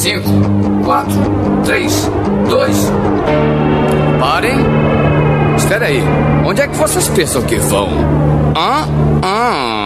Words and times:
5, 0.00 0.22
4, 0.82 1.12
3, 1.62 2.10
2. 2.48 2.92
Parem! 4.18 4.56
Espera 5.58 5.88
aí, 5.88 6.02
onde 6.42 6.62
é 6.62 6.68
que 6.68 6.74
vocês 6.74 7.06
pensam 7.08 7.42
que 7.42 7.56
vão? 7.56 7.90
Ah, 8.56 8.86
ah. 9.22 9.79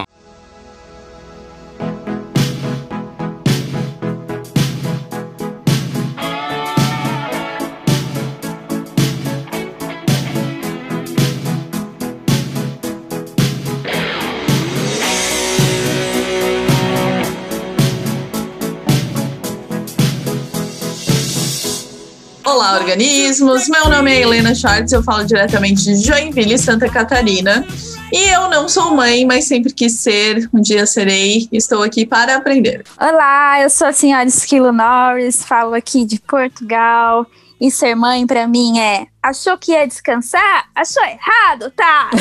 Olá, 22.95 23.01
organismos! 23.01 23.67
Meu 23.67 23.89
nome 23.89 24.09
é 24.09 24.21
Helena 24.21 24.55
Schwartz, 24.55 24.93
eu 24.93 25.03
falo 25.03 25.25
diretamente 25.25 25.83
de 25.83 25.97
Joinville, 25.97 26.57
Santa 26.57 26.89
Catarina. 26.89 27.67
E 28.09 28.29
eu 28.29 28.49
não 28.49 28.69
sou 28.69 28.95
mãe, 28.95 29.25
mas 29.25 29.43
sempre 29.43 29.73
quis 29.73 29.99
ser, 29.99 30.49
um 30.53 30.61
dia 30.61 30.85
serei. 30.85 31.49
Estou 31.51 31.83
aqui 31.83 32.05
para 32.05 32.37
aprender. 32.37 32.85
Olá, 32.97 33.61
eu 33.61 33.69
sou 33.69 33.87
a 33.87 33.91
senhora 33.91 34.23
Esquilo 34.23 34.71
Norris, 34.71 35.43
falo 35.43 35.73
aqui 35.73 36.05
de 36.05 36.21
Portugal. 36.21 37.27
E 37.59 37.69
ser 37.69 37.95
mãe 37.95 38.25
para 38.25 38.47
mim 38.47 38.79
é 38.79 39.07
achou 39.21 39.57
que 39.57 39.73
ia 39.73 39.85
descansar? 39.85 40.69
Achou 40.73 41.03
errado, 41.03 41.73
tá? 41.75 42.09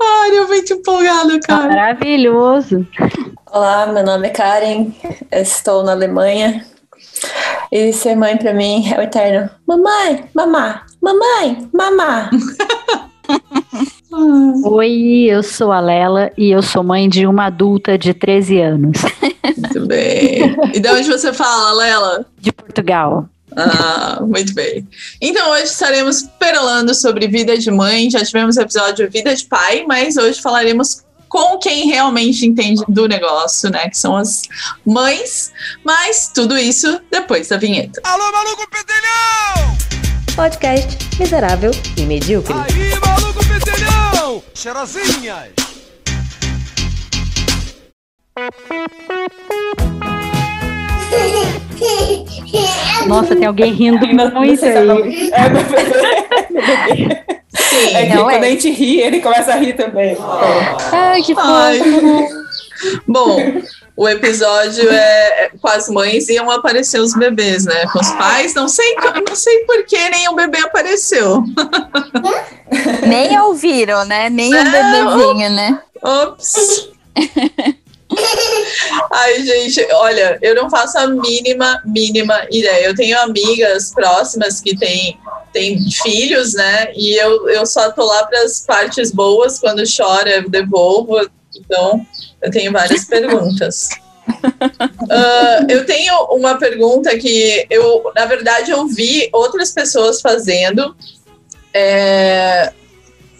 Ai, 0.00 0.38
eu 0.38 0.48
muito 0.48 0.72
empolgada, 0.72 1.38
cara. 1.40 1.68
Maravilhoso. 1.68 2.86
Olá, 3.44 3.88
meu 3.88 4.02
nome 4.02 4.28
é 4.28 4.30
Karen, 4.30 4.90
estou 5.30 5.82
na 5.82 5.92
Alemanha. 5.92 6.64
E 7.70 7.92
ser 7.92 8.16
mãe 8.16 8.36
para 8.36 8.54
mim 8.54 8.90
é 8.90 8.98
o 8.98 9.02
eterno 9.02 9.50
mamãe, 9.66 10.24
mamá, 10.34 10.82
mamãe, 11.02 11.68
mamá. 11.72 12.30
Oi, 14.64 15.26
eu 15.28 15.42
sou 15.42 15.70
a 15.70 15.80
Lela 15.80 16.32
e 16.36 16.50
eu 16.50 16.62
sou 16.62 16.82
mãe 16.82 17.08
de 17.08 17.26
uma 17.26 17.46
adulta 17.46 17.98
de 17.98 18.14
13 18.14 18.60
anos. 18.60 18.98
Muito 19.56 19.86
bem. 19.86 20.56
E 20.74 20.80
de 20.80 20.88
onde 20.88 21.08
você 21.08 21.32
fala, 21.32 21.72
Lela? 21.72 22.26
De 22.40 22.50
Portugal. 22.50 23.28
Ah, 23.56 24.18
muito 24.22 24.54
bem. 24.54 24.86
Então 25.20 25.50
hoje 25.50 25.64
estaremos 25.64 26.22
perolando 26.38 26.94
sobre 26.94 27.28
vida 27.28 27.56
de 27.58 27.70
mãe. 27.70 28.10
Já 28.10 28.24
tivemos 28.24 28.56
episódio 28.56 29.10
Vida 29.10 29.34
de 29.34 29.44
Pai, 29.44 29.84
mas 29.86 30.16
hoje 30.16 30.40
falaremos 30.40 31.04
com 31.28 31.58
quem 31.58 31.86
realmente 31.88 32.46
entende 32.46 32.82
do 32.88 33.06
negócio, 33.06 33.70
né? 33.70 33.88
Que 33.88 33.98
são 33.98 34.16
as 34.16 34.42
mães. 34.84 35.52
Mas 35.84 36.30
tudo 36.34 36.56
isso 36.56 37.00
depois 37.10 37.48
da 37.48 37.56
vinheta. 37.56 38.00
Alô, 38.04 38.32
maluco 38.32 38.66
pedelhão! 38.70 39.78
Podcast 40.34 40.96
miserável 41.18 41.70
e 41.96 42.02
medíocre. 42.02 42.54
Aí, 42.54 42.98
maluco 43.00 43.40
pedelhão! 43.46 44.42
Cheirosinhas! 44.54 45.50
Nossa, 53.06 53.34
tem 53.34 53.46
alguém 53.46 53.72
rindo 53.72 54.06
muito 54.06 54.64
aí. 54.64 55.30
É 55.32 55.48
meu 55.48 55.64
bebê. 55.64 57.38
Sim, 57.70 57.94
É 57.96 58.06
que 58.06 58.12
é. 58.12 58.16
quando 58.16 58.44
a 58.44 58.48
gente 58.48 58.70
ri, 58.70 59.00
ele 59.00 59.20
começa 59.20 59.52
a 59.52 59.56
rir 59.56 59.74
também. 59.74 60.16
Ai, 60.92 61.22
que 61.22 61.34
fofo. 61.34 62.48
Bom, 63.06 63.36
o 63.96 64.08
episódio 64.08 64.88
é 64.90 65.44
é 65.44 65.50
com 65.60 65.68
as 65.68 65.88
mães 65.88 66.28
iam 66.28 66.48
aparecer 66.50 67.00
os 67.00 67.12
bebês, 67.14 67.64
né? 67.64 67.86
Com 67.92 67.98
os 68.00 68.10
pais, 68.12 68.54
não 68.54 68.68
sei, 68.68 68.94
não 69.26 69.34
sei 69.34 69.58
por 69.64 69.84
que 69.84 70.08
nenhum 70.10 70.34
bebê 70.36 70.58
apareceu. 70.58 71.42
Nem 73.06 73.38
ouviram, 73.40 74.04
né? 74.04 74.30
Nem 74.30 74.52
o 74.54 74.64
Não. 74.64 74.70
bebezinho, 74.70 75.50
né? 75.50 75.80
Ops. 76.02 76.88
Ai, 79.10 79.42
gente, 79.44 79.86
olha, 79.92 80.38
eu 80.42 80.54
não 80.54 80.70
faço 80.70 80.98
a 80.98 81.06
mínima, 81.06 81.82
mínima 81.84 82.46
ideia. 82.50 82.86
Eu 82.86 82.94
tenho 82.94 83.18
amigas 83.20 83.92
próximas 83.92 84.60
que 84.60 84.76
têm, 84.76 85.18
têm 85.52 85.78
filhos, 85.90 86.54
né? 86.54 86.92
E 86.94 87.14
eu, 87.14 87.48
eu 87.48 87.66
só 87.66 87.90
tô 87.90 88.04
lá 88.04 88.24
para 88.26 88.42
as 88.42 88.64
partes 88.64 89.10
boas, 89.10 89.58
quando 89.58 89.82
chora, 89.84 90.30
eu 90.30 90.48
devolvo. 90.48 91.18
Então, 91.56 92.06
eu 92.42 92.50
tenho 92.50 92.72
várias 92.72 93.04
perguntas. 93.04 93.88
Ah, 95.10 95.64
eu 95.70 95.86
tenho 95.86 96.14
uma 96.26 96.58
pergunta 96.58 97.16
que 97.16 97.66
eu, 97.70 98.12
na 98.14 98.26
verdade, 98.26 98.70
eu 98.70 98.86
vi 98.86 99.30
outras 99.32 99.70
pessoas 99.72 100.20
fazendo. 100.20 100.94
É, 101.72 102.70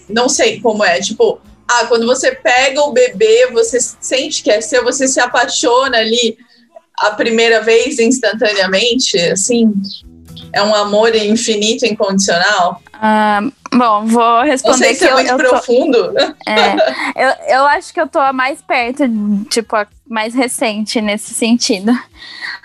não 0.09 0.31
sei 0.31 0.61
como 0.61 0.83
é, 0.83 0.99
tipo, 0.99 1.39
ah, 1.69 1.87
quando 1.87 2.07
você 2.07 2.35
pega 2.35 2.81
o 2.81 2.93
bebê, 2.93 3.51
você 3.53 3.79
sente 3.81 4.43
que 4.43 4.51
é 4.51 4.61
seu, 4.61 4.83
você 4.83 5.07
se 5.07 5.21
apaixona 5.21 5.99
ali 5.99 6.39
a 7.01 7.11
primeira 7.11 7.61
vez 7.61 7.99
instantaneamente, 7.99 9.19
assim? 9.19 9.73
É 10.53 10.63
um 10.63 10.75
amor 10.75 11.15
infinito, 11.15 11.85
incondicional? 11.85 12.81
Ah, 12.93 13.41
bom, 13.73 14.07
vou 14.07 14.23
Não 14.39 14.43
responder 14.43 14.79
sei 14.79 14.89
que 14.91 14.99
se 14.99 15.05
é 15.09 15.13
muito 15.13 15.31
eu 15.31 15.37
tô, 15.37 15.45
profundo. 15.45 16.13
é, 16.47 16.75
eu, 17.15 17.59
eu 17.59 17.67
acho 17.67 17.93
que 17.93 18.01
eu 18.01 18.09
tô 18.09 18.19
a 18.19 18.33
mais 18.33 18.61
perto, 18.63 19.05
tipo, 19.51 19.77
a 19.77 19.87
mais 20.09 20.35
recente 20.35 21.01
nesse 21.01 21.35
sentido. 21.35 21.93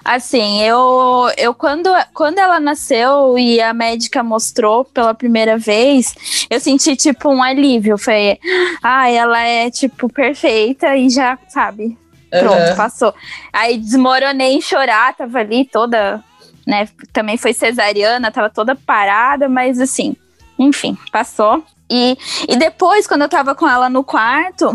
Assim, 0.03 0.61
eu, 0.61 1.29
eu 1.38 1.53
quando, 1.53 1.89
quando 2.13 2.39
ela 2.39 2.59
nasceu 2.59 3.38
e 3.38 3.61
a 3.61 3.73
médica 3.73 4.23
mostrou 4.23 4.83
pela 4.85 5.13
primeira 5.13 5.57
vez, 5.57 6.13
eu 6.49 6.59
senti, 6.59 6.95
tipo, 6.95 7.29
um 7.29 7.43
alívio. 7.43 7.97
Foi, 7.97 8.39
ah, 8.81 9.09
ela 9.09 9.39
é, 9.41 9.69
tipo, 9.69 10.09
perfeita 10.11 10.95
e 10.95 11.09
já, 11.09 11.38
sabe, 11.47 11.97
Pronto, 12.39 12.55
Aham. 12.57 12.75
passou. 12.75 13.13
Aí 13.51 13.77
desmoronei 13.77 14.53
em 14.53 14.61
chorar, 14.61 15.13
tava 15.16 15.38
ali 15.39 15.66
toda, 15.66 16.23
né? 16.66 16.88
Também 17.12 17.38
foi 17.38 17.53
cesariana, 17.53 18.31
tava 18.31 18.50
toda 18.50 18.75
parada, 18.75 19.47
mas 19.50 19.79
assim, 19.79 20.16
enfim, 20.57 20.97
passou. 21.12 21.63
E, 21.90 22.18
e 22.47 22.56
depois, 22.56 23.07
quando 23.07 23.24
eu 23.24 23.29
tava 23.29 23.53
com 23.53 23.68
ela 23.68 23.90
no 23.90 24.03
quarto, 24.03 24.73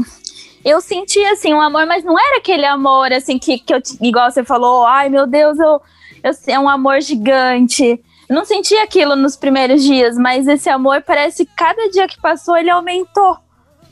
eu 0.64 0.80
senti 0.80 1.24
assim 1.26 1.54
um 1.54 1.60
amor, 1.60 1.86
mas 1.86 2.04
não 2.04 2.18
era 2.18 2.38
aquele 2.38 2.66
amor 2.66 3.12
assim 3.12 3.38
que, 3.38 3.58
que 3.58 3.74
eu, 3.74 3.80
igual 4.00 4.30
você 4.30 4.44
falou, 4.44 4.86
ai 4.86 5.08
meu 5.08 5.26
Deus, 5.26 5.58
eu, 5.58 5.80
eu 6.22 6.32
é 6.46 6.58
um 6.58 6.68
amor 6.68 7.00
gigante. 7.00 8.00
Eu 8.28 8.36
não 8.36 8.44
senti 8.44 8.76
aquilo 8.76 9.16
nos 9.16 9.36
primeiros 9.36 9.82
dias, 9.82 10.16
mas 10.16 10.46
esse 10.46 10.68
amor 10.68 11.02
parece 11.02 11.46
que 11.46 11.52
cada 11.56 11.88
dia 11.90 12.06
que 12.06 12.20
passou 12.20 12.56
ele 12.56 12.70
aumentou 12.70 13.38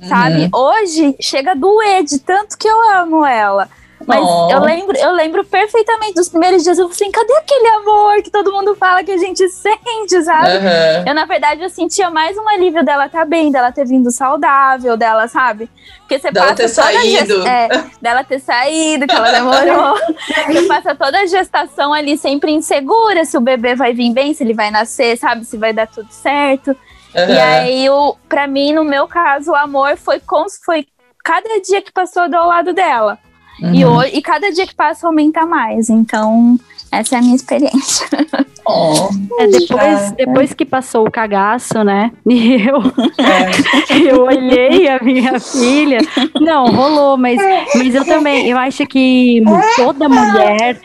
sabe? 0.05 0.49
Hoje 0.53 1.17
chega 1.21 1.53
a 1.53 1.55
doer 1.55 2.05
de 2.05 2.19
tanto 2.19 2.57
que 2.59 2.69
eu 2.69 2.97
amo 2.97 3.25
ela. 3.25 3.69
Mas 4.07 4.21
eu 4.51 4.61
lembro, 4.61 4.97
eu 4.99 5.13
lembro 5.13 5.45
perfeitamente 5.45 6.15
dos 6.15 6.29
primeiros 6.29 6.63
dias. 6.63 6.79
Eu 6.79 6.89
falei 6.89 6.95
assim, 6.95 7.11
cadê 7.11 7.33
aquele 7.39 7.67
amor 7.69 8.23
que 8.23 8.31
todo 8.31 8.53
mundo 8.53 8.75
fala 8.77 9.03
que 9.03 9.11
a 9.11 9.17
gente 9.17 9.49
sente, 9.49 10.23
sabe? 10.23 10.57
Aham. 10.59 11.05
Eu, 11.07 11.15
na 11.15 11.25
verdade, 11.25 11.63
eu 11.63 11.71
sentia 11.71 12.11
mais 12.11 12.37
um 12.37 12.47
alívio 12.49 12.85
dela 12.85 13.09
tá 13.09 13.25
bem, 13.25 13.51
dela 13.51 13.73
ter 13.73 13.87
vindo 13.87 14.11
saudável, 14.11 14.97
dela, 14.97 15.29
sabe? 15.29 15.71
Porque 16.01 16.19
você 16.19 16.31
Dela 16.31 16.49
passa 16.49 16.57
ter 16.69 16.75
toda 16.75 16.89
a 16.89 16.93
saído. 16.93 17.35
gest- 17.35 17.47
é, 17.47 17.69
dela 18.01 18.23
ter 18.23 18.39
saído, 18.39 19.07
que 19.07 19.15
ela 19.15 19.33
demorou. 19.33 19.95
você 20.47 20.63
passa 20.69 20.95
toda 20.95 21.19
a 21.21 21.27
gestação 21.27 21.93
ali 21.93 22.19
sempre 22.19 22.53
insegura 22.53 23.25
se 23.25 23.37
o 23.37 23.41
bebê 23.41 23.75
vai 23.75 23.93
vir 23.95 24.13
bem, 24.13 24.35
se 24.35 24.45
ele 24.45 24.55
vai 24.55 24.71
nascer, 24.71 25.17
sabe? 25.17 25.45
Se 25.45 25.57
vai 25.57 25.73
dar 25.73 25.87
tudo 25.87 26.09
certo. 26.11 26.77
E 27.15 27.19
Aham. 27.19 27.43
aí, 27.43 27.89
o, 27.89 28.15
pra 28.29 28.47
mim, 28.47 28.73
no 28.75 28.85
meu 28.85 29.09
caso, 29.09 29.53
o 29.53 29.57
amor 29.57 29.97
foi, 29.97 30.21
com, 30.21 30.45
foi 30.65 30.87
cada 31.25 31.61
dia 31.61 31.81
que 31.81 31.91
passou 31.91 32.29
do 32.29 32.37
lado 32.37 32.73
dela. 32.75 33.19
E, 33.61 33.85
Uhum. 33.85 33.97
hoje, 33.97 34.11
e 34.15 34.23
cada 34.23 34.51
dia 34.53 34.67
que 34.67 34.75
passa 34.75 35.07
aumenta 35.07 35.47
mais. 35.47 35.89
Então, 35.89 36.59
essa 36.93 37.15
é 37.17 37.19
a 37.19 37.23
minha 37.23 37.37
experiência. 37.37 38.07
Oh. 38.69 39.11
É, 39.39 39.47
depois, 39.47 40.11
depois 40.17 40.53
que 40.53 40.65
passou 40.65 41.07
o 41.07 41.11
cagaço, 41.11 41.85
né? 41.85 42.11
E 42.27 42.67
eu, 42.67 42.79
É. 43.17 44.11
eu 44.11 44.23
olhei 44.25 44.89
a 44.89 44.99
minha 45.01 45.39
filha. 45.39 45.99
Não, 46.41 46.67
rolou, 46.73 47.17
mas, 47.17 47.41
mas 47.77 47.95
eu 47.95 48.05
também, 48.05 48.49
eu 48.49 48.59
acho 48.59 48.85
que 48.89 49.41
toda 49.77 50.09
mulher 50.09 50.81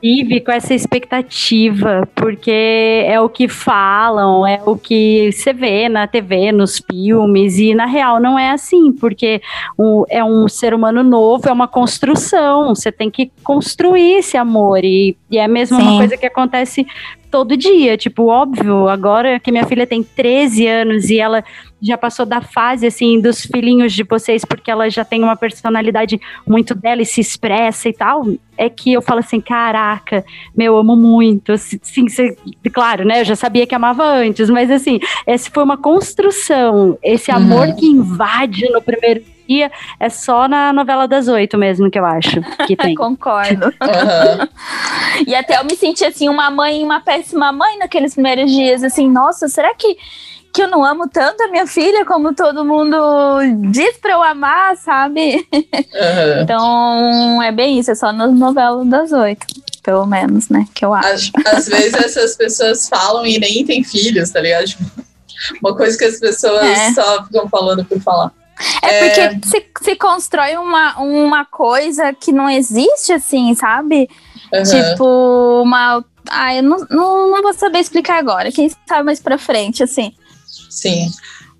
vive 0.00 0.40
com 0.40 0.52
essa 0.52 0.74
expectativa, 0.74 2.08
porque 2.14 3.04
é 3.06 3.20
o 3.20 3.28
que 3.28 3.48
falam, 3.48 4.46
é 4.46 4.60
o 4.64 4.76
que 4.76 5.30
você 5.32 5.52
vê 5.52 5.88
na 5.88 6.06
TV, 6.06 6.52
nos 6.52 6.78
filmes, 6.90 7.58
e 7.58 7.74
na 7.74 7.86
real 7.86 8.20
não 8.20 8.38
é 8.38 8.50
assim, 8.50 8.92
porque 8.92 9.40
o- 9.76 10.04
é 10.08 10.22
um 10.24 10.48
ser 10.48 10.74
humano 10.74 11.02
novo, 11.02 11.48
é 11.48 11.52
uma 11.52 11.68
construção, 11.68 12.74
você 12.74 12.92
tem 12.92 13.10
que 13.10 13.30
construir 13.42 14.18
esse 14.18 14.36
amor, 14.36 14.84
e, 14.84 15.16
e 15.30 15.38
é 15.38 15.48
mesmo 15.48 15.78
uma 15.78 15.92
Sim. 15.92 15.98
coisa 15.98 16.16
que 16.16 16.26
acontece 16.26 16.86
todo 17.34 17.56
dia. 17.56 17.96
Tipo, 17.96 18.26
óbvio, 18.26 18.86
agora 18.88 19.40
que 19.40 19.50
minha 19.50 19.66
filha 19.66 19.84
tem 19.84 20.04
13 20.04 20.68
anos 20.68 21.10
e 21.10 21.18
ela 21.18 21.42
já 21.82 21.98
passou 21.98 22.24
da 22.24 22.40
fase, 22.40 22.86
assim, 22.86 23.20
dos 23.20 23.42
filhinhos 23.44 23.92
de 23.92 24.04
vocês, 24.04 24.44
porque 24.44 24.70
ela 24.70 24.88
já 24.88 25.04
tem 25.04 25.20
uma 25.20 25.34
personalidade 25.34 26.20
muito 26.46 26.76
dela 26.76 27.02
e 27.02 27.04
se 27.04 27.20
expressa 27.20 27.88
e 27.88 27.92
tal, 27.92 28.24
é 28.56 28.70
que 28.70 28.92
eu 28.92 29.02
falo 29.02 29.18
assim, 29.18 29.40
caraca, 29.40 30.24
meu, 30.56 30.76
amo 30.76 30.94
muito. 30.94 31.58
Sim, 31.58 32.08
cê, 32.08 32.36
claro, 32.72 33.04
né, 33.04 33.22
eu 33.22 33.24
já 33.24 33.34
sabia 33.34 33.66
que 33.66 33.74
amava 33.74 34.04
antes, 34.04 34.48
mas 34.48 34.70
assim, 34.70 35.00
essa 35.26 35.50
foi 35.52 35.64
uma 35.64 35.76
construção, 35.76 36.96
esse 37.02 37.32
amor 37.32 37.66
Uhum. 37.66 37.74
que 37.76 37.86
invade 37.86 38.70
no 38.70 38.80
primeiro 38.80 39.22
dia 39.48 39.70
é 40.00 40.08
só 40.08 40.48
na 40.48 40.72
novela 40.72 41.06
das 41.08 41.28
oito 41.28 41.56
mesmo, 41.58 41.90
que 41.90 41.98
eu 41.98 42.04
acho, 42.06 42.40
que 42.66 42.76
tem. 42.76 42.94
Concordo. 42.94 43.72
Aham. 43.80 44.48
E 45.28 45.32
até 45.32 45.58
eu 45.60 45.64
me 45.64 45.76
senti 45.76 46.04
assim, 46.04 46.28
uma 46.28 46.50
mãe, 46.50 46.82
uma 46.82 47.00
péssima 47.00 47.52
mãe 47.52 47.78
naqueles 47.78 48.14
primeiros 48.14 48.50
dias, 48.50 48.82
assim, 48.82 49.08
nossa, 49.08 49.46
será 49.46 49.72
que, 49.72 49.96
que 50.52 50.60
eu 50.60 50.66
não 50.68 50.84
amo 50.84 51.08
tanto 51.08 51.40
a 51.44 51.48
minha 51.48 51.68
filha 51.68 52.04
como 52.04 52.34
todo 52.34 52.64
mundo 52.64 52.96
diz 53.70 53.96
pra 53.98 54.14
eu 54.14 54.22
amar, 54.24 54.76
sabe? 54.76 55.46
Aham. 55.94 56.42
Então 56.42 57.42
é 57.42 57.52
bem 57.52 57.78
isso, 57.78 57.92
é 57.92 57.94
só 57.94 58.12
nas 58.12 58.32
novelas 58.32 58.84
das 58.88 59.12
oito, 59.12 59.46
pelo 59.84 60.04
menos, 60.04 60.48
né? 60.48 60.66
Que 60.74 60.84
eu 60.84 60.92
acho. 60.92 61.30
Às, 61.46 61.54
às 61.54 61.68
vezes 61.68 61.94
essas 61.94 62.36
pessoas 62.36 62.88
falam 62.88 63.24
e 63.24 63.38
nem 63.38 63.64
têm 63.64 63.84
filhos, 63.84 64.30
tá 64.30 64.40
ligado? 64.40 64.64
Tipo, 64.64 64.84
uma 65.62 65.76
coisa 65.76 65.96
que 65.96 66.04
as 66.06 66.18
pessoas 66.18 66.64
É. 66.66 66.92
só 66.92 67.24
ficam 67.24 67.48
falando 67.48 67.84
por 67.84 68.00
falar. 68.00 68.32
É 68.82 69.08
porque 69.30 69.48
se, 69.48 69.66
se 69.82 69.96
constrói 69.96 70.56
uma, 70.56 70.98
uma 71.00 71.44
coisa 71.44 72.12
que 72.12 72.32
não 72.32 72.48
existe, 72.48 73.12
assim, 73.12 73.54
sabe? 73.54 74.08
Aham. 74.52 74.62
Tipo, 74.64 75.62
uma. 75.62 76.04
Ah, 76.30 76.54
eu 76.54 76.62
não, 76.62 76.78
não, 76.90 77.30
não 77.30 77.42
vou 77.42 77.52
saber 77.52 77.80
explicar 77.80 78.18
agora. 78.18 78.50
Quem 78.52 78.70
sabe 78.88 79.02
mais 79.04 79.20
pra 79.20 79.36
frente, 79.36 79.82
assim. 79.82 80.12
Sim. 80.70 81.08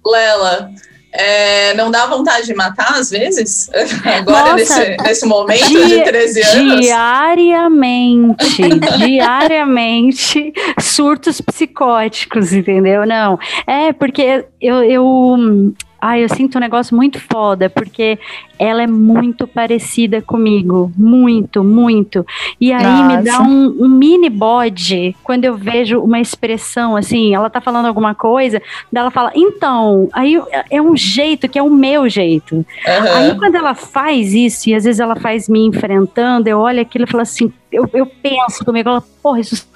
Lela, 0.07 0.71
é, 1.13 1.75
não 1.75 1.91
dá 1.91 2.07
vontade 2.07 2.47
de 2.47 2.55
matar 2.55 2.95
às 2.99 3.11
vezes? 3.11 3.71
Agora, 4.05 4.53
Nossa. 4.53 4.55
nesse, 4.55 4.97
nesse 5.03 5.27
momento 5.27 5.65
de 5.65 5.87
Dia- 5.87 6.05
13 6.05 6.43
anos? 6.43 6.81
Diariamente, 6.81 8.63
diariamente, 8.99 10.53
surtos 10.81 11.41
psicóticos, 11.41 12.53
entendeu? 12.53 13.07
Não, 13.07 13.39
é 13.67 13.93
porque 13.93 14.45
eu, 14.61 14.83
eu, 14.83 15.75
ai, 16.05 16.23
eu 16.23 16.29
sinto 16.29 16.59
um 16.59 16.61
negócio 16.61 16.95
muito 16.95 17.19
foda, 17.19 17.71
porque 17.71 18.19
ela 18.59 18.83
é 18.83 18.87
muito 18.87 19.47
parecida 19.47 20.21
comigo, 20.21 20.93
muito, 20.95 21.65
muito. 21.65 22.27
E 22.61 22.75
aí 22.75 23.05
me 23.05 23.23
dá 23.23 23.39
Nossa. 23.39 23.43
um, 23.45 23.85
um 23.85 23.89
mini 23.89 24.29
bode 24.29 25.17
quando 25.25 25.47
eu 25.47 25.57
vejo 25.57 25.99
uma 26.01 26.21
expressão 26.21 26.95
assim, 26.95 27.35
ela 27.35 27.49
tá 27.49 27.59
falando 27.59 27.87
alguma 27.87 28.15
coisa, 28.15 28.61
daí 28.93 29.01
ela 29.01 29.11
fala, 29.11 29.33
então, 29.35 30.07
aí 30.13 30.39
é 30.71 30.83
um 30.83 30.95
jeito 30.95 31.49
que 31.49 31.59
é 31.59 31.63
o 31.63 31.71
meu 31.71 32.07
jeito. 32.07 32.67
Aham. 32.87 33.17
Aí 33.17 33.39
quando 33.39 33.55
ela 33.55 33.75
faz 33.75 34.35
isso, 34.35 34.69
e 34.69 34.75
às 34.75 34.85
vezes 34.85 35.01
ela 35.01 35.17
faz 35.17 35.49
me 35.49 35.65
enfrentando, 35.65 36.47
eu 36.51 36.59
olho 36.59 36.83
aquilo 36.83 37.05
e 37.05 37.11
falo 37.11 37.23
assim, 37.23 37.51
eu, 37.73 37.89
eu 37.95 38.05
penso 38.05 38.63
comigo, 38.63 38.91
ela, 38.91 39.03
porra, 39.23 39.41
isso 39.41 39.67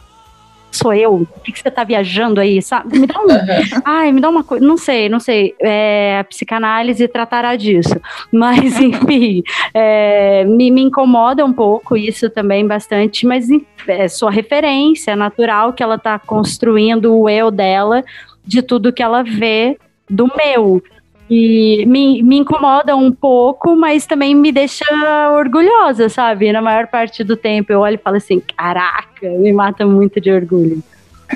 sou 0.78 0.94
eu? 0.94 1.14
O 1.14 1.40
que, 1.42 1.52
que 1.52 1.58
você 1.58 1.70
tá 1.70 1.84
viajando 1.84 2.40
aí, 2.40 2.62
sabe? 2.62 2.98
Me 2.98 3.06
dá 3.06 3.20
um. 3.20 3.26
Ai, 3.84 4.12
me 4.12 4.20
dá 4.20 4.28
uma 4.28 4.44
coisa. 4.44 4.64
Não 4.64 4.76
sei, 4.76 5.08
não 5.08 5.20
sei. 5.20 5.54
É, 5.60 6.18
a 6.20 6.24
psicanálise 6.24 7.06
tratará 7.08 7.56
disso. 7.56 8.00
Mas, 8.32 8.80
enfim, 8.80 9.42
é, 9.74 10.44
me, 10.44 10.70
me 10.70 10.82
incomoda 10.82 11.44
um 11.44 11.52
pouco 11.52 11.96
isso 11.96 12.30
também 12.30 12.66
bastante, 12.66 13.26
mas 13.26 13.48
é 13.86 14.08
sua 14.08 14.30
referência, 14.30 15.12
é 15.12 15.16
natural 15.16 15.72
que 15.72 15.82
ela 15.82 15.98
tá 15.98 16.18
construindo 16.18 17.16
o 17.16 17.28
eu 17.28 17.50
dela 17.50 18.04
de 18.44 18.62
tudo 18.62 18.92
que 18.92 19.02
ela 19.02 19.22
vê 19.22 19.78
do 20.08 20.30
meu. 20.36 20.82
E 21.30 21.84
me, 21.86 22.22
me 22.22 22.38
incomoda 22.38 22.96
um 22.96 23.12
pouco, 23.12 23.76
mas 23.76 24.06
também 24.06 24.34
me 24.34 24.50
deixa 24.50 24.84
orgulhosa, 25.32 26.08
sabe? 26.08 26.50
Na 26.52 26.62
maior 26.62 26.86
parte 26.86 27.22
do 27.22 27.36
tempo 27.36 27.72
eu 27.72 27.80
olho 27.80 27.96
e 27.96 27.98
falo 27.98 28.16
assim: 28.16 28.40
caraca, 28.56 29.28
me 29.28 29.52
mata 29.52 29.86
muito 29.86 30.20
de 30.20 30.30
orgulho. 30.30 30.82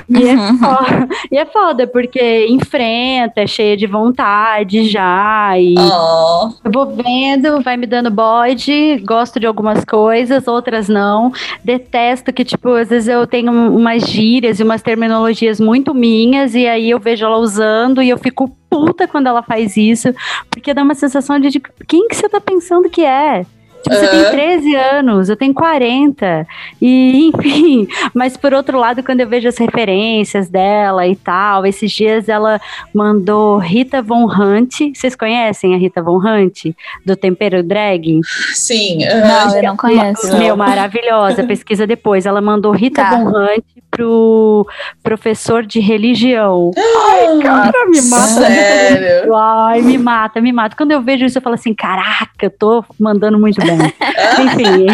E 0.08 0.28
é, 0.28 0.36
foda, 0.36 1.08
e 1.30 1.38
é 1.38 1.46
foda, 1.46 1.86
porque 1.86 2.46
enfrenta, 2.48 3.40
é 3.42 3.46
cheia 3.46 3.76
de 3.76 3.86
vontade 3.86 4.88
já. 4.88 5.58
E 5.58 5.74
Oh, 5.78 6.50
eu 6.64 6.70
vou 6.72 6.94
vendo, 6.96 7.60
vai 7.60 7.76
me 7.76 7.86
dando 7.86 8.10
bode, 8.10 8.98
gosto 9.06 9.38
de 9.38 9.46
algumas 9.46 9.84
coisas, 9.84 10.46
outras 10.48 10.88
não. 10.88 11.32
Detesto 11.64 12.32
que, 12.32 12.44
tipo, 12.44 12.70
às 12.70 12.88
vezes 12.88 13.08
eu 13.08 13.26
tenho 13.26 13.52
umas 13.52 14.02
gírias 14.08 14.60
e 14.60 14.62
umas 14.62 14.82
terminologias 14.82 15.60
muito 15.60 15.94
minhas, 15.94 16.54
e 16.54 16.66
aí 16.66 16.90
eu 16.90 16.98
vejo 16.98 17.24
ela 17.24 17.38
usando 17.38 18.02
e 18.02 18.08
eu 18.08 18.18
fico 18.18 18.50
puta 18.70 19.06
quando 19.06 19.26
ela 19.26 19.42
faz 19.42 19.76
isso, 19.76 20.14
porque 20.50 20.72
dá 20.72 20.82
uma 20.82 20.94
sensação 20.94 21.38
de, 21.38 21.50
tipo, 21.50 21.68
quem 21.86 22.08
que 22.08 22.16
você 22.16 22.28
tá 22.28 22.40
pensando 22.40 22.88
que 22.88 23.04
é? 23.04 23.44
Tipo, 23.82 23.96
você 23.96 24.08
tem 24.08 24.20
Aham. 24.20 24.30
13 24.30 24.74
anos, 24.76 25.28
eu 25.28 25.36
tenho 25.36 25.52
40. 25.54 26.46
E, 26.80 27.30
enfim, 27.34 27.88
mas 28.14 28.36
por 28.36 28.54
outro 28.54 28.78
lado, 28.78 29.02
quando 29.02 29.20
eu 29.20 29.28
vejo 29.28 29.48
as 29.48 29.58
referências 29.58 30.48
dela 30.48 31.06
e 31.06 31.16
tal, 31.16 31.66
esses 31.66 31.90
dias 31.90 32.28
ela 32.28 32.60
mandou 32.94 33.58
Rita 33.58 34.00
Von 34.02 34.26
Hunt. 34.26 34.74
Vocês 34.94 35.14
conhecem 35.16 35.74
a 35.74 35.78
Rita 35.78 36.02
Von 36.02 36.18
Hunt? 36.18 36.66
Do 37.04 37.16
Tempero 37.16 37.62
Drag? 37.62 38.20
sim. 38.54 39.04
aham. 39.04 39.46
Não, 39.48 39.56
eu 39.56 39.62
não 39.62 39.76
conheço. 39.76 40.28
Não. 40.28 40.38
Meu, 40.38 40.56
maravilhosa. 40.56 41.42
Pesquisa 41.44 41.86
depois. 41.86 42.26
Ela 42.26 42.40
mandou 42.40 42.72
Rita 42.72 43.02
Tá. 43.02 43.10
Von 43.16 43.30
Hunt 43.30 43.64
pro 43.92 44.66
professor 45.02 45.64
de 45.64 45.78
religião. 45.78 46.72
Ai, 46.76 47.38
cara, 47.42 47.86
me 47.88 48.00
mata. 48.02 48.46
Sério? 48.46 49.34
Ai, 49.36 49.82
me 49.82 49.98
mata, 49.98 50.40
me 50.40 50.50
mata. 50.50 50.74
Quando 50.74 50.90
eu 50.92 51.02
vejo 51.02 51.24
isso, 51.26 51.38
eu 51.38 51.42
falo 51.42 51.54
assim: 51.54 51.74
caraca, 51.74 52.30
eu 52.40 52.50
tô 52.50 52.84
mandando 52.98 53.38
muito 53.38 53.60
bem. 53.60 53.78
Enfim. 54.42 54.86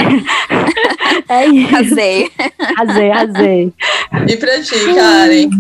é 1.31 1.47
isso. 1.47 1.71
Casei. 1.71 2.31
Arrasei, 2.77 3.11
arrasei. 3.11 3.73
E 4.27 4.37
pra 4.37 4.61
ti, 4.61 4.75
Karen? 4.95 5.51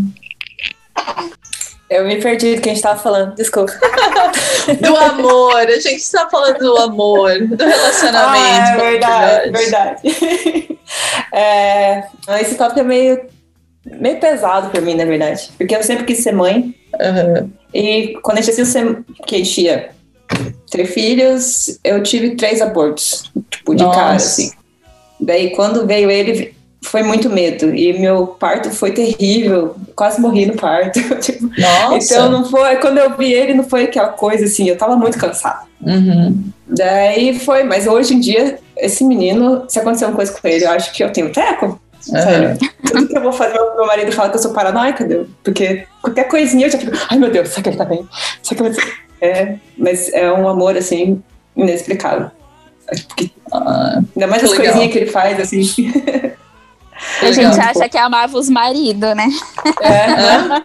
Eu 1.90 2.04
me 2.06 2.20
perdi 2.20 2.56
do 2.56 2.60
que 2.60 2.68
a 2.68 2.74
gente 2.74 2.82
tava 2.82 2.98
falando, 2.98 3.34
desculpa. 3.34 3.72
Do 4.80 4.96
amor. 4.96 5.56
A 5.56 5.80
gente 5.80 6.10
tá 6.10 6.28
falando 6.30 6.58
do 6.58 6.76
amor, 6.76 7.46
do 7.46 7.64
relacionamento. 7.64 8.28
Ah, 8.34 8.74
é 8.74 8.76
verdade, 8.76 9.50
verdade. 9.50 10.78
É, 11.30 12.04
esse 12.40 12.54
tópico 12.54 12.80
é 12.80 12.82
meio, 12.82 13.26
meio 13.84 14.18
pesado 14.18 14.70
pra 14.70 14.80
mim, 14.80 14.94
na 14.94 15.04
verdade. 15.04 15.50
Porque 15.58 15.76
eu 15.76 15.82
sempre 15.82 16.04
quis 16.04 16.18
ser 16.22 16.32
mãe. 16.32 16.74
Aham. 16.98 17.50
E 17.74 18.14
quando 18.22 18.38
a 18.38 18.40
gente 18.40 18.64
ser, 18.64 19.04
que 19.26 19.34
a 19.34 19.38
gente 19.38 19.60
ia 19.60 19.90
ter 20.70 20.86
filhos, 20.86 21.78
eu 21.84 22.02
tive 22.02 22.36
três 22.36 22.62
abortos. 22.62 23.30
Tipo, 23.50 23.74
de 23.74 23.84
Nossa. 23.84 23.98
cara, 23.98 24.14
assim. 24.14 24.50
Daí, 25.20 25.50
quando 25.50 25.86
veio 25.86 26.10
ele, 26.10 26.54
foi 26.88 27.02
muito 27.02 27.28
medo. 27.28 27.74
E 27.74 27.98
meu 27.98 28.26
parto 28.26 28.70
foi 28.70 28.92
terrível. 28.92 29.76
Quase 29.94 30.20
morri 30.20 30.46
no 30.46 30.54
parto. 30.54 31.00
tipo, 31.20 31.50
Nossa. 31.58 32.14
então, 32.14 32.30
não 32.30 32.44
foi... 32.44 32.76
Quando 32.76 32.98
eu 32.98 33.16
vi 33.16 33.32
ele, 33.32 33.54
não 33.54 33.64
foi 33.64 33.84
aquela 33.84 34.08
coisa, 34.08 34.44
assim. 34.44 34.68
Eu 34.68 34.76
tava 34.76 34.96
muito 34.96 35.18
cansada. 35.18 35.60
Uhum. 35.80 36.50
Daí 36.66 37.38
foi, 37.38 37.62
mas 37.64 37.86
hoje 37.86 38.14
em 38.14 38.20
dia, 38.20 38.58
esse 38.76 39.04
menino, 39.04 39.64
se 39.68 39.78
acontecer 39.78 40.06
uma 40.06 40.14
coisa 40.14 40.32
com 40.32 40.46
ele, 40.48 40.64
eu 40.64 40.70
acho 40.70 40.92
que 40.92 41.02
eu 41.02 41.12
tenho 41.12 41.30
teco. 41.30 41.80
Sério. 42.00 42.56
Tudo 42.86 43.08
que 43.08 43.16
eu 43.16 43.22
vou 43.22 43.32
fazer, 43.32 43.58
meu 43.58 43.86
marido 43.86 44.12
fala 44.12 44.30
que 44.30 44.36
eu 44.36 44.40
sou 44.40 44.52
paranoica, 44.52 45.04
deu? 45.04 45.26
porque 45.42 45.84
qualquer 46.00 46.24
coisinha 46.24 46.66
eu 46.66 46.70
já 46.70 46.78
fico, 46.78 46.92
ai 47.10 47.18
meu 47.18 47.30
Deus, 47.30 47.48
será 47.48 47.62
que 47.62 47.68
ele 47.70 47.76
tá 47.76 47.84
bem? 47.84 48.08
Será 48.42 48.62
que 48.62 48.70
vou... 48.70 48.82
É, 49.20 49.56
mas 49.76 50.12
é 50.12 50.30
um 50.32 50.48
amor, 50.48 50.76
assim, 50.76 51.20
inexplicável. 51.56 52.30
Acho 52.90 53.06
que, 53.08 53.32
Ah, 53.52 54.00
ainda 54.14 54.26
mais 54.26 54.44
as 54.44 54.50
legal. 54.50 54.66
coisinhas 54.66 54.92
que 54.92 54.98
ele 54.98 55.10
faz, 55.10 55.40
assim. 55.40 55.62
A 57.22 57.30
gente 57.32 57.60
acha 57.60 57.88
que 57.88 57.96
amava 57.98 58.36
os 58.38 58.48
maridos, 58.48 59.14
né? 59.14 59.28
É, 59.80 60.06
Hã? 60.10 60.64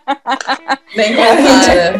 Nem 0.96 1.16
compara. 1.16 1.98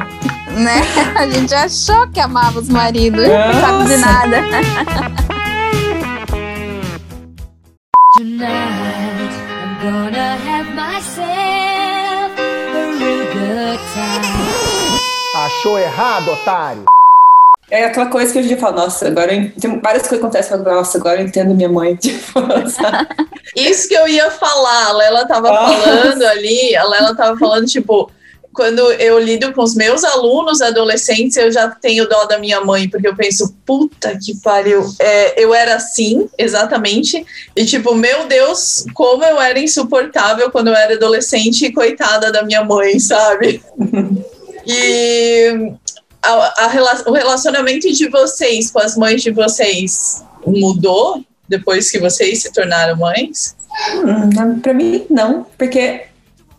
né? 0.50 0.82
A 1.16 1.28
gente 1.28 1.54
achou 1.54 2.08
que 2.12 2.20
amava 2.20 2.60
os 2.60 2.70
maridos. 2.70 3.26
Não 3.28 3.62
sabe 3.62 3.86
de 3.86 3.98
nada. 3.98 4.44
Tonight, 8.18 9.34
I'm 9.50 9.82
gonna 9.82 10.38
have 10.38 10.70
myself 10.76 12.32
a 12.38 12.98
real 13.00 13.26
good 13.34 13.80
time. 13.94 15.00
Achou 15.36 15.80
errado, 15.80 16.32
otário? 16.32 16.86
É 17.74 17.86
aquela 17.86 18.06
coisa 18.06 18.32
que 18.32 18.42
dia 18.44 18.56
eu 18.56 18.60
falo, 18.60 18.78
nossa, 18.78 19.08
agora 19.08 19.34
eu, 19.34 19.52
tem 19.60 19.80
várias 19.80 20.04
coisas 20.04 20.10
que 20.10 20.16
acontecem, 20.16 20.52
eu 20.56 20.64
falo, 20.64 20.76
nossa, 20.76 20.98
agora 21.00 21.20
eu 21.20 21.26
entendo 21.26 21.56
minha 21.56 21.68
mãe. 21.70 21.96
Tipo? 21.98 22.40
Isso 23.56 23.88
que 23.88 23.96
eu 23.96 24.08
ia 24.08 24.30
falar, 24.30 24.90
a 24.90 24.94
Lela 24.94 25.28
tava 25.28 25.50
Nossa. 25.50 25.82
falando 25.82 26.24
ali, 26.24 26.76
a 26.76 26.84
Lela 26.88 27.16
tava 27.16 27.38
falando, 27.38 27.66
tipo, 27.66 28.12
quando 28.54 28.80
eu 28.94 29.18
lido 29.18 29.52
com 29.54 29.64
os 29.64 29.74
meus 29.74 30.04
alunos 30.04 30.62
adolescentes, 30.62 31.36
eu 31.36 31.52
já 31.52 31.68
tenho 31.70 32.08
dó 32.08 32.26
da 32.26 32.38
minha 32.38 32.62
mãe, 32.62 32.88
porque 32.88 33.08
eu 33.08 33.16
penso, 33.16 33.56
puta 33.66 34.20
que 34.24 34.40
pariu, 34.42 34.86
é, 35.00 35.44
eu 35.44 35.52
era 35.52 35.76
assim, 35.76 36.30
exatamente, 36.38 37.26
e 37.56 37.66
tipo, 37.66 37.96
meu 37.96 38.28
Deus, 38.28 38.86
como 38.94 39.24
eu 39.24 39.42
era 39.42 39.60
insuportável 39.60 40.52
quando 40.52 40.68
eu 40.68 40.76
era 40.76 40.94
adolescente 40.94 41.66
e 41.66 41.74
coitada 41.74 42.32
da 42.32 42.44
minha 42.44 42.64
mãe, 42.64 43.00
sabe? 43.00 43.64
e 44.68 45.74
a, 46.24 46.66
a 46.66 47.10
o 47.10 47.14
relacionamento 47.14 47.92
de 47.92 48.08
vocês 48.10 48.72
com 48.72 48.80
as 48.80 48.96
mães 48.98 49.22
de 49.22 49.32
vocês 49.32 50.24
mudou 50.46 51.24
depois 51.48 51.92
que 51.92 52.00
vocês 52.00 52.42
se 52.42 52.52
tornaram 52.52 52.96
mães? 52.98 53.56
Hum, 53.96 54.60
pra 54.60 54.74
mim, 54.74 55.06
não, 55.10 55.46
porque 55.58 56.04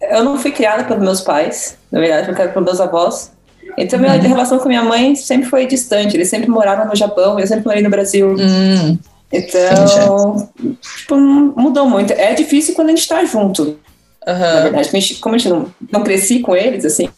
eu 0.03 0.23
não 0.25 0.39
fui 0.39 0.51
criada 0.51 0.85
pelos 0.85 1.03
meus 1.03 1.21
pais, 1.21 1.77
na 1.91 2.01
verdade, 2.01 2.27
fui 2.27 2.35
criada 2.35 2.53
pelos 2.53 2.67
meus 2.67 2.81
avós. 2.81 3.33
Então, 3.79 3.99
minha 3.99 4.13
relação 4.13 4.59
com 4.59 4.69
minha 4.69 4.83
mãe 4.83 5.17
sempre 5.17 5.49
foi 5.49 5.67
distante. 5.67 6.17
Eles 6.17 6.29
sempre 6.29 6.49
moraram 6.49 6.87
no 6.87 6.95
Japão, 6.95 7.41
eu 7.41 7.47
sempre 7.47 7.65
morei 7.65 7.83
no 7.83 7.91
Brasil. 7.91 8.37
Hum, 8.39 8.99
Então, 9.33 10.51
tipo, 10.97 11.17
mudou 11.17 11.89
muito. 11.89 12.13
É 12.13 12.35
difícil 12.35 12.75
quando 12.75 12.89
a 12.89 12.91
gente 12.95 13.09
tá 13.09 13.25
junto, 13.25 13.79
na 14.25 14.33
aham. 14.33 14.63
verdade. 14.71 15.15
Como 15.21 15.35
a 15.35 15.39
gente 15.39 15.49
não, 15.51 15.75
não 15.91 16.05
cresci 16.05 16.39
com 16.41 16.55
eles, 16.55 16.85
assim. 16.85 17.09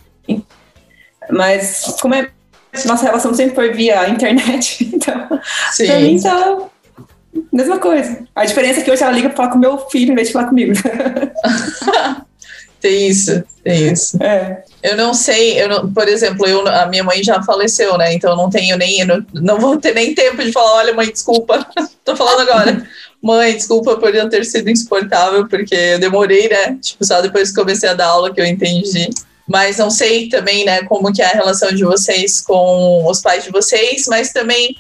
Mas, 1.31 1.97
como 2.01 2.15
é. 2.15 2.31
Nossa 2.85 3.05
relação 3.05 3.33
sempre 3.35 3.55
foi 3.55 3.73
via 3.73 4.09
internet, 4.09 4.85
então, 4.95 5.27
pra 5.29 5.99
mim 6.01 6.19
Sim. 6.19 6.23
tá. 6.23 6.59
Mesma 7.53 7.79
coisa. 7.79 8.19
A 8.35 8.45
diferença 8.45 8.81
é 8.81 8.83
que 8.83 8.91
hoje 8.91 9.03
ela 9.03 9.13
liga 9.13 9.29
pra 9.29 9.37
falar 9.37 9.51
com 9.51 9.59
meu 9.59 9.79
filho 9.91 10.13
em 10.13 10.15
vez 10.15 10.29
de 10.29 10.33
falar 10.33 10.47
comigo. 10.49 10.73
Tem 12.81 13.09
isso, 13.09 13.43
tem 13.65 13.91
isso. 13.93 14.23
É. 14.23 14.63
Eu 14.83 14.97
não 14.97 15.15
sei, 15.15 15.61
eu 15.61 15.69
não- 15.69 15.93
por 15.93 16.07
exemplo, 16.07 16.47
eu, 16.47 16.67
a 16.69 16.87
minha 16.87 17.03
mãe 17.03 17.23
já 17.23 17.43
faleceu, 17.43 17.97
né? 17.97 18.13
Então 18.13 18.31
eu 18.31 18.37
não 18.37 18.51
tenho 18.51 18.77
nem, 18.77 19.05
não, 19.05 19.25
não 19.35 19.59
vou 19.59 19.77
ter 19.79 19.95
nem 19.95 20.15
tempo 20.15 20.43
de 20.45 20.53
falar, 20.53 20.75
olha, 20.77 20.95
mãe, 20.95 21.11
desculpa, 21.11 21.67
tô 22.05 22.15
falando 22.15 22.49
agora. 22.49 22.87
Mãe, 23.21 23.55
desculpa 23.55 23.97
por 23.97 24.15
eu 24.15 24.29
ter 24.29 24.45
sido 24.45 24.71
insuportável, 24.71 25.49
porque 25.49 25.75
eu 25.75 25.99
demorei, 25.99 26.49
né? 26.49 26.77
Tipo, 26.81 27.05
só 27.05 27.21
depois 27.21 27.49
que 27.51 27.57
comecei 27.57 27.89
a 27.89 27.95
dar 27.95 28.07
aula 28.07 28.33
que 28.33 28.41
eu 28.41 28.47
entendi. 28.47 29.09
Mas 29.47 29.79
não 29.79 29.91
sei 29.91 30.29
também, 30.29 30.65
né, 30.65 30.83
como 30.85 31.13
que 31.13 31.23
é 31.23 31.27
a 31.27 31.35
relação 31.35 31.73
de 31.73 31.85
vocês 31.85 32.41
com 32.41 33.07
os 33.09 33.21
pais 33.21 33.45
de 33.45 33.51
vocês, 33.51 34.07
mas 34.09 34.33
também 34.33 34.77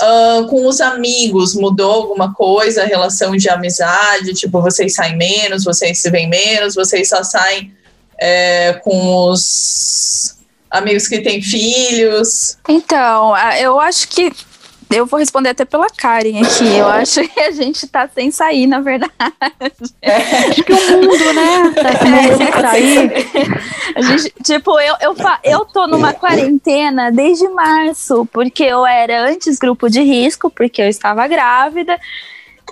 ah, 0.00 0.46
com 0.48 0.66
os 0.66 0.80
amigos, 0.80 1.54
mudou 1.54 1.90
alguma 1.90 2.32
coisa, 2.32 2.82
a 2.82 2.86
relação 2.86 3.36
de 3.36 3.48
amizade? 3.48 4.32
Tipo, 4.32 4.62
vocês 4.62 4.94
saem 4.94 5.16
menos, 5.16 5.64
vocês 5.64 5.98
se 5.98 6.08
veem 6.10 6.28
menos, 6.28 6.74
vocês 6.74 7.08
só 7.08 7.22
saem 7.24 7.74
é, 8.20 8.74
com 8.74 9.28
os 9.28 10.36
amigos 10.70 11.08
que 11.08 11.20
têm 11.20 11.42
filhos? 11.42 12.56
Então, 12.68 13.36
eu 13.58 13.80
acho 13.80 14.08
que. 14.08 14.32
Eu 14.90 15.06
vou 15.06 15.18
responder 15.18 15.50
até 15.50 15.64
pela 15.64 15.86
Karen 15.88 16.40
aqui. 16.40 16.76
Eu 16.76 16.86
acho 16.86 17.20
que 17.28 17.40
a 17.40 17.50
gente 17.50 17.86
tá 17.86 18.08
sem 18.08 18.30
sair, 18.30 18.66
na 18.66 18.80
verdade. 18.80 19.12
Acho 19.20 20.62
que 20.62 20.72
o 20.72 21.02
mundo, 21.02 21.32
né? 21.34 21.72
Tá 21.74 21.92
sem 21.98 22.52
sair. 22.62 23.10
A 23.94 24.02
gente, 24.02 24.32
tipo, 24.42 24.78
eu, 24.80 24.94
eu, 25.00 25.14
eu 25.44 25.64
tô 25.66 25.86
numa 25.86 26.12
quarentena 26.12 27.12
desde 27.12 27.46
março, 27.48 28.26
porque 28.32 28.62
eu 28.62 28.86
era 28.86 29.28
antes 29.28 29.58
grupo 29.58 29.88
de 29.90 30.00
risco, 30.00 30.50
porque 30.50 30.80
eu 30.80 30.88
estava 30.88 31.26
grávida. 31.26 31.98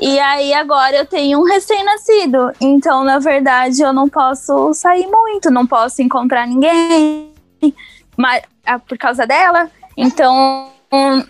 E 0.00 0.18
aí 0.18 0.52
agora 0.54 0.96
eu 0.96 1.06
tenho 1.06 1.40
um 1.40 1.44
recém-nascido. 1.44 2.52
Então, 2.61 3.04
na 3.04 3.18
verdade, 3.18 3.82
eu 3.82 3.92
não 3.92 4.08
posso 4.08 4.73
sair 4.75 5.06
muito, 5.06 5.50
não 5.50 5.66
posso 5.66 6.02
encontrar 6.02 6.46
ninguém 6.46 7.35
mas, 8.16 8.42
ah, 8.64 8.78
por 8.78 8.96
causa 8.96 9.26
dela. 9.26 9.70
Então, 9.96 10.70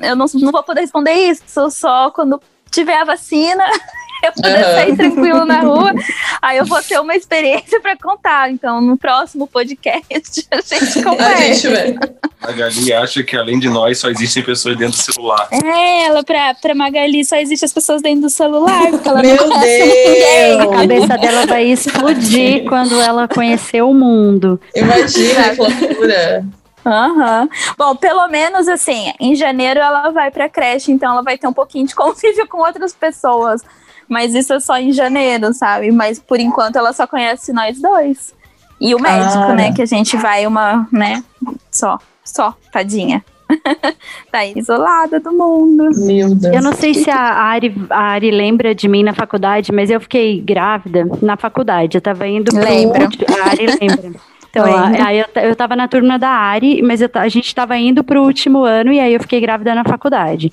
eu 0.02 0.16
não, 0.16 0.26
não 0.34 0.52
vou 0.52 0.62
poder 0.62 0.80
responder 0.82 1.12
isso 1.12 1.70
só 1.70 2.10
quando 2.10 2.40
tiver 2.70 2.96
a 3.00 3.04
vacina. 3.04 3.64
Eu 4.24 4.32
poder 4.32 4.48
Aham. 4.64 4.74
sair 4.74 4.96
tranquilo 4.96 5.44
na 5.44 5.60
rua, 5.60 5.92
aí 6.40 6.56
eu 6.56 6.64
vou 6.64 6.82
ter 6.82 6.98
uma 6.98 7.14
experiência 7.14 7.78
para 7.82 7.94
contar. 7.98 8.50
Então, 8.50 8.80
no 8.80 8.96
próximo 8.96 9.46
podcast, 9.46 10.46
a 10.50 10.56
gente 10.62 10.98
A 11.00 11.04
conversa. 11.04 11.42
gente 11.42 11.68
vê. 11.68 11.98
A 12.40 12.50
Gali 12.50 12.92
acha 12.94 13.22
que 13.22 13.36
além 13.36 13.58
de 13.58 13.68
nós 13.68 13.98
só 13.98 14.08
existem 14.08 14.42
pessoas 14.42 14.74
dentro 14.78 14.96
do 14.96 15.02
celular. 15.02 15.46
É, 15.52 16.04
ela, 16.06 16.24
pra, 16.24 16.54
pra 16.54 16.74
Magali, 16.74 17.26
só 17.26 17.36
existe 17.36 17.66
as 17.66 17.74
pessoas 17.74 18.00
dentro 18.00 18.22
do 18.22 18.30
celular, 18.30 18.88
porque 18.90 19.06
ela 19.06 19.20
Meu 19.20 19.36
não 19.36 19.50
conhece 19.50 19.84
ninguém. 19.86 20.52
A 20.54 20.64
Deus! 20.64 20.76
cabeça 20.76 21.18
dela 21.18 21.46
vai 21.46 21.64
explodir 21.66 22.64
quando 22.64 22.98
ela 22.98 23.28
conhecer 23.28 23.82
o 23.82 23.92
mundo. 23.92 24.58
Imagina 24.74 25.50
que 25.50 25.60
loucura. 25.60 26.44
Aham. 26.86 27.48
Bom, 27.76 27.96
pelo 27.96 28.28
menos 28.28 28.68
assim, 28.68 29.12
em 29.18 29.34
janeiro 29.34 29.80
ela 29.80 30.10
vai 30.10 30.30
pra 30.30 30.48
creche, 30.48 30.92
então 30.92 31.10
ela 31.10 31.22
vai 31.22 31.36
ter 31.36 31.48
um 31.48 31.52
pouquinho 31.52 31.86
de 31.86 31.94
convívio 31.94 32.46
com 32.48 32.58
outras 32.58 32.94
pessoas. 32.94 33.62
Mas 34.08 34.34
isso 34.34 34.52
é 34.52 34.60
só 34.60 34.78
em 34.78 34.92
janeiro, 34.92 35.52
sabe? 35.52 35.90
Mas 35.90 36.20
por 36.20 36.38
enquanto 36.38 36.76
ela 36.76 36.92
só 36.92 37.06
conhece 37.06 37.52
nós 37.52 37.80
dois. 37.80 38.32
E 38.80 38.94
o 38.94 39.00
médico, 39.00 39.34
Cara. 39.34 39.54
né? 39.54 39.72
Que 39.72 39.82
a 39.82 39.86
gente 39.86 40.16
vai 40.16 40.46
uma, 40.46 40.86
né? 40.92 41.24
Só, 41.72 41.98
só, 42.24 42.54
tadinha. 42.70 43.24
tá 44.30 44.44
isolada 44.44 45.18
do 45.18 45.32
mundo. 45.32 45.88
Meu 45.96 46.34
Deus. 46.34 46.54
Eu 46.54 46.62
não 46.62 46.72
sei 46.72 46.94
se 46.94 47.10
a 47.10 47.18
Ari, 47.18 47.74
a 47.90 48.12
Ari 48.12 48.30
lembra 48.30 48.74
de 48.74 48.88
mim 48.88 49.02
na 49.02 49.14
faculdade, 49.14 49.72
mas 49.72 49.90
eu 49.90 50.00
fiquei 50.00 50.40
grávida 50.40 51.04
na 51.22 51.36
faculdade. 51.36 51.96
Eu 51.96 52.00
tava 52.00 52.26
indo 52.28 52.52
pro 52.52 52.62
Lembra. 52.62 53.04
A 53.06 53.50
Ari 53.50 53.66
lembra. 53.80 54.20
Então, 54.56 55.06
aí 55.06 55.18
eu, 55.18 55.42
eu 55.42 55.56
tava 55.56 55.76
na 55.76 55.88
turma 55.88 56.18
da 56.18 56.28
Ari, 56.28 56.82
mas 56.82 57.00
eu 57.00 57.10
a 57.14 57.28
gente 57.28 57.54
tava 57.54 57.76
indo 57.76 58.04
pro 58.04 58.22
último 58.22 58.64
ano 58.64 58.92
e 58.92 59.00
aí 59.00 59.14
eu 59.14 59.20
fiquei 59.20 59.40
grávida 59.40 59.74
na 59.74 59.84
faculdade. 59.84 60.52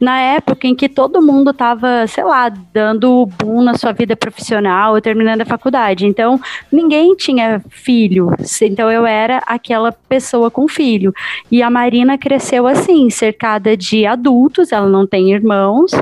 Na 0.00 0.20
época 0.20 0.66
em 0.66 0.74
que 0.74 0.88
todo 0.88 1.22
mundo 1.22 1.52
tava, 1.52 2.06
sei 2.06 2.24
lá, 2.24 2.48
dando 2.48 3.26
boom 3.38 3.62
na 3.62 3.74
sua 3.74 3.92
vida 3.92 4.16
profissional, 4.16 5.00
terminando 5.00 5.42
a 5.42 5.46
faculdade. 5.46 6.06
Então, 6.06 6.40
ninguém 6.70 7.14
tinha 7.14 7.62
filho. 7.70 8.30
Então, 8.62 8.90
eu 8.90 9.06
era 9.06 9.38
aquela 9.46 9.92
pessoa 9.92 10.50
com 10.50 10.68
filho. 10.68 11.12
E 11.50 11.62
a 11.62 11.70
Marina 11.70 12.16
cresceu 12.16 12.66
assim, 12.66 13.10
cercada 13.10 13.76
de 13.76 14.06
adultos, 14.06 14.72
ela 14.72 14.88
não 14.88 15.06
tem 15.06 15.32
irmãos, 15.32 15.92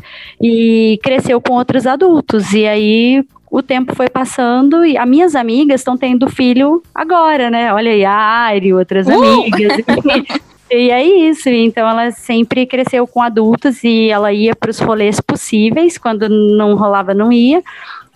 e 0.41 0.99
cresceu 1.03 1.41
com 1.41 1.55
outros 1.55 1.87
adultos. 1.87 2.53
E 2.53 2.67
aí 2.67 3.25
o 3.53 3.63
tempo 3.63 3.95
foi 3.95 4.09
passando 4.09 4.83
e 4.83 4.97
as 4.97 5.07
minhas 5.07 5.37
amigas 5.37 5.83
estão 5.83 5.95
tendo 5.95 6.27
filho 6.31 6.83
agora, 6.95 7.51
né? 7.51 7.71
Olha 7.75 7.91
aí, 7.91 8.03
a 8.03 8.13
Ari, 8.15 8.73
outras 8.73 9.07
Uh! 9.07 9.13
amigas. 9.13 9.73
E 10.75 10.91
é 10.91 11.05
isso, 11.05 11.51
então 11.51 11.87
ela 11.87 12.11
sempre 12.13 12.65
cresceu 12.65 13.07
com 13.07 13.21
adultos 13.21 13.85
e 13.85 14.09
ela 14.09 14.33
ia 14.33 14.57
para 14.57 14.71
os 14.71 14.79
rolês 14.79 15.21
possíveis, 15.21 15.99
quando 15.99 16.31
não 16.31 16.75
rolava, 16.77 17.13
não 17.13 17.31
ia. 17.31 17.63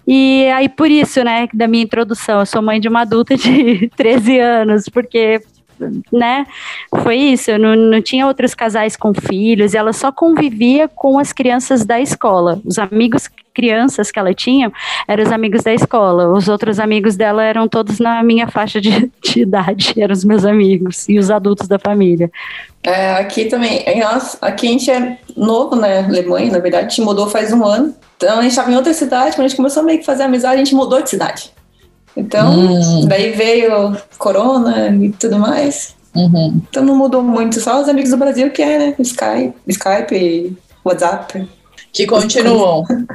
E 0.08 0.46
aí, 0.54 0.66
por 0.66 0.90
isso, 0.90 1.22
né, 1.22 1.48
da 1.52 1.68
minha 1.68 1.84
introdução, 1.84 2.40
eu 2.40 2.46
sou 2.46 2.62
mãe 2.62 2.80
de 2.80 2.88
uma 2.88 3.02
adulta 3.02 3.36
de 3.36 3.90
13 3.94 4.38
anos, 4.38 4.88
porque, 4.88 5.42
né, 6.12 6.46
foi 7.02 7.16
isso, 7.16 7.56
não, 7.58 7.74
não 7.76 8.02
tinha 8.02 8.26
outros 8.26 8.54
casais 8.54 8.96
com 8.96 9.12
filhos, 9.12 9.74
ela 9.74 9.92
só 9.92 10.10
convivia 10.12 10.88
com 10.88 11.18
as 11.18 11.32
crianças 11.32 11.84
da 11.84 12.00
escola. 12.00 12.60
Os 12.64 12.78
amigos 12.78 13.28
crianças 13.54 14.10
que 14.10 14.18
ela 14.18 14.34
tinha 14.34 14.70
eram 15.08 15.24
os 15.24 15.32
amigos 15.32 15.62
da 15.62 15.72
escola, 15.72 16.30
os 16.30 16.46
outros 16.46 16.78
amigos 16.78 17.16
dela 17.16 17.42
eram 17.42 17.66
todos 17.66 17.98
na 17.98 18.22
minha 18.22 18.46
faixa 18.46 18.78
de, 18.80 19.10
de 19.24 19.40
idade, 19.40 19.94
eram 19.96 20.12
os 20.12 20.24
meus 20.24 20.44
amigos, 20.44 21.08
e 21.08 21.18
os 21.18 21.30
adultos 21.30 21.66
da 21.66 21.78
família. 21.78 22.30
É, 22.82 23.12
aqui 23.14 23.46
também, 23.46 23.82
nós- 23.98 24.36
aqui 24.42 24.68
a 24.68 24.70
gente 24.70 24.90
é 24.90 25.18
novo, 25.36 25.74
né? 25.74 26.00
Alemanha, 26.00 26.52
na 26.52 26.58
verdade, 26.58 26.86
a 26.86 26.88
gente 26.88 27.00
mudou 27.00 27.28
faz 27.28 27.52
um 27.52 27.64
ano. 27.64 27.94
Então 28.16 28.38
a 28.38 28.42
gente 28.42 28.50
estava 28.52 28.70
em 28.70 28.76
outra 28.76 28.92
cidade, 28.94 29.34
quando 29.34 29.46
a 29.46 29.48
gente 29.48 29.56
começou 29.56 29.82
a 29.82 29.86
meio 29.86 29.98
que 29.98 30.04
fazer 30.04 30.22
amizade, 30.24 30.54
a 30.54 30.64
gente 30.64 30.74
mudou 30.74 31.02
de 31.02 31.10
cidade. 31.10 31.50
Então, 32.16 32.50
Hum. 32.52 33.06
daí 33.06 33.32
veio 33.32 33.96
corona 34.18 34.88
e 34.88 35.10
tudo 35.12 35.38
mais. 35.38 35.94
Uhum. 36.14 36.62
Então 36.68 36.82
não 36.82 36.96
mudou 36.96 37.22
muito, 37.22 37.60
só 37.60 37.80
os 37.80 37.88
amigos 37.88 38.10
do 38.10 38.16
Brasil 38.16 38.50
que 38.50 38.62
é, 38.62 38.78
né? 38.78 38.94
Skype, 38.98 39.54
Skype, 39.68 40.56
WhatsApp. 40.84 41.46
Que 41.92 42.06
continuam. 42.06 42.84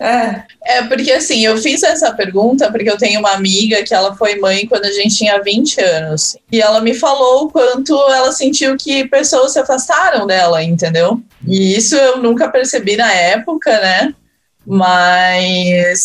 É, 0.00 0.42
É, 0.66 0.82
porque 0.82 1.12
assim, 1.12 1.44
eu 1.44 1.56
fiz 1.56 1.82
essa 1.82 2.12
pergunta 2.12 2.70
porque 2.70 2.90
eu 2.90 2.96
tenho 2.98 3.20
uma 3.20 3.32
amiga 3.32 3.82
que 3.84 3.94
ela 3.94 4.14
foi 4.16 4.36
mãe 4.40 4.66
quando 4.66 4.84
a 4.86 4.90
gente 4.92 5.16
tinha 5.16 5.40
20 5.40 5.80
anos. 5.80 6.36
E 6.50 6.60
ela 6.60 6.80
me 6.80 6.94
falou 6.94 7.44
o 7.44 7.50
quanto 7.50 7.92
ela 8.10 8.32
sentiu 8.32 8.76
que 8.76 9.06
pessoas 9.06 9.52
se 9.52 9.58
afastaram 9.60 10.26
dela, 10.26 10.62
entendeu? 10.62 11.20
E 11.46 11.76
isso 11.76 11.94
eu 11.94 12.18
nunca 12.18 12.48
percebi 12.48 12.96
na 12.96 13.12
época, 13.12 13.70
né? 13.80 14.14
Mas. 14.66 16.04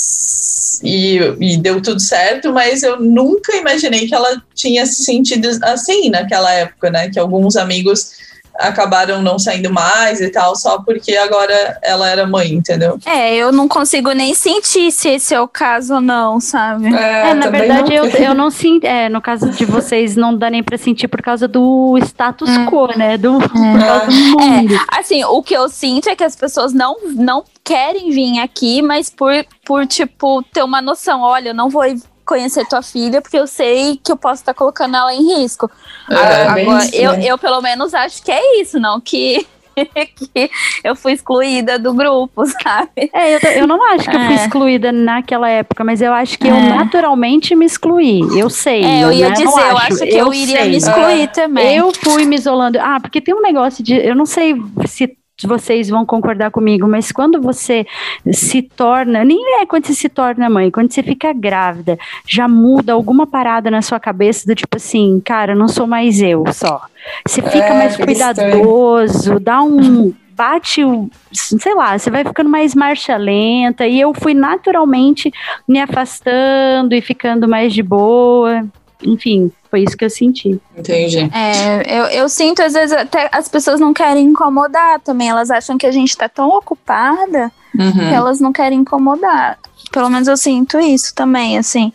E, 0.83 1.17
e 1.39 1.57
deu 1.57 1.81
tudo 1.81 1.99
certo, 1.99 2.53
mas 2.53 2.83
eu 2.83 2.99
nunca 2.99 3.55
imaginei 3.55 4.07
que 4.07 4.15
ela 4.15 4.41
tinha 4.53 4.85
se 4.85 5.03
sentido 5.03 5.47
assim 5.63 6.09
naquela 6.09 6.51
época, 6.51 6.89
né? 6.89 7.09
Que 7.09 7.19
alguns 7.19 7.55
amigos 7.55 8.11
acabaram 8.59 9.21
não 9.21 9.39
saindo 9.39 9.71
mais 9.71 10.21
e 10.21 10.29
tal, 10.29 10.55
só 10.55 10.79
porque 10.79 11.15
agora 11.15 11.79
ela 11.81 12.07
era 12.09 12.27
mãe, 12.27 12.53
entendeu? 12.53 12.99
É, 13.05 13.35
eu 13.35 13.51
não 13.51 13.67
consigo 13.67 14.11
nem 14.11 14.33
sentir 14.33 14.91
se 14.91 15.09
esse 15.09 15.33
é 15.33 15.39
o 15.39 15.47
caso 15.47 15.95
ou 15.95 16.01
não, 16.01 16.39
sabe? 16.39 16.87
É, 16.87 17.33
na 17.33 17.45
também 17.45 17.61
verdade, 17.61 17.89
não. 17.89 18.05
eu, 18.05 18.05
eu 18.05 18.33
não 18.33 18.51
sinto. 18.51 18.83
É, 18.83 19.09
no 19.09 19.21
caso 19.21 19.49
de 19.49 19.65
vocês, 19.65 20.15
não 20.15 20.35
dá 20.35 20.49
nem 20.49 20.61
pra 20.61 20.77
sentir 20.77 21.07
por 21.07 21.21
causa 21.21 21.47
do 21.47 21.97
status 22.01 22.49
quo, 22.69 22.87
né? 22.97 23.17
Do, 23.17 23.39
por 23.39 23.49
causa 23.49 24.05
do 24.05 24.11
mundo. 24.11 24.73
É, 24.73 24.99
assim, 24.99 25.23
o 25.23 25.41
que 25.41 25.55
eu 25.55 25.69
sinto 25.69 26.09
é 26.09 26.15
que 26.15 26.23
as 26.23 26.35
pessoas 26.35 26.73
não, 26.73 26.97
não 27.15 27.43
querem 27.63 28.11
vir 28.11 28.39
aqui, 28.39 28.81
mas 28.81 29.09
por, 29.09 29.33
por, 29.65 29.87
tipo, 29.87 30.43
ter 30.43 30.63
uma 30.63 30.81
noção. 30.81 31.21
Olha, 31.21 31.49
eu 31.49 31.53
não 31.53 31.69
vou 31.69 31.83
conhecer 32.29 32.65
tua 32.67 32.83
filha 32.83 33.21
porque 33.21 33.37
eu 33.37 33.47
sei 33.47 33.99
que 34.03 34.11
eu 34.11 34.17
posso 34.17 34.41
estar 34.43 34.53
colocando 34.53 34.95
ela 34.95 35.11
em 35.13 35.39
risco. 35.39 35.69
É, 36.09 36.15
Ah, 36.45 36.53
bem 36.53 36.63
Agora, 36.67 36.85
isso, 36.85 36.95
eu, 36.95 37.11
né? 37.13 37.25
eu, 37.25 37.37
pelo 37.39 37.59
menos, 37.61 37.93
acho 37.95 38.21
que 38.23 38.31
é 38.31 38.61
isso, 38.61 38.79
não 38.79 39.01
que, 39.01 39.45
que 40.33 40.51
eu 40.83 40.95
fui 40.95 41.13
excluída 41.13 41.79
do 41.79 41.93
grupo, 41.93 42.45
sabe? 42.61 43.09
É, 43.13 43.35
eu, 43.35 43.39
eu 43.61 43.67
não 43.67 43.83
acho 43.93 44.09
que 44.09 44.15
eu 44.15 44.19
fui 44.25 44.35
É. 44.35 44.45
excluída 44.45 44.91
naquela 44.91 45.49
época, 45.49 45.83
mas 45.83 46.01
eu 46.01 46.13
acho 46.13 46.37
que 46.37 46.47
eu 46.47 46.55
É. 46.55 46.69
naturalmente 46.75 47.55
me 47.55 47.65
excluí. 47.65 48.21
Eu 48.37 48.49
sei. 48.49 48.83
É, 48.83 49.03
eu 49.03 49.11
ia 49.11 49.29
né? 49.29 49.35
dizer, 49.35 49.45
eu 49.71 49.77
acho 49.77 49.97
que 49.97 50.15
eu, 50.15 50.33
iria 50.33 50.59
sei. 50.61 50.69
me 50.69 50.77
excluir 50.77 51.27
também. 51.31 51.75
Eu 51.77 51.91
fui 52.03 52.25
me 52.25 52.35
isolando. 52.35 52.77
Ah, 52.79 52.99
porque 53.01 53.19
tem 53.21 53.33
um 53.33 53.41
negócio 53.41 53.83
de. 53.83 53.95
Eu 53.95 54.15
não 54.15 54.25
sei 54.25 54.55
se 54.85 55.17
vocês 55.47 55.89
vão 55.89 56.05
concordar 56.05 56.51
comigo, 56.51 56.87
mas 56.87 57.11
quando 57.11 57.41
você 57.41 57.85
se 58.31 58.61
torna, 58.61 59.23
nem 59.23 59.61
é 59.61 59.65
quando 59.65 59.85
você 59.85 59.93
se 59.93 60.09
torna 60.09 60.49
mãe, 60.49 60.71
quando 60.71 60.91
você 60.91 61.03
fica 61.03 61.33
grávida, 61.33 61.97
já 62.27 62.47
muda 62.47 62.93
alguma 62.93 63.25
parada 63.25 63.71
na 63.71 63.81
sua 63.81 63.99
cabeça 63.99 64.45
do 64.45 64.55
tipo 64.55 64.77
assim, 64.77 65.21
cara, 65.23 65.55
não 65.55 65.67
sou 65.67 65.87
mais 65.87 66.21
eu 66.21 66.43
só. 66.53 66.81
Você 67.27 67.41
fica 67.41 67.57
É, 67.57 67.73
mais 67.73 67.95
cuidadoso, 67.95 69.39
dá 69.39 69.61
um 69.61 70.13
bate 70.39 70.85
o, 70.85 71.09
sei 71.33 71.75
lá, 71.75 71.97
você 71.97 72.09
vai 72.09 72.23
ficando 72.23 72.49
mais 72.49 72.73
marcha 72.73 73.17
lenta 73.17 73.85
e 73.85 73.99
eu 73.99 74.13
fui 74.13 74.33
naturalmente 74.33 75.33
me 75.67 75.81
afastando 75.81 76.95
e 76.95 77.01
ficando 77.01 77.45
mais 77.45 77.73
de 77.73 77.83
boa. 77.83 78.65
Enfim, 79.03 79.51
foi 79.71 79.83
isso 79.83 79.95
que 79.95 80.03
eu 80.03 80.09
senti. 80.09 80.59
Entendi. 80.77 81.29
É, 81.33 81.99
eu, 81.99 82.05
eu 82.05 82.29
sinto, 82.29 82.61
às 82.61 82.73
vezes, 82.73 82.95
até 82.95 83.29
as 83.31 83.47
pessoas 83.47 83.79
não 83.79 83.93
querem 83.93 84.25
incomodar 84.25 84.99
também. 84.99 85.29
Elas 85.29 85.49
acham 85.49 85.77
que 85.77 85.85
a 85.85 85.91
gente 85.91 86.17
tá 86.17 86.27
tão 86.27 86.49
ocupada 86.49 87.51
que 87.71 87.81
Uhum. 87.81 88.13
elas 88.13 88.39
não 88.41 88.51
querem 88.51 88.79
incomodar. 88.79 89.57
Pelo 89.91 90.09
menos 90.09 90.27
eu 90.27 90.35
sinto 90.35 90.79
isso 90.79 91.13
também, 91.15 91.57
assim. 91.57 91.93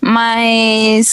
Mas. 0.00 1.06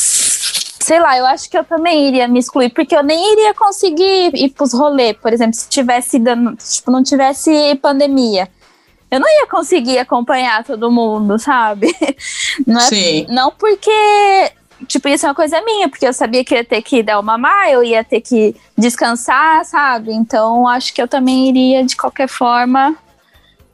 Sei 0.79 0.99
lá, 1.01 1.17
eu 1.17 1.25
acho 1.25 1.49
que 1.49 1.57
eu 1.57 1.65
também 1.65 2.07
iria 2.07 2.27
me 2.29 2.39
excluir, 2.39 2.69
porque 2.69 2.95
eu 2.95 3.03
nem 3.03 3.33
iria 3.33 3.53
conseguir 3.53 4.31
ir 4.33 4.49
pros 4.51 4.71
rolês, 4.73 5.17
por 5.21 5.33
exemplo, 5.33 5.53
se 5.55 5.67
tivesse 5.67 6.17
dando, 6.17 6.55
tipo, 6.55 6.89
não 6.89 7.03
tivesse 7.03 7.75
pandemia. 7.81 8.47
Eu 9.11 9.19
não 9.19 9.27
ia 9.27 9.47
conseguir 9.47 9.97
acompanhar 9.97 10.63
todo 10.63 10.89
mundo, 10.91 11.37
sabe? 11.39 11.93
Não 12.65 12.79
é 12.79 12.83
Sim. 12.83 13.25
não 13.29 13.51
porque, 13.51 13.89
tipo, 14.87 15.07
isso 15.07 15.25
é 15.25 15.29
uma 15.29 15.35
coisa 15.35 15.61
minha, 15.61 15.89
porque 15.89 16.07
eu 16.07 16.13
sabia 16.13 16.43
que 16.43 16.53
ia 16.53 16.63
ter 16.63 16.81
que 16.81 17.01
dar 17.01 17.19
uma 17.19 17.37
mamar, 17.37 17.69
eu 17.69 17.83
ia 17.83 18.03
ter 18.03 18.21
que 18.21 18.55
descansar, 18.77 19.65
sabe? 19.65 20.11
Então, 20.11 20.67
acho 20.67 20.93
que 20.93 21.01
eu 21.01 21.07
também 21.07 21.49
iria, 21.49 21.83
de 21.83 21.95
qualquer 21.95 22.27
forma, 22.27 22.95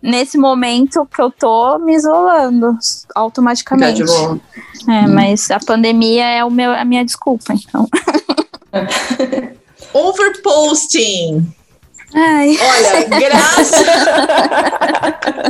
nesse 0.01 0.37
momento 0.37 1.05
que 1.05 1.21
eu 1.21 1.31
tô 1.31 1.79
me 1.79 1.95
isolando 1.95 2.77
automaticamente. 3.15 4.03
de 4.03 4.05
boa. 4.05 4.39
É, 4.87 5.07
mas 5.07 5.49
a 5.49 5.59
pandemia 5.59 6.25
é 6.25 6.43
o 6.43 6.51
meu, 6.51 6.71
a 6.71 6.83
minha 6.83 7.05
desculpa, 7.05 7.53
então. 7.53 7.87
Overposting. 9.93 11.53
Ai. 12.13 12.57
Olha, 12.59 13.05
graças. 13.19 13.85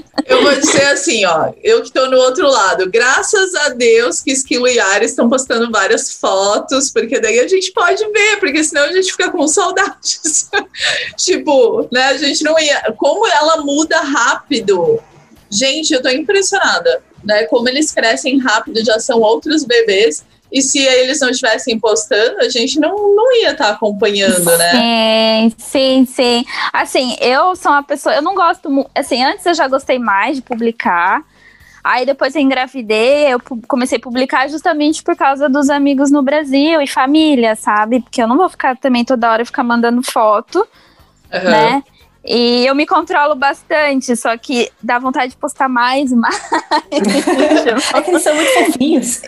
eu 0.26 0.42
vou 0.42 0.54
dizer 0.56 0.86
assim, 0.86 1.26
ó. 1.26 1.52
Eu 1.64 1.82
que 1.82 1.92
tô 1.92 2.10
no 2.10 2.18
outro 2.18 2.48
lado. 2.48 2.90
Graças 2.90 3.54
a 3.56 3.70
Deus 3.70 4.22
que 4.22 4.32
Esquilo 4.32 4.68
e 4.68 4.76
Yara 4.76 5.04
estão 5.04 5.30
postando 5.30 5.72
várias 5.72 6.14
fotos, 6.14 6.90
porque 6.90 7.20
daí 7.20 7.40
a 7.40 7.48
gente 7.48 7.72
pode 7.72 8.06
ver, 8.12 8.40
porque 8.40 8.64
senão 8.64 8.84
a 8.84 8.92
gente 8.92 9.12
fica 9.12 9.32
com 9.32 9.48
saudades. 9.48 10.50
tipo, 11.18 11.88
né? 11.92 12.06
A 12.06 12.18
gente 12.18 12.44
não 12.44 12.58
ia. 12.60 12.94
Como 12.98 13.28
ela 13.28 13.58
muda 13.58 14.00
rápido. 14.00 15.00
Gente, 15.50 15.94
eu 15.94 16.02
tô 16.02 16.10
impressionada, 16.10 17.04
né? 17.24 17.44
Como 17.46 17.70
eles 17.70 17.92
crescem 17.92 18.40
rápido, 18.40 18.84
já 18.84 19.00
são 19.00 19.20
outros 19.20 19.64
bebês. 19.64 20.24
E 20.54 20.62
se 20.62 20.78
eles 20.78 21.20
não 21.20 21.32
estivessem 21.32 21.80
postando, 21.80 22.38
a 22.40 22.48
gente 22.48 22.80
não, 22.80 23.16
não 23.16 23.36
ia 23.38 23.54
estar 23.54 23.72
acompanhando, 23.72 24.56
né? 24.56 25.50
Sim, 25.50 25.54
sim, 25.58 26.06
sim. 26.06 26.46
Assim, 26.72 27.18
eu 27.20 27.56
sou 27.56 27.72
uma 27.72 27.82
pessoa, 27.82 28.14
eu 28.14 28.22
não 28.22 28.36
gosto 28.36 28.70
muito. 28.70 28.92
Assim, 28.94 29.24
antes 29.24 29.44
eu 29.48 29.56
já 29.56 29.68
gostei 29.68 29.98
mais 29.98 30.36
de 30.36 30.44
publicar. 30.44 31.24
Aí 31.84 32.06
depois 32.06 32.36
eu 32.36 32.42
engravidei, 32.42 33.34
eu 33.34 33.42
comecei 33.68 33.98
a 33.98 34.02
publicar 34.02 34.48
justamente 34.48 35.02
por 35.02 35.18
causa 35.18 35.50
dos 35.50 35.72
amigos 35.72 36.12
no 36.12 36.22
Brasil 36.22 36.80
e 36.82 36.88
família, 36.88 37.56
sabe? 37.56 38.00
Porque 38.02 38.22
eu 38.22 38.28
não 38.28 38.38
vou 38.38 38.48
ficar 38.48 38.78
também 38.78 39.04
toda 39.04 39.32
hora 39.32 39.44
ficar 39.44 39.64
mandando 39.64 40.04
foto, 40.04 40.66
Aham. 41.34 41.50
né? 41.50 41.84
E 42.26 42.66
eu 42.66 42.74
me 42.74 42.86
controlo 42.86 43.36
bastante, 43.36 44.16
só 44.16 44.38
que 44.38 44.72
dá 44.82 44.98
vontade 44.98 45.32
de 45.32 45.38
postar 45.38 45.68
mais 45.68 46.12
e 46.12 46.16
mais. 46.16 46.42
É 47.94 48.02
que 48.02 48.10
eles 48.12 48.22
são 48.22 48.36
muito 48.36 48.54
fofinhos. 48.54 49.22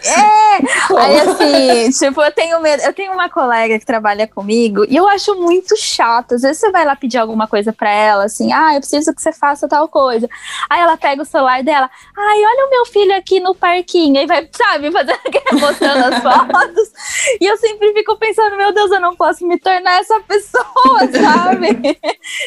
Aí 0.97 1.19
assim, 1.19 1.89
tipo, 1.91 2.21
eu 2.21 2.31
tenho 2.31 2.61
medo. 2.61 2.83
Eu 2.83 2.93
tenho 2.93 3.11
uma 3.11 3.29
colega 3.29 3.77
que 3.79 3.85
trabalha 3.85 4.27
comigo 4.27 4.85
e 4.87 4.95
eu 4.95 5.07
acho 5.07 5.35
muito 5.35 5.75
chato. 5.77 6.35
Às 6.35 6.41
vezes 6.41 6.59
você 6.59 6.71
vai 6.71 6.85
lá 6.85 6.95
pedir 6.95 7.17
alguma 7.17 7.47
coisa 7.47 7.73
pra 7.73 7.89
ela, 7.89 8.25
assim, 8.25 8.53
ah, 8.53 8.73
eu 8.73 8.79
preciso 8.79 9.13
que 9.13 9.21
você 9.21 9.33
faça 9.33 9.67
tal 9.67 9.87
coisa. 9.87 10.29
Aí 10.69 10.79
ela 10.79 10.95
pega 10.95 11.21
o 11.21 11.25
celular 11.25 11.63
dela, 11.63 11.89
ai, 12.17 12.37
olha 12.37 12.67
o 12.67 12.69
meu 12.69 12.85
filho 12.85 13.15
aqui 13.15 13.39
no 13.39 13.55
parquinho. 13.55 14.19
Aí 14.19 14.25
vai, 14.25 14.47
sabe, 14.51 14.91
fazendo 14.91 15.19
mostrando 15.59 16.13
as 16.13 16.21
fotos. 16.21 16.91
E 17.39 17.45
eu 17.45 17.57
sempre 17.57 17.93
fico 17.93 18.17
pensando, 18.17 18.57
meu 18.57 18.71
Deus, 18.73 18.91
eu 18.91 18.99
não 18.99 19.15
posso 19.15 19.45
me 19.45 19.59
tornar 19.59 19.99
essa 19.99 20.19
pessoa, 20.21 20.99
sabe? 21.11 21.97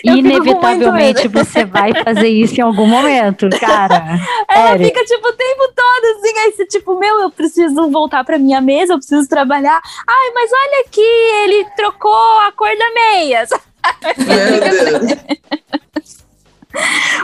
Eu 0.05 0.15
fico 0.15 0.29
com 0.29 0.38
muito 0.38 0.38
Inevitavelmente 0.39 1.29
você 1.29 1.65
vai 1.65 1.93
fazer 2.05 2.29
isso 2.29 2.61
em 2.61 2.63
algum 2.63 2.87
momento, 2.87 3.49
cara. 3.61 4.19
Ela 4.49 4.69
Sério. 4.69 4.87
fica, 4.87 5.05
tipo, 5.05 5.29
o 5.29 5.33
tempo 5.33 5.73
todo 5.75 6.05
assim, 6.19 6.39
aí 6.39 6.53
você, 6.53 6.67
tipo, 6.67 6.99
meu, 6.99 7.21
eu 7.21 7.31
preciso 7.31 7.91
voltar 7.91 8.25
pra 8.25 8.39
minha 8.39 8.61
mesa, 8.61 8.95
eu 8.95 8.99
preciso 8.99 9.29
trabalhar. 9.29 9.81
Ai, 10.07 10.31
mas 10.35 10.51
olha 10.53 10.85
aqui, 10.87 11.01
ele 11.01 11.65
trocou 11.77 12.39
a 12.41 12.53
cor 12.53 12.71
da 12.77 12.95
meia. 12.95 13.47
Meu 14.19 15.01
Deus. 15.01 16.28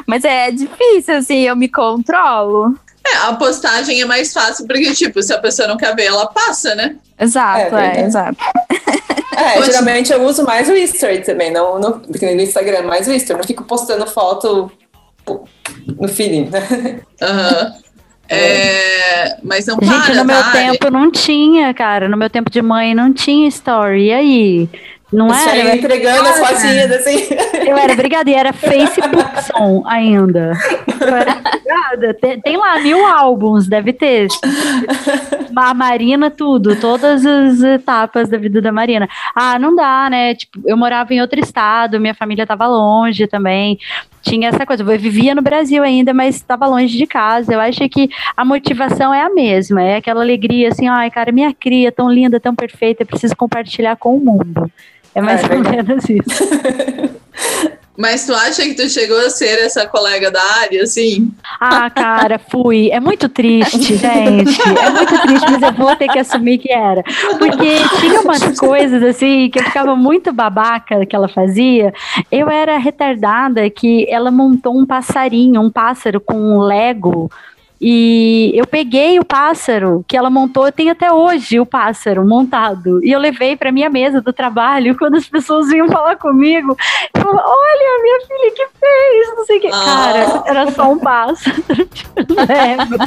Mas 0.07 0.24
é 0.24 0.50
difícil, 0.50 1.16
assim, 1.16 1.40
eu 1.42 1.54
me 1.57 1.68
controlo. 1.68 2.74
É, 3.07 3.16
a 3.26 3.35
postagem 3.35 4.00
é 4.00 4.04
mais 4.07 4.33
fácil, 4.33 4.66
porque, 4.66 4.92
tipo, 4.94 5.22
se 5.22 5.33
a 5.33 5.38
pessoa 5.38 5.68
não 5.68 5.76
quer 5.76 5.94
ver, 5.94 6.04
ela 6.07 6.26
passa, 6.26 6.74
né? 6.74 6.96
Exato, 7.20 7.59
É 7.59 7.62
é, 7.66 7.70
verdade. 7.70 8.00
exato. 8.00 8.37
É, 9.37 9.59
Hoje- 9.59 9.72
geralmente 9.72 10.12
eu 10.12 10.22
uso 10.22 10.44
mais 10.44 10.68
o 10.68 10.74
History 10.76 11.18
também, 11.22 11.50
não 11.50 11.76
no, 11.80 12.00
no 12.07 12.40
Instagram, 12.40 12.83
mais 12.83 13.09
o 13.09 13.12
History. 13.12 13.37
Não 13.40 13.44
fico 13.44 13.64
postando 13.64 14.07
foto 14.07 14.70
no 15.98 16.07
feeling, 16.09 16.48
né? 16.50 17.00
Aham. 17.20 17.72
É, 18.28 19.37
mas 19.42 19.66
não 19.66 19.76
Gente, 19.83 20.07
para, 20.07 20.14
no 20.14 20.24
meu 20.24 20.37
tá? 20.40 20.52
tempo 20.52 20.88
não 20.90 21.11
tinha, 21.11 21.74
cara. 21.74 22.09
No 22.09 22.16
meu 22.16 22.30
tempo 22.30 22.48
de 22.48 22.62
mãe 22.62 22.94
não 22.94 23.12
tinha 23.12 23.48
story. 23.48 24.07
E 24.07 24.12
aí? 24.12 24.68
Não 25.14 25.29
Você 25.29 25.48
era? 25.48 25.59
ia 25.59 25.77
entregando 25.77 26.29
as 26.29 26.38
fotinhas 26.38 26.90
assim. 26.90 27.29
Eu 27.66 27.79
era 27.79 27.94
brigada 27.94 28.29
e 28.29 28.35
era 28.35 28.53
Facebook 28.55 29.42
som 29.44 29.83
ainda. 29.87 30.53
Eu 31.00 31.16
era 31.16 31.35
brigada. 31.37 32.14
Tem, 32.14 32.40
tem 32.40 32.57
lá 32.57 32.81
mil 32.81 33.07
álbuns, 33.07 33.68
deve 33.68 33.92
ter. 33.92 34.27
A 35.57 35.72
Marina, 35.72 36.31
tudo, 36.31 36.74
todas 36.77 37.24
as 37.24 37.62
etapas 37.62 38.29
da 38.29 38.37
vida 38.37 38.61
da 38.61 38.72
Marina. 38.72 39.09
Ah, 39.35 39.57
não 39.59 39.74
dá, 39.74 40.09
né? 40.11 40.35
Tipo, 40.35 40.61
eu 40.66 40.77
morava 40.77 41.14
em 41.14 41.20
outro 41.20 41.38
estado, 41.38 42.00
minha 42.00 42.14
família 42.14 42.46
tava 42.46 42.66
longe 42.66 43.29
também. 43.29 43.79
Tinha 44.20 44.48
essa 44.48 44.66
coisa, 44.66 44.83
eu 44.83 44.98
vivia 44.98 45.35
no 45.35 45.42
Brasil 45.42 45.83
ainda, 45.83 46.12
mas 46.12 46.37
estava 46.37 46.66
longe 46.66 46.96
de 46.96 47.07
casa. 47.07 47.53
Eu 47.53 47.61
acho 47.61 47.88
que 47.88 48.09
a 48.37 48.44
motivação 48.44 49.12
é 49.14 49.22
a 49.22 49.31
mesma, 49.31 49.83
é 49.83 49.96
aquela 49.96 50.22
alegria 50.22 50.68
assim, 50.68 50.88
ai, 50.88 51.11
cara, 51.11 51.31
minha 51.31 51.53
cria 51.55 51.92
tão 51.92 52.11
linda, 52.11 52.40
tão 52.40 52.55
perfeita, 52.55 53.03
eu 53.03 53.07
preciso 53.07 53.37
compartilhar 53.37 53.96
com 53.96 54.16
o 54.16 54.20
mundo. 54.20 54.70
É 55.14 55.20
mais 55.20 55.42
É 55.42 55.55
ou 55.55 55.61
menos 55.61 56.05
isso. 56.09 57.14
Mas 57.96 58.27
tu 58.27 58.35
acha 58.35 58.62
que 58.62 58.74
tu 58.74 58.88
chegou 58.88 59.16
a 59.18 59.31
ser 59.31 59.61
essa 59.61 59.87
colega 59.87 60.29
da 60.29 60.42
área, 60.61 60.83
assim? 60.83 61.31
Ah, 61.61 61.88
cara, 61.88 62.40
fui. 62.40 62.90
É 62.90 62.98
muito 62.98 63.29
triste, 63.29 63.79
gente. 63.94 64.61
É 64.61 64.90
muito 64.90 65.22
triste, 65.22 65.50
mas 65.53 65.62
eu 65.62 65.72
vou 65.72 65.94
ter 65.94 66.09
que 66.09 66.18
assumir 66.18 66.59
que 66.59 66.72
era. 66.72 67.05
Porque 67.38 67.77
tinha 68.00 68.20
umas 68.20 68.59
coisas 68.59 69.00
assim 69.03 69.48
que 69.48 69.61
eu 69.61 69.64
ficava 69.64 69.94
muito 69.94 70.33
babaca 70.33 71.07
que 71.07 71.14
ela 71.14 71.29
fazia. 71.29 71.94
Eu 72.33 72.50
era 72.50 72.79
retardada 72.79 73.70
que 73.70 74.07
ela 74.11 74.31
montou 74.33 74.77
um 74.77 74.85
passarinho, 74.85 75.61
um 75.61 75.70
pássaro 75.70 76.20
com 76.20 76.35
um 76.35 76.59
Lego 76.59 77.31
E 77.80 78.52
eu 78.54 78.66
peguei 78.66 79.18
o 79.18 79.24
pássaro 79.24 80.04
que 80.06 80.16
ela 80.16 80.30
montou, 80.30 80.66
eu 80.66 80.72
tenho 80.72 80.92
até 80.92 81.12
hoje 81.12 81.60
o 81.60 81.66
pássaro 81.66 82.26
montado. 82.26 83.04
E 83.04 83.10
eu 83.10 83.18
levei 83.18 83.56
para 83.56 83.72
minha 83.72 83.90
mesa 83.90 84.20
do 84.20 84.32
trabalho. 84.32 84.96
Quando 84.98 85.16
as 85.16 85.28
pessoas 85.28 85.68
vinham 85.68 85.88
falar 85.88 86.16
comigo, 86.16 86.76
eu 87.14 87.22
falava, 87.22 87.42
olha, 87.46 88.02
minha 88.02 88.20
filha 88.20 88.50
que 88.54 88.66
fez, 88.78 89.37
não 89.37 89.44
sei 89.44 89.58
o 89.58 89.60
que. 89.60 89.68
Ah. 89.68 89.84
Cara, 89.84 90.42
era 90.46 90.70
só 90.70 90.90
um 90.90 90.98
pássaro. 90.98 91.62
Lembro. 92.16 92.98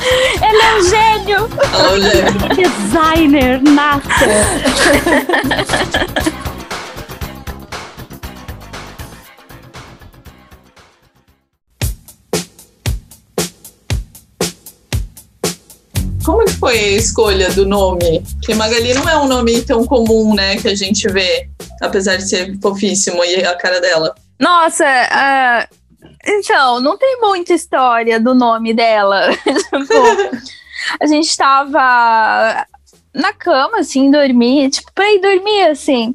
Ele 0.00 0.62
é 0.62 0.74
um 0.76 0.82
gênio! 0.82 1.48
Olha, 1.90 2.54
Designer, 2.54 3.60
nata. 3.62 4.08
Como 16.28 16.44
que 16.44 16.52
foi 16.52 16.78
a 16.78 16.88
escolha 16.88 17.50
do 17.52 17.64
nome? 17.64 18.22
Porque 18.34 18.52
Magali 18.52 18.92
não 18.92 19.08
é 19.08 19.18
um 19.18 19.26
nome 19.26 19.62
tão 19.62 19.86
comum, 19.86 20.34
né, 20.34 20.58
que 20.58 20.68
a 20.68 20.74
gente 20.74 21.08
vê, 21.08 21.48
apesar 21.80 22.16
de 22.16 22.28
ser 22.28 22.54
fofíssimo 22.60 23.24
e 23.24 23.42
a 23.42 23.56
cara 23.56 23.80
dela. 23.80 24.14
Nossa, 24.38 24.84
ah, 24.84 25.66
então, 26.26 26.80
não 26.80 26.98
tem 26.98 27.18
muita 27.18 27.54
história 27.54 28.20
do 28.20 28.34
nome 28.34 28.74
dela. 28.74 29.30
Tipo, 29.40 30.36
a 31.00 31.06
gente 31.06 31.34
tava 31.34 32.66
na 33.14 33.32
cama, 33.32 33.78
assim, 33.78 34.10
dormir, 34.10 34.68
tipo, 34.68 34.92
pra 34.92 35.10
ir 35.10 35.20
dormir, 35.20 35.62
assim. 35.68 36.14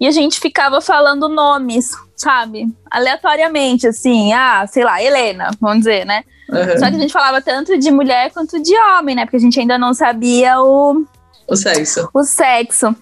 E 0.00 0.06
a 0.06 0.10
gente 0.10 0.40
ficava 0.40 0.80
falando 0.80 1.28
nomes, 1.28 1.90
sabe? 2.16 2.66
Aleatoriamente, 2.90 3.86
assim, 3.86 4.32
ah, 4.32 4.66
sei 4.66 4.84
lá, 4.84 5.02
Helena, 5.02 5.50
vamos 5.60 5.80
dizer, 5.80 6.06
né? 6.06 6.24
Uhum. 6.52 6.78
Só 6.78 6.90
que 6.90 6.96
a 6.96 6.98
gente 6.98 7.12
falava 7.12 7.40
tanto 7.40 7.78
de 7.78 7.90
mulher 7.90 8.30
quanto 8.32 8.60
de 8.60 8.76
homem, 8.76 9.14
né? 9.14 9.24
Porque 9.24 9.36
a 9.36 9.40
gente 9.40 9.58
ainda 9.58 9.78
não 9.78 9.94
sabia 9.94 10.60
o, 10.60 11.04
O 11.46 11.56
sexo. 11.56 12.08
o 12.12 12.22
sexo. 12.22 12.94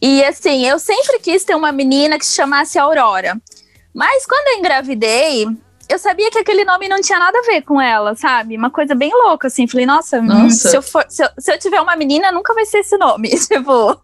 E 0.00 0.24
assim, 0.24 0.66
eu 0.66 0.78
sempre 0.78 1.18
quis 1.18 1.44
ter 1.44 1.54
uma 1.54 1.72
menina 1.72 2.18
que 2.18 2.26
se 2.26 2.34
chamasse 2.34 2.78
Aurora. 2.78 3.36
Mas 3.92 4.26
quando 4.26 4.48
eu 4.48 4.58
engravidei, 4.58 5.46
eu 5.88 5.98
sabia 5.98 6.30
que 6.30 6.38
aquele 6.38 6.64
nome 6.64 6.88
não 6.88 7.00
tinha 7.00 7.18
nada 7.18 7.38
a 7.38 7.42
ver 7.42 7.62
com 7.62 7.80
ela, 7.80 8.14
sabe? 8.14 8.56
Uma 8.56 8.70
coisa 8.70 8.94
bem 8.94 9.12
louca, 9.12 9.48
assim. 9.48 9.66
Falei, 9.66 9.86
nossa, 9.86 10.20
Nossa. 10.20 10.68
Se, 10.70 10.76
eu 10.76 10.82
for, 10.82 11.04
se, 11.08 11.22
eu, 11.22 11.28
se 11.38 11.52
eu 11.52 11.58
tiver 11.58 11.80
uma 11.80 11.94
menina, 11.96 12.32
nunca 12.32 12.54
vai 12.54 12.64
ser 12.64 12.78
esse 12.78 12.96
nome. 12.96 13.30
Tipo, 13.46 13.98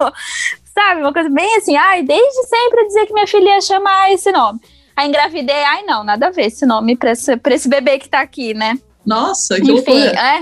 sabe? 0.75 1.01
Uma 1.01 1.13
coisa 1.13 1.29
bem 1.29 1.57
assim, 1.57 1.77
ai, 1.77 2.03
desde 2.03 2.47
sempre 2.47 2.81
eu 2.81 2.87
dizia 2.87 3.07
que 3.07 3.13
minha 3.13 3.27
filha 3.27 3.55
ia 3.55 3.61
chamar 3.61 4.13
esse 4.13 4.31
nome. 4.31 4.61
Aí 5.01 5.09
engravidei, 5.09 5.65
ai, 5.65 5.83
não, 5.85 6.05
nada 6.05 6.27
a 6.27 6.31
ver 6.31 6.49
esse 6.49 6.67
nome 6.67 6.95
pra 6.95 7.13
esse, 7.13 7.35
pra 7.39 7.55
esse 7.55 7.67
bebê 7.71 7.99
que 7.99 8.07
tá 8.07 8.21
aqui, 8.21 8.53
né? 8.53 8.79
Nossa, 9.07 9.55
que 9.55 9.63
Enfim, 9.63 9.73
loucura. 9.73 10.21
é. 10.21 10.41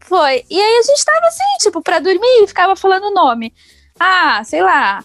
Foi. 0.00 0.44
E 0.50 0.60
aí 0.60 0.78
a 0.78 0.82
gente 0.82 1.02
tava 1.02 1.26
assim, 1.26 1.42
tipo, 1.60 1.80
pra 1.80 2.00
dormir 2.00 2.42
e 2.42 2.46
ficava 2.46 2.76
falando 2.76 3.04
o 3.04 3.14
nome. 3.14 3.54
Ah, 3.98 4.44
sei 4.44 4.60
lá. 4.60 5.02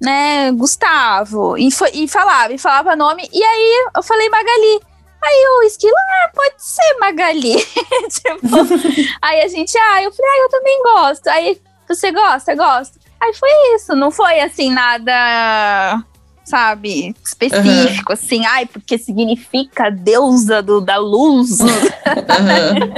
Né, 0.00 0.52
Gustavo. 0.52 1.58
E, 1.58 1.68
foi, 1.72 1.90
e 1.94 2.06
falava, 2.06 2.52
e 2.52 2.58
falava 2.58 2.94
nome. 2.94 3.28
E 3.32 3.42
aí 3.42 3.86
eu 3.96 4.04
falei 4.04 4.28
Magali. 4.28 4.80
Aí 5.20 5.46
o 5.58 5.62
esquilo, 5.64 5.92
ah, 5.96 6.30
pode 6.32 6.54
ser 6.58 6.98
Magali. 7.00 7.56
tipo, 8.08 8.56
aí 9.20 9.40
a 9.40 9.48
gente, 9.48 9.76
ah, 9.76 10.00
eu 10.00 10.12
falei, 10.12 10.30
ah, 10.30 10.38
eu 10.42 10.48
também 10.48 10.82
gosto. 10.84 11.26
Aí, 11.26 11.60
você 11.88 12.12
gosta? 12.12 12.54
Gosto. 12.54 13.00
Aí 13.20 13.34
foi 13.34 13.50
isso, 13.74 13.96
não 13.96 14.12
foi 14.12 14.38
assim 14.38 14.70
nada, 14.70 16.04
sabe, 16.44 17.14
específico, 17.24 18.12
assim, 18.12 18.44
ai, 18.46 18.66
porque 18.66 18.98
significa 18.98 19.90
deusa 19.90 20.62
do, 20.62 20.80
da 20.80 20.96
luz. 20.96 21.60
Aham. 21.60 22.92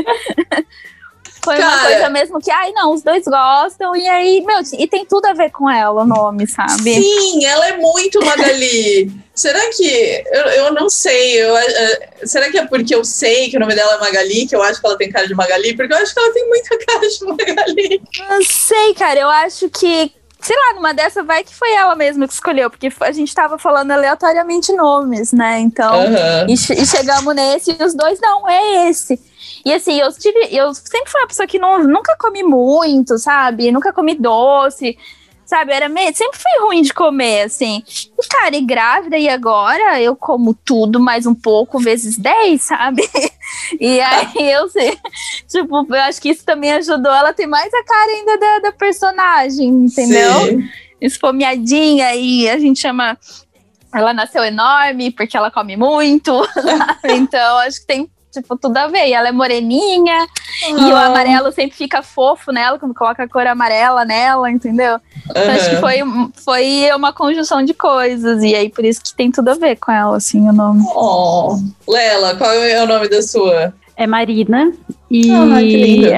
Foi 1.45 1.59
uma 1.59 1.71
Cara. 1.71 1.83
coisa 1.83 2.09
mesmo 2.09 2.41
que, 2.41 2.51
ai, 2.51 2.73
não, 2.73 2.95
os 2.95 3.03
dois 3.03 3.23
gostam, 3.27 3.95
e 3.95 4.09
aí, 4.09 4.41
meu, 4.41 4.61
e 4.79 4.87
tem 4.87 5.05
tudo 5.05 5.27
a 5.27 5.35
ver 5.35 5.51
com 5.51 5.69
ela 5.71 6.03
o 6.03 6.07
nome, 6.07 6.47
sabe? 6.47 6.95
Sim, 6.95 7.45
ela 7.45 7.69
é 7.69 7.77
muito 7.77 8.25
Magali. 8.25 9.13
será 9.35 9.61
que. 9.71 10.25
Eu, 10.33 10.43
eu 10.43 10.73
não 10.73 10.89
sei. 10.89 11.43
Eu, 11.43 11.55
eh, 11.55 12.09
será 12.25 12.51
que 12.51 12.57
é 12.57 12.65
porque 12.65 12.95
eu 12.95 13.05
sei 13.05 13.51
que 13.51 13.59
o 13.59 13.61
nome 13.61 13.75
dela 13.75 13.97
é 13.97 13.99
Magali, 13.99 14.47
que 14.47 14.57
eu 14.57 14.63
acho 14.63 14.81
que 14.81 14.87
ela 14.87 14.97
tem 14.97 15.11
cara 15.11 15.29
de 15.29 15.35
Magali? 15.35 15.77
Porque 15.77 15.93
eu 15.93 15.99
acho 15.99 16.15
que 16.15 16.21
ela 16.21 16.33
tem 16.33 16.49
muita 16.49 16.79
cara 16.87 17.09
de 17.09 17.25
Magali. 17.25 18.03
Não 18.31 18.43
sei, 18.43 18.95
cara, 18.95 19.21
eu 19.21 19.29
acho 19.29 19.69
que. 19.69 20.11
Sei 20.45 20.55
lá, 20.55 20.75
numa 20.75 20.93
dessa 20.93 21.23
vai 21.23 21.43
que 21.43 21.55
foi 21.55 21.73
ela 21.73 21.95
mesma 21.95 22.29
que 22.29 22.35
escolheu, 22.35 22.69
porque 22.69 22.93
a 23.01 23.13
gente 23.13 23.35
tava 23.35 23.57
falando 23.59 23.91
aleatoriamente 23.93 24.75
nomes, 24.75 25.33
né? 25.33 25.59
Então. 25.59 25.95
Aham. 25.95 26.47
E, 26.47 26.53
e 26.53 26.87
chegamos 26.87 27.35
nesse 27.35 27.75
e 27.79 27.83
os 27.83 27.95
dois, 27.95 28.21
não, 28.21 28.47
é 28.47 28.89
esse. 28.91 29.19
E 29.65 29.73
assim, 29.73 29.99
eu 29.99 30.13
tive. 30.13 30.55
Eu 30.55 30.75
sempre 30.75 31.11
fui 31.11 31.19
uma 31.23 31.29
pessoa 31.29 31.47
que 31.47 31.59
não, 31.59 31.83
nunca 31.85 32.15
comi 32.19 32.43
muito, 32.43 33.17
sabe? 33.17 33.73
Nunca 33.73 33.91
comi 33.91 34.15
doce. 34.17 34.99
Sabe, 35.45 35.73
era 35.73 35.89
meio, 35.89 36.15
sempre 36.15 36.39
foi 36.39 36.67
ruim 36.67 36.81
de 36.81 36.93
comer, 36.93 37.43
assim. 37.43 37.83
E, 37.87 38.29
cara, 38.29 38.57
e 38.57 38.63
grávida, 38.63 39.19
e 39.19 39.29
agora 39.29 40.01
eu 40.01 40.17
como 40.17 40.55
tudo 40.55 40.99
mais 40.99 41.27
um 41.27 41.35
pouco, 41.35 41.79
vezes 41.79 42.17
10, 42.17 42.63
sabe? 42.63 43.03
E 43.81 44.01
aí 44.01 44.51
eu 44.51 44.69
sei, 44.69 44.99
tipo, 45.49 45.87
eu 45.89 46.03
acho 46.03 46.21
que 46.21 46.31
isso 46.31 46.45
também 46.45 46.73
ajudou 46.73 47.13
ela 47.13 47.29
a 47.29 47.33
ter 47.33 47.47
mais 47.47 47.73
a 47.73 47.85
cara 47.85 48.11
ainda 48.11 48.39
da, 48.39 48.59
da 48.59 48.73
personagem, 48.73 49.69
entendeu? 49.69 50.33
Sim. 50.41 50.69
esfomeadinha 51.01 52.15
e 52.15 52.49
a 52.49 52.59
gente 52.59 52.81
chama. 52.81 53.17
Ela 53.95 54.13
nasceu 54.13 54.43
enorme 54.43 55.13
porque 55.13 55.37
ela 55.37 55.53
come 55.53 55.77
muito. 55.77 56.33
então, 57.05 57.59
acho 57.59 57.81
que 57.81 57.87
tem, 57.87 58.11
tipo, 58.35 58.57
tudo 58.57 58.77
a 58.77 58.87
ver. 58.89 59.07
E 59.09 59.13
ela 59.15 59.29
é 59.29 59.33
moreninha 59.33 60.27
e 60.69 60.75
o 60.75 60.95
Ah. 60.97 61.07
amarelo 61.07 61.51
sempre 61.53 61.77
fica 61.77 62.03
fofo 62.03 62.53
nela, 62.53 62.79
quando 62.79 62.95
coloca 62.95 63.23
a 63.23 63.29
cor 63.29 63.47
amarela 63.47 64.05
nela, 64.05 64.51
entendeu? 64.51 64.99
Então, 65.31 65.51
acho 65.55 65.71
que 65.71 65.77
foi, 65.77 65.99
foi 66.45 66.91
uma 66.95 67.13
conjunção 67.13 67.65
de 67.65 67.73
coisas. 67.73 68.43
E 68.43 68.55
aí, 68.55 68.69
por 68.69 68.85
isso 68.85 69.01
que 69.03 69.15
tem 69.15 69.31
tudo 69.31 69.49
a 69.49 69.55
ver 69.55 69.77
com 69.77 69.91
ela, 69.91 70.17
assim, 70.17 70.47
o 70.49 70.53
nome. 70.53 70.85
Oh. 70.95 71.57
Lela, 71.89 72.35
qual 72.37 72.53
é 72.53 72.83
o 72.83 72.87
nome 72.87 73.09
da 73.09 73.23
sua? 73.23 73.73
É 73.97 74.07
Marina. 74.07 74.73
E 75.11 75.31
Ah, 75.31 75.63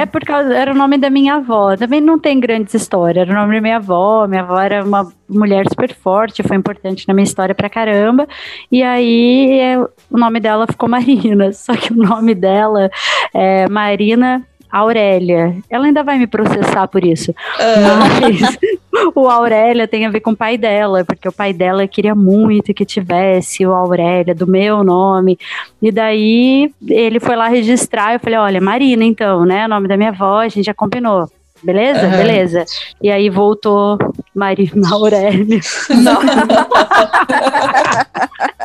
é 0.00 0.06
por 0.06 0.24
causa. 0.24 0.54
Era 0.54 0.72
o 0.72 0.74
nome 0.74 0.96
da 0.96 1.10
minha 1.10 1.34
avó. 1.34 1.76
Também 1.76 2.00
não 2.00 2.18
tem 2.18 2.40
grandes 2.40 2.72
histórias. 2.72 3.28
Era 3.28 3.36
o 3.36 3.40
nome 3.40 3.54
da 3.56 3.60
minha 3.60 3.76
avó. 3.76 4.26
Minha 4.26 4.42
avó 4.42 4.58
era 4.58 4.82
uma 4.82 5.12
mulher 5.28 5.66
super 5.68 5.92
forte, 5.92 6.42
foi 6.42 6.56
importante 6.56 7.06
na 7.06 7.12
minha 7.12 7.24
história 7.24 7.54
pra 7.54 7.68
caramba. 7.68 8.26
E 8.72 8.82
aí 8.82 9.58
é, 9.60 9.78
o 9.78 10.16
nome 10.18 10.40
dela 10.40 10.66
ficou 10.66 10.88
Marina. 10.90 11.52
Só 11.52 11.74
que 11.76 11.92
o 11.92 11.96
nome 11.96 12.34
dela 12.34 12.90
é 13.34 13.68
Marina 13.68 14.42
Aurélia. 14.70 15.56
Ela 15.70 15.86
ainda 15.86 16.02
vai 16.02 16.18
me 16.18 16.26
processar 16.26 16.86
por 16.88 17.04
isso. 17.04 17.34
Ah, 17.58 18.20
Mas 18.20 18.58
o 19.14 19.28
Aurélia 19.28 19.86
tem 19.86 20.06
a 20.06 20.10
ver 20.10 20.20
com 20.20 20.30
o 20.32 20.36
pai 20.36 20.56
dela, 20.58 21.04
porque 21.04 21.28
o 21.28 21.32
pai 21.32 21.52
dela 21.52 21.86
queria 21.86 22.14
muito 22.14 22.74
que 22.74 22.84
tivesse 22.84 23.66
o 23.66 23.72
Aurélia 23.72 24.34
do 24.34 24.46
meu 24.46 24.82
nome. 24.84 25.38
E 25.80 25.90
daí 25.90 26.70
ele 26.88 27.20
foi 27.20 27.36
lá 27.36 27.48
registrar. 27.48 28.14
Eu 28.14 28.20
falei: 28.20 28.38
olha, 28.38 28.60
Marina, 28.60 29.04
então, 29.04 29.44
né? 29.44 29.66
O 29.66 29.68
nome 29.68 29.88
da 29.88 29.96
minha 29.96 30.10
avó, 30.10 30.38
a 30.40 30.48
gente 30.48 30.66
já 30.66 30.74
combinou. 30.74 31.28
Beleza? 31.62 32.06
Aham. 32.06 32.16
Beleza. 32.18 32.64
E 33.02 33.10
aí 33.10 33.30
voltou 33.30 33.98
Marina 34.34 34.92
Aurélia. 34.92 35.60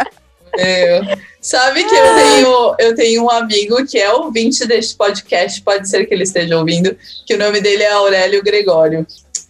meu. 0.58 1.18
Sabe 1.42 1.84
que 1.84 1.96
eu 1.96 2.16
tenho, 2.16 2.76
eu 2.80 2.96
tenho 2.96 3.24
um 3.24 3.30
amigo 3.32 3.86
que 3.88 3.98
é 3.98 4.12
ouvinte 4.12 4.68
deste 4.68 4.96
podcast, 4.96 5.62
pode 5.62 5.90
ser 5.90 6.06
que 6.06 6.14
ele 6.14 6.24
esteja 6.24 6.58
ouvindo, 6.58 6.96
que 7.26 7.34
o 7.34 7.38
nome 7.40 7.60
dele 7.62 7.84
é 7.84 7.92
Aurélio 7.92 8.44
Gregório. 8.44 9.06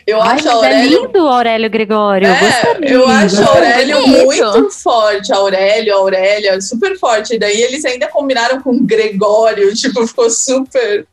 Eu 0.07 0.19
Ai, 0.21 0.35
acho 0.37 0.47
é 0.47 0.51
Aurélio 0.51 1.03
lindo 1.05 1.23
o 1.23 1.27
Aurélio 1.27 1.69
Gregório. 1.69 2.27
eu 2.27 2.33
É, 2.33 2.93
eu 2.95 3.07
acho 3.07 3.43
Aurélio 3.43 4.07
muito 4.07 4.69
forte. 4.71 5.31
Aurélio, 5.31 5.93
Aurélia, 5.95 6.59
super 6.59 6.97
forte. 6.97 7.35
E 7.35 7.39
daí 7.39 7.61
eles 7.61 7.85
ainda 7.85 8.07
combinaram 8.07 8.61
com 8.61 8.83
Gregório, 8.83 9.73
tipo, 9.75 10.05
ficou 10.07 10.29
super. 10.29 11.05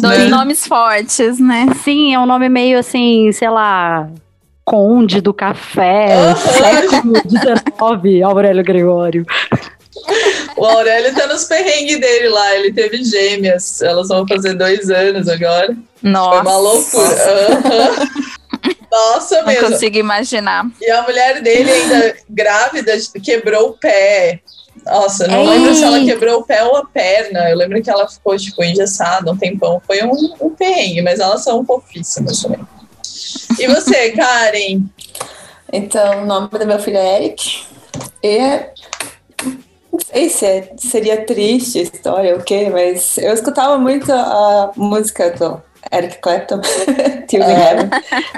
Dois 0.00 0.18
Né? 0.20 0.24
nomes 0.26 0.66
fortes, 0.66 1.38
né? 1.40 1.66
Sim, 1.82 2.14
é 2.14 2.18
um 2.18 2.26
nome 2.26 2.48
meio 2.48 2.78
assim, 2.78 3.32
sei 3.32 3.50
lá. 3.50 4.08
Conde 4.68 5.22
do 5.22 5.32
Café, 5.32 6.34
século 6.36 7.14
XIX, 7.26 8.22
Aurélio 8.22 8.62
Gregório. 8.62 9.24
O 10.58 10.64
Aurélio 10.66 11.14
tá 11.14 11.26
nos 11.26 11.44
perrengues 11.44 11.98
dele 11.98 12.28
lá, 12.28 12.54
ele 12.54 12.70
teve 12.74 13.02
gêmeas. 13.02 13.80
Elas 13.80 14.08
vão 14.08 14.28
fazer 14.28 14.52
dois 14.52 14.90
anos 14.90 15.26
agora. 15.26 15.74
Nossa. 16.02 16.30
Foi 16.30 16.40
uma 16.42 16.56
loucura. 16.58 17.08
Aham. 17.08 18.08
Nossa, 18.92 19.38
Não 19.38 19.46
mesmo. 19.46 19.70
consigo 19.70 19.96
imaginar. 19.96 20.66
E 20.82 20.90
a 20.90 21.02
mulher 21.02 21.40
dele, 21.40 21.70
ainda 21.70 22.16
grávida, 22.28 22.92
quebrou 23.22 23.70
o 23.70 23.72
pé. 23.72 24.40
Nossa, 24.84 25.26
não 25.28 25.40
Ei. 25.44 25.48
lembro 25.48 25.74
se 25.74 25.84
ela 25.84 26.04
quebrou 26.04 26.40
o 26.40 26.44
pé 26.44 26.62
ou 26.64 26.76
a 26.76 26.84
perna. 26.84 27.48
Eu 27.48 27.56
lembro 27.56 27.82
que 27.82 27.88
ela 27.88 28.06
ficou, 28.06 28.36
tipo, 28.36 28.62
engessada 28.62 29.30
um 29.30 29.36
tempão. 29.36 29.80
Foi 29.86 30.02
um, 30.02 30.12
um 30.42 30.50
perrengue, 30.50 31.00
mas 31.00 31.20
elas 31.20 31.42
são 31.42 31.64
fofíssimas 31.64 32.42
também. 32.42 32.60
E 33.58 33.66
você, 33.66 34.12
Karen? 34.12 34.82
Então, 35.72 36.22
o 36.22 36.26
nome 36.26 36.48
do 36.48 36.66
meu 36.66 36.78
filho 36.78 36.96
é 36.96 37.24
Eric. 37.24 37.64
E 38.22 38.28
é- 38.38 38.72
sei 40.10 40.28
se 40.28 40.46
é- 40.46 40.72
seria 40.78 41.24
triste 41.24 41.78
a 41.78 41.82
história 41.82 42.34
ou 42.34 42.40
o 42.40 42.44
quê, 42.44 42.68
mas 42.70 43.18
eu 43.18 43.32
escutava 43.32 43.78
muito 43.78 44.10
a 44.12 44.72
música 44.76 45.30
do 45.32 45.60
Eric 45.92 46.18
Clapton, 46.20 46.60
Till 47.28 47.40
We 47.40 47.52
Heaven, 47.52 47.90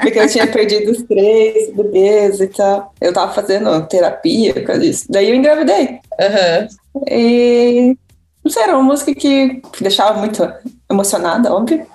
porque 0.03 0.19
eu 0.19 0.29
tinha 0.29 0.47
perdido 0.47 0.91
os 0.93 1.03
três 1.03 1.75
bebês 1.75 2.41
e 2.41 2.49
tal. 2.49 2.93
Eu 3.01 3.13
tava 3.13 3.33
fazendo 3.33 3.87
terapia 3.87 4.53
por 4.55 4.65
causa 4.65 4.83
disso. 4.83 5.07
Daí 5.09 5.31
eu 5.31 5.35
engravidei. 5.37 6.01
Aham. 6.21 6.69
E 7.09 7.97
não 8.45 8.51
sei, 8.51 8.63
era 8.63 8.75
uma 8.77 8.83
música 8.83 9.15
que 9.15 9.63
deixava 9.81 10.19
muito 10.19 10.51
emocionada, 10.91 11.53
óbvio. 11.53 11.87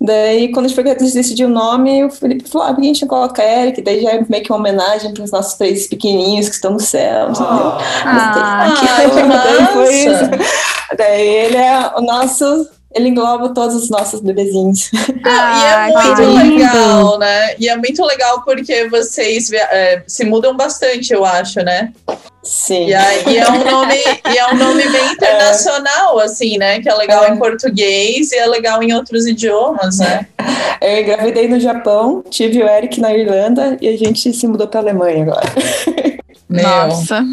Daí, 0.00 0.52
quando 0.52 0.66
a 0.66 0.68
gente 0.68 0.74
foi 0.74 0.84
decidir 0.94 1.44
o 1.44 1.48
nome, 1.48 2.04
o 2.04 2.10
Felipe 2.10 2.48
falou: 2.48 2.66
ah, 2.68 2.70
por 2.74 2.80
que 2.80 2.82
a 2.82 2.92
gente 2.92 3.02
não 3.02 3.08
coloca 3.08 3.42
Eric? 3.42 3.80
Daí 3.82 4.02
já 4.02 4.10
é 4.10 4.24
meio 4.28 4.42
que 4.42 4.50
uma 4.52 4.58
homenagem 4.58 5.12
para 5.14 5.24
os 5.24 5.30
nossos 5.30 5.54
três 5.54 5.86
pequenininhos 5.86 6.48
que 6.48 6.54
estão 6.54 6.72
no 6.72 6.80
céu. 6.80 7.30
entendeu? 7.30 7.72
Ah, 8.04 8.66
Mas 8.68 8.80
que 8.80 8.86
daí, 8.86 9.28
daí 9.28 9.66
foi 9.72 9.84
massa. 9.84 10.24
isso. 10.24 10.96
Daí 10.96 11.26
ele 11.28 11.56
é 11.56 11.92
o 11.96 12.00
nosso. 12.02 12.68
Ele 12.94 13.08
engloba 13.08 13.48
todos 13.48 13.74
os 13.74 13.90
nossos 13.90 14.20
bebezinhos. 14.20 14.88
Ah, 15.24 15.58
e 15.58 15.64
é 15.64 15.74
Ah, 15.96 16.04
muito 16.06 16.22
lindo. 16.22 16.56
legal, 16.58 17.18
né? 17.18 17.56
E 17.58 17.68
é 17.68 17.76
muito 17.76 18.04
legal 18.04 18.42
porque 18.44 18.88
vocês 18.88 19.50
é, 19.52 20.04
se 20.06 20.24
mudam 20.24 20.56
bastante, 20.56 21.12
eu 21.12 21.24
acho, 21.24 21.58
né? 21.64 21.92
Sim. 22.44 22.88
E, 22.88 22.94
aí, 22.94 23.24
e 23.26 23.38
é 23.38 23.50
um 23.50 23.64
nome, 23.64 23.94
e 24.32 24.38
é 24.38 24.46
um 24.52 24.56
nome 24.56 24.86
bem 24.88 25.12
internacional, 25.12 26.18
assim, 26.20 26.58
né? 26.58 26.80
Que 26.80 26.88
é 26.88 26.94
legal 26.94 27.24
É. 27.24 27.30
em 27.30 27.36
português 27.38 28.30
e 28.32 28.36
é 28.36 28.46
legal 28.46 28.82
em 28.82 28.92
outros 28.92 29.26
idiomas, 29.26 29.98
né? 29.98 30.26
Eu 30.80 31.00
engravidei 31.00 31.48
no 31.48 31.58
Japão, 31.58 32.22
tive 32.28 32.62
o 32.62 32.68
Eric 32.68 33.00
na 33.00 33.14
Irlanda 33.14 33.76
e 33.80 33.88
a 33.88 33.96
gente 33.96 34.32
se 34.32 34.46
mudou 34.46 34.68
para 34.68 34.80
Alemanha 34.80 35.22
agora. 35.22 35.46
Meu, 36.48 36.62
Nossa. 36.62 37.24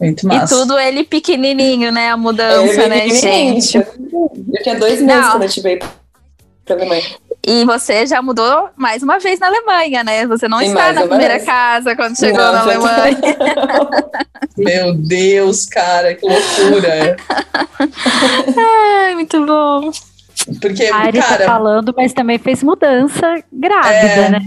muito 0.00 0.24
E 0.24 0.26
massa. 0.26 0.56
tudo 0.56 0.78
ele 0.78 1.04
pequenininho, 1.04 1.92
né? 1.92 2.10
A 2.10 2.16
mudança, 2.16 2.82
Ele 2.82 2.88
né, 2.88 3.08
gente? 3.10 3.76
Eu 3.76 4.62
tinha 4.62 4.74
dois 4.78 5.00
meses 5.00 5.22
Não. 5.24 5.32
quando 5.32 5.42
a 5.44 5.46
gente 5.46 5.60
veio 5.60 5.78
pra 6.64 6.74
Alemanha. 6.76 7.04
E 7.44 7.64
você 7.64 8.06
já 8.06 8.22
mudou 8.22 8.68
mais 8.76 9.02
uma 9.02 9.18
vez 9.18 9.40
na 9.40 9.48
Alemanha, 9.48 10.04
né? 10.04 10.24
Você 10.28 10.46
não 10.46 10.58
Sim, 10.60 10.66
está 10.66 10.92
na 10.92 11.06
primeira 11.06 11.34
vez. 11.34 11.44
casa 11.44 11.96
quando 11.96 12.16
chegou 12.16 12.38
Não, 12.38 12.52
na 12.52 12.60
Alemanha. 12.62 13.18
Meu 14.56 14.94
Deus, 14.94 15.66
cara, 15.66 16.14
que 16.14 16.24
loucura. 16.24 17.16
Ai, 18.56 19.14
muito 19.14 19.44
bom. 19.44 19.90
Porque, 20.60 20.84
A 20.86 20.96
Ari 20.96 21.18
tá 21.20 21.26
cara, 21.28 21.44
falando, 21.46 21.92
mas 21.96 22.12
também 22.12 22.38
fez 22.38 22.62
mudança 22.62 23.42
grávida, 23.52 23.96
É. 23.96 24.28
né? 24.30 24.40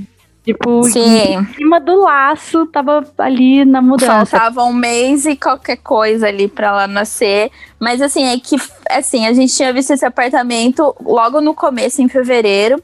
Tipo, 0.46 0.84
Sim. 0.84 1.40
em 1.40 1.46
cima 1.56 1.80
do 1.80 2.02
laço, 2.02 2.68
tava 2.68 3.04
ali 3.18 3.66
na 3.66 3.82
mudança. 3.82 4.26
Faltava 4.38 4.64
um 4.64 4.74
mês 4.74 5.26
e 5.26 5.36
qualquer 5.36 5.78
coisa 5.78 6.28
ali 6.28 6.48
pra 6.48 6.68
ela 6.68 6.88
nascer. 6.88 7.52
Mas 7.80 8.00
assim, 8.00 8.26
é 8.26 8.38
que 8.38 8.56
assim, 8.88 9.26
a 9.26 9.34
gente 9.34 9.56
tinha 9.56 9.74
visto 9.74 9.92
esse 9.92 10.06
apartamento 10.06 10.96
logo 11.04 11.42
no 11.42 11.56
começo, 11.56 12.00
em 12.00 12.08
fevereiro. 12.08 12.80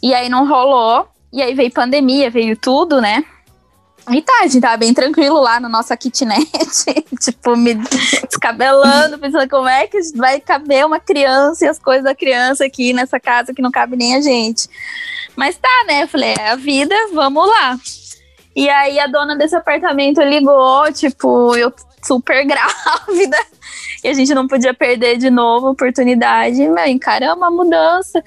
E 0.00 0.14
aí 0.14 0.28
não 0.28 0.46
rolou. 0.46 1.08
E 1.32 1.42
aí 1.42 1.54
veio 1.54 1.72
pandemia, 1.72 2.30
veio 2.30 2.56
tudo, 2.56 3.00
né? 3.00 3.24
E 4.10 4.20
tá, 4.20 4.40
a 4.40 4.46
gente 4.46 4.60
tava 4.60 4.76
bem 4.76 4.92
tranquilo 4.92 5.40
lá 5.40 5.60
na 5.60 5.68
nossa 5.68 5.96
kitnet, 5.96 6.50
tipo, 7.20 7.56
me 7.56 7.74
descabelando, 8.28 9.18
pensando 9.18 9.48
como 9.48 9.68
é 9.68 9.86
que 9.86 10.00
vai 10.16 10.40
caber 10.40 10.84
uma 10.84 10.98
criança 10.98 11.64
e 11.64 11.68
as 11.68 11.78
coisas 11.78 12.04
da 12.04 12.14
criança 12.14 12.64
aqui 12.64 12.92
nessa 12.92 13.20
casa 13.20 13.54
que 13.54 13.62
não 13.62 13.70
cabe 13.70 13.96
nem 13.96 14.16
a 14.16 14.20
gente. 14.20 14.68
Mas 15.36 15.56
tá, 15.56 15.84
né? 15.86 16.02
Eu 16.02 16.08
falei, 16.08 16.34
é 16.36 16.50
a 16.50 16.56
vida, 16.56 16.94
vamos 17.12 17.46
lá. 17.46 17.78
E 18.54 18.68
aí 18.68 18.98
a 18.98 19.06
dona 19.06 19.36
desse 19.36 19.54
apartamento 19.54 20.20
ligou, 20.20 20.92
tipo, 20.92 21.54
eu 21.56 21.72
super 22.02 22.44
grávida. 22.46 23.38
E 24.02 24.08
a 24.08 24.12
gente 24.12 24.34
não 24.34 24.48
podia 24.48 24.74
perder 24.74 25.16
de 25.16 25.30
novo 25.30 25.68
a 25.68 25.70
oportunidade. 25.70 26.56
Meu, 26.68 26.86
encaramos 26.86 27.42
a 27.44 27.50
mudança. 27.50 28.22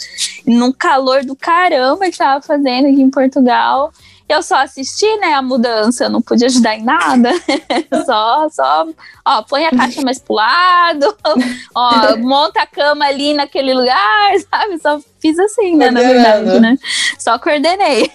Num 0.47 0.71
calor 0.71 1.25
do 1.25 1.35
caramba 1.35 2.09
que 2.09 2.17
tava 2.17 2.41
fazendo 2.41 2.87
aqui 2.87 3.01
em 3.01 3.09
Portugal. 3.09 3.91
Eu 4.27 4.41
só 4.41 4.55
assisti, 4.55 5.05
né, 5.17 5.33
a 5.33 5.41
mudança, 5.41 6.05
eu 6.05 6.09
não 6.09 6.19
pude 6.19 6.43
ajudar 6.45 6.75
em 6.75 6.83
nada. 6.83 7.31
só, 8.05 8.49
só, 8.49 8.87
ó, 9.23 9.43
põe 9.43 9.65
a 9.65 9.71
caixa 9.71 10.01
mais 10.01 10.17
pro 10.17 10.33
lado, 10.33 11.15
ó, 11.75 12.17
monta 12.17 12.61
a 12.61 12.67
cama 12.67 13.05
ali 13.05 13.35
naquele 13.35 13.73
lugar, 13.73 14.31
sabe? 14.49 14.79
Só 14.79 14.99
fiz 15.21 15.37
assim, 15.37 15.75
né, 15.75 15.91
na 15.91 16.01
verdade, 16.01 16.59
né? 16.59 16.75
Só 17.19 17.37
coordenei. 17.37 18.11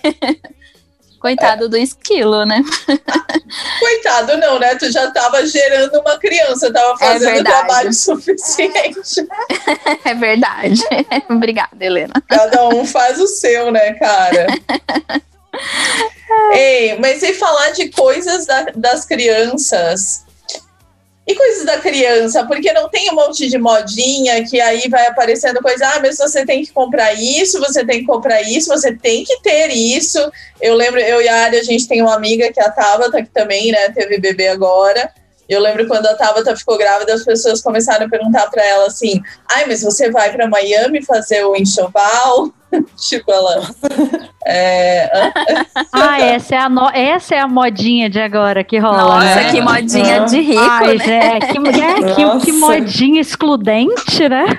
Coitado 1.20 1.68
do 1.68 1.76
esquilo, 1.76 2.46
né? 2.46 2.62
coitado, 3.78 4.38
não, 4.38 4.58
né? 4.58 4.74
Tu 4.74 4.90
já 4.90 5.10
tava 5.10 5.44
gerando 5.46 6.00
uma 6.00 6.18
criança, 6.18 6.72
tava 6.72 6.96
fazendo 6.96 7.40
É 7.40 7.44
trabalho 7.44 7.92
suficiente. 7.92 9.28
É 10.02 10.14
verdade. 10.14 10.80
Obrigada, 11.28 11.76
Helena. 11.78 12.14
Cada 12.26 12.68
um 12.68 12.86
faz 12.86 13.20
o 13.20 13.26
seu, 13.26 13.70
né, 13.70 13.92
cara? 13.94 14.46
Ei, 16.52 16.98
mas 16.98 17.22
e 17.22 17.34
falar 17.34 17.70
de 17.70 17.90
coisas 17.90 18.46
da- 18.46 18.72
das 18.74 19.04
crianças? 19.04 20.24
E 21.26 21.34
coisas 21.34 21.64
da 21.64 21.78
criança? 21.78 22.44
Porque 22.44 22.72
não 22.72 22.88
tem 22.88 23.10
um 23.10 23.14
monte 23.14 23.48
de 23.48 23.56
modinha 23.56 24.44
que 24.44 24.60
aí 24.60 24.88
vai 24.88 25.06
aparecendo 25.06 25.60
coisa, 25.60 25.86
ah, 25.86 26.00
mas 26.00 26.18
você 26.18 26.44
tem 26.44 26.64
que 26.64 26.72
comprar 26.72 27.12
isso, 27.12 27.60
você 27.60 27.84
tem 27.84 28.00
que 28.00 28.06
comprar 28.06 28.42
isso, 28.42 28.68
você 28.68 28.92
tem 28.96 29.22
que 29.22 29.40
ter 29.40 29.68
isso. 29.68 30.18
Eu 30.60 30.74
lembro, 30.74 30.98
eu 30.98 31.22
e 31.22 31.28
a 31.28 31.44
Ari, 31.44 31.58
a 31.58 31.62
gente 31.62 31.86
tem 31.86 32.02
uma 32.02 32.14
amiga 32.14 32.52
que 32.52 32.60
é 32.60 32.64
a 32.64 32.70
Tabata, 32.70 33.22
que 33.22 33.30
também, 33.30 33.70
né, 33.70 33.90
teve 33.90 34.18
bebê 34.18 34.48
agora. 34.48 35.12
Eu 35.50 35.60
lembro 35.60 35.86
quando 35.88 36.06
a 36.06 36.14
Tabata 36.14 36.54
ficou 36.56 36.78
grávida, 36.78 37.12
as 37.12 37.24
pessoas 37.24 37.60
começaram 37.60 38.06
a 38.06 38.08
perguntar 38.08 38.48
pra 38.50 38.64
ela 38.64 38.86
assim: 38.86 39.20
ai, 39.50 39.66
mas 39.66 39.82
você 39.82 40.10
vai 40.10 40.30
pra 40.32 40.48
Miami 40.48 41.04
fazer 41.04 41.44
o 41.44 41.56
enxoval? 41.56 42.50
tipo, 42.96 43.32
ela. 43.32 43.68
É? 44.46 45.10
Ah, 45.92 46.20
essa 46.20 46.54
é, 46.54 46.58
a 46.58 46.68
no- 46.68 46.88
essa 46.90 47.34
é 47.34 47.40
a 47.40 47.48
modinha 47.48 48.08
de 48.08 48.20
agora 48.20 48.62
que 48.62 48.78
rola, 48.78 48.96
Nossa, 48.96 49.34
né? 49.34 49.50
que 49.50 49.60
modinha 49.60 50.20
de 50.24 50.40
rico, 50.40 50.60
Ai, 50.60 50.96
né? 50.96 51.04
Zé, 51.04 51.38
que, 51.40 51.58
é, 51.58 52.14
que, 52.14 52.40
que 52.46 52.52
modinha 52.52 53.20
excludente, 53.20 54.28
né? 54.28 54.58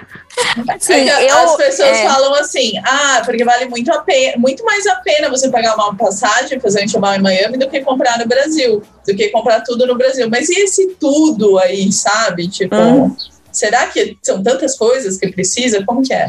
Sim, 0.79 0.93
É 1.09 1.25
que 1.25 1.31
eu, 1.31 1.37
as 1.37 1.55
pessoas 1.55 1.97
é, 1.97 2.07
falam 2.07 2.33
assim, 2.35 2.73
ah, 2.85 3.21
porque 3.25 3.43
vale 3.43 3.65
muito, 3.65 3.91
a 3.91 3.99
pena, 4.01 4.37
muito 4.37 4.63
mais 4.65 4.85
a 4.87 4.95
pena 4.95 5.29
você 5.29 5.49
pagar 5.49 5.75
uma 5.75 5.95
passagem, 5.95 6.59
fazer 6.59 6.81
um 6.81 6.83
enxoval 6.85 7.15
em 7.15 7.21
Miami, 7.21 7.57
do 7.57 7.69
que 7.69 7.81
comprar 7.81 8.17
no 8.19 8.27
Brasil, 8.27 8.81
do 9.07 9.15
que 9.15 9.29
comprar 9.29 9.61
tudo 9.61 9.85
no 9.85 9.95
Brasil. 9.97 10.27
Mas 10.29 10.49
e 10.49 10.59
esse 10.61 10.95
tudo 10.99 11.57
aí, 11.59 11.91
sabe? 11.91 12.47
Tipo, 12.47 12.75
Hum. 12.75 13.15
será 13.51 13.87
que 13.87 14.17
são 14.23 14.41
tantas 14.41 14.77
coisas 14.77 15.17
que 15.17 15.31
precisa? 15.31 15.83
Como 15.85 16.01
que 16.01 16.13
é? 16.13 16.27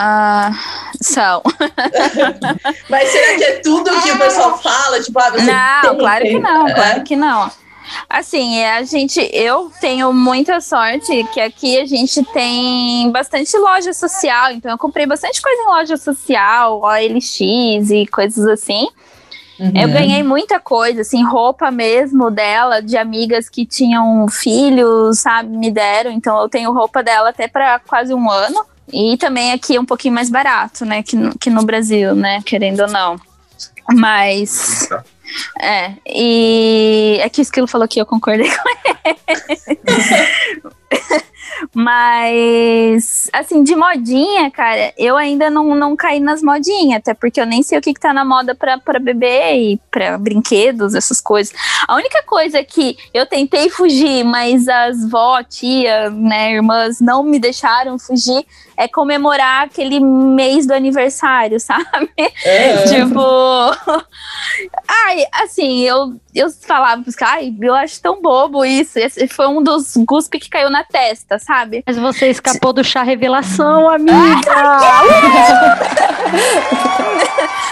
ah, 0.00 0.52
são. 1.00 1.42
Mas 2.88 3.08
será 3.10 3.34
que 3.36 3.44
é 3.44 3.52
tudo 3.60 3.90
que 4.02 4.10
o 4.12 4.18
pessoal 4.18 4.56
fala? 4.62 5.00
Tipo, 5.02 5.18
ah, 5.20 5.30
você 5.30 5.42
Não, 5.42 5.98
claro 5.98 6.22
que 6.24 6.30
tem- 6.30 6.40
não, 6.40 6.68
É? 6.68 6.74
claro 6.74 7.02
que 7.04 7.16
não. 7.16 7.50
Assim, 8.08 8.58
é, 8.58 8.76
a 8.76 8.82
gente, 8.82 9.20
eu 9.32 9.70
tenho 9.80 10.12
muita 10.12 10.60
sorte 10.60 11.24
que 11.32 11.40
aqui 11.40 11.78
a 11.78 11.86
gente 11.86 12.22
tem 12.32 13.10
bastante 13.10 13.56
loja 13.56 13.92
social, 13.92 14.52
então 14.52 14.70
eu 14.70 14.78
comprei 14.78 15.06
bastante 15.06 15.40
coisa 15.40 15.62
em 15.62 15.66
loja 15.66 15.96
social, 15.96 16.80
OLX 16.80 17.40
e 17.40 18.06
coisas 18.10 18.46
assim. 18.46 18.88
Uhum. 19.58 19.72
Eu 19.74 19.88
ganhei 19.88 20.22
muita 20.22 20.60
coisa, 20.60 21.00
assim, 21.00 21.24
roupa 21.24 21.70
mesmo 21.70 22.30
dela, 22.30 22.80
de 22.80 22.96
amigas 22.96 23.48
que 23.48 23.66
tinham 23.66 24.28
filhos, 24.28 25.18
sabe, 25.18 25.48
me 25.56 25.70
deram. 25.70 26.12
Então 26.12 26.40
eu 26.40 26.48
tenho 26.48 26.72
roupa 26.72 27.02
dela 27.02 27.30
até 27.30 27.48
para 27.48 27.78
quase 27.80 28.14
um 28.14 28.30
ano. 28.30 28.64
E 28.92 29.16
também 29.18 29.52
aqui 29.52 29.76
é 29.76 29.80
um 29.80 29.84
pouquinho 29.84 30.14
mais 30.14 30.30
barato, 30.30 30.84
né, 30.84 31.02
que 31.02 31.14
no, 31.14 31.38
que 31.38 31.50
no 31.50 31.62
Brasil, 31.62 32.14
né, 32.14 32.40
querendo 32.44 32.80
ou 32.80 32.88
não. 32.88 33.20
Mas. 33.92 34.86
Tá. 34.88 35.04
É, 35.60 35.92
e 36.06 37.18
é 37.20 37.28
que 37.28 37.40
o 37.40 37.42
Esquilo 37.42 37.66
falou 37.66 37.88
que 37.88 38.00
eu 38.00 38.06
concordei 38.06 38.48
com 38.48 38.68
ele. 38.68 39.78
Mas, 41.74 43.28
assim, 43.32 43.62
de 43.62 43.74
modinha, 43.74 44.50
cara, 44.50 44.92
eu 44.96 45.16
ainda 45.16 45.50
não, 45.50 45.74
não 45.74 45.96
caí 45.96 46.20
nas 46.20 46.42
modinhas, 46.42 46.98
até 46.98 47.14
porque 47.14 47.40
eu 47.40 47.46
nem 47.46 47.62
sei 47.62 47.78
o 47.78 47.80
que, 47.80 47.94
que 47.94 48.00
tá 48.00 48.12
na 48.12 48.24
moda 48.24 48.54
pra, 48.54 48.78
pra 48.78 48.98
bebê 48.98 49.54
e 49.54 49.80
pra 49.90 50.18
brinquedos, 50.18 50.94
essas 50.94 51.20
coisas. 51.20 51.54
A 51.86 51.94
única 51.94 52.22
coisa 52.24 52.62
que 52.62 52.96
eu 53.12 53.26
tentei 53.26 53.70
fugir, 53.70 54.24
mas 54.24 54.68
as 54.68 55.08
vó, 55.08 55.42
tia, 55.42 56.10
né, 56.10 56.52
irmãs 56.52 57.00
não 57.00 57.22
me 57.22 57.38
deixaram 57.38 57.98
fugir, 57.98 58.44
é 58.76 58.86
comemorar 58.86 59.64
aquele 59.64 59.98
mês 59.98 60.66
do 60.66 60.72
aniversário, 60.72 61.58
sabe? 61.60 62.10
É. 62.44 62.84
tipo. 62.84 63.20
Ai, 64.86 65.24
assim, 65.42 65.80
eu, 65.80 66.18
eu 66.38 66.50
falava 66.50 67.02
pros 67.02 67.14
caras, 67.14 67.44
ai, 67.44 67.54
eu 67.60 67.74
acho 67.74 68.00
tão 68.00 68.20
bobo 68.22 68.64
isso. 68.64 68.98
Esse 68.98 69.26
foi 69.28 69.46
um 69.48 69.62
dos 69.62 69.94
guspe 69.96 70.38
que 70.38 70.48
caiu 70.48 70.70
na 70.70 70.84
testa, 70.84 71.38
sabe? 71.38 71.82
Mas 71.86 71.96
você 71.98 72.28
escapou 72.30 72.72
do 72.72 72.82
chá 72.84 73.02
revelação, 73.02 73.88
amiga! 73.90 74.50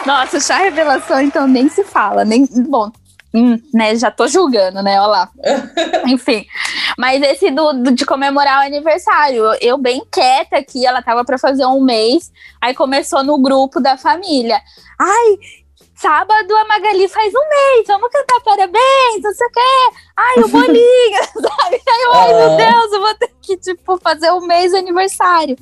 Nossa, 0.05 0.41
chá 0.41 0.59
revelação, 0.59 1.21
então 1.21 1.47
nem 1.49 1.69
se 1.69 1.85
fala. 1.85 2.25
Nem, 2.25 2.47
bom, 2.69 2.91
Hum, 3.35 3.61
né, 3.75 3.95
já 3.97 4.11
tô 4.11 4.27
julgando, 4.27 4.83
né? 4.83 4.99
Olha 4.99 5.07
lá. 5.09 5.31
Enfim. 6.09 6.47
Mas 6.97 7.21
esse 7.23 7.51
do, 7.51 7.71
do- 7.75 7.91
de 7.93 8.07
comemorar 8.07 8.63
o 8.63 8.67
aniversário, 8.67 9.43
eu 9.61 9.77
bem 9.77 10.03
quieta 10.11 10.57
aqui, 10.57 10.87
ela 10.87 11.03
tava 11.03 11.23
pra 11.23 11.37
fazer 11.37 11.67
um 11.67 11.83
mês, 11.83 12.33
aí 12.63 12.73
começou 12.73 13.23
no 13.23 13.37
grupo 13.39 13.79
da 13.79 13.99
família. 13.99 14.59
Ai, 14.99 15.37
sábado 15.97 16.57
a 16.57 16.65
Magali 16.67 17.09
faz 17.09 17.33
um 17.35 17.49
mês, 17.49 17.87
vamos 17.87 18.09
cantar 18.11 18.41
parabéns, 18.45 19.23
não 19.23 19.33
sei 19.33 19.47
o 19.47 19.51
quê. 19.51 19.97
Ai, 20.17 20.35
o 20.45 20.49
bolinho, 20.49 21.19
sabe? 21.35 21.83
Aí 21.89 22.03
eu, 22.05 22.13
ai, 22.15 22.35
meu 22.35 22.53
Ah. 22.53 22.57
Deus, 22.57 22.93
eu 22.93 23.01
vou 23.01 23.15
ter 23.15 23.31
que, 23.43 23.57
tipo, 23.57 23.99
fazer 23.99 24.31
um 24.33 24.41
mês 24.47 24.73
de 24.73 24.79
aniversário. 24.79 25.57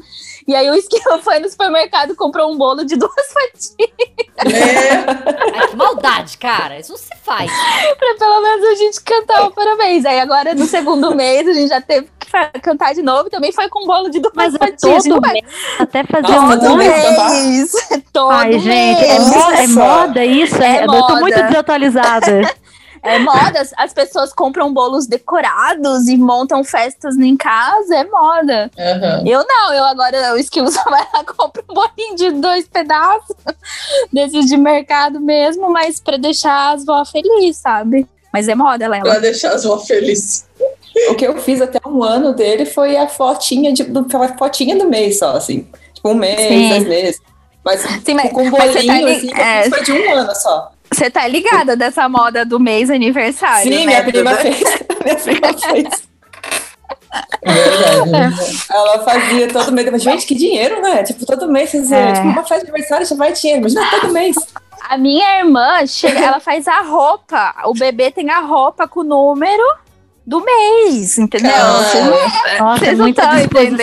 E 0.47 0.55
aí 0.55 0.68
o 0.70 0.75
Esquilo 0.75 1.20
foi 1.23 1.38
no 1.38 1.49
supermercado 1.49 2.12
e 2.12 2.16
comprou 2.16 2.53
um 2.53 2.57
bolo 2.59 2.85
de 2.85 2.94
duas 2.99 3.12
fatias. 3.33 3.90
Ai, 4.38 5.68
que 5.68 5.77
maldade, 5.77 6.38
cara. 6.38 6.79
Isso 6.79 6.92
não 6.92 6.99
se 6.99 7.11
faz. 7.23 7.51
pra 7.99 8.14
pelo 8.18 8.40
menos 8.40 8.64
a 8.68 8.75
gente 8.75 9.01
cantar 9.03 9.47
o 9.47 9.51
parabéns. 9.53 10.05
Aí 10.05 10.20
agora 10.20 10.55
no 10.55 10.66
segundo 10.66 11.14
mês 11.14 11.47
a 11.49 11.53
gente 11.53 11.68
já 11.68 11.81
teve 11.81 12.09
que 12.18 12.61
cantar 12.61 12.94
de 12.94 13.03
novo 13.03 13.29
e 13.29 13.31
também 13.31 13.53
foi 13.53 13.68
com 13.68 13.87
bolo 13.87 14.11
de 14.11 14.18
duas 14.20 14.35
Mas 14.35 14.55
é 14.55 14.59
fatias. 14.59 15.05
Todo 15.05 15.20
mês, 15.20 15.44
até 15.79 16.05
fazer 16.05 16.23
Nossa, 16.33 16.57
um 16.57 16.61
todo 16.61 16.77
mês 16.77 17.73
mês. 17.73 18.03
Todo 18.12 18.31
Ai, 18.31 18.59
gente, 18.59 19.05
é, 19.05 19.18
mês. 19.18 19.29
mo- 19.29 19.51
é 19.53 19.66
moda 19.68 20.23
isso? 20.24 20.60
É 20.62 20.78
É, 20.78 20.84
eu 20.84 20.88
tô 21.06 21.16
muito 21.20 21.34
desatualizada. 21.42 22.42
É 23.06 23.18
moda, 23.18 23.60
as- 23.60 23.74
as 23.76 23.92
pessoas 23.92 24.32
compram 24.32 24.72
bolos 24.72 25.06
decorados 25.06 26.08
e 26.08 26.16
montam 26.16 26.64
festas 26.64 27.18
em 27.18 27.37
casa, 27.37 27.96
é 27.96 28.04
moda. 28.04 28.70
Aham. 28.78 29.22
Eu 29.26 29.44
não, 29.46 29.74
eu 29.74 29.84
agora, 29.84 30.32
o 30.32 30.38
Esquilo 30.38 30.70
só 30.72 30.82
vai 30.84 31.06
lá 31.12 31.22
compra 31.22 31.62
um 31.68 31.74
bolinho 31.74 32.16
de 32.16 32.30
dois 32.30 32.66
pedaços, 32.66 33.37
desses 34.10 34.46
de 34.46 34.56
mercado 34.56 35.20
mesmo, 35.20 35.70
mas 35.70 36.00
pra 36.00 36.16
deixar 36.16 36.72
as 36.72 36.87
vó 36.87 37.04
felizes, 37.04 37.58
sabe? 37.58 38.06
Mas 38.32 38.48
é 38.48 38.54
moda, 38.54 38.88
Lela. 38.88 39.02
Pra 39.04 39.18
deixar 39.18 39.52
as 39.52 39.64
vó 39.64 39.76
felizes. 39.80 40.46
O 41.10 41.14
que 41.14 41.26
eu 41.26 41.37
fiz 41.37 41.60
até 41.60 41.78
um 41.87 42.02
ano 42.02 42.32
dele 42.32 42.64
foi 42.64 42.96
a 42.96 43.06
fotinha, 43.06 43.70
de, 43.70 43.82
do, 43.84 44.00
aquela 44.00 44.28
fotinha 44.38 44.76
do 44.78 44.88
mês 44.88 45.18
só, 45.18 45.37
assim. 45.37 45.68
Tipo, 45.92 46.08
um 46.08 46.14
mês, 46.14 46.40
Sim. 46.40 46.68
dois 46.70 46.87
meses. 46.88 47.20
Mas 47.64 47.81
Sim, 47.81 48.14
mas, 48.14 48.31
com 48.33 48.42
um 48.42 48.50
mas 48.50 48.72
você 48.72 48.83
bolinho, 48.87 48.87
tá 48.92 49.00
li- 49.00 49.16
assim, 49.16 49.31
eu 49.31 49.37
é, 49.44 49.68
foi 49.70 49.83
de 49.83 49.92
um 49.92 50.12
ano 50.14 50.35
só. 50.35 50.70
Você 50.92 51.11
tá 51.11 51.27
ligada 51.27 51.74
dessa 51.77 52.09
moda 52.09 52.44
do 52.44 52.61
mês 52.61 52.90
aniversário? 52.90 53.64
Sim, 53.72 53.81
né, 53.81 53.87
minha 53.87 54.05
prima 54.05 54.31
Duda? 54.31 54.42
fez. 54.42 54.61
Minha 55.05 55.16
prima 55.16 55.53
fez. 55.59 56.05
Verdade. 57.42 58.64
Ela 58.70 58.98
fazia 59.05 59.48
todo 59.53 59.72
mês. 59.72 59.90
Mas, 59.90 60.03
Gente, 60.03 60.27
que 60.27 60.35
dinheiro, 60.35 60.81
né? 60.81 61.03
Tipo, 61.03 61.24
todo 61.27 61.50
mês 61.50 61.70
fazer. 61.70 61.94
É. 61.96 62.12
Tipo, 62.12 62.27
uma 62.27 62.42
festa 62.44 62.64
de 62.64 62.70
aniversário 62.70 63.07
já 63.07 63.16
vai 63.16 63.33
dinheiro. 63.33 63.61
Imagina 63.61 63.90
todo 63.90 64.12
mês. 64.12 64.37
A 64.88 64.98
minha 64.98 65.38
irmã, 65.38 65.87
chega, 65.87 66.18
ela 66.18 66.40
faz 66.40 66.66
a 66.68 66.81
roupa. 66.83 67.55
O 67.64 67.74
bebê 67.74 68.11
tem 68.11 68.31
a 68.31 68.40
roupa 68.40 68.87
com 68.87 69.00
o 69.00 69.05
número 69.05 69.62
do 70.26 70.40
mês, 70.42 71.18
entendeu? 71.18 71.50
Não- 71.50 71.82
Nossa, 71.82 71.98
é 71.98 72.58
Vocês 72.78 72.98
não 72.98 73.04
muita 73.04 73.22
estão 73.22 73.37
disposição. 73.37 73.76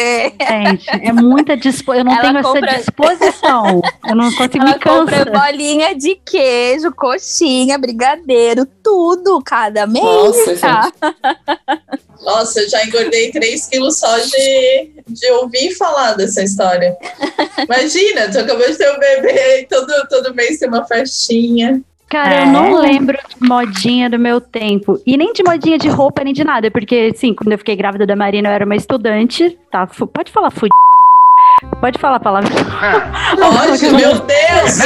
Gente, 0.47 0.89
é 0.89 1.13
muita 1.13 1.57
disposição. 1.57 1.95
Eu 1.99 2.03
não 2.05 2.13
Ela 2.13 2.21
tenho 2.21 2.43
compra- 2.43 2.69
essa 2.71 2.77
disposição. 2.79 3.81
Eu 4.07 4.15
não 4.15 4.31
consigo 4.33 4.57
Ela 4.63 4.65
me 4.73 4.79
compra 4.79 5.25
cansar. 5.25 5.45
bolinha 5.51 5.95
de 5.95 6.15
queijo, 6.25 6.91
coxinha, 6.93 7.77
brigadeiro, 7.77 8.65
tudo 8.83 9.39
cada 9.45 9.85
mês. 9.85 10.03
Nossa, 10.03 10.55
tá? 10.57 10.91
Nossa, 12.21 12.61
eu 12.61 12.69
já 12.69 12.83
engordei 12.85 13.31
3 13.31 13.67
quilos 13.67 13.99
só 13.99 14.17
de, 14.17 14.91
de 15.07 15.31
ouvir 15.31 15.75
falar 15.75 16.13
dessa 16.13 16.43
história. 16.43 16.95
Imagina, 17.63 18.29
tu 18.31 18.39
acabou 18.39 18.67
de 18.67 18.77
ter 18.77 18.91
um 18.95 18.99
bebê 18.99 19.61
e 19.61 19.65
todo, 19.67 19.91
todo 20.09 20.33
mês 20.35 20.57
tem 20.59 20.67
uma 20.67 20.85
festinha. 20.85 21.81
Cara, 22.11 22.33
É. 22.35 22.41
eu 22.43 22.47
não 22.47 22.75
lembro 22.75 23.17
de 23.29 23.47
modinha 23.47 24.09
do 24.09 24.19
meu 24.19 24.41
tempo. 24.41 24.99
E 25.07 25.15
nem 25.15 25.31
de 25.31 25.41
modinha 25.43 25.77
de 25.77 25.87
roupa, 25.87 26.23
nem 26.23 26.33
de 26.33 26.43
nada. 26.43 26.69
Porque, 26.69 27.11
assim, 27.15 27.33
quando 27.33 27.53
eu 27.53 27.57
fiquei 27.57 27.75
grávida 27.75 28.05
da 28.05 28.15
Marina, 28.17 28.49
eu 28.49 28.53
era 28.53 28.65
uma 28.65 28.75
estudante. 28.75 29.57
Tá, 29.71 29.87
fu- 29.87 30.05
pode 30.07 30.29
falar 30.31 30.51
fud... 30.51 30.69
Pode 31.79 31.97
falar 31.99 32.15
a 32.17 32.19
palavra. 32.19 32.49
Pode, 33.37 33.85
meu 33.95 34.19
Deus! 34.19 34.79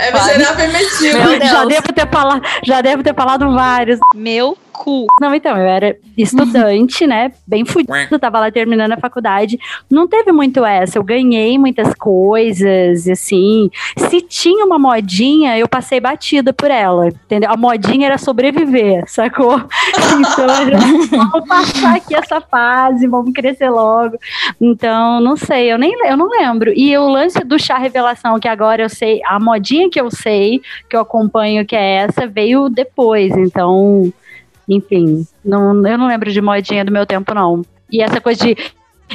É 0.00 0.12
miserável 0.12 0.68
e 0.68 0.72
metido. 0.72 1.18
Meu 1.18 1.38
Deus. 1.38 1.50
Já 1.50 1.64
devo 1.64 1.92
ter 1.92 2.08
falado, 2.10 2.42
já 2.64 2.80
devo 2.80 3.02
ter 3.02 3.14
falado 3.14 3.52
vários. 3.54 3.98
Meu 4.14 4.56
cu. 4.74 5.06
Não, 5.20 5.34
então, 5.34 5.56
eu 5.56 5.64
era 5.66 5.96
estudante, 6.18 7.06
né? 7.06 7.32
Bem 7.46 7.64
fudido, 7.64 8.18
tava 8.18 8.40
lá 8.40 8.50
terminando 8.50 8.92
a 8.92 8.96
faculdade. 8.98 9.58
Não 9.90 10.06
teve 10.08 10.32
muito 10.32 10.64
essa. 10.64 10.98
Eu 10.98 11.04
ganhei 11.04 11.56
muitas 11.58 11.94
coisas, 11.94 13.06
assim. 13.08 13.70
Se 13.96 14.20
tinha 14.20 14.64
uma 14.64 14.78
modinha, 14.78 15.56
eu 15.56 15.68
passei 15.68 16.00
batida 16.00 16.52
por 16.52 16.70
ela, 16.70 17.08
entendeu? 17.08 17.50
A 17.50 17.56
modinha 17.56 18.06
era 18.06 18.18
sobreviver, 18.18 19.04
sacou? 19.06 19.62
Então, 20.14 20.48
já- 20.70 21.16
vamos 21.16 21.48
passar 21.48 21.96
aqui 21.96 22.14
essa 22.14 22.40
fase, 22.40 23.06
vamos 23.06 23.32
crescer 23.32 23.68
logo. 23.70 24.16
Então, 24.60 25.20
não 25.20 25.36
sei, 25.36 25.72
eu 25.72 25.78
nem 25.78 25.92
eu 26.06 26.16
não 26.16 26.28
lembro. 26.28 26.72
E 26.74 26.96
o 26.96 27.08
lance 27.08 27.40
do 27.40 27.58
chá 27.58 27.78
revelação, 27.78 28.38
que 28.38 28.48
agora 28.48 28.82
eu 28.82 28.88
sei, 28.88 29.20
a 29.26 29.38
modinha 29.40 29.88
que 29.90 30.00
eu 30.00 30.10
sei, 30.10 30.60
que 30.88 30.96
eu 30.96 31.00
acompanho, 31.00 31.64
que 31.66 31.74
é 31.76 31.96
essa, 31.96 32.26
veio 32.26 32.68
depois. 32.68 33.36
Então, 33.36 34.12
enfim, 34.68 35.26
não, 35.44 35.86
eu 35.86 35.98
não 35.98 36.06
lembro 36.06 36.30
de 36.32 36.40
modinha 36.40 36.84
do 36.84 36.92
meu 36.92 37.06
tempo, 37.06 37.34
não. 37.34 37.62
E 37.90 38.02
essa 38.02 38.20
coisa 38.20 38.44
de 38.44 38.56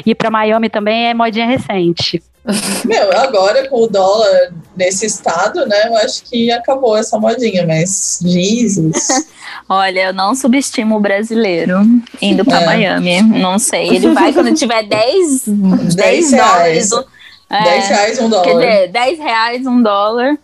ir 0.06 0.16
pra 0.16 0.30
Miami 0.32 0.70
também 0.70 1.08
é 1.08 1.14
modinha 1.14 1.46
recente. 1.48 2.22
Meu, 2.86 3.12
agora 3.18 3.68
com 3.68 3.84
o 3.84 3.88
dólar 3.88 4.54
nesse 4.76 5.06
estado, 5.06 5.66
né? 5.68 5.88
Eu 5.88 5.98
acho 5.98 6.24
que 6.24 6.50
acabou 6.52 6.98
essa 6.98 7.20
modinha, 7.20 7.68
mas 7.68 8.20
Jesus. 8.24 9.08
Olha, 9.68 10.06
eu 10.08 10.14
não 10.14 10.34
subestimo 10.34 10.96
o 10.96 11.00
brasileiro 11.00 11.76
indo 12.22 12.46
pra 12.46 12.62
É. 12.62 12.66
Miami. 12.66 13.22
Não 13.22 13.60
sei. 13.60 13.90
Ele 13.90 14.14
vai 14.14 14.32
quando 14.34 14.54
tiver 14.56 14.84
10, 14.84 15.44
10, 15.48 15.96
10 15.96 16.32
dólares. 16.32 16.32
reais. 16.32 16.92
um- 16.94 17.04
é, 17.52 17.64
10 17.64 17.88
reais, 17.90 18.20
um 18.20 18.30
Quer 18.30 18.30
dólar. 18.30 18.56
dizer, 18.60 18.88
10 18.90 19.20
reais, 19.20 19.68
um 19.68 19.82
dólar. 19.84 20.38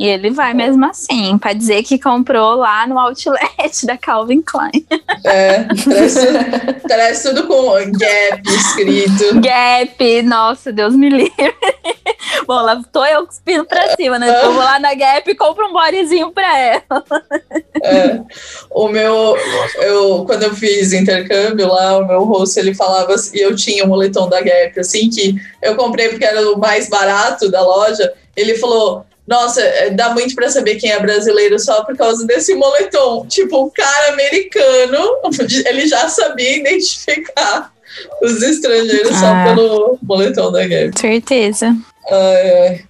E 0.00 0.06
ele 0.06 0.30
vai 0.30 0.54
mesmo 0.54 0.82
assim, 0.86 1.36
pra 1.36 1.52
dizer 1.52 1.82
que 1.82 1.98
comprou 1.98 2.54
lá 2.54 2.86
no 2.86 2.98
outlet 2.98 3.84
da 3.84 3.98
Calvin 3.98 4.40
Klein. 4.40 4.86
É, 5.26 5.64
tudo- 5.64 6.80
traz 6.88 7.22
tudo 7.22 7.46
com 7.46 7.74
Gap 7.92 8.42
escrito. 8.48 9.38
Gap, 9.42 10.22
nossa, 10.22 10.72
Deus 10.72 10.94
me 10.96 11.10
livre. 11.10 11.54
Bom, 12.46 12.62
lá 12.62 12.80
tô 12.90 13.04
eu 13.04 13.26
cuspindo 13.26 13.66
pra 13.66 13.94
cima, 13.94 14.18
né? 14.18 14.42
Eu 14.42 14.54
vou 14.54 14.62
lá 14.62 14.80
na 14.80 14.94
Gap 14.94 15.30
e 15.30 15.34
compro 15.34 15.66
um 15.68 15.72
bodyzinho 15.74 16.30
pra 16.32 16.58
ela. 16.58 17.04
É. 17.82 18.20
O 18.70 18.88
meu, 18.88 19.36
eu, 19.82 20.24
quando 20.24 20.44
eu 20.44 20.54
fiz 20.54 20.94
intercâmbio 20.94 21.68
lá, 21.68 21.98
o 21.98 22.06
meu 22.06 22.24
host 22.24 22.58
ele 22.58 22.72
falava 22.74 23.12
assim, 23.12 23.36
e 23.36 23.42
eu 23.42 23.54
tinha 23.54 23.84
um 23.84 23.88
moletom 23.88 24.30
da 24.30 24.40
Gap, 24.40 24.80
assim, 24.80 25.10
que 25.10 25.34
eu 25.62 25.76
comprei 25.76 26.08
porque 26.08 26.24
era 26.24 26.50
o 26.52 26.58
mais 26.58 26.88
barato 26.88 27.50
da 27.50 27.60
loja. 27.60 28.10
Ele 28.34 28.54
falou: 28.56 29.04
Nossa, 29.30 29.60
é, 29.62 29.90
dá 29.90 30.10
muito 30.10 30.34
pra 30.34 30.50
saber 30.50 30.74
quem 30.74 30.90
é 30.90 30.98
brasileiro 30.98 31.56
só 31.58 31.84
por 31.84 31.96
causa 31.96 32.26
desse 32.26 32.52
moletom. 32.56 33.24
Tipo, 33.28 33.64
o 33.66 33.70
cara 33.70 34.12
americano, 34.12 34.98
ele 35.66 35.86
já 35.86 36.08
sabia 36.08 36.56
identificar 36.58 37.72
os 38.20 38.42
estrangeiros 38.42 39.16
só 39.16 39.26
Ah. 39.26 39.44
pelo 39.54 39.98
moletom 40.02 40.50
da 40.50 40.66
Gap. 40.66 40.98
Certeza. 40.98 41.76
Ai, 42.10 42.50
ai. 42.68 42.84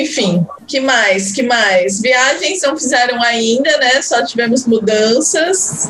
Enfim, 0.00 0.44
que 0.66 0.80
mais? 0.80 1.32
Que 1.32 1.42
mais? 1.42 2.00
Viagens 2.00 2.62
não 2.62 2.76
fizeram 2.76 3.22
ainda, 3.22 3.76
né? 3.78 4.00
Só 4.02 4.24
tivemos 4.24 4.66
mudanças. 4.66 5.88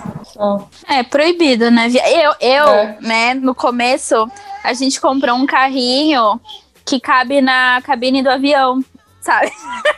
É 0.89 1.03
proibido, 1.05 1.71
né? 1.71 1.89
Eu, 1.89 2.35
eu 2.41 2.69
É. 2.69 2.97
né, 3.01 3.35
no 3.35 3.55
começo, 3.55 4.29
a 4.63 4.75
gente 4.75 5.01
comprou 5.01 5.37
um 5.37 5.47
carrinho 5.47 6.39
que 6.85 7.01
cabe 7.01 7.41
na 7.41 7.81
cabine 7.83 8.23
do 8.23 8.29
avião, 8.31 8.81
sabe? 9.27 9.53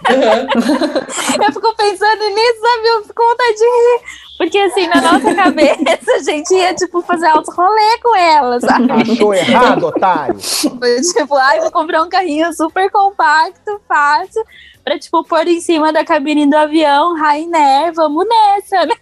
eu 1.45 1.53
fico 1.53 1.77
pensando 1.77 2.25
nisso, 2.31 2.61
sabe? 2.61 2.89
Eu 2.89 3.03
fico 3.03 3.15
com 3.15 3.29
vontade 3.29 3.57
de 3.57 3.65
rir. 3.65 4.01
Porque 4.39 4.59
assim, 4.59 4.87
na 4.87 5.01
nossa 5.01 5.35
cabeça, 5.35 6.13
a 6.15 6.23
gente 6.23 6.55
ia, 6.55 6.73
tipo, 6.75 7.03
fazer 7.03 7.27
alto 7.27 7.51
rolê 7.51 7.99
com 8.03 8.17
ela, 8.17 8.61
sabe? 8.61 9.13
Achou 9.13 9.35
errado, 9.35 9.87
otário. 9.87 10.39
Foi 10.41 11.01
tipo, 11.03 11.35
ai, 11.35 11.61
vou 11.61 11.71
comprar 11.73 12.03
um 12.03 12.09
carrinho 12.09 12.53
super 12.55 12.91
compacto, 12.91 13.81
fácil, 13.87 14.43
pra, 14.85 14.99
tipo, 14.99 15.25
pôr 15.25 15.47
em 15.49 15.61
cima 15.61 15.93
da 15.93 16.05
cabine 16.05 16.49
do 16.49 16.57
avião, 16.57 17.17
Rainer, 17.17 17.93
vamos 17.93 18.27
nessa, 18.29 18.87
né? 18.87 18.95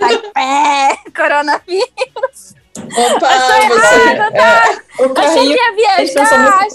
Aí, 0.00 0.18
pé, 0.32 0.98
coronavírus. 1.14 2.54
Opa, 2.76 3.26
Achou 3.26 3.68
você. 3.68 4.10
errado, 4.10 4.32
tá? 4.34 4.78
O 5.00 5.02
Achei 5.04 5.14
carrinho. 5.14 5.56
que 5.56 5.62
ia 5.62 5.72
viajar. 5.74 6.68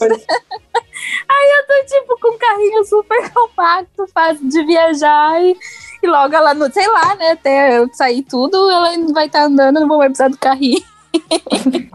Aí 1.27 1.51
eu 1.57 1.67
tô, 1.67 1.85
tipo, 1.85 2.19
com 2.19 2.35
um 2.35 2.37
carrinho 2.37 2.83
super 2.85 3.31
compacto, 3.31 4.07
fácil 4.13 4.47
de 4.47 4.63
viajar 4.65 5.41
e, 5.43 5.57
e 6.03 6.07
logo 6.07 6.35
ela, 6.35 6.53
não, 6.53 6.71
sei 6.71 6.87
lá, 6.87 7.15
né, 7.15 7.31
até 7.31 7.77
eu 7.77 7.89
sair 7.93 8.23
tudo, 8.23 8.69
ela 8.69 8.91
vai 9.13 9.27
estar 9.27 9.43
andando, 9.43 9.79
não 9.79 9.87
vou 9.87 9.97
mais 9.97 10.09
precisar 10.11 10.29
do 10.29 10.37
carrinho. 10.37 10.83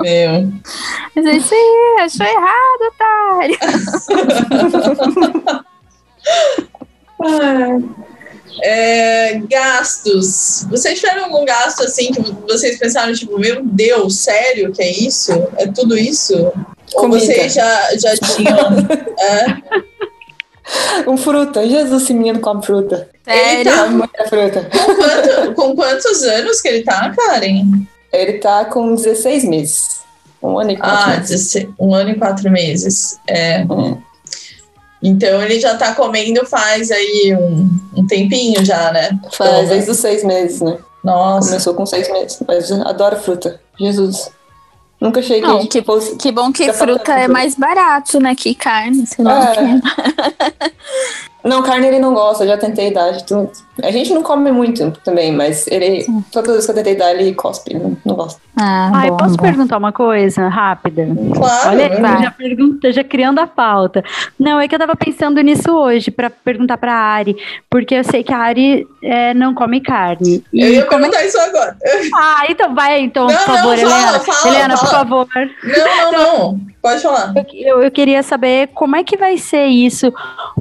Meu. 0.00 0.53
Mas 1.14 1.27
aí, 1.27 1.40
sim, 1.40 1.96
achou 2.00 2.27
errado, 2.27 2.81
otário. 2.92 3.59
É, 8.62 9.41
gastos. 9.51 10.66
Vocês 10.70 11.01
tiveram 11.01 11.24
algum 11.24 11.45
gasto 11.45 11.82
assim 11.82 12.12
que 12.12 12.20
vocês 12.47 12.78
pensaram, 12.78 13.12
tipo, 13.12 13.38
meu 13.38 13.64
Deus, 13.64 14.18
sério 14.18 14.72
que 14.72 14.82
é 14.82 14.91
isso? 14.91 15.32
É 15.57 15.66
tudo 15.66 15.97
isso? 15.97 16.53
Ou 16.95 17.01
Comida. 17.03 17.24
vocês 17.24 17.53
já, 17.55 17.97
já 17.97 18.14
tinham. 18.34 18.59
é? 19.18 21.05
Um 21.07 21.16
fruta. 21.16 21.66
Jesus, 21.68 22.03
esse 22.05 22.14
menino 22.14 22.40
come 22.40 22.64
fruta. 22.64 23.09
Ele 23.26 23.64
tá, 23.70 23.86
muita 23.86 24.24
fruta. 24.28 24.68
com, 24.70 24.95
quanto- 24.95 25.55
com 25.55 25.76
quantos 25.76 26.22
anos 26.22 26.61
que 26.61 26.68
ele 26.68 26.82
tá, 26.82 27.11
Karen? 27.14 27.62
Ele 28.12 28.34
tá 28.38 28.64
com 28.66 28.95
16 28.95 29.45
meses. 29.45 30.01
Um 30.42 30.59
ano 30.59 30.72
e 30.72 30.76
quatro 30.76 30.97
Ah, 31.12 31.16
meses. 31.16 31.30
16 31.53 31.68
um 31.78 31.95
ano 31.95 32.11
e 32.11 32.14
quatro 32.18 32.51
meses. 32.51 33.18
É. 33.26 33.64
Hum. 33.64 33.99
Então 35.03 35.42
ele 35.42 35.61
já 35.61 35.76
tá 35.76 35.95
comendo 35.95 36.47
faz 36.47 36.90
aí 36.90 37.36
um, 37.38 37.68
um 37.97 38.07
tempinho 38.07 38.64
já, 38.64 38.90
né? 38.92 39.11
Faz 39.32 39.68
desde 39.68 39.90
os 39.90 39.99
seis 39.99 40.24
meses, 40.24 40.61
né? 40.62 40.78
Nossa. 41.03 41.49
Começou 41.49 41.74
com 41.74 41.84
seis 41.84 42.11
meses. 42.11 42.38
Mas 42.47 42.70
adoro 42.72 43.16
fruta. 43.16 43.61
Jesus. 43.78 44.30
Nunca 45.05 45.20
achei 45.20 45.42
que, 45.42 45.46
Não, 45.46 45.66
que, 45.66 45.82
fosse. 45.82 46.16
que 46.16 46.32
bom 46.32 46.50
que 46.50 46.64
Já 46.64 46.72
falou 46.72 46.96
fruta 46.96 47.12
é 47.12 47.28
mais 47.28 47.55
barato, 47.57 48.18
né? 48.18 48.34
Que 48.34 48.55
carne, 48.55 49.07
sei 49.07 49.22
lá. 49.22 49.52
É. 49.52 50.72
Não, 51.45 51.62
carne 51.62 51.86
ele 51.88 51.99
não 51.99 52.14
gosta, 52.14 52.47
já 52.47 52.57
tentei 52.57 52.90
dar 52.92 53.11
de 53.12 53.22
tudo. 53.24 53.51
A 53.82 53.90
gente 53.90 54.14
não 54.14 54.22
come 54.22 54.51
muito 54.51 54.90
também, 55.05 55.30
mas 55.30 55.66
ele. 55.66 56.07
Todas 56.32 56.49
as 56.51 56.55
vezes 56.57 56.64
que 56.66 56.70
eu 56.70 56.74
tentei 56.76 56.97
dar, 56.97 57.12
ele 57.12 57.34
cospe, 57.34 57.74
não, 57.74 57.97
não 58.05 58.14
gosta. 58.16 58.40
Ah, 58.57 58.90
Ai, 58.95 59.11
bom, 59.11 59.16
posso 59.18 59.36
bom. 59.36 59.42
perguntar 59.42 59.76
uma 59.76 59.92
coisa 59.92 60.49
rápida? 60.49 61.07
Claro. 61.36 61.68
Olha 61.70 61.92
aí, 61.92 62.01
vai. 62.01 62.22
já 62.22 62.30
pergunta, 62.30 62.92
já 62.92 63.05
criando 63.05 63.40
a 63.40 63.47
pauta. 63.47 64.03
Não, 64.38 64.59
é 64.59 64.66
que 64.66 64.74
eu 64.74 64.78
tava 64.78 64.97
pensando 64.97 65.40
nisso 65.42 65.70
hoje, 65.70 66.11
pra 66.11 66.30
perguntar 66.30 66.78
pra 66.78 66.95
Ari, 66.95 67.36
porque 67.68 67.95
eu 67.97 68.05
sei 68.05 68.22
que 68.24 68.32
a 68.32 68.38
Ari 68.38 68.86
é, 69.03 69.34
não 69.34 69.53
come 69.55 69.80
carne. 69.82 70.42
E 70.53 70.62
Eu 70.62 70.72
ia 70.72 70.80
é- 70.80 70.84
perguntar 70.84 71.24
isso 71.26 71.38
agora. 71.38 71.76
Ah, 72.16 72.45
então 72.49 72.74
vai, 72.74 73.01
então, 73.01 73.26
Não, 73.26 73.34
por 73.36 73.49
não, 73.49 73.57
favor, 73.57 73.76
fala, 73.76 73.80
Helena. 73.80 74.20
fala, 74.20 74.49
Helena, 74.55 74.78
por 74.78 74.86
fala. 74.88 74.99
favor. 74.99 75.28
Não, 75.62 76.12
não, 76.12 76.38
não. 76.38 76.61
Pode 76.85 77.01
falar. 77.01 77.32
Eu, 77.55 77.82
eu 77.82 77.91
queria 77.91 78.22
saber 78.22 78.68
como 78.74 78.95
é 78.95 79.03
que 79.03 79.16
vai 79.16 79.39
ser 79.39 79.64
isso 79.68 80.12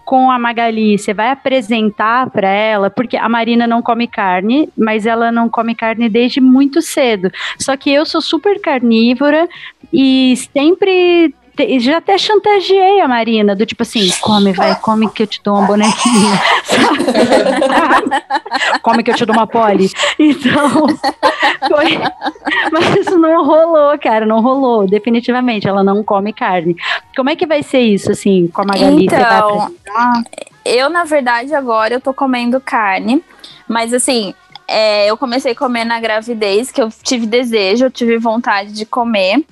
com 0.06 0.32
a 0.32 0.40
Magali. 0.40 0.98
Você 0.98 1.14
vai 1.14 1.32
apresentar 1.32 2.30
pra 2.30 2.48
ela, 2.48 2.90
porque 2.90 3.18
a 3.18 3.28
Marina 3.28 3.68
não 3.68 3.82
come 3.82 4.08
carne, 4.08 4.70
mas 4.78 5.06
ela 5.06 5.34
não 5.34 5.50
come 5.50 5.76
carne 5.76 6.08
desde 6.08 6.40
muito 6.40 6.82
cedo. 6.82 7.30
Só 7.60 7.76
que 7.76 7.92
eu 7.92 8.06
sou 8.06 8.22
super 8.22 8.62
carnívora 8.62 9.50
e 9.92 10.38
sempre. 10.54 11.36
Te- 11.56 11.80
Já 11.80 11.98
até 11.98 12.18
chantageei 12.18 13.00
a 13.02 13.08
Marina, 13.08 13.56
do 13.56 13.66
tipo 13.66 13.84
assim, 13.84 14.10
come, 14.22 14.54
vai, 14.54 14.76
come 14.76 15.10
que 15.10 15.24
eu 15.24 15.28
te 15.28 15.42
dou 15.44 15.56
uma 15.56 15.68
bonequinha. 15.68 16.42
come 18.82 19.04
que 19.04 19.12
eu 19.12 19.16
te 19.16 19.26
dou 19.26 19.36
uma 19.36 19.48
pole. 19.48 19.90
Então, 20.20 20.88
foi, 21.68 21.98
mas 22.72 22.96
isso 22.98 23.18
não 23.18 23.46
rolou, 23.46 23.98
cara, 24.00 24.26
não 24.26 24.42
rolou, 24.42 24.88
definitivamente. 24.88 25.68
Ela 25.68 25.84
não 25.84 26.04
come 26.04 26.34
carne. 26.34 26.76
Como 27.16 27.30
é 27.30 27.36
que 27.36 27.46
vai 27.46 27.64
ser 27.64 27.80
isso, 27.82 28.12
assim, 28.12 28.48
com 28.48 28.62
a 28.62 28.66
Magali? 28.66 29.06
Então, 29.06 29.74
eu, 30.66 30.90
na 30.90 31.04
verdade, 31.04 31.54
agora 31.54 31.94
eu 31.94 32.02
tô 32.02 32.14
comendo 32.14 32.60
carne, 32.60 33.24
mas 33.68 33.94
assim, 33.94 34.34
é, 34.68 35.10
eu 35.10 35.18
comecei 35.18 35.52
a 35.52 35.56
comer 35.56 35.86
na 35.86 36.00
gravidez, 36.00 36.72
que 36.72 36.82
eu 36.82 36.90
tive 37.04 37.26
desejo, 37.26 37.86
eu 37.86 37.92
tive 37.92 38.18
vontade 38.18 38.74
de 38.74 38.86
comer. 38.86 39.44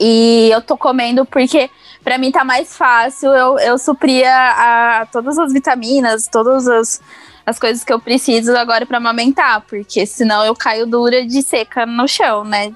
E 0.00 0.50
eu 0.50 0.60
tô 0.60 0.76
comendo 0.76 1.24
porque 1.24 1.70
pra 2.02 2.18
mim 2.18 2.30
tá 2.30 2.44
mais 2.44 2.76
fácil 2.76 3.30
eu, 3.30 3.58
eu 3.58 3.78
suprir 3.78 4.26
a, 4.26 5.06
todas 5.10 5.38
as 5.38 5.52
vitaminas, 5.52 6.28
todas 6.28 6.66
as, 6.68 7.00
as 7.44 7.58
coisas 7.58 7.84
que 7.84 7.92
eu 7.92 8.00
preciso 8.00 8.56
agora 8.56 8.86
pra 8.86 8.98
amamentar, 8.98 9.62
porque 9.62 10.06
senão 10.06 10.44
eu 10.44 10.54
caio 10.54 10.86
dura 10.86 11.26
de 11.26 11.42
seca 11.42 11.86
no 11.86 12.08
chão, 12.08 12.44
né? 12.44 12.72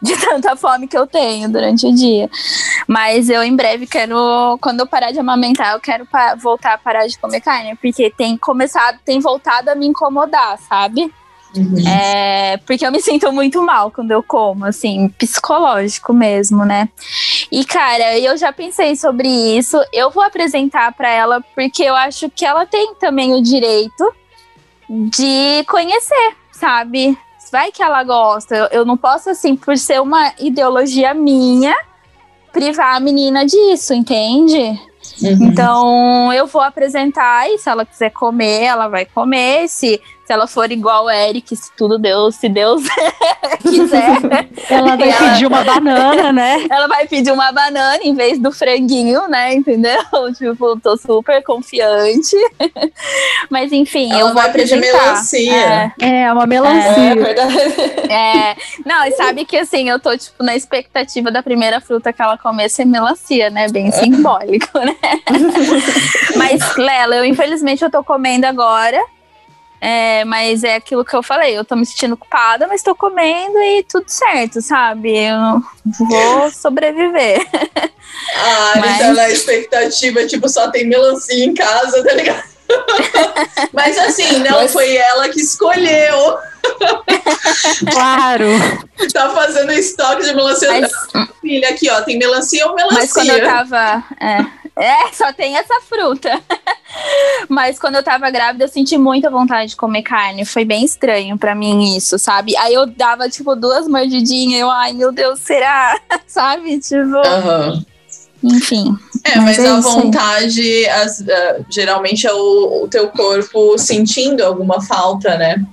De 0.00 0.14
tanta 0.20 0.54
fome 0.56 0.86
que 0.86 0.96
eu 0.96 1.06
tenho 1.06 1.48
durante 1.48 1.86
o 1.86 1.94
dia. 1.94 2.28
Mas 2.86 3.28
eu 3.28 3.42
em 3.42 3.56
breve 3.56 3.86
quero, 3.86 4.58
quando 4.60 4.80
eu 4.80 4.86
parar 4.86 5.10
de 5.10 5.18
amamentar, 5.18 5.74
eu 5.74 5.80
quero 5.80 6.06
voltar 6.38 6.74
a 6.74 6.78
parar 6.78 7.06
de 7.06 7.18
comer 7.18 7.40
carne, 7.40 7.76
porque 7.76 8.10
tem 8.10 8.36
começado, 8.36 8.98
tem 9.04 9.20
voltado 9.20 9.70
a 9.70 9.74
me 9.74 9.86
incomodar, 9.86 10.58
sabe? 10.58 11.12
É, 11.88 12.56
porque 12.58 12.86
eu 12.86 12.92
me 12.92 13.00
sinto 13.00 13.32
muito 13.32 13.62
mal 13.62 13.90
quando 13.90 14.10
eu 14.10 14.22
como, 14.22 14.64
assim, 14.64 15.08
psicológico 15.18 16.12
mesmo, 16.12 16.64
né? 16.64 16.88
E 17.50 17.64
cara, 17.64 18.18
eu 18.18 18.36
já 18.36 18.52
pensei 18.52 18.96
sobre 18.96 19.28
isso. 19.28 19.78
Eu 19.92 20.10
vou 20.10 20.22
apresentar 20.22 20.92
pra 20.92 21.10
ela 21.10 21.40
porque 21.54 21.82
eu 21.82 21.94
acho 21.94 22.30
que 22.30 22.44
ela 22.44 22.66
tem 22.66 22.94
também 22.94 23.34
o 23.34 23.42
direito 23.42 24.12
de 24.88 25.64
conhecer, 25.68 26.34
sabe? 26.52 27.16
Vai 27.50 27.70
que 27.70 27.82
ela 27.82 28.02
gosta. 28.02 28.54
Eu, 28.54 28.66
eu 28.66 28.84
não 28.84 28.96
posso, 28.96 29.30
assim, 29.30 29.56
por 29.56 29.76
ser 29.78 30.00
uma 30.00 30.32
ideologia 30.38 31.14
minha, 31.14 31.74
privar 32.52 32.96
a 32.96 33.00
menina 33.00 33.44
disso, 33.46 33.94
entende? 33.94 34.80
Então, 35.22 36.32
eu 36.32 36.46
vou 36.46 36.60
apresentar 36.60 37.48
e 37.48 37.58
se 37.58 37.68
ela 37.68 37.86
quiser 37.86 38.10
comer, 38.10 38.64
ela 38.64 38.88
vai 38.88 39.04
comer. 39.04 39.68
Se, 39.68 40.00
se 40.26 40.32
ela 40.32 40.48
for 40.48 40.70
igual 40.72 41.04
o 41.04 41.10
Eric, 41.10 41.54
se 41.56 41.70
tudo 41.76 41.98
Deus, 41.98 42.34
se 42.34 42.48
Deus 42.48 42.82
quiser. 43.62 44.48
Ela 44.68 44.96
vai 44.96 45.12
pedir 45.16 45.46
uma 45.46 45.62
banana, 45.62 46.32
né? 46.32 46.66
Ela 46.68 46.88
vai 46.88 47.06
pedir 47.06 47.30
uma 47.30 47.52
banana 47.52 47.98
em 48.02 48.12
vez 48.12 48.36
do 48.40 48.50
franguinho, 48.50 49.28
né? 49.28 49.54
Entendeu? 49.54 49.96
Tipo, 50.36 50.78
tô 50.80 50.96
super 50.96 51.42
confiante. 51.44 52.36
Mas 53.48 53.70
enfim, 53.72 54.10
Ela 54.10 54.20
eu 54.20 54.26
vou 54.26 54.34
vai 54.34 54.50
pedir 54.52 54.76
melancia. 54.76 55.52
É. 56.00 56.24
É, 56.24 56.32
uma 56.32 56.42
É 56.42 56.46
melancia. 56.46 57.14
verdade. 57.14 57.56
É, 58.10 58.56
não, 58.84 59.04
e 59.06 59.12
sabe 59.12 59.44
que 59.44 59.56
assim, 59.56 59.88
eu 59.88 60.00
tô, 60.00 60.16
tipo, 60.16 60.42
na 60.42 60.56
expectativa 60.56 61.30
da 61.30 61.42
primeira 61.42 61.80
fruta 61.80 62.12
que 62.12 62.20
ela 62.20 62.36
comer 62.36 62.68
ser 62.68 62.84
melancia, 62.84 63.48
né? 63.48 63.68
Bem 63.68 63.92
simbólico, 63.92 64.76
né? 64.80 64.96
mas, 66.36 66.76
Lela, 66.76 67.16
eu 67.16 67.24
infelizmente 67.24 67.84
eu 67.84 67.90
tô 67.90 68.02
comendo 68.02 68.46
agora. 68.46 69.00
É, 69.80 70.24
mas 70.24 70.64
é 70.64 70.76
aquilo 70.76 71.04
que 71.04 71.14
eu 71.14 71.22
falei, 71.22 71.56
eu 71.56 71.64
tô 71.64 71.76
me 71.76 71.84
sentindo 71.84 72.16
culpada, 72.16 72.66
mas 72.66 72.82
tô 72.82 72.94
comendo 72.94 73.58
e 73.62 73.82
tudo 73.84 74.08
certo, 74.08 74.60
sabe? 74.62 75.16
Eu 75.16 75.62
vou 76.08 76.50
sobreviver. 76.52 77.46
Ah, 78.36 78.72
Mas- 78.76 78.96
então 78.96 79.14
na 79.14 79.28
expectativa, 79.28 80.26
tipo, 80.26 80.48
só 80.48 80.70
tem 80.70 80.86
melancia 80.86 81.44
em 81.44 81.52
casa, 81.54 82.02
tá 82.04 82.12
ligado? 82.14 82.42
Mas 83.72 83.96
assim, 83.98 84.38
não 84.40 84.62
Mas- 84.62 84.72
foi 84.72 84.96
ela 84.96 85.28
que 85.28 85.40
escolheu. 85.40 86.38
Claro. 87.92 88.46
Tá 89.12 89.30
fazendo 89.30 89.70
estoque 89.72 90.24
de 90.24 90.34
melancia. 90.34 90.68
Mas, 90.80 90.92
Filha, 91.40 91.68
aqui, 91.70 91.88
ó, 91.90 92.00
tem 92.02 92.18
melancia 92.18 92.66
ou 92.66 92.74
melancia? 92.74 92.98
mas 92.98 93.12
quando 93.12 93.30
eu 93.30 93.44
tava. 93.44 94.04
É, 94.20 94.82
é, 94.82 95.12
só 95.12 95.32
tem 95.32 95.56
essa 95.56 95.80
fruta. 95.82 96.40
Mas 97.48 97.78
quando 97.78 97.96
eu 97.96 98.02
tava 98.02 98.30
grávida, 98.30 98.64
eu 98.64 98.68
senti 98.68 98.96
muita 98.98 99.30
vontade 99.30 99.70
de 99.70 99.76
comer 99.76 100.02
carne. 100.02 100.44
Foi 100.44 100.64
bem 100.64 100.84
estranho 100.84 101.36
pra 101.38 101.54
mim 101.54 101.96
isso, 101.96 102.18
sabe? 102.18 102.56
Aí 102.56 102.74
eu 102.74 102.86
dava, 102.86 103.28
tipo, 103.28 103.54
duas 103.54 103.86
mordidinhas. 103.86 104.60
Eu, 104.60 104.70
ai, 104.70 104.92
meu 104.92 105.12
Deus, 105.12 105.40
será? 105.40 105.98
sabe? 106.26 106.78
Tipo. 106.78 107.16
Aham. 107.24 107.84
Enfim. 108.44 108.96
É, 109.24 109.36
mas, 109.36 109.56
Mas 109.56 109.58
é 109.58 109.68
a 109.68 109.80
vontade, 109.80 110.86
as- 110.88 111.24
ah, 111.28 111.56
geralmente 111.70 112.26
é 112.26 112.32
o, 112.32 112.84
o 112.84 112.88
teu 112.88 113.08
corpo 113.08 113.76
sentindo 113.78 114.44
alguma 114.44 114.80
falta, 114.82 115.36
né? 115.36 115.64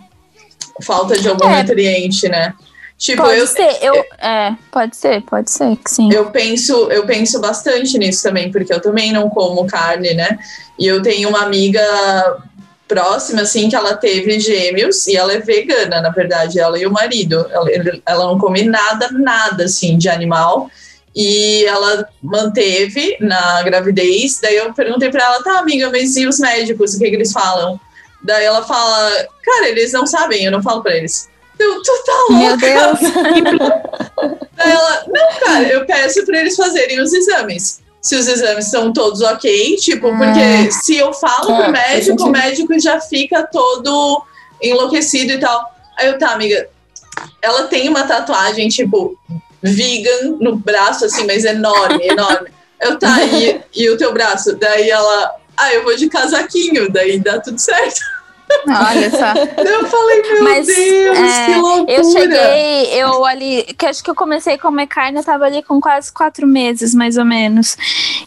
Falta 0.81 1.19
de 1.19 1.27
algum 1.27 1.49
É. 1.49 1.61
nutriente, 1.61 2.27
né? 2.29 2.53
Tipo, 3.03 3.21
pode 3.21 3.37
eu, 3.37 3.47
ser, 3.47 3.79
eu. 3.81 3.93
É, 4.17 4.55
pode 4.71 4.95
ser, 4.95 5.21
pode 5.23 5.51
ser 5.51 5.75
que 5.75 5.91
sim. 5.91 6.09
eu 6.13 6.31
penso, 6.31 6.89
eu 6.89 7.05
penso 7.05 7.37
bastante 7.41 7.97
nisso 7.97 8.23
também, 8.23 8.49
porque 8.49 8.73
eu 8.73 8.79
também 8.79 9.11
não 9.11 9.29
como 9.29 9.67
carne, 9.67 10.13
né? 10.13 10.39
E 10.79 10.87
eu 10.87 11.01
tenho 11.01 11.27
uma 11.27 11.41
amiga 11.41 11.83
próxima, 12.87 13.41
assim, 13.41 13.67
que 13.67 13.75
ela 13.75 13.97
teve 13.97 14.39
gêmeos 14.39 15.05
e 15.05 15.17
ela 15.17 15.33
é 15.33 15.39
vegana, 15.39 15.99
na 15.99 16.11
verdade, 16.11 16.61
ela 16.61 16.79
e 16.79 16.87
o 16.87 16.91
marido. 16.91 17.45
Ela, 17.51 17.67
ela 18.05 18.25
não 18.25 18.39
come 18.39 18.63
nada, 18.63 19.09
nada, 19.11 19.65
assim, 19.65 19.97
de 19.97 20.07
animal. 20.07 20.71
E 21.13 21.65
ela 21.65 22.07
manteve 22.21 23.17
na 23.19 23.63
gravidez. 23.63 24.39
Daí 24.41 24.55
eu 24.55 24.73
perguntei 24.73 25.11
pra 25.11 25.25
ela, 25.25 25.43
tá, 25.43 25.59
amiga, 25.59 25.89
mas 25.89 26.15
e 26.15 26.25
os 26.25 26.39
médicos? 26.39 26.93
O 26.93 26.99
que, 26.99 27.09
que 27.09 27.15
eles 27.17 27.33
falam? 27.33 27.77
Daí 28.23 28.45
ela 28.45 28.63
fala, 28.63 29.27
cara, 29.43 29.67
eles 29.67 29.91
não 29.91 30.07
sabem, 30.07 30.45
eu 30.45 30.51
não 30.53 30.63
falo 30.63 30.81
pra 30.81 30.95
eles. 30.95 31.32
Eu, 31.59 31.81
tu 31.81 32.03
tá 32.05 32.25
louca? 32.29 32.39
Meu 32.39 32.57
Deus. 32.57 32.99
Daí 34.55 34.71
ela, 34.71 35.03
não, 35.07 35.39
cara, 35.39 35.63
eu 35.63 35.85
peço 35.85 36.25
pra 36.25 36.39
eles 36.39 36.55
fazerem 36.55 36.99
os 37.01 37.13
exames. 37.13 37.81
Se 38.01 38.15
os 38.15 38.27
exames 38.27 38.65
são 38.65 38.91
todos 38.91 39.21
ok, 39.21 39.77
tipo, 39.77 40.09
porque 40.17 40.71
se 40.71 40.97
eu 40.97 41.13
falo 41.13 41.51
É, 41.51 41.55
pro 41.55 41.55
faz 41.55 41.71
médico, 41.71 42.23
o 42.23 42.29
médico 42.29 42.79
já 42.79 42.99
fica 42.99 43.47
todo 43.47 44.23
enlouquecido 44.61 45.33
e 45.33 45.39
tal. 45.39 45.73
Aí 45.97 46.07
eu, 46.07 46.17
tá, 46.17 46.31
amiga, 46.31 46.67
ela 47.41 47.63
tem 47.67 47.87
uma 47.87 48.03
tatuagem, 48.03 48.67
tipo, 48.67 49.17
vegan 49.61 50.37
no 50.41 50.55
braço, 50.55 51.05
assim, 51.05 51.25
mas 51.25 51.45
enorme, 51.45 52.03
enorme. 52.07 52.49
Eu, 52.81 52.99
tá, 52.99 53.23
e, 53.23 53.61
e 53.73 53.89
o 53.89 53.97
teu 53.97 54.11
braço? 54.11 54.55
Daí 54.57 54.89
ela, 54.89 55.35
ah, 55.55 55.73
eu 55.73 55.83
vou 55.83 55.95
de 55.95 56.09
casaquinho, 56.09 56.91
daí 56.91 57.19
dá 57.19 57.39
tudo 57.39 57.59
certo. 57.59 58.01
Olha 58.67 59.09
só. 59.09 59.61
Eu 59.61 59.85
falei, 59.85 60.21
meu 60.21 60.43
Mas, 60.43 60.67
Deus, 60.67 61.17
é, 61.17 61.45
que 61.45 61.55
loucura. 61.55 61.91
Eu 61.91 62.03
cheguei, 62.03 63.01
eu 63.01 63.25
ali, 63.25 63.63
que 63.77 63.85
acho 63.85 64.03
que 64.03 64.09
eu 64.09 64.15
comecei 64.15 64.55
a 64.55 64.59
comer 64.59 64.87
carne, 64.87 65.17
eu 65.17 65.23
tava 65.23 65.45
ali 65.45 65.61
com 65.63 65.79
quase 65.81 66.11
quatro 66.11 66.47
meses, 66.47 66.93
mais 66.93 67.17
ou 67.17 67.25
menos. 67.25 67.77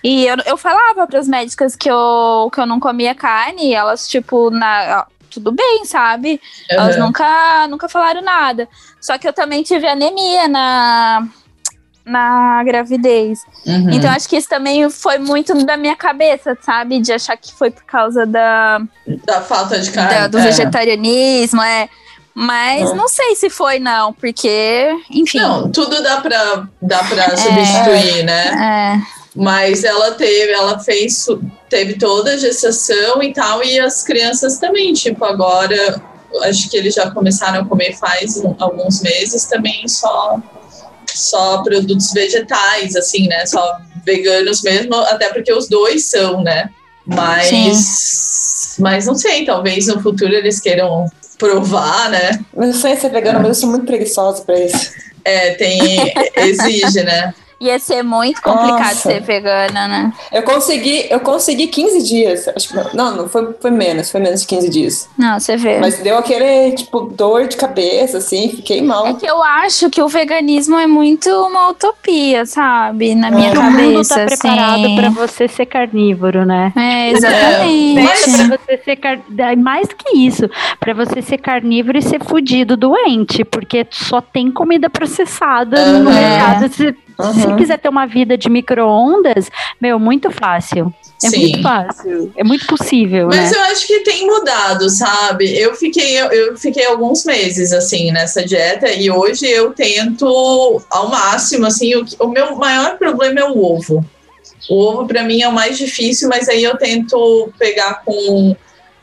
E 0.03 0.27
eu, 0.27 0.37
eu 0.47 0.57
falava 0.57 1.07
pras 1.07 1.27
médicas 1.29 1.75
que 1.75 1.91
eu, 1.91 2.51
que 2.53 2.61
eu 2.61 2.67
não 2.67 2.79
comia 2.79 3.15
carne, 3.15 3.71
e 3.71 3.75
elas, 3.75 4.09
tipo, 4.09 4.51
na, 4.51 5.07
tudo 5.31 5.53
bem, 5.53 5.85
sabe? 5.85 6.41
Elas 6.69 6.97
Aham. 6.97 7.07
nunca, 7.07 7.69
nunca 7.69 7.89
falaram 7.89 8.23
nada. 8.23 8.69
Só 9.01 9.19
que 9.19 9.29
eu 9.29 9.33
também 9.33 9.63
tive 9.63 9.87
anemia 9.87 10.49
na, 10.49 11.29
na 12.07 12.63
gravidez. 12.63 13.41
Uhum. 13.67 13.91
Então 13.91 14.09
acho 14.11 14.29
que 14.29 14.37
isso 14.37 14.49
também 14.49 14.89
foi 14.89 15.19
muito 15.19 15.53
da 15.67 15.77
minha 15.77 15.97
cabeça, 15.97 16.57
sabe? 16.63 17.01
De 17.01 17.13
achar 17.13 17.37
que 17.37 17.53
foi 17.53 17.71
por 17.71 17.83
causa 17.85 18.25
da, 18.25 18.81
Da 19.27 19.41
falta 19.41 19.79
de 19.81 19.91
carne. 19.91 20.15
da- 20.15 20.27
do 20.29 20.39
é. 20.39 20.43
vegetarianismo, 20.43 21.61
é. 21.61 21.89
Mas 22.33 22.91
É. 22.91 22.95
não 22.95 23.09
sei 23.09 23.35
se 23.35 23.49
foi, 23.51 23.79
não, 23.79 24.13
porque, 24.13 24.89
enfim. 25.11 25.39
Não, 25.41 25.71
tudo 25.73 26.03
dá 26.03 26.21
pra, 26.21 26.69
dá 26.81 27.03
pra 27.03 27.37
substituir, 27.37 28.25
né? 28.25 29.01
É. 29.03 29.17
Mas 29.35 29.83
ela 29.85 30.13
teve, 30.13 30.53
ela 30.53 30.79
fez, 30.79 31.27
teve 31.69 31.95
toda 31.99 32.33
a 32.33 32.37
gestação 32.37 33.23
e 33.23 33.33
tal, 33.33 33.65
e 33.65 33.81
as 33.81 34.03
crianças 34.03 34.59
também, 34.59 34.93
tipo, 34.93 35.25
agora, 35.25 36.01
acho 36.45 36.69
que 36.71 36.77
eles 36.77 36.95
já 36.95 37.11
começaram 37.11 37.63
a 37.63 37.65
comer 37.65 37.97
faz 37.97 38.43
alguns 38.59 39.01
meses 39.03 39.45
também 39.47 39.87
só, 39.89 40.39
só 41.17 41.63
produtos 41.63 42.13
vegetais, 42.13 42.95
assim, 42.97 43.27
né? 43.29 43.47
Só 43.47 43.79
veganos 44.05 44.63
mesmo, 44.63 44.95
até 44.95 45.29
porque 45.33 45.53
os 45.53 45.69
dois 45.69 46.05
são, 46.05 46.43
né? 46.43 46.71
Mas, 47.07 48.77
mas 48.79 49.07
não 49.07 49.15
sei, 49.15 49.45
talvez 49.45 49.87
no 49.87 50.01
futuro 50.01 50.33
eles 50.33 50.61
queiram 50.61 51.11
provar, 51.39 52.11
né? 52.11 52.41
Meu 52.57 52.73
sonho 52.73 52.95
é 52.95 52.97
ser 52.97 53.11
vegana, 53.11 53.39
mas 53.39 53.49
eu 53.49 53.55
sou 53.55 53.71
muito 53.71 53.87
preguiçosa 53.87 54.43
pra 54.43 54.59
isso. 54.59 54.91
É, 55.25 55.55
tem, 55.55 55.79
exige, 56.37 57.03
né? 57.03 57.35
Ia 57.59 57.79
ser 57.79 58.03
muito 58.03 58.43
complicado 58.43 58.81
Nossa. 58.81 58.95
ser 59.11 59.21
vegana, 59.23 59.89
né? 59.89 60.13
Eu 60.31 60.43
consegui, 60.43 61.07
eu 61.09 61.21
consegui 61.21 61.69
15 61.69 62.03
dias. 62.03 62.47
Acho 62.49 62.69
que 62.69 62.77
não, 62.77 62.85
não, 62.93 63.17
não 63.17 63.29
foi, 63.31 63.49
foi 63.61 63.71
menos, 63.71 64.11
foi 64.11 64.21
menos 64.21 64.43
de 64.43 64.47
15 64.47 64.69
dias. 64.69 65.09
Não, 65.17 65.41
você 65.41 65.57
vê. 65.57 65.79
Mas 65.79 65.99
deu 66.01 66.19
aquele, 66.19 66.73
tipo, 66.73 67.01
dor 67.17 67.49
de 67.49 67.57
cabeça, 67.57 68.19
assim, 68.19 68.51
fiquei 68.51 68.81
É 68.81 68.83
mal. 68.83 69.15
que 69.15 69.25
eu 69.25 69.43
acho 69.43 69.89
que 69.89 70.03
o 70.03 70.09
veganismo 70.09 70.79
é 70.79 70.87
muito 70.87 71.31
uma 71.31 71.71
utopia, 71.71 72.45
sabe? 72.45 73.15
Na 73.15 73.31
minha 73.31 73.53
o 73.53 73.63
mundo 73.63 73.77
cabeça. 74.07 74.15
tá 74.17 74.27
preparado 74.27 74.85
assim. 74.85 74.97
pra 74.97 75.09
você 75.09 75.49
ser 75.49 75.65
carnívoro, 75.67 76.45
né? 76.45 76.73
É, 76.77 77.11
exatamente. 77.11 78.47
Pra 78.49 78.59
você 78.59 78.81
ser 78.85 78.97
car... 78.97 79.19
Mais 79.57 79.89
que 79.89 80.19
isso, 80.19 80.49
pra 80.79 80.93
você 80.93 81.23
ser 81.23 81.39
carnívoro 81.39 81.97
e 81.97 82.03
ser 82.03 82.23
fudido 82.23 82.77
doente, 82.77 83.45
porque 83.45 83.87
só 83.91 84.21
tem 84.21 84.51
comida 84.53 84.91
processada 84.91 85.87
no 85.93 86.11
Aham. 86.11 86.15
mercado. 86.15 87.06
Se, 87.19 87.41
se 87.41 87.47
Uhum. 87.47 87.57
quiser 87.57 87.79
ter 87.79 87.89
uma 87.89 88.07
vida 88.07 88.37
de 88.37 88.49
micro-ondas, 88.51 89.51
meu, 89.81 89.99
muito 89.99 90.31
fácil. 90.31 90.93
É 91.25 91.31
Sim. 91.31 91.41
muito 91.41 91.63
fácil. 91.63 92.33
É 92.37 92.45
muito 92.45 92.67
possível, 92.67 93.29
Mas 93.29 93.51
né? 93.51 93.57
eu 93.57 93.63
acho 93.73 93.87
que 93.87 94.01
tem 94.01 94.27
mudado, 94.27 94.91
sabe? 94.91 95.59
Eu 95.59 95.75
fiquei, 95.75 96.21
eu, 96.21 96.27
eu 96.27 96.57
fiquei 96.59 96.85
alguns 96.85 97.25
meses 97.25 97.73
assim 97.73 98.13
nessa 98.13 98.45
dieta 98.45 98.91
e 98.91 99.11
hoje 99.11 99.47
eu 99.47 99.73
tento 99.73 100.27
ao 100.91 101.09
máximo 101.09 101.67
assim. 101.67 101.95
O, 101.95 102.05
o 102.21 102.29
meu 102.29 102.55
maior 102.57 102.99
problema 102.99 103.41
é 103.41 103.45
o 103.45 103.59
ovo. 103.65 104.05
O 104.69 104.75
ovo 104.85 105.07
para 105.07 105.23
mim 105.23 105.41
é 105.41 105.49
o 105.49 105.53
mais 105.53 105.79
difícil, 105.79 106.29
mas 106.29 106.49
aí 106.49 106.63
eu 106.63 106.77
tento 106.77 107.51
pegar 107.59 108.03
com 108.05 108.55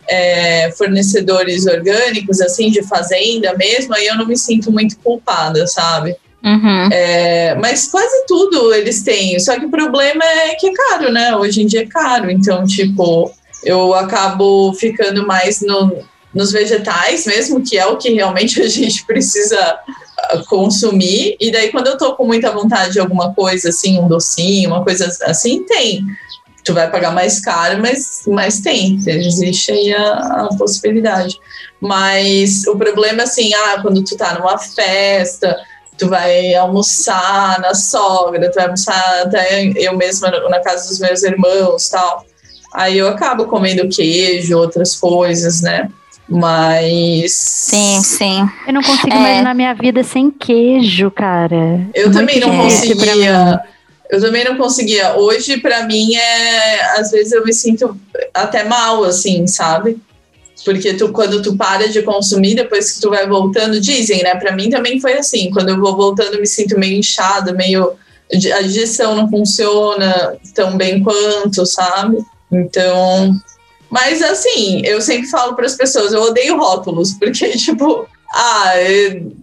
é, 0.08 0.72
fornecedores 0.78 1.66
orgânicos 1.66 2.42
assim 2.42 2.70
de 2.70 2.84
fazenda 2.84 3.56
mesmo. 3.58 3.96
Aí 3.96 4.06
eu 4.06 4.16
não 4.18 4.28
me 4.28 4.38
sinto 4.38 4.72
muito 4.72 4.98
culpada, 5.00 5.66
sabe? 5.66 6.16
Uhum. 6.44 6.90
É, 6.92 7.56
mas 7.56 7.88
quase 7.88 8.26
tudo 8.28 8.74
eles 8.74 9.02
têm. 9.02 9.40
Só 9.40 9.58
que 9.58 9.66
o 9.66 9.72
problema 9.72 10.24
é 10.26 10.56
que 10.56 10.68
é 10.68 10.74
caro, 10.74 11.12
né? 11.12 11.36
Hoje 11.36 11.62
em 11.62 11.66
dia 11.66 11.84
é 11.84 11.88
caro. 11.88 12.30
Então, 12.30 12.66
tipo, 12.66 13.32
eu 13.64 13.94
acabo 13.94 14.74
ficando 14.74 15.26
mais 15.26 15.62
no, 15.62 16.04
nos 16.34 16.52
vegetais 16.52 17.26
mesmo, 17.26 17.64
que 17.64 17.78
é 17.78 17.86
o 17.86 17.98
que 17.98 18.14
realmente 18.14 18.60
a 18.62 18.68
gente 18.68 19.06
precisa 19.06 19.58
ah, 19.58 20.44
consumir. 20.50 21.38
E 21.40 21.50
daí, 21.50 21.72
quando 21.72 21.88
eu 21.88 21.98
tô 21.98 22.14
com 22.16 22.26
muita 22.26 22.52
vontade 22.52 22.94
de 22.94 23.00
alguma 23.00 23.34
coisa, 23.34 23.70
assim, 23.70 23.98
um 23.98 24.08
docinho, 24.08 24.70
uma 24.70 24.84
coisa 24.84 25.10
assim, 25.24 25.64
tem. 25.64 26.04
Tu 26.66 26.74
vai 26.74 26.90
pagar 26.90 27.12
mais 27.12 27.42
caro, 27.42 27.82
mas, 27.82 28.24
mas 28.28 28.60
tem. 28.60 29.00
Existe 29.06 29.72
aí 29.72 29.94
a, 29.94 30.14
a 30.14 30.50
possibilidade. 30.58 31.40
Mas 31.80 32.66
o 32.68 32.78
problema 32.78 33.24
assim, 33.24 33.54
ah, 33.54 33.80
quando 33.82 34.04
tu 34.04 34.16
tá 34.16 34.38
numa 34.40 34.58
festa, 34.58 35.58
tu 35.98 36.10
vai 36.10 36.54
almoçar 36.56 37.60
na 37.60 37.74
sogra, 37.74 38.50
tu 38.52 38.56
vai 38.56 38.66
almoçar 38.66 39.22
até 39.24 39.64
eu 39.76 39.96
mesma 39.98 40.30
na 40.50 40.60
casa 40.60 40.88
dos 40.90 41.00
meus 41.00 41.24
irmãos 41.24 41.90
tal. 41.90 42.26
Aí 42.74 42.98
eu 42.98 43.08
acabo 43.08 43.46
comendo 43.46 43.88
queijo, 43.88 44.58
outras 44.58 44.96
coisas, 44.96 45.62
né? 45.62 45.90
Mas. 46.28 47.34
Sim, 47.34 48.02
sim. 48.04 48.50
Eu 48.66 48.74
não 48.74 48.82
consigo 48.82 49.14
É. 49.14 49.18
imaginar 49.18 49.54
minha 49.54 49.74
vida 49.74 50.04
sem 50.04 50.32
queijo, 50.32 51.12
cara. 51.12 51.82
Eu 51.94 52.06
Muito 52.06 52.18
também 52.18 52.40
não 52.40 52.58
conseguia. 52.58 53.62
Eu 54.10 54.22
também 54.22 54.44
não 54.44 54.58
conseguia. 54.58 55.16
Hoje, 55.18 55.58
pra 55.58 55.84
mim, 55.84 56.16
é. 56.16 57.00
Às 57.00 57.12
vezes 57.12 57.34
eu 57.34 57.44
me 57.44 57.54
sinto 57.54 57.96
até 58.34 58.64
mal, 58.64 59.04
assim, 59.04 59.46
sabe? 59.48 59.98
Porque 60.64 60.94
tu, 60.94 61.12
quando 61.12 61.42
tu 61.42 61.56
para 61.58 61.88
de 61.90 62.02
consumir, 62.02 62.56
depois 62.56 62.92
que 62.92 63.02
tu 63.02 63.10
vai 63.10 63.28
voltando, 63.28 63.80
dizem, 63.80 64.24
né? 64.24 64.36
Pra 64.36 64.56
mim 64.56 64.70
também 64.70 65.00
foi 65.00 65.14
assim. 65.14 65.52
Quando 65.52 65.70
eu 65.70 65.80
vou 65.80 65.96
voltando, 65.96 66.36
eu 66.36 66.40
me 66.40 66.48
sinto 66.48 66.80
meio 66.80 66.98
inchada, 66.98 67.52
meio. 67.54 67.94
A 68.56 68.62
digestão 68.62 69.16
não 69.16 69.30
funciona 69.30 70.38
tão 70.56 70.78
bem 70.78 71.04
quanto, 71.04 71.66
sabe? 71.66 72.18
Então. 72.52 73.36
Mas 73.90 74.24
assim, 74.24 74.82
eu 74.86 75.00
sempre 75.02 75.30
falo 75.30 75.56
para 75.56 75.68
as 75.68 75.76
pessoas, 75.76 76.14
eu 76.14 76.22
odeio 76.24 76.58
rótulos, 76.58 77.14
porque, 77.20 77.50
tipo, 77.52 78.08
ah, 78.36 78.74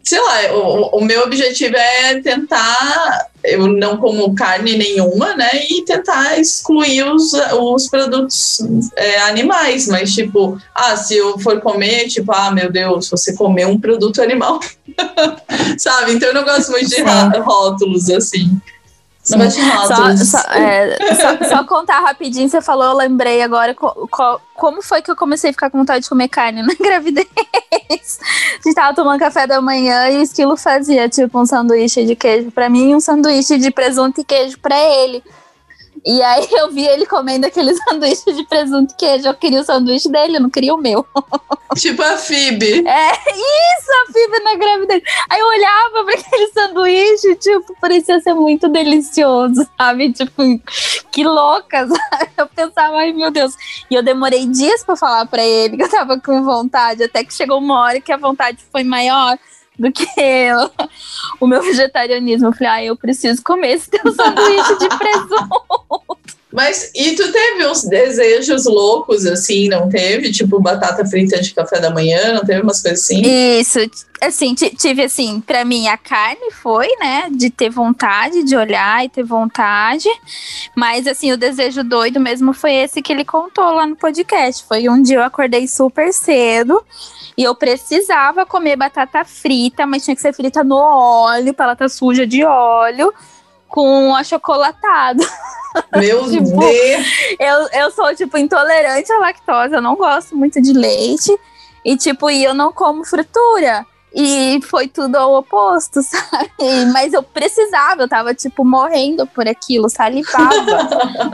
sei 0.03 0.21
lá, 0.21 0.53
o, 0.53 0.99
o 0.99 1.05
meu 1.05 1.23
objetivo 1.23 1.77
é 1.77 2.21
tentar. 2.21 3.29
Eu 3.45 3.69
não 3.69 3.97
como 3.97 4.35
carne 4.35 4.77
nenhuma, 4.77 5.35
né? 5.37 5.49
E 5.71 5.85
tentar 5.85 6.39
excluir 6.39 7.05
os, 7.05 7.33
os 7.33 7.89
produtos 7.89 8.59
é, 8.97 9.21
animais. 9.23 9.87
Mas, 9.87 10.13
tipo, 10.13 10.61
ah, 10.75 10.97
se 10.97 11.17
eu 11.17 11.39
for 11.39 11.61
comer, 11.61 12.09
tipo, 12.09 12.33
ah, 12.33 12.51
meu 12.51 12.71
Deus, 12.71 13.09
você 13.09 13.33
comeu 13.35 13.69
um 13.69 13.81
produto 13.81 14.21
animal. 14.21 14.59
Sabe? 15.79 16.15
Então 16.15 16.31
eu 16.31 16.35
não 16.35 16.45
gosto 16.45 16.73
muito 16.73 16.91
de 16.91 17.01
rótulos 17.39 18.11
assim. 18.11 18.61
Só, 20.25 20.25
só, 20.25 20.39
é, 20.55 20.97
só- 21.15 21.49
só 21.57 21.65
contar 21.65 22.01
rapidinho, 22.01 22.49
você 22.49 22.61
falou, 22.61 22.85
eu 22.87 22.97
lembrei 22.97 23.43
agora 23.43 23.75
co- 23.75 24.09
co- 24.11 24.41
como 24.55 24.83
foi 24.83 25.03
que 25.03 25.11
eu 25.11 25.17
comecei 25.17 25.51
a 25.51 25.53
ficar 25.53 25.71
com 25.71 25.79
vontade 25.79 26.03
de 26.05 26.09
comer 26.09 26.29
carne 26.29 26.63
na 26.63 26.75
gravidez. 26.81 27.27
A 27.91 28.63
gente 28.65 28.75
tava 28.75 28.95
tomando 28.95 29.19
café 29.19 29.47
da 29.47 29.61
manhã 29.61 30.09
e 30.11 30.19
o 30.19 30.23
esquilo 30.23 30.57
fazia 30.57 31.09
tipo 31.09 31.39
um 31.41 31.47
sanduíche 31.47 32.05
de 32.05 32.15
queijo 32.15 32.51
pra 32.51 32.69
mim 32.69 32.91
e 32.91 32.95
um 32.95 33.01
sanduíche 33.01 33.59
de 33.59 33.71
presunto 33.71 34.21
e 34.21 34.25
queijo 34.25 34.59
pra 34.59 34.79
ele. 34.79 35.23
E 36.05 36.23
aí 36.23 36.49
eu 36.53 36.71
vi 36.71 36.87
ele 36.87 37.07
comendo 37.07 37.47
aquele 37.47 37.75
sanduíche 37.85 38.33
de 38.33 38.45
presunto 38.47 38.95
e 38.95 38.97
queijo. 38.97 39.29
Eu 39.29 39.35
queria 39.35 39.61
o 39.61 39.65
sanduíche 39.65 40.09
dele, 40.09 40.37
eu 40.37 40.41
não 40.41 40.51
queria 40.51 40.75
o 40.75 40.79
meu. 40.79 41.07
Tipo 41.77 42.03
a 42.03 42.17
Phoebe. 42.17 42.87
É, 42.87 43.13
isso, 43.13 43.91
a 43.91 44.13
Phoebe 44.13 44.41
na 44.43 44.55
gravidez. 44.57 45.03
Aí 45.29 45.41
eu 45.41 45.47
olhava 45.47 46.05
pra 46.05 46.15
aquele 46.15 46.47
sanduíche, 46.49 47.37
tipo, 47.37 47.77
parecia 47.81 48.21
ser 48.21 48.35
muito 48.35 48.69
delicioso, 48.69 49.69
sabe? 49.77 50.13
Tipo, 50.13 50.43
que 51.13 51.23
louca, 51.23 51.87
sabe? 51.89 52.31
Eu 52.37 52.47
pensava, 52.49 52.97
ai 52.97 53.13
meu 53.13 53.31
Deus. 53.31 53.55
E 53.91 53.95
eu 53.95 54.03
demorei 54.03 54.47
dias 54.47 54.83
pra 54.83 54.97
falar 54.97 55.27
pra 55.27 55.45
ele 55.45 55.77
que 55.77 55.85
eu 55.85 55.91
tava 55.91 56.19
com 56.19 56.43
vontade, 56.43 57.05
até 57.05 57.23
que 57.23 57.33
chegou 57.33 57.59
uma 57.59 57.81
hora 57.81 58.01
que 58.01 58.13
a 58.13 58.17
vontade 58.17 58.59
foi 58.73 58.83
maior 58.83 59.39
do 59.81 59.91
que 59.91 60.07
o 61.41 61.47
meu 61.47 61.63
vegetarianismo. 61.63 62.49
Eu 62.49 62.53
falei, 62.53 62.69
ai, 62.69 62.87
eu 62.87 62.97
preciso 62.97 63.43
comer 63.43 63.73
esse 63.73 63.91
teu 63.91 64.13
sanduíche 64.13 64.79
de 64.79 64.89
presunto. 64.89 66.19
Mas 66.53 66.91
e 66.97 67.15
tu 67.15 67.31
teve 67.31 67.65
uns 67.65 67.85
desejos 67.85 68.67
loucos 68.67 69.25
assim, 69.25 69.69
não 69.69 69.89
teve? 69.89 70.33
Tipo 70.33 70.61
batata 70.61 71.07
frita 71.07 71.41
de 71.41 71.55
café 71.55 71.79
da 71.79 71.91
manhã, 71.91 72.33
não 72.35 72.45
teve 72.45 72.61
umas 72.61 72.83
coisas 72.83 73.05
assim? 73.05 73.23
Isso, 73.25 73.79
assim, 74.21 74.53
ti- 74.53 74.75
tive 74.77 75.05
assim, 75.05 75.41
pra 75.41 75.65
mim 75.65 75.87
a 75.87 75.97
carne 75.97 76.51
foi, 76.61 76.89
né, 76.99 77.29
de 77.31 77.51
ter 77.51 77.71
vontade 77.71 78.43
de 78.43 78.57
olhar 78.57 79.05
e 79.05 79.09
ter 79.09 79.23
vontade, 79.23 80.09
mas 80.75 81.07
assim, 81.07 81.31
o 81.31 81.37
desejo 81.37 81.85
doido 81.85 82.19
mesmo 82.19 82.53
foi 82.53 82.75
esse 82.75 83.01
que 83.01 83.13
ele 83.13 83.25
contou 83.25 83.73
lá 83.73 83.87
no 83.87 83.95
podcast. 83.95 84.65
Foi 84.67 84.89
um 84.89 85.01
dia 85.01 85.19
eu 85.19 85.23
acordei 85.23 85.69
super 85.69 86.13
cedo 86.13 86.85
e 87.41 87.43
eu 87.43 87.55
precisava 87.55 88.45
comer 88.45 88.77
batata 88.77 89.25
frita, 89.25 89.87
mas 89.87 90.05
tinha 90.05 90.15
que 90.15 90.21
ser 90.21 90.35
frita 90.35 90.63
no 90.63 90.77
óleo, 90.77 91.55
pra 91.55 91.65
ela 91.65 91.73
estar 91.73 91.89
suja 91.89 92.27
de 92.27 92.45
óleo, 92.45 93.15
com 93.67 94.15
achocolatado. 94.15 95.27
Meu 95.97 96.29
Tipo, 96.29 96.61
Deus! 96.61 97.07
Eu, 97.39 97.81
eu 97.81 97.91
sou, 97.93 98.15
tipo, 98.15 98.37
intolerante 98.37 99.11
à 99.11 99.19
lactose, 99.21 99.73
eu 99.73 99.81
não 99.81 99.97
gosto 99.97 100.37
muito 100.37 100.61
de 100.61 100.75
leite. 100.75 101.35
E 101.83 101.97
tipo, 101.97 102.29
e 102.29 102.45
eu 102.45 102.53
não 102.53 102.75
como 102.75 103.07
fritura. 103.07 103.87
E 104.15 104.61
foi 104.65 104.87
tudo 104.87 105.17
ao 105.17 105.37
oposto, 105.37 106.03
sabe? 106.05 106.51
Mas 106.93 107.15
eu 107.15 107.23
precisava, 107.23 108.03
eu 108.03 108.09
tava, 108.09 108.35
tipo, 108.35 108.67
morrendo 108.67 109.27
por 109.27 109.49
aquilo, 109.49 109.89
salivava. 109.89 110.91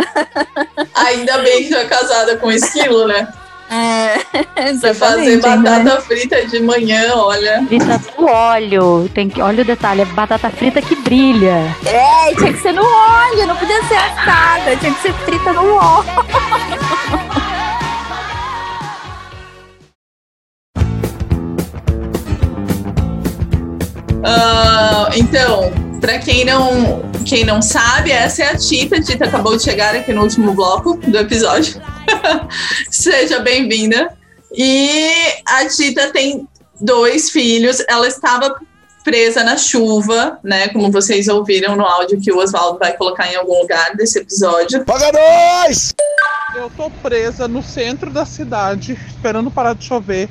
Ainda 0.94 1.38
bem 1.38 1.64
que 1.64 1.70
tu 1.70 1.74
é 1.74 1.84
casada 1.84 2.36
com 2.36 2.52
esquilo, 2.52 3.08
né? 3.08 3.26
É, 3.68 4.16
Você 4.72 4.94
fazer 4.94 5.24
exatamente, 5.24 5.64
batata 5.64 5.94
né? 5.94 6.00
frita 6.00 6.46
de 6.46 6.60
manhã, 6.60 7.14
olha. 7.14 7.64
Frita 7.66 8.00
no 8.16 8.26
óleo. 8.28 9.10
Tem 9.12 9.28
que, 9.28 9.40
olha 9.40 9.62
o 9.62 9.66
detalhe, 9.66 10.02
é 10.02 10.04
batata 10.04 10.50
frita 10.50 10.80
que 10.80 10.94
brilha. 10.96 11.74
É, 11.84 12.34
tinha 12.34 12.52
que 12.52 12.60
ser 12.60 12.72
no 12.72 12.84
óleo, 12.84 13.46
não 13.46 13.56
podia 13.56 13.82
ser 13.84 13.96
assada, 13.96 14.76
tinha 14.76 14.94
que 14.94 15.02
ser 15.02 15.12
frita 15.24 15.52
no 15.52 15.74
óleo. 15.74 16.06
Ah, 24.28 25.08
então, 25.14 25.70
pra 26.00 26.18
quem 26.18 26.44
não, 26.44 27.00
quem 27.24 27.44
não 27.44 27.62
sabe, 27.62 28.10
essa 28.10 28.42
é 28.42 28.48
a 28.50 28.56
Tita. 28.56 28.96
A 28.96 29.00
Tita 29.00 29.24
acabou 29.24 29.56
de 29.56 29.62
chegar 29.62 29.94
aqui 29.94 30.12
no 30.12 30.22
último 30.22 30.52
bloco 30.52 30.96
do 30.96 31.16
episódio. 31.16 31.80
Seja 32.90 33.40
bem-vinda. 33.40 34.16
E 34.52 35.10
a 35.46 35.66
Tita 35.68 36.10
tem 36.12 36.48
dois 36.80 37.30
filhos. 37.30 37.82
Ela 37.88 38.06
estava 38.06 38.54
presa 39.04 39.44
na 39.44 39.56
chuva, 39.56 40.38
né? 40.42 40.68
Como 40.68 40.90
vocês 40.90 41.28
ouviram 41.28 41.76
no 41.76 41.84
áudio 41.84 42.20
que 42.20 42.32
o 42.32 42.38
Oswaldo 42.38 42.78
vai 42.78 42.96
colocar 42.96 43.32
em 43.32 43.36
algum 43.36 43.60
lugar 43.60 43.94
desse 43.94 44.18
episódio. 44.18 44.84
Paga 44.84 45.12
nós! 45.12 45.94
Eu 46.56 46.70
tô 46.70 46.90
presa 46.90 47.46
no 47.46 47.62
centro 47.62 48.10
da 48.10 48.24
cidade, 48.24 48.98
esperando 49.08 49.50
parar 49.50 49.74
de 49.74 49.84
chover, 49.84 50.28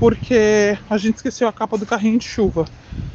porque 0.00 0.76
a 0.90 0.98
gente 0.98 1.16
esqueceu 1.16 1.46
a 1.46 1.52
capa 1.52 1.78
do 1.78 1.86
carrinho 1.86 2.18
de 2.18 2.26
chuva. 2.26 2.64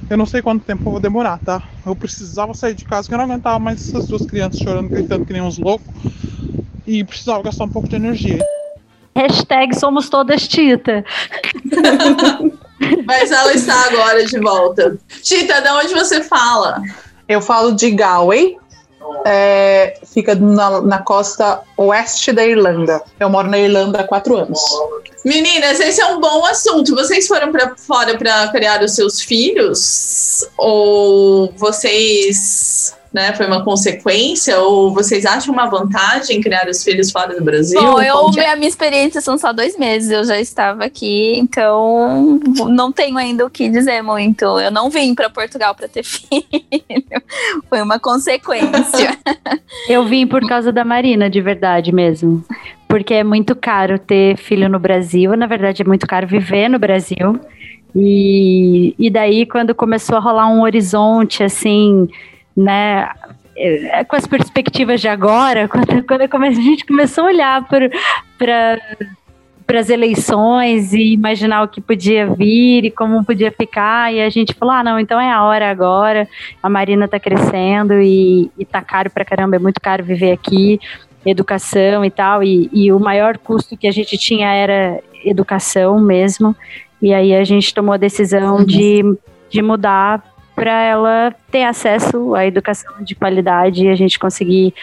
Eu 0.09 0.17
não 0.17 0.25
sei 0.25 0.41
quanto 0.41 0.63
tempo 0.63 0.83
eu 0.85 0.91
vou 0.91 1.01
demorar, 1.01 1.39
tá? 1.39 1.63
Eu 1.85 1.95
precisava 1.95 2.53
sair 2.53 2.73
de 2.73 2.85
casa, 2.85 3.03
porque 3.03 3.15
eu 3.15 3.17
não 3.17 3.25
aguentava 3.25 3.59
mais 3.59 3.89
essas 3.89 4.07
duas 4.07 4.25
crianças 4.25 4.59
chorando, 4.59 4.89
gritando 4.89 5.25
que 5.25 5.33
nem 5.33 5.41
uns 5.41 5.57
loucos. 5.57 5.93
E 6.85 7.03
precisava 7.03 7.43
gastar 7.43 7.65
um 7.65 7.69
pouco 7.69 7.87
de 7.87 7.95
energia. 7.95 8.39
Hashtag 9.15 9.77
somos 9.77 10.09
todas 10.09 10.47
Tita. 10.47 11.05
Mas 13.05 13.31
ela 13.31 13.53
está 13.53 13.85
agora 13.85 14.25
de 14.25 14.39
volta. 14.39 14.97
Tita, 15.21 15.61
de 15.61 15.69
onde 15.69 15.93
você 15.93 16.23
fala? 16.23 16.81
Eu 17.27 17.41
falo 17.41 17.71
de 17.71 17.91
Galway, 17.91 18.57
é, 19.25 19.93
fica 20.05 20.35
na, 20.35 20.81
na 20.81 20.97
costa 20.99 21.61
oeste 21.77 22.31
da 22.31 22.45
Irlanda. 22.45 23.01
Eu 23.19 23.29
moro 23.29 23.49
na 23.49 23.59
Irlanda 23.59 24.01
há 24.01 24.03
quatro 24.03 24.35
anos. 24.35 24.59
Meninas, 25.23 25.79
esse 25.79 26.01
é 26.01 26.05
um 26.07 26.19
bom 26.19 26.45
assunto. 26.45 26.93
Vocês 26.95 27.27
foram 27.27 27.51
para 27.51 27.75
fora 27.77 28.17
para 28.17 28.49
criar 28.49 28.83
os 28.83 28.93
seus 28.93 29.21
filhos? 29.21 30.45
Ou 30.57 31.53
vocês, 31.55 32.93
né, 33.13 33.31
foi 33.33 33.45
uma 33.45 33.63
consequência? 33.63 34.59
Ou 34.59 34.91
vocês 34.91 35.25
acham 35.25 35.53
uma 35.53 35.67
vantagem 35.67 36.41
criar 36.41 36.67
os 36.67 36.83
filhos 36.83 37.11
fora 37.11 37.35
do 37.35 37.43
Brasil? 37.43 37.79
Bom, 37.79 38.01
eu, 38.01 38.31
é? 38.37 38.51
a 38.51 38.55
minha 38.55 38.67
experiência 38.67 39.21
são 39.21 39.37
só 39.37 39.53
dois 39.53 39.77
meses, 39.77 40.09
eu 40.09 40.23
já 40.23 40.39
estava 40.39 40.83
aqui, 40.83 41.37
então 41.37 42.39
não 42.69 42.91
tenho 42.91 43.17
ainda 43.17 43.45
o 43.45 43.49
que 43.49 43.69
dizer 43.69 44.01
muito. 44.01 44.43
Eu 44.59 44.71
não 44.71 44.89
vim 44.89 45.13
para 45.13 45.29
Portugal 45.29 45.75
para 45.75 45.87
ter 45.87 46.01
filho, 46.03 46.43
foi 47.69 47.81
uma 47.81 47.99
consequência. 47.99 49.17
Eu 49.87 50.05
vim 50.05 50.25
por 50.25 50.47
causa 50.47 50.71
da 50.71 50.83
Marina, 50.85 51.29
de 51.29 51.41
verdade 51.41 51.91
mesmo. 51.91 52.43
Porque 52.87 53.13
é 53.13 53.23
muito 53.23 53.55
caro 53.55 53.97
ter 53.97 54.37
filho 54.37 54.69
no 54.69 54.79
Brasil. 54.79 55.35
Na 55.35 55.47
verdade, 55.47 55.81
é 55.81 55.85
muito 55.85 56.05
caro 56.05 56.27
viver 56.27 56.69
no 56.69 56.79
Brasil. 56.79 57.39
E, 57.95 58.95
e 58.97 59.09
daí, 59.09 59.45
quando 59.45 59.75
começou 59.75 60.15
a 60.15 60.19
rolar 60.19 60.47
um 60.47 60.61
horizonte, 60.61 61.43
assim, 61.43 62.07
né? 62.55 63.09
é, 63.55 64.03
Com 64.03 64.15
as 64.15 64.27
perspectivas 64.27 65.01
de 65.01 65.07
agora, 65.07 65.67
quando, 65.69 66.03
quando 66.29 66.43
a 66.43 66.51
gente 66.51 66.85
começou 66.85 67.25
a 67.25 67.27
olhar 67.27 67.67
para 67.67 67.89
para 69.65 69.79
as 69.79 69.89
eleições 69.89 70.93
e 70.93 71.13
imaginar 71.13 71.63
o 71.63 71.67
que 71.67 71.81
podia 71.81 72.27
vir 72.27 72.85
e 72.85 72.91
como 72.91 73.23
podia 73.23 73.51
ficar, 73.51 74.13
e 74.13 74.21
a 74.21 74.29
gente 74.29 74.53
falou: 74.53 74.73
ah, 74.73 74.83
não, 74.83 74.99
então 74.99 75.19
é 75.19 75.31
a 75.31 75.43
hora 75.43 75.69
agora. 75.69 76.27
A 76.61 76.69
Marina 76.69 77.07
tá 77.07 77.19
crescendo 77.19 77.93
e, 78.01 78.51
e 78.57 78.65
tá 78.65 78.81
caro 78.81 79.09
pra 79.09 79.25
caramba, 79.25 79.55
é 79.55 79.59
muito 79.59 79.81
caro 79.81 80.03
viver 80.03 80.31
aqui, 80.31 80.79
educação 81.25 82.03
e 82.03 82.11
tal, 82.11 82.43
e, 82.43 82.69
e 82.73 82.91
o 82.91 82.99
maior 82.99 83.37
custo 83.37 83.77
que 83.77 83.87
a 83.87 83.91
gente 83.91 84.17
tinha 84.17 84.53
era 84.53 84.99
educação 85.23 85.99
mesmo. 85.99 86.55
E 87.01 87.13
aí 87.13 87.35
a 87.35 87.43
gente 87.43 87.73
tomou 87.73 87.93
a 87.93 87.97
decisão 87.97 88.63
de, 88.63 89.01
de 89.49 89.61
mudar 89.61 90.23
para 90.55 90.81
ela 90.83 91.35
ter 91.51 91.63
acesso 91.63 92.35
à 92.35 92.45
educação 92.45 93.03
de 93.03 93.15
qualidade 93.15 93.85
e 93.85 93.89
a 93.89 93.95
gente 93.95 94.19
conseguir 94.19 94.73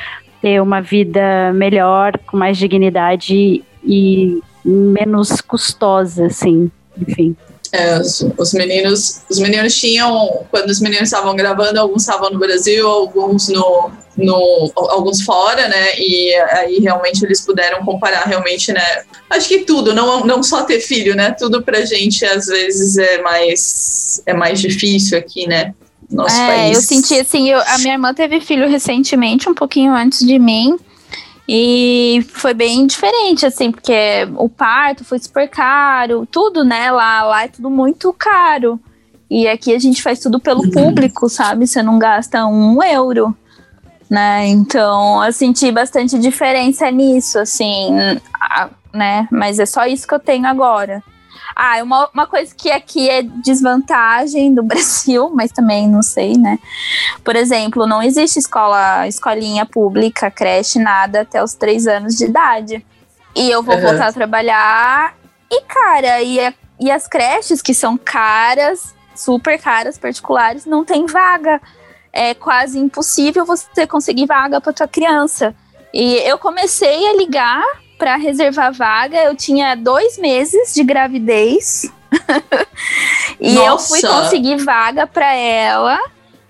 ter 0.40 0.60
uma 0.60 0.80
vida 0.80 1.52
melhor, 1.54 2.18
com 2.26 2.36
mais 2.36 2.56
dignidade 2.56 3.62
e 3.84 4.42
menos 4.64 5.40
custosa, 5.40 6.26
assim, 6.26 6.70
enfim. 6.98 7.36
É, 7.72 7.98
os, 7.98 8.26
os 8.36 8.52
meninos, 8.52 9.20
os 9.30 9.38
meninos 9.38 9.76
tinham, 9.78 10.44
quando 10.50 10.70
os 10.70 10.80
meninos 10.80 11.04
estavam 11.04 11.36
gravando, 11.36 11.78
alguns 11.78 12.02
estavam 12.02 12.30
no 12.30 12.38
Brasil, 12.38 12.86
alguns 12.86 13.48
no, 13.48 13.90
no, 14.16 14.72
alguns 14.74 15.22
fora, 15.22 15.68
né? 15.68 15.98
E 15.98 16.34
aí 16.34 16.78
realmente 16.80 17.24
eles 17.24 17.40
puderam 17.40 17.84
comparar 17.84 18.24
realmente, 18.24 18.72
né? 18.72 19.02
Acho 19.28 19.48
que 19.48 19.60
tudo, 19.60 19.94
não, 19.94 20.24
não 20.24 20.42
só 20.42 20.62
ter 20.62 20.80
filho, 20.80 21.14
né? 21.14 21.30
Tudo 21.30 21.62
pra 21.62 21.84
gente 21.84 22.24
às 22.24 22.46
vezes 22.46 22.98
é 22.98 23.22
mais 23.22 24.20
é 24.26 24.34
mais 24.34 24.60
difícil 24.60 25.16
aqui, 25.16 25.46
né? 25.46 25.72
Nosso 26.10 26.40
é, 26.40 26.46
país. 26.46 26.76
eu 26.76 26.82
senti 26.82 27.20
assim, 27.20 27.50
eu- 27.50 27.60
a 27.60 27.78
minha 27.78 27.94
irmã 27.94 28.12
teve 28.12 28.40
filho 28.40 28.68
recentemente, 28.68 29.48
um 29.48 29.54
pouquinho 29.54 29.94
antes 29.94 30.26
de 30.26 30.38
mim. 30.40 30.76
E 31.52 32.24
foi 32.28 32.54
bem 32.54 32.86
diferente, 32.86 33.44
assim, 33.44 33.72
porque 33.72 33.92
o 34.36 34.48
parto 34.48 35.04
foi 35.04 35.18
super 35.18 35.48
caro, 35.48 36.24
tudo, 36.24 36.62
né? 36.62 36.92
Lá, 36.92 37.24
lá 37.24 37.42
é 37.42 37.48
tudo 37.48 37.68
muito 37.68 38.12
caro. 38.12 38.78
E 39.28 39.48
aqui 39.48 39.74
a 39.74 39.78
gente 39.80 40.00
faz 40.00 40.20
tudo 40.20 40.38
pelo 40.38 40.70
público, 40.70 41.28
sabe? 41.28 41.66
Você 41.66 41.82
não 41.82 41.98
gasta 41.98 42.46
um 42.46 42.80
euro, 42.80 43.36
né? 44.08 44.46
Então, 44.46 45.24
eu 45.24 45.32
senti 45.32 45.72
bastante 45.72 46.20
diferença 46.20 46.88
nisso, 46.88 47.36
assim, 47.40 47.96
né? 48.94 49.26
Mas 49.28 49.58
é 49.58 49.66
só 49.66 49.84
isso 49.86 50.06
que 50.06 50.14
eu 50.14 50.20
tenho 50.20 50.46
agora. 50.46 51.02
Ah, 51.54 51.82
uma, 51.82 52.08
uma 52.14 52.26
coisa 52.26 52.54
que 52.54 52.70
aqui 52.70 53.08
é 53.08 53.22
desvantagem 53.22 54.54
do 54.54 54.62
Brasil, 54.64 55.30
mas 55.34 55.50
também 55.52 55.88
não 55.88 56.02
sei, 56.02 56.36
né? 56.36 56.58
Por 57.24 57.36
exemplo, 57.36 57.86
não 57.86 58.02
existe 58.02 58.38
escola, 58.38 59.06
escolinha 59.08 59.66
pública, 59.66 60.30
creche, 60.30 60.78
nada 60.78 61.22
até 61.22 61.42
os 61.42 61.54
três 61.54 61.86
anos 61.86 62.16
de 62.16 62.24
idade. 62.26 62.84
E 63.34 63.50
eu 63.50 63.62
vou 63.62 63.74
Uhum. 63.76 63.80
voltar 63.82 64.08
a 64.08 64.12
trabalhar. 64.12 65.14
E, 65.50 65.62
cara, 65.62 66.22
e, 66.22 66.40
a- 66.40 66.54
e 66.78 66.90
as 66.90 67.06
creches 67.06 67.60
que 67.62 67.74
são 67.74 67.96
caras, 67.98 68.94
super 69.14 69.60
caras, 69.60 69.98
particulares, 69.98 70.64
não 70.66 70.84
tem 70.84 71.06
vaga. 71.06 71.60
É 72.12 72.34
quase 72.34 72.78
impossível 72.78 73.44
você 73.44 73.86
conseguir 73.86 74.26
vaga 74.26 74.60
para 74.60 74.72
tua 74.72 74.88
criança. 74.88 75.54
E 75.94 76.14
eu 76.28 76.38
comecei 76.38 77.06
a 77.08 77.12
ligar 77.16 77.64
para 78.00 78.16
reservar 78.16 78.72
vaga. 78.72 79.18
Eu 79.18 79.36
tinha 79.36 79.74
dois 79.76 80.16
meses 80.16 80.72
de 80.74 80.82
gravidez. 80.82 81.92
e 83.38 83.54
eu 83.54 83.78
fui 83.78 84.00
Nossa! 84.00 84.22
conseguir 84.22 84.56
vaga 84.56 85.06
para 85.06 85.32
ela 85.34 85.98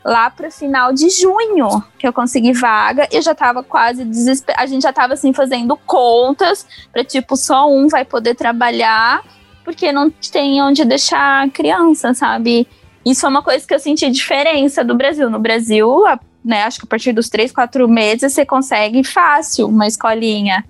lá 0.02 0.30
para 0.30 0.50
final 0.50 0.94
de 0.94 1.10
junho, 1.10 1.84
que 1.98 2.06
eu 2.06 2.12
consegui 2.12 2.52
vaga. 2.52 3.06
Eu 3.10 3.20
já 3.20 3.34
tava 3.34 3.64
quase 3.64 4.04
desesperada. 4.04 4.62
A 4.62 4.66
gente 4.66 4.82
já 4.82 4.92
tava 4.92 5.14
assim 5.14 5.32
fazendo 5.32 5.76
contas 5.76 6.64
para 6.92 7.04
tipo 7.04 7.36
só 7.36 7.68
um 7.68 7.88
vai 7.88 8.04
poder 8.04 8.34
trabalhar, 8.36 9.22
porque 9.64 9.90
não 9.92 10.08
tem 10.08 10.62
onde 10.62 10.84
deixar 10.84 11.44
a 11.44 11.50
criança, 11.50 12.14
sabe? 12.14 12.66
Isso 13.04 13.26
é 13.26 13.28
uma 13.28 13.42
coisa 13.42 13.66
que 13.66 13.74
eu 13.74 13.78
senti 13.80 14.08
diferença 14.08 14.84
do 14.84 14.94
Brasil. 14.94 15.28
No 15.28 15.38
Brasil, 15.40 16.06
a- 16.06 16.18
né, 16.44 16.62
acho 16.62 16.78
que 16.78 16.86
a 16.86 16.88
partir 16.88 17.12
dos 17.12 17.28
três, 17.28 17.50
quatro 17.52 17.86
meses 17.88 18.32
você 18.32 18.46
consegue 18.46 19.02
fácil 19.04 19.66
uma 19.66 19.86
escolinha. 19.86 20.64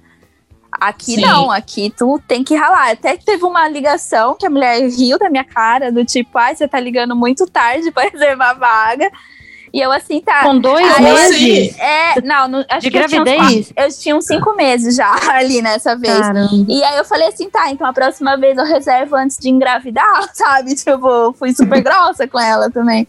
Aqui 0.80 1.16
Sim. 1.16 1.20
não, 1.20 1.50
aqui 1.50 1.92
tu 1.94 2.18
tem 2.26 2.42
que 2.42 2.56
ralar. 2.56 2.90
Até 2.92 3.16
que 3.16 3.24
teve 3.24 3.44
uma 3.44 3.68
ligação 3.68 4.34
que 4.34 4.46
a 4.46 4.50
mulher 4.50 4.88
riu 4.88 5.18
da 5.18 5.28
minha 5.28 5.44
cara, 5.44 5.92
do 5.92 6.04
tipo, 6.04 6.38
ai, 6.38 6.56
você 6.56 6.66
tá 6.66 6.80
ligando 6.80 7.14
muito 7.14 7.46
tarde 7.46 7.90
pra 7.90 8.04
reservar 8.10 8.58
vaga. 8.58 9.10
E 9.72 9.80
eu 9.80 9.92
assim, 9.92 10.20
tá. 10.20 10.42
Com 10.42 10.58
dois 10.58 10.84
Aí 10.84 11.04
eu 11.06 11.14
meses? 11.14 11.70
assim, 11.74 11.80
É, 11.80 12.20
não, 12.22 12.48
não 12.48 12.64
acho 12.68 12.80
De 12.80 12.90
que 12.90 12.98
eu 12.98 13.06
tinha 13.06 13.22
uns 13.22 13.24
gravidez? 13.24 13.72
Eu 13.76 13.88
tinha 13.92 14.16
uns 14.16 14.26
cinco 14.26 14.56
meses 14.56 14.96
já 14.96 15.14
ali 15.30 15.62
nessa 15.62 15.94
vez. 15.94 16.18
Caramba. 16.18 16.64
E 16.68 16.82
aí 16.82 16.96
eu 16.96 17.04
falei 17.04 17.28
assim, 17.28 17.48
tá, 17.48 17.70
então 17.70 17.86
a 17.86 17.92
próxima 17.92 18.36
vez 18.36 18.58
eu 18.58 18.64
reservo 18.64 19.14
antes 19.14 19.38
de 19.38 19.48
engravidar, 19.48 20.28
sabe? 20.34 20.74
Tipo, 20.74 21.32
fui 21.38 21.52
super 21.54 21.80
grossa 21.82 22.26
com 22.26 22.40
ela 22.40 22.68
também. 22.70 23.06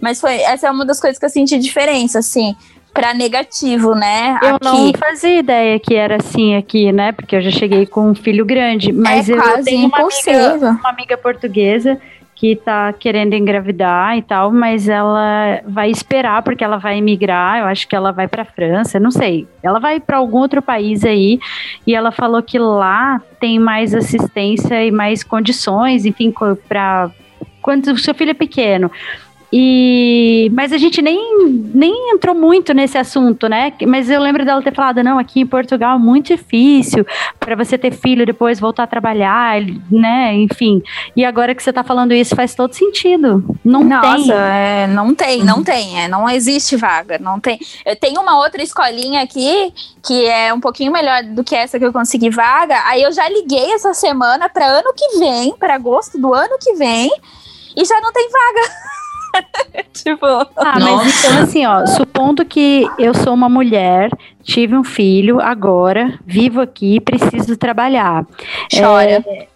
Mas 0.00 0.20
foi, 0.20 0.36
essa 0.42 0.68
é 0.68 0.70
uma 0.70 0.84
das 0.84 1.00
coisas 1.00 1.18
que 1.18 1.24
eu 1.24 1.30
senti 1.30 1.58
diferença, 1.58 2.20
assim. 2.20 2.54
Pra 2.94 3.12
negativo, 3.12 3.94
né? 3.94 4.38
Eu 4.40 4.54
aqui. 4.54 4.64
não 4.64 4.92
fazia 4.94 5.40
ideia 5.40 5.78
que 5.80 5.94
era 5.94 6.16
assim 6.16 6.54
aqui, 6.54 6.92
né? 6.92 7.10
Porque 7.10 7.34
eu 7.34 7.42
já 7.42 7.50
cheguei 7.50 7.84
com 7.84 8.08
um 8.10 8.14
filho 8.14 8.44
grande. 8.46 8.92
Mas 8.92 9.28
eu 9.28 9.36
É 9.36 9.42
quase 9.42 9.64
tenho 9.64 9.88
uma 9.88 9.98
amiga, 9.98 10.70
uma 10.80 10.90
amiga 10.90 11.18
portuguesa 11.18 12.00
que 12.36 12.56
tá 12.56 12.92
querendo 12.92 13.32
engravidar 13.34 14.18
e 14.18 14.22
tal, 14.22 14.52
mas 14.52 14.88
ela 14.88 15.60
vai 15.66 15.90
esperar 15.90 16.42
porque 16.42 16.64
ela 16.64 16.78
vai 16.78 16.98
emigrar. 16.98 17.60
Eu 17.60 17.66
acho 17.66 17.86
que 17.86 17.94
ela 17.94 18.12
vai 18.12 18.28
pra 18.28 18.44
França, 18.44 18.98
não 19.00 19.10
sei. 19.10 19.46
Ela 19.62 19.78
vai 19.78 20.00
pra 20.00 20.18
algum 20.18 20.38
outro 20.38 20.60
país 20.60 21.04
aí 21.04 21.38
e 21.86 21.94
ela 21.94 22.10
falou 22.10 22.42
que 22.42 22.58
lá 22.58 23.20
tem 23.40 23.58
mais 23.58 23.94
assistência 23.94 24.84
e 24.84 24.90
mais 24.90 25.22
condições, 25.22 26.04
enfim, 26.04 26.32
pra 26.68 27.10
quando 27.62 27.86
o 27.88 27.98
seu 27.98 28.14
filho 28.14 28.32
é 28.32 28.34
pequeno. 28.34 28.90
E, 29.56 30.50
mas 30.52 30.72
a 30.72 30.76
gente 30.76 31.00
nem, 31.00 31.16
nem 31.72 32.10
entrou 32.10 32.34
muito 32.34 32.74
nesse 32.74 32.98
assunto, 32.98 33.48
né? 33.48 33.72
Mas 33.86 34.10
eu 34.10 34.20
lembro 34.20 34.44
dela 34.44 34.60
ter 34.60 34.74
falado, 34.74 35.00
não, 35.04 35.16
aqui 35.16 35.42
em 35.42 35.46
Portugal 35.46 35.94
é 35.94 35.98
muito 36.00 36.34
difícil 36.36 37.06
para 37.38 37.54
você 37.54 37.78
ter 37.78 37.92
filho 37.92 38.26
depois 38.26 38.58
voltar 38.58 38.82
a 38.82 38.86
trabalhar, 38.88 39.60
né? 39.88 40.34
Enfim. 40.34 40.82
E 41.14 41.24
agora 41.24 41.54
que 41.54 41.62
você 41.62 41.72
tá 41.72 41.84
falando 41.84 42.12
isso 42.12 42.34
faz 42.34 42.52
todo 42.52 42.74
sentido. 42.74 43.44
Não 43.64 43.84
Nossa, 43.84 44.24
tem. 44.24 44.32
é, 44.32 44.86
não 44.88 45.14
tem, 45.14 45.44
não 45.44 45.62
tem, 45.62 46.02
é, 46.02 46.08
não 46.08 46.28
existe 46.28 46.74
vaga, 46.74 47.16
não 47.20 47.38
tem. 47.38 47.60
Eu 47.86 47.94
tenho 47.94 48.20
uma 48.20 48.36
outra 48.38 48.60
escolinha 48.60 49.22
aqui 49.22 49.72
que 50.04 50.26
é 50.26 50.52
um 50.52 50.58
pouquinho 50.58 50.90
melhor 50.90 51.22
do 51.22 51.44
que 51.44 51.54
essa 51.54 51.78
que 51.78 51.84
eu 51.84 51.92
consegui 51.92 52.28
vaga. 52.28 52.82
Aí 52.86 53.04
eu 53.04 53.12
já 53.12 53.28
liguei 53.28 53.70
essa 53.70 53.94
semana 53.94 54.48
para 54.48 54.66
ano 54.66 54.92
que 54.96 55.16
vem, 55.20 55.54
para 55.56 55.76
agosto 55.76 56.18
do 56.18 56.34
ano 56.34 56.56
que 56.60 56.74
vem, 56.74 57.08
e 57.76 57.84
já 57.84 58.00
não 58.00 58.12
tem 58.12 58.28
vaga. 58.28 58.74
tipo, 59.92 60.26
Ah, 60.26 60.78
mas 60.78 61.24
então 61.24 61.42
assim, 61.42 61.66
ó, 61.66 61.86
supondo 61.86 62.44
que 62.44 62.88
eu 62.98 63.14
sou 63.14 63.34
uma 63.34 63.48
mulher, 63.48 64.10
tive 64.42 64.76
um 64.76 64.84
filho 64.84 65.40
agora, 65.40 66.18
vivo 66.26 66.60
aqui, 66.60 67.00
preciso 67.00 67.56
trabalhar. 67.56 68.26
Chora. 68.72 69.24
É, 69.26 69.48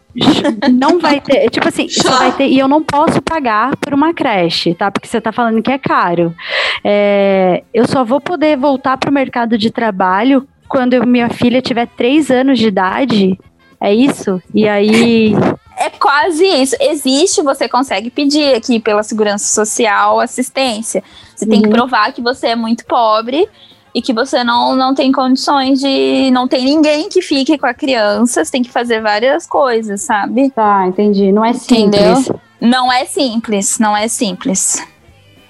não 0.72 0.98
vai 0.98 1.20
ter, 1.20 1.48
tipo 1.50 1.68
assim, 1.68 1.88
só 1.88 2.10
vai 2.18 2.32
ter, 2.32 2.46
e 2.48 2.58
eu 2.58 2.66
não 2.66 2.82
posso 2.82 3.22
pagar 3.22 3.76
por 3.76 3.94
uma 3.94 4.12
creche, 4.12 4.74
tá? 4.74 4.90
Porque 4.90 5.06
você 5.06 5.20
tá 5.20 5.30
falando 5.30 5.62
que 5.62 5.70
é 5.70 5.78
caro. 5.78 6.34
É, 6.82 7.62
eu 7.72 7.86
só 7.86 8.04
vou 8.04 8.20
poder 8.20 8.56
voltar 8.56 8.96
pro 8.96 9.12
mercado 9.12 9.56
de 9.56 9.70
trabalho 9.70 10.46
quando 10.68 11.06
minha 11.06 11.28
filha 11.28 11.62
tiver 11.62 11.86
três 11.86 12.30
anos 12.30 12.58
de 12.58 12.68
idade. 12.68 13.38
É 13.80 13.94
isso? 13.94 14.42
E 14.52 14.68
aí. 14.68 15.34
É 15.78 15.90
quase 15.90 16.44
isso. 16.44 16.74
Existe, 16.80 17.40
você 17.42 17.68
consegue 17.68 18.10
pedir 18.10 18.54
aqui 18.54 18.80
pela 18.80 19.02
Segurança 19.02 19.46
Social 19.54 20.18
assistência. 20.20 21.02
Você 21.36 21.46
tem 21.46 21.60
que 21.62 21.68
Uhum. 21.68 21.72
provar 21.72 22.12
que 22.12 22.20
você 22.20 22.48
é 22.48 22.56
muito 22.56 22.84
pobre 22.84 23.48
e 23.94 24.02
que 24.02 24.12
você 24.12 24.42
não, 24.42 24.74
não 24.74 24.94
tem 24.94 25.12
condições 25.12 25.80
de. 25.80 26.30
Não 26.32 26.48
tem 26.48 26.64
ninguém 26.64 27.08
que 27.08 27.22
fique 27.22 27.56
com 27.56 27.66
a 27.66 27.72
criança. 27.74 28.44
Você 28.44 28.50
tem 28.50 28.62
que 28.62 28.70
fazer 28.70 29.00
várias 29.00 29.46
coisas, 29.46 30.00
sabe? 30.02 30.50
Tá, 30.50 30.86
entendi. 30.86 31.30
Não 31.32 31.44
é 31.44 31.50
Entendeu? 31.50 32.16
simples. 32.16 32.40
Não 32.60 32.92
é 32.92 33.04
simples, 33.04 33.78
não 33.78 33.96
é 33.96 34.08
simples. 34.08 34.84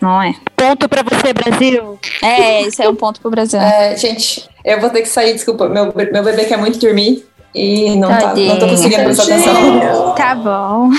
Não 0.01 0.22
é. 0.22 0.35
Ponto 0.55 0.89
pra 0.89 1.03
você, 1.03 1.33
Brasil. 1.33 1.99
É, 2.22 2.62
isso 2.62 2.81
é 2.83 2.89
um 2.89 2.95
ponto 2.95 3.20
pro 3.20 3.31
Brasil. 3.31 3.59
É, 3.61 3.97
gente, 3.97 4.49
eu 4.64 4.81
vou 4.81 4.91
ter 4.91 5.03
que 5.03 5.09
sair, 5.09 5.33
desculpa. 5.33 5.68
Meu, 5.68 5.93
meu 6.12 6.22
bebê 6.22 6.45
quer 6.45 6.59
muito 6.59 6.79
dormir 6.79 7.26
e 7.55 7.96
não, 7.96 8.09
tá, 8.09 8.34
não 8.34 8.59
tô 8.59 8.68
conseguindo 8.68 9.05
prestar 9.05 9.22
atenção. 9.24 10.14
Tá 10.18 10.34
bom. 10.34 10.90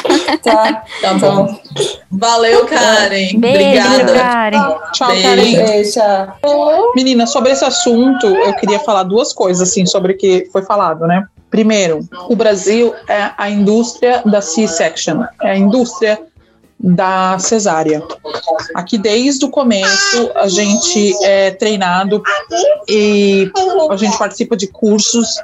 Tá, 0.42 0.84
Tá 1.02 1.14
bom. 1.16 1.60
Valeu, 2.10 2.66
Karen. 2.66 3.38
Beijo, 3.38 3.88
Obrigada. 3.88 4.14
Karen. 4.14 4.76
Tchau, 4.94 5.08
Beijo. 5.10 5.24
Karen. 5.24 5.66
Beijo. 5.66 6.92
Menina, 6.96 7.28
sobre 7.28 7.52
esse 7.52 7.64
assunto, 7.64 8.26
eu 8.26 8.54
queria 8.56 8.80
falar 8.80 9.04
duas 9.04 9.34
coisas, 9.34 9.70
assim, 9.70 9.86
sobre 9.86 10.14
o 10.14 10.18
que 10.18 10.48
foi 10.52 10.64
falado, 10.64 11.06
né? 11.06 11.26
Primeiro, 11.52 12.00
o 12.30 12.36
Brasil 12.36 12.94
é 13.08 13.32
a 13.38 13.50
indústria 13.50 14.22
da 14.26 14.42
C-section, 14.42 15.24
é 15.42 15.52
a 15.52 15.58
indústria 15.58 16.20
da 16.80 17.38
cesárea. 17.40 18.02
Aqui, 18.74 18.98
desde 18.98 19.46
o 19.46 19.50
começo, 19.50 20.32
a 20.36 20.48
gente 20.48 21.14
é 21.24 21.52
treinado 21.52 22.24
e 22.88 23.52
a 23.90 23.98
gente 23.98 24.18
participa 24.18 24.56
de 24.56 24.68
cursos 24.68 25.36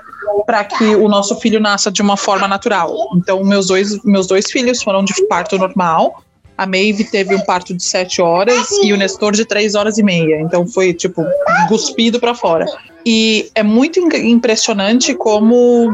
para 0.46 0.64
que 0.64 0.96
o 0.96 1.08
nosso 1.08 1.36
filho 1.38 1.60
nasça 1.60 1.92
de 1.92 2.02
uma 2.02 2.18
forma 2.18 2.48
natural. 2.48 2.96
Então, 3.16 3.44
meus 3.44 3.68
dois, 3.68 4.04
meus 4.04 4.28
dois 4.28 4.52
filhos 4.52 4.82
foram 4.84 5.04
de 5.04 5.14
parto 5.28 5.58
normal. 5.58 6.24
A 6.58 6.66
Maeve 6.66 7.04
teve 7.04 7.36
um 7.36 7.42
parto 7.42 7.74
de 7.74 7.84
sete 7.84 8.22
horas 8.22 8.72
e 8.82 8.94
o 8.94 8.98
Nestor 8.98 9.34
de 9.34 9.44
três 9.44 9.76
horas 9.76 9.98
e 9.98 10.04
meia. 10.04 10.40
Então 10.40 10.66
foi 10.66 10.94
tipo 10.94 11.26
cuspido 11.68 12.18
para 12.20 12.34
fora. 12.34 12.66
E 13.06 13.50
é 13.54 13.62
muito 13.62 14.00
im- 14.00 14.32
impressionante 14.32 15.14
como 15.14 15.92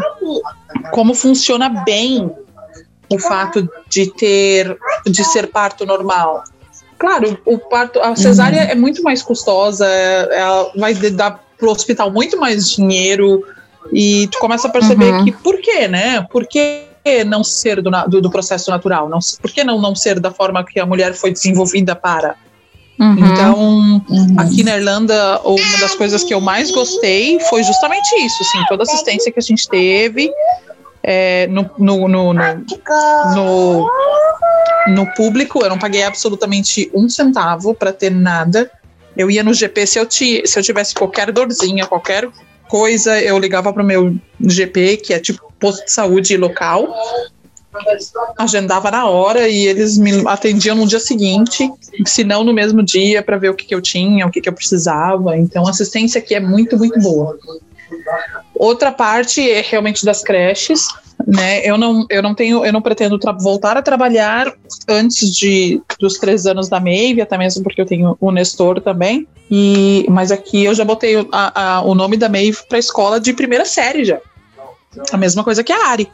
como 0.92 1.14
funciona 1.14 1.68
bem 1.84 2.30
o 3.10 3.18
fato 3.20 3.68
de 3.90 4.12
ter 4.14 4.78
de 5.06 5.24
ser 5.24 5.48
parto 5.48 5.86
normal. 5.86 6.44
Claro, 6.98 7.40
o 7.46 7.58
parto, 7.58 8.00
a 8.00 8.16
cesárea 8.16 8.60
é 8.60 8.76
muito 8.76 9.02
mais 9.02 9.24
custosa, 9.24 9.88
é- 9.88 10.30
ela 10.40 10.72
vai 10.76 10.94
dar 10.94 11.44
pro 11.58 11.72
hospital 11.72 12.12
muito 12.12 12.38
mais 12.40 12.70
dinheiro 12.70 13.44
e 13.92 14.28
tu 14.28 14.40
começa 14.40 14.68
a 14.68 14.72
perceber 14.72 15.12
Uhum. 15.14 15.26
que 15.26 15.32
por 15.32 15.60
quê, 15.60 15.88
né? 15.88 16.26
Por 16.32 16.46
que 16.48 16.84
não 17.26 17.44
ser 17.44 17.82
do, 17.82 17.90
do, 18.08 18.22
do 18.22 18.30
processo 18.30 18.70
natural? 18.70 19.10
Não, 19.10 19.20
por 19.42 19.52
que 19.52 19.64
não 19.64 19.82
não 19.82 19.96
ser 19.96 20.20
da 20.20 20.32
forma 20.32 20.64
que 20.64 20.80
a 20.80 20.86
mulher 20.86 21.14
foi 21.14 21.32
desenvolvida 21.32 21.96
para? 21.96 22.36
Uhum. 23.00 23.16
Então, 23.18 24.06
aqui 24.38 24.64
na 24.64 24.78
Irlanda, 24.78 25.42
uma 25.44 25.78
das 25.80 25.96
coisas 25.96 26.24
que 26.24 26.34
eu 26.34 26.40
mais 26.40 26.70
gostei 26.70 27.40
foi 27.40 27.64
justamente 27.64 28.14
isso, 28.24 28.44
assim, 28.44 28.64
toda 28.70 28.84
a 28.84 28.86
assistência 28.86 29.32
que 29.32 29.40
a 29.40 29.42
gente 29.42 29.68
teve 29.68 30.32
é, 31.04 31.48
no, 31.48 31.70
no, 31.78 32.08
no, 32.08 32.34
no, 32.34 32.44
no, 33.36 33.92
no 34.88 35.14
público, 35.14 35.64
eu 35.64 35.70
não 35.70 35.80
paguei 35.80 36.04
absolutamente 36.04 36.92
um 36.94 37.10
centavo 37.10 37.74
para 37.74 37.92
ter 37.92 38.12
nada. 38.12 38.70
Eu 39.18 39.30
ia 39.30 39.44
no 39.44 39.54
GP, 39.54 39.88
se 39.88 40.00
eu, 40.00 40.06
ti, 40.06 40.44
se 40.46 40.58
eu 40.58 40.64
tivesse 40.64 40.94
qualquer 40.94 41.32
dorzinha, 41.32 41.86
qualquer 41.86 42.30
coisa, 42.72 43.22
eu 43.22 43.38
ligava 43.38 43.74
pro 43.74 43.84
meu 43.84 44.16
GP, 44.40 44.96
que 44.96 45.14
é 45.14 45.20
tipo 45.20 45.52
posto 45.60 45.84
de 45.84 45.92
saúde 45.92 46.38
local, 46.38 46.88
agendava 48.38 48.90
na 48.90 49.06
hora 49.10 49.50
e 49.50 49.68
eles 49.68 49.98
me 49.98 50.26
atendiam 50.26 50.78
no 50.78 50.88
dia 50.88 51.00
seguinte, 51.02 51.70
se 52.06 52.24
não 52.24 52.46
no 52.46 52.54
mesmo 52.54 52.82
dia, 52.82 53.22
para 53.22 53.38
ver 53.38 53.50
o 53.50 53.54
que, 53.54 53.66
que 53.66 53.76
eu 53.76 53.82
tinha, 53.82 54.26
o 54.26 54.32
que, 54.32 54.40
que 54.40 54.48
eu 54.48 54.54
precisava. 54.54 55.38
Então, 55.38 55.68
a 55.68 55.70
assistência 55.70 56.20
aqui 56.20 56.34
é 56.34 56.40
muito, 56.40 56.78
muito 56.78 56.98
boa. 57.02 57.38
Outra 58.56 58.90
parte 58.90 59.42
é 59.52 59.62
realmente 59.62 60.06
das 60.06 60.24
creches, 60.24 60.88
né? 61.28 61.62
Eu 61.66 61.78
não, 61.78 62.06
eu 62.10 62.22
não 62.22 62.34
tenho, 62.36 62.66
eu 62.66 62.72
não 62.74 62.82
pretendo 62.82 63.20
voltar 63.40 63.78
a 63.78 63.82
trabalhar 63.82 64.52
antes 64.88 65.34
de 65.36 65.82
dos 66.00 66.18
três 66.18 66.46
anos 66.46 66.70
da 66.70 66.80
Maeve, 66.80 67.22
até 67.22 67.38
mesmo 67.38 67.64
porque 67.64 67.82
eu 67.82 67.86
tenho 67.86 68.18
o 68.20 68.32
Nestor 68.32 68.82
também. 68.82 69.28
E, 69.50 70.06
mas 70.10 70.32
aqui 70.32 70.64
eu 70.64 70.74
já 70.74 70.86
botei 70.86 71.18
o- 71.18 71.28
a- 71.32 71.78
a- 71.78 71.82
o 71.82 71.94
nome 71.94 72.18
da 72.18 72.30
Maeve 72.30 72.58
para 72.70 72.80
escola 72.80 73.20
de 73.20 73.34
primeira 73.34 73.66
série 73.66 74.06
já. 74.06 74.20
A 75.12 75.18
mesma 75.18 75.44
coisa 75.44 75.64
que 75.64 75.72
a 75.74 75.88
Ari. 75.88 76.08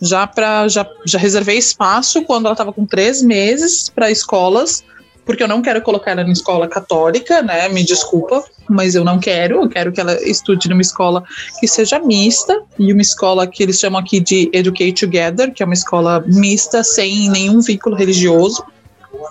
Já, 0.00 0.26
pra, 0.26 0.66
já, 0.66 0.84
já 1.06 1.18
reservei 1.18 1.56
espaço 1.58 2.22
quando 2.22 2.46
ela 2.46 2.54
estava 2.54 2.72
com 2.72 2.84
três 2.84 3.22
meses 3.22 3.88
para 3.88 4.10
escolas, 4.10 4.82
porque 5.24 5.42
eu 5.42 5.48
não 5.48 5.62
quero 5.62 5.80
colocar 5.82 6.12
ela 6.12 6.22
em 6.22 6.32
escola 6.32 6.66
católica, 6.66 7.42
né? 7.42 7.68
Me 7.68 7.84
desculpa, 7.84 8.44
mas 8.68 8.94
eu 8.94 9.04
não 9.04 9.18
quero. 9.18 9.62
Eu 9.62 9.68
quero 9.68 9.92
que 9.92 10.00
ela 10.00 10.14
estude 10.22 10.68
numa 10.68 10.82
escola 10.82 11.22
que 11.60 11.68
seja 11.68 11.98
mista 12.00 12.60
e 12.78 12.92
uma 12.92 13.02
escola 13.02 13.46
que 13.46 13.62
eles 13.62 13.78
chamam 13.78 14.00
aqui 14.00 14.18
de 14.18 14.50
Educate 14.52 15.06
Together, 15.06 15.52
que 15.52 15.62
é 15.62 15.66
uma 15.66 15.74
escola 15.74 16.24
mista 16.26 16.82
sem 16.82 17.30
nenhum 17.30 17.60
vínculo 17.60 17.94
religioso. 17.94 18.64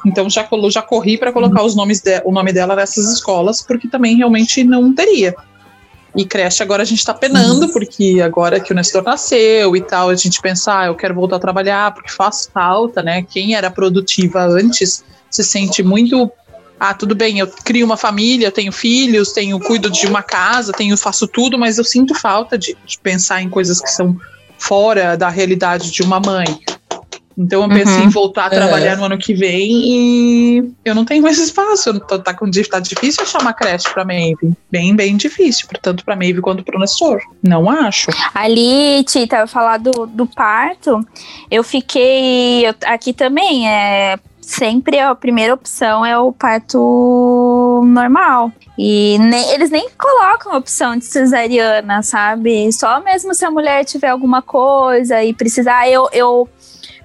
Então 0.05 0.29
já, 0.29 0.47
já 0.69 0.81
corri 0.81 1.17
para 1.17 1.33
colocar 1.33 1.63
os 1.63 1.75
nomes 1.75 1.99
de, 1.99 2.21
o 2.23 2.31
nome 2.31 2.53
dela 2.53 2.75
nessas 2.75 3.11
escolas, 3.11 3.61
porque 3.61 3.87
também 3.87 4.15
realmente 4.15 4.63
não 4.63 4.93
teria. 4.95 5.35
E 6.15 6.25
creche 6.25 6.61
agora 6.61 6.83
a 6.83 6.85
gente 6.85 7.05
tá 7.05 7.13
penando, 7.13 7.69
porque 7.69 8.21
agora 8.23 8.59
que 8.59 8.71
o 8.71 8.75
Nestor 8.75 9.03
nasceu 9.03 9.75
e 9.75 9.81
tal, 9.81 10.09
a 10.09 10.15
gente 10.15 10.41
pensa, 10.41 10.79
ah, 10.79 10.85
eu 10.87 10.95
quero 10.95 11.15
voltar 11.15 11.37
a 11.37 11.39
trabalhar, 11.39 11.93
porque 11.93 12.11
faz 12.11 12.49
falta, 12.53 13.01
né? 13.01 13.23
Quem 13.23 13.55
era 13.55 13.71
produtiva 13.71 14.43
antes 14.43 15.03
se 15.31 15.43
sente 15.43 15.81
muito. 15.81 16.29
Ah, 16.79 16.93
tudo 16.93 17.13
bem, 17.15 17.39
eu 17.39 17.47
crio 17.47 17.85
uma 17.85 17.95
família, 17.97 18.51
tenho 18.51 18.71
filhos, 18.71 19.31
tenho 19.31 19.59
cuido 19.59 19.89
de 19.89 20.07
uma 20.07 20.21
casa, 20.23 20.73
tenho 20.73 20.97
faço 20.97 21.27
tudo, 21.27 21.57
mas 21.57 21.77
eu 21.77 21.83
sinto 21.83 22.13
falta 22.15 22.57
de, 22.57 22.75
de 22.85 22.97
pensar 22.99 23.41
em 23.41 23.49
coisas 23.49 23.79
que 23.79 23.89
são 23.91 24.17
fora 24.57 25.15
da 25.15 25.29
realidade 25.29 25.91
de 25.91 26.01
uma 26.01 26.19
mãe. 26.19 26.59
Então 27.37 27.63
eu 27.63 27.69
pensei 27.69 27.99
Uhum. 27.99 28.05
em 28.05 28.09
voltar 28.09 28.47
a 28.47 28.49
trabalhar 28.49 28.93
Uhum. 28.93 28.99
no 28.99 29.05
ano 29.05 29.17
que 29.17 29.33
vem 29.33 29.71
e 29.71 30.71
eu 30.83 30.93
não 30.93 31.05
tenho 31.05 31.23
mais 31.23 31.37
espaço. 31.39 31.89
Eu 31.89 31.99
tô, 31.99 32.19
tá, 32.19 32.33
com, 32.33 32.49
tá 32.69 32.79
difícil 32.79 33.23
achar 33.23 33.41
uma 33.41 33.53
creche 33.53 33.89
pra 33.91 34.03
Maeve. 34.03 34.51
Bem, 34.69 34.93
bem 34.95 35.15
difícil, 35.15 35.65
tanto 35.81 36.03
pra 36.03 36.15
Maeve 36.15 36.41
quanto 36.41 36.63
pro 36.63 36.77
Nestor. 36.79 37.19
Não 37.41 37.69
acho. 37.69 38.07
Ali, 38.33 39.03
Tita, 39.05 39.47
falar 39.47 39.77
do, 39.77 40.05
do 40.07 40.25
parto, 40.27 40.99
eu 41.49 41.63
fiquei. 41.63 42.67
eu- 42.67 42.75
aqui 42.85 43.13
também 43.13 43.67
é. 43.69 44.19
Sempre 44.41 44.99
a 44.99 45.13
primeira 45.13 45.53
opção 45.53 46.05
é 46.05 46.17
o 46.17 46.31
parto 46.33 47.83
normal. 47.85 48.51
E 48.77 49.17
nem- 49.19 49.49
eles 49.51 49.69
nem 49.69 49.87
colocam 49.97 50.53
a 50.53 50.57
opção 50.57 50.95
de 50.97 51.05
cesariana, 51.05 52.01
sabe? 52.01 52.71
Só 52.73 52.99
mesmo 53.01 53.33
se 53.35 53.45
a 53.45 53.51
mulher 53.51 53.85
tiver 53.85 54.09
alguma 54.09 54.41
coisa 54.41 55.23
e 55.23 55.33
precisar. 55.33 55.87
Eu, 55.87 56.09
eu 56.11 56.49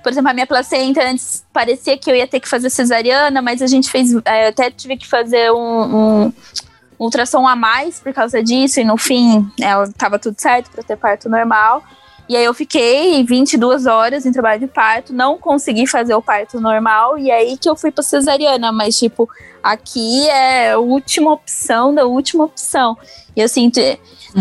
por 0.03 0.12
exemplo, 0.12 0.30
a 0.30 0.34
minha 0.34 0.47
placenta 0.47 1.03
antes 1.03 1.45
parecia 1.53 1.99
que 1.99 2.09
eu 2.11 2.14
ia 2.14 2.26
ter 2.28 2.39
que 2.41 2.49
fazer 2.49 2.70
cesariana, 2.70 3.43
mas 3.43 3.61
a 3.61 3.66
gente 3.66 3.91
fez. 3.91 4.14
é, 4.24 4.47
Eu 4.47 4.49
até 4.51 4.70
tive 4.70 4.97
que 4.97 5.07
fazer 5.07 5.51
um, 5.53 6.26
um 6.26 6.32
ultrassom 6.99 7.47
a 7.47 7.55
mais 7.57 7.99
por 8.01 8.12
causa 8.14 8.43
disso, 8.43 8.80
e 8.80 8.84
no 8.84 8.97
fim 8.97 9.47
ela 9.61 9.87
tava 9.99 10.18
tudo 10.18 10.41
certo 10.41 10.70
para 10.70 10.82
ter 10.82 10.97
parto 10.97 11.28
normal. 11.28 11.82
E 12.29 12.37
aí 12.37 12.45
eu 12.45 12.53
fiquei 12.53 13.22
22 13.24 13.87
horas 13.87 14.27
em 14.27 14.33
trabalho 14.33 14.61
de 14.61 14.66
parto, 14.66 15.12
não 15.12 15.39
consegui 15.39 15.87
fazer 15.87 16.14
o 16.14 16.22
parto 16.22 16.61
normal, 16.61 17.16
e 17.18 17.31
aí 17.31 17.57
que 17.57 17.68
eu 17.68 17.77
fui 17.77 17.93
pra 17.93 18.03
cesariana, 18.03 18.72
mas 18.72 18.99
tipo, 18.99 19.29
aqui 19.62 20.29
é 20.29 20.72
a 20.72 20.79
última 20.79 21.33
opção 21.33 21.95
da 21.95 22.05
última 22.05 22.45
opção. 22.45 22.97
E 23.37 23.41
eu 23.41 23.49
sinto, 23.49 23.81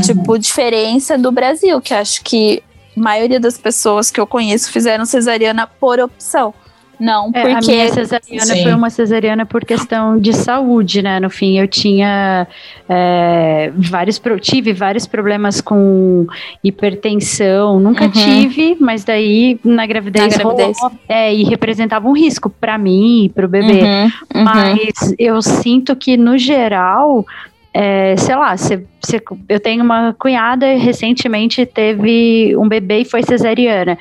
tipo, 0.03 0.37
diferença 0.39 1.17
do 1.17 1.31
Brasil, 1.31 1.79
que 1.79 1.93
acho 1.93 2.23
que 2.23 2.63
a 2.95 2.99
maioria 2.99 3.39
das 3.39 3.57
pessoas 3.57 4.09
que 4.09 4.19
eu 4.19 4.25
conheço 4.25 4.71
fizeram 4.71 5.05
cesariana 5.05 5.67
por 5.67 5.99
opção. 5.99 6.53
Não, 6.99 7.31
É, 7.33 7.41
porque. 7.41 7.71
a 7.71 7.73
minha 7.75 7.89
cesariana 7.89 8.45
Sim. 8.55 8.63
foi 8.63 8.73
uma 8.73 8.89
cesariana 8.89 9.45
por 9.45 9.63
questão 9.65 10.17
de 10.19 10.31
saúde, 10.33 11.01
né? 11.01 11.19
No 11.19 11.29
fim, 11.29 11.57
eu 11.59 11.67
tinha 11.67 12.47
é, 12.87 13.71
vários, 13.75 14.21
tive 14.41 14.73
vários 14.73 15.05
problemas 15.07 15.61
com 15.61 16.25
hipertensão, 16.63 17.79
nunca 17.79 18.05
Uhum. 18.05 18.11
tive, 18.11 18.77
mas 18.79 19.03
daí 19.03 19.59
na 19.63 19.85
gravidez, 19.85 20.37
Na 20.37 20.43
gravidez. 20.43 20.77
rolou, 20.79 20.95
é, 21.09 21.33
e 21.33 21.43
representava 21.43 22.07
um 22.07 22.13
risco 22.13 22.49
para 22.49 22.77
mim, 22.77 23.31
para 23.33 23.45
o 23.45 23.49
bebê. 23.49 23.81
Uhum, 23.81 24.03
uhum. 24.35 24.43
Mas 24.43 25.13
eu 25.17 25.41
sinto 25.41 25.95
que, 25.95 26.15
no 26.17 26.37
geral, 26.37 27.25
é, 27.73 28.15
sei 28.17 28.35
lá, 28.35 28.55
cê- 28.55 28.83
cê- 29.03 29.21
eu 29.49 29.59
tenho 29.59 29.83
uma 29.83 30.15
cunhada 30.17 30.65
recentemente 30.77 31.65
teve 31.65 32.55
um 32.57 32.67
bebê 32.67 32.99
e 32.99 33.05
foi 33.05 33.21
cesariana. 33.23 33.97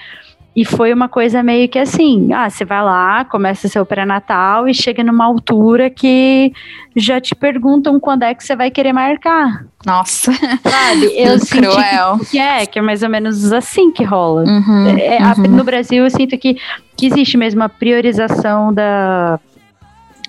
E 0.56 0.64
foi 0.64 0.92
uma 0.92 1.08
coisa 1.08 1.42
meio 1.42 1.68
que 1.68 1.78
assim, 1.78 2.32
ah, 2.32 2.48
você 2.48 2.64
vai 2.64 2.82
lá, 2.82 3.24
começa 3.24 3.66
seu 3.66 3.84
pré-natal 3.84 4.68
e 4.68 4.74
chega 4.74 5.02
numa 5.02 5.24
altura 5.24 5.90
que 5.90 6.52
já 6.94 7.20
te 7.20 7.34
perguntam 7.34 7.98
quando 7.98 8.22
é 8.22 8.34
que 8.34 8.44
você 8.44 8.54
vai 8.54 8.70
querer 8.70 8.92
marcar. 8.92 9.64
Nossa. 9.84 10.32
Sabe? 10.32 11.12
Eu 11.16 11.38
senti 11.40 11.66
Cruel. 11.66 12.20
que, 12.30 12.38
é, 12.38 12.66
que 12.66 12.78
é 12.78 12.82
mais 12.82 13.02
ou 13.02 13.08
menos 13.08 13.52
assim 13.52 13.90
que 13.90 14.04
rola. 14.04 14.44
Uhum, 14.44 14.88
É, 14.96 15.18
uhum. 15.18 15.48
no 15.48 15.64
Brasil, 15.64 16.04
eu 16.04 16.10
sinto 16.10 16.38
que, 16.38 16.56
que 16.96 17.06
existe 17.06 17.36
mesmo 17.36 17.62
a 17.64 17.68
priorização 17.68 18.72
da, 18.72 19.40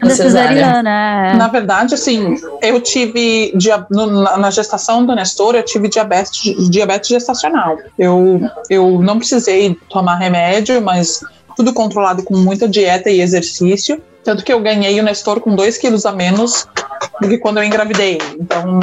Da 0.02 0.10
cesariana. 0.10 1.30
é. 1.32 1.36
Na 1.36 1.48
verdade, 1.48 1.94
assim, 1.94 2.36
eu 2.62 2.80
tive, 2.82 3.52
dia- 3.56 3.86
no- 3.90 4.08
na, 4.24 4.38
na 4.38 4.52
gestação 4.52 5.06
do 5.06 5.16
Nestor, 5.16 5.56
eu 5.56 5.64
tive 5.64 5.88
diabetes, 5.88 6.70
diabetes 6.70 7.10
gestacional. 7.10 7.78
Eu, 7.98 8.42
eu 8.70 9.02
não 9.02 9.18
precisei 9.18 9.78
tomar 9.90 10.16
remédio, 10.18 10.82
mas 10.82 11.22
tudo 11.56 11.74
controlado 11.74 12.24
com 12.24 12.36
muita 12.36 12.68
dieta 12.68 13.10
e 13.10 13.22
exercício. 13.22 14.02
Tanto 14.24 14.44
que 14.44 14.52
eu 14.52 14.60
ganhei 14.60 15.00
o 15.00 15.04
Nestor 15.04 15.40
com 15.40 15.56
2 15.56 15.78
quilos 15.78 16.06
a 16.06 16.12
menos 16.12 16.68
do 17.22 17.30
que 17.30 17.38
quando 17.38 17.58
eu 17.58 17.64
engravidei. 17.64 18.18
Então, 18.40 18.80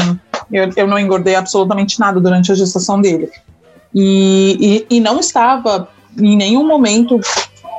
eu, 0.51 0.71
eu 0.77 0.87
não 0.87 0.99
engordei 0.99 1.35
absolutamente 1.35 1.99
nada 2.01 2.19
durante 2.21 2.51
a 2.53 2.55
gestação 2.55 3.01
dele. 3.01 3.29
E, 3.95 4.85
e, 4.91 4.97
e 4.97 5.01
não 5.01 5.21
estava 5.21 5.89
em 6.19 6.37
nenhum 6.37 6.67
momento 6.67 7.21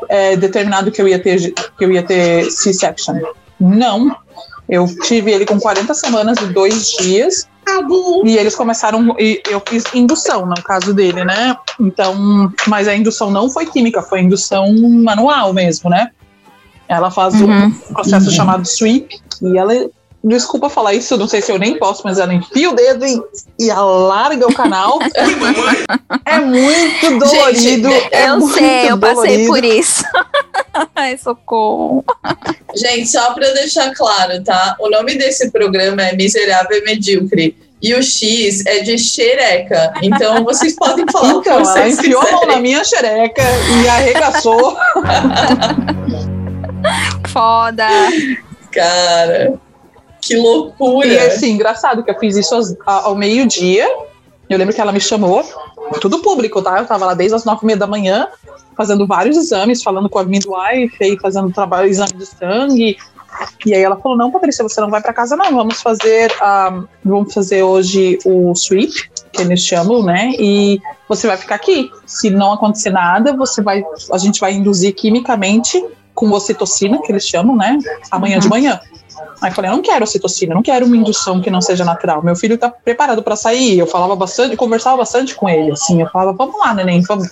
é, 0.10 0.36
determinado 0.36 0.92
que 0.92 1.02
eu 1.02 1.08
ia 1.08 1.20
ter 1.20 1.54
que 1.54 1.86
eu 1.86 1.92
ia 1.92 2.04
ter 2.04 2.50
C-section. 2.52 3.20
Não. 3.60 4.16
Eu 4.68 4.88
tive 5.04 5.32
ele 5.32 5.46
com 5.46 5.60
40 5.60 5.94
semanas 5.94 6.38
e 6.40 6.46
dois 6.48 6.92
dias. 7.00 7.48
E 8.26 8.38
eles 8.38 8.56
começaram. 8.56 9.16
E 9.20 9.42
eu 9.50 9.62
fiz 9.68 9.84
indução 9.94 10.46
no 10.46 10.56
caso 10.64 10.94
dele, 10.94 11.24
né? 11.24 11.56
Então, 11.80 12.52
mas 12.68 12.88
a 12.88 12.96
indução 12.96 13.30
não 13.32 13.50
foi 13.50 13.66
química, 13.66 14.02
foi 14.02 14.22
indução 14.22 14.74
manual 14.74 15.54
mesmo, 15.54 15.90
né? 15.90 16.10
Ela 16.88 17.10
faz 17.10 17.34
Uhum. 17.36 17.68
um 17.68 17.94
processo 17.94 18.32
chamado 18.32 18.66
sweep 18.68 19.20
e 19.42 19.58
ela. 19.58 19.74
Desculpa 20.26 20.70
falar 20.70 20.94
isso, 20.94 21.18
não 21.18 21.28
sei 21.28 21.42
se 21.42 21.52
eu 21.52 21.60
nem 21.60 21.78
posso, 21.78 22.02
mas 22.06 22.18
ela 22.18 22.34
enfia 22.34 22.70
o 22.70 22.74
dedo 22.74 23.06
e, 23.06 23.22
e 23.60 23.70
alarga 23.70 24.48
o 24.48 24.54
canal. 24.54 24.98
é 26.26 26.40
muito 26.40 27.20
dolorido. 27.20 27.90
é 28.10 28.30
eu 28.30 28.40
muito 28.40 28.54
sei, 28.54 28.90
eu 28.90 28.98
passei 28.98 29.46
dolorido. 29.46 29.48
por 29.48 29.64
isso. 29.66 30.04
Ai, 30.96 31.18
socorro. 31.18 32.06
Gente, 32.74 33.10
só 33.10 33.34
pra 33.34 33.52
deixar 33.52 33.94
claro, 33.94 34.42
tá? 34.44 34.78
O 34.80 34.90
nome 34.90 35.18
desse 35.18 35.52
programa 35.52 36.02
é 36.04 36.16
Miserável 36.16 36.78
e 36.78 36.86
Medíocre. 36.86 37.58
E 37.82 37.94
o 37.94 38.02
X 38.02 38.66
é 38.66 38.80
de 38.80 38.98
xereca. 38.98 39.94
Então 40.02 40.42
vocês 40.46 40.74
podem 40.74 41.06
falar 41.12 41.36
o 41.36 41.42
que 41.42 41.50
Então, 41.50 41.60
ela 41.60 41.66
vocês 41.74 42.00
enfiou 42.00 42.22
a 42.22 42.32
mão 42.32 42.48
na 42.48 42.56
minha 42.62 42.82
xereca 42.82 43.44
e 43.84 43.90
arregaçou. 43.90 44.78
Foda. 47.28 47.88
Cara, 48.72 49.60
que 50.28 50.36
loucura. 50.38 51.08
E 51.08 51.18
assim, 51.20 51.52
engraçado 51.52 52.04
que 52.04 52.12
eu 52.12 52.20
fiz 52.20 52.36
isso 52.36 52.54
aos- 52.56 52.76
ao 52.86 53.16
meio-dia. 53.16 53.88
Eu 54.50 54.58
lembro 54.58 54.74
que 54.76 54.82
ela 54.82 54.92
me 54.92 55.00
chamou, 55.00 55.44
tudo 56.02 56.20
público, 56.22 56.62
tá? 56.62 56.80
Eu 56.80 56.86
tava 56.86 57.06
lá 57.06 57.14
desde 57.14 57.36
as 57.36 57.46
nove 57.46 57.62
e 57.64 57.66
meia 57.66 57.78
da 57.78 57.88
manhã, 57.88 58.28
fazendo 58.76 59.08
vários 59.08 59.38
exames, 59.38 59.82
falando 59.82 60.10
com 60.10 60.20
a 60.20 60.24
midwife, 60.24 60.98
e 61.02 61.18
fazendo 61.20 61.52
trabalho, 61.52 61.88
exame 61.90 62.14
de 62.14 62.26
sangue. 62.26 62.98
E 63.66 63.74
aí 63.74 63.82
ela 63.82 63.96
falou: 63.96 64.18
Não, 64.18 64.30
Patrícia, 64.30 64.62
você 64.62 64.80
não 64.80 64.90
vai 64.92 65.02
pra 65.02 65.14
casa, 65.14 65.36
não. 65.36 65.52
Vamos 65.56 65.82
fazer, 65.82 66.32
ah, 66.40 66.84
vamos 67.04 67.34
fazer 67.34 67.64
hoje 67.64 68.20
o 68.26 68.54
sweep, 68.54 68.94
que 69.32 69.42
eles 69.42 69.62
chamam, 69.62 70.04
né? 70.04 70.34
E 70.38 70.80
você 71.10 71.26
vai 71.26 71.38
ficar 71.38 71.56
aqui. 71.56 71.90
Se 72.06 72.30
não 72.30 72.54
acontecer 72.54 72.92
nada, 72.92 73.36
você 73.36 73.62
vai, 73.62 73.84
a 74.12 74.18
gente 74.20 74.40
vai 74.40 74.54
induzir 74.54 74.94
quimicamente 74.94 75.84
com 76.14 76.30
ocitocina, 76.32 77.02
que 77.02 77.12
eles 77.12 77.28
chamam, 77.28 77.56
né? 77.56 77.80
Amanhã 78.12 78.38
de 78.38 78.48
manhã. 78.48 78.80
Aí 79.42 79.52
eu 79.52 79.56
falei, 79.56 79.72
eu 79.72 79.76
não 79.76 79.82
quero 79.82 80.04
ocitocina, 80.04 80.54
eu 80.54 80.56
não 80.56 80.64
quero 80.64 80.86
uma 80.86 80.98
indução 80.98 81.42
que 81.42 81.52
não 81.52 81.62
seja 81.62 81.84
natural. 81.84 82.24
Meu 82.24 82.36
filho 82.36 82.58
tá 82.58 82.70
preparado 82.70 83.22
para 83.22 83.36
sair. 83.36 83.80
Eu 83.80 83.88
falava 83.88 84.16
bastante, 84.16 84.56
conversava 84.56 84.98
bastante 84.98 85.36
com 85.36 85.50
ele, 85.50 85.72
assim. 85.72 86.02
Eu 86.02 86.10
falava, 86.10 86.34
vamos 86.34 86.58
lá, 86.60 86.74
neném, 86.74 87.02
vamos. 87.02 87.30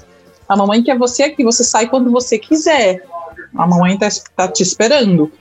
A 0.48 0.56
mamãe 0.56 0.84
quer 0.84 0.98
você 0.98 1.24
aqui, 1.24 1.44
você 1.44 1.64
sai 1.64 1.88
quando 1.88 2.12
você 2.12 2.38
quiser. 2.38 3.04
A 3.56 3.66
mamãe 3.66 3.98
tá, 3.98 4.08
tá 4.36 4.48
te 4.48 4.64
esperando. 4.64 5.32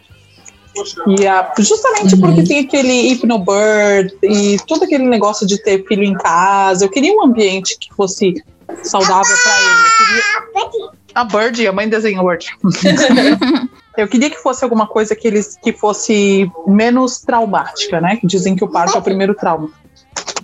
E 1.08 1.26
a, 1.26 1.52
justamente 1.58 2.16
porque 2.16 2.44
tem 2.44 2.60
aquele 2.60 3.12
Hypnobird 3.12 4.16
e 4.22 4.56
todo 4.66 4.84
aquele 4.84 5.04
negócio 5.04 5.46
de 5.46 5.60
ter 5.60 5.84
filho 5.86 6.04
em 6.04 6.14
casa, 6.14 6.84
eu 6.84 6.88
queria 6.88 7.12
um 7.12 7.24
ambiente 7.24 7.76
que 7.78 7.92
fosse 7.92 8.42
saudável 8.84 9.36
para 9.42 9.60
ele. 9.60 10.62
Eu 10.62 10.70
queria... 10.70 11.00
A 11.12 11.24
Bird, 11.24 11.66
a 11.66 11.72
mãe 11.72 11.88
desenhou 11.88 12.24
Bird. 12.24 12.46
Eu 14.00 14.08
queria 14.08 14.30
que 14.30 14.36
fosse 14.38 14.64
alguma 14.64 14.86
coisa 14.86 15.14
que 15.14 15.26
eles 15.28 15.56
que 15.62 15.72
fosse 15.72 16.50
menos 16.66 17.20
traumática, 17.20 18.00
né? 18.00 18.16
Que 18.16 18.26
dizem 18.26 18.54
que 18.56 18.64
o 18.64 18.68
parto 18.68 18.96
é 18.96 18.98
o 18.98 19.02
primeiro 19.02 19.34
trauma. 19.34 19.68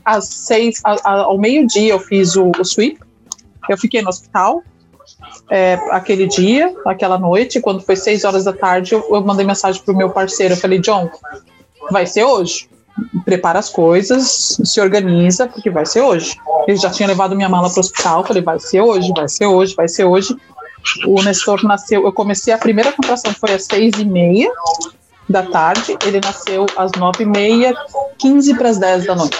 Às 0.05 0.27
seis, 0.29 0.81
a- 0.85 0.97
a- 1.05 1.23
ao 1.23 1.39
meio-dia 1.39 1.93
eu 1.93 1.99
fiz 1.99 2.37
o, 2.37 2.51
o 2.59 2.65
sweep. 2.65 2.99
Eu 3.69 3.77
fiquei 3.77 4.01
no 4.03 4.09
hospital 4.09 4.63
é, 5.51 5.75
aquele 5.91 6.27
dia, 6.27 6.73
aquela 6.87 7.19
noite. 7.19 7.61
Quando 7.61 7.81
foi 7.83 7.97
seis 7.97 8.25
horas 8.25 8.45
da 8.45 8.53
tarde, 8.53 8.95
eu, 8.95 9.05
eu 9.11 9.21
mandei 9.25 9.45
mensagem 9.47 9.83
pro 9.83 9.97
meu 9.97 10.11
parceiro. 10.11 10.55
Eu 10.55 10.59
falei, 10.59 10.79
John, 10.79 11.11
vai 11.91 12.07
ser 12.07 12.25
hoje. 12.25 12.69
Prepara 13.25 13.59
as 13.59 13.69
coisas, 13.69 14.57
se 14.65 14.81
organiza, 14.81 15.47
porque 15.47 15.69
vai 15.69 15.85
ser 15.85 16.01
hoje. 16.01 16.37
Ele 16.67 16.77
já 16.79 16.89
tinha 16.91 17.07
levado 17.09 17.37
minha 17.37 17.49
mala 17.49 17.69
pro 17.71 17.81
hospital. 17.81 18.25
Falei, 18.25 18.43
vai 18.43 18.59
ser 18.59 18.81
hoje, 18.81 19.13
vai 19.15 19.29
ser 19.29 19.47
hoje, 19.47 19.75
vai 19.75 19.89
ser 19.89 20.05
hoje. 20.05 20.35
O 21.07 21.23
Nestor 21.23 21.63
nasceu, 21.65 22.05
eu 22.05 22.13
comecei 22.13 22.53
a 22.53 22.59
primeira 22.59 22.93
contração 22.93 23.33
foi 23.35 23.53
às 23.55 23.65
seis 23.65 23.95
e 23.99 24.05
meia 24.05 24.51
da 25.29 25.43
tarde, 25.43 25.97
ele 26.05 26.21
nasceu 26.21 26.67
às 26.77 26.93
nove 26.93 27.25
e 27.25 27.27
meia, 27.27 27.75
quinze 28.19 28.55
para 28.55 28.69
as 28.69 28.79
dez 28.79 29.05
da 29.07 29.15
noite. 29.15 29.37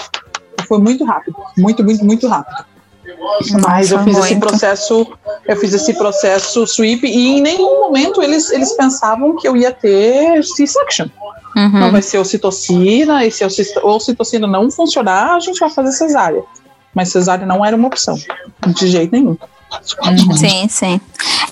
Foi 0.67 0.79
muito 0.79 1.05
rápido, 1.05 1.37
muito, 1.57 1.83
muito, 1.83 2.03
muito 2.03 2.27
rápido. 2.27 2.65
Mas 3.65 3.91
eu 3.91 4.03
fiz 4.03 4.17
esse 4.17 4.35
processo, 4.35 5.07
eu 5.47 5.55
fiz 5.55 5.73
esse 5.73 5.93
processo 5.93 6.67
sweep 6.67 7.07
e 7.07 7.37
em 7.37 7.41
nenhum 7.41 7.79
momento 7.79 8.21
eles, 8.21 8.51
eles 8.51 8.73
pensavam 8.73 9.35
que 9.37 9.47
eu 9.47 9.55
ia 9.55 9.71
ter 9.71 10.43
C-section. 10.43 11.07
Uhum. 11.55 11.79
Não 11.79 11.91
vai 11.91 12.01
ser 12.01 12.19
ocitocina, 12.19 13.25
e 13.25 13.31
se 13.31 13.43
a 13.43 13.47
ocit- 13.47 13.79
ocitocina 13.81 14.45
não 14.45 14.69
funcionar, 14.69 15.35
a 15.35 15.39
gente 15.39 15.59
vai 15.59 15.69
fazer 15.69 15.91
cesárea. 15.93 16.43
Mas 16.93 17.09
cesárea 17.09 17.47
não 17.47 17.65
era 17.65 17.75
uma 17.75 17.87
opção, 17.87 18.15
de 18.67 18.87
jeito 18.87 19.11
nenhum. 19.11 19.37
Sim, 20.35 20.67
sim. 20.67 21.01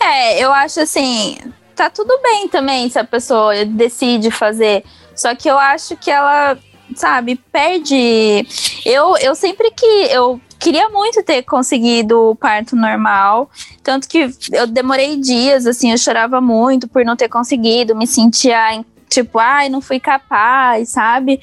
É, 0.06 0.40
eu 0.40 0.54
acho 0.54 0.82
assim, 0.82 1.36
tá 1.76 1.90
tudo 1.90 2.20
bem 2.22 2.48
também 2.48 2.88
se 2.90 3.00
a 3.00 3.04
pessoa 3.04 3.66
decide 3.66 4.30
fazer. 4.30 4.84
Só 5.16 5.34
que 5.34 5.50
eu 5.50 5.58
acho 5.58 5.98
que 5.98 6.12
ela, 6.12 6.58
sabe, 6.96 7.36
perde. 7.52 8.46
Eu, 8.86 9.18
eu 9.18 9.34
sempre 9.34 9.72
que. 9.72 9.86
Eu 10.12 10.40
queria 10.60 10.90
muito 10.90 11.24
ter 11.24 11.42
conseguido 11.42 12.32
o 12.32 12.36
parto 12.36 12.76
normal. 12.76 13.50
Tanto 13.82 14.08
que 14.08 14.30
eu 14.52 14.68
demorei 14.68 15.18
dias, 15.18 15.66
assim, 15.66 15.92
eu 15.92 15.98
chorava 15.98 16.40
muito 16.40 16.88
por 16.88 17.04
não 17.04 17.16
ter 17.16 17.28
conseguido, 17.28 17.96
me 17.96 18.06
sentia 18.06 18.84
tipo, 19.10 19.40
ai, 19.40 19.70
não 19.70 19.82
fui 19.82 20.00
capaz, 20.00 20.90
sabe? 20.90 21.42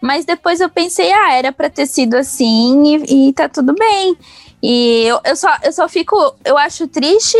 Mas 0.00 0.24
depois 0.24 0.60
eu 0.60 0.68
pensei, 0.68 1.10
ah, 1.12 1.32
era 1.32 1.52
pra 1.52 1.70
ter 1.70 1.86
sido 1.86 2.14
assim 2.14 2.96
e, 3.08 3.28
e 3.28 3.32
tá 3.32 3.48
tudo 3.48 3.74
bem. 3.74 4.16
E 4.62 5.04
eu, 5.06 5.20
eu, 5.24 5.36
só, 5.36 5.56
eu 5.62 5.72
só 5.72 5.88
fico, 5.88 6.16
eu 6.44 6.58
acho 6.58 6.88
triste 6.88 7.38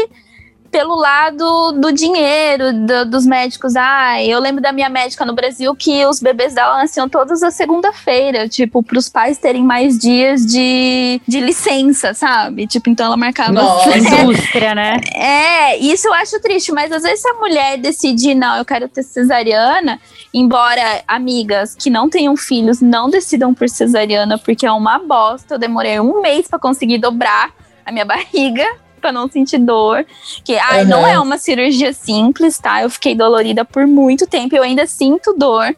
pelo 0.75 0.97
lado 0.97 1.71
do 1.81 1.93
dinheiro 1.93 2.73
do- 2.73 3.05
dos 3.05 3.25
médicos. 3.25 3.77
Ah, 3.77 4.21
eu 4.21 4.41
lembro 4.41 4.61
da 4.61 4.73
minha 4.73 4.89
médica 4.89 5.25
no 5.25 5.33
Brasil 5.33 5.73
que 5.77 6.05
os 6.05 6.19
bebês 6.19 6.53
dela 6.53 6.79
nasciam 6.79 7.09
todos 7.09 7.45
a 7.45 7.53
segunda-feira, 7.53 8.49
tipo, 8.49 8.83
para 8.83 8.99
os 8.99 9.09
pais 9.09 9.39
terem 9.39 9.63
mais 9.63 9.97
dias 9.97 10.45
de, 10.45 11.21
de 11.29 11.39
licença, 11.39 12.13
sabe? 12.13 12.67
Tipo, 12.67 12.91
então 12.91 13.07
ela 13.07 13.17
marcava. 13.17 13.53
Nossa. 13.53 13.97
Indústria, 13.97 14.75
né? 14.75 14.97
É, 15.15 15.77
isso 15.79 16.09
eu 16.09 16.15
acho 16.15 16.41
triste, 16.41 16.73
mas 16.73 16.91
às 16.91 17.05
vezes 17.05 17.21
se 17.21 17.29
a 17.29 17.35
mulher 17.35 17.79
decidir, 17.79 18.35
não, 18.35 18.57
eu 18.57 18.65
quero 18.65 18.89
ter 18.89 19.05
cesariana, 19.05 20.01
embora 20.35 21.05
amigas 21.07 21.77
que 21.77 21.89
não 21.89 22.11
tenham 22.11 22.37
filhos 22.37 22.81
não 22.81 23.09
decidam 23.09 23.55
por 23.55 23.69
cesariana, 23.69 24.39
porque 24.39 24.67
é 24.67 24.73
uma 24.73 24.99
bosta, 24.99 25.55
eu 25.55 25.59
demorei 25.59 26.01
um 26.01 26.21
mês 26.21 26.49
pra 26.49 26.59
conseguir 26.59 26.99
dobrar 26.99 27.53
a 27.87 27.93
minha 27.93 28.05
barriga. 28.05 28.67
Pra 29.05 29.13
não 29.13 29.29
sentir 29.29 29.59
dor. 29.59 30.07
Que 30.43 30.57
ai, 30.57 30.81
Uhum. 30.85 30.89
não 30.89 31.07
é 31.07 31.21
uma 31.21 31.37
cirurgia 31.37 31.93
simples, 31.93 32.57
tá? 32.59 32.81
Eu 32.81 32.89
fiquei 32.89 33.15
dolorida 33.15 33.63
por 33.63 33.87
muito 33.87 34.27
tempo. 34.27 34.57
Eu 34.57 34.63
ainda 34.63 34.87
sinto 34.87 35.35
dor. 35.37 35.77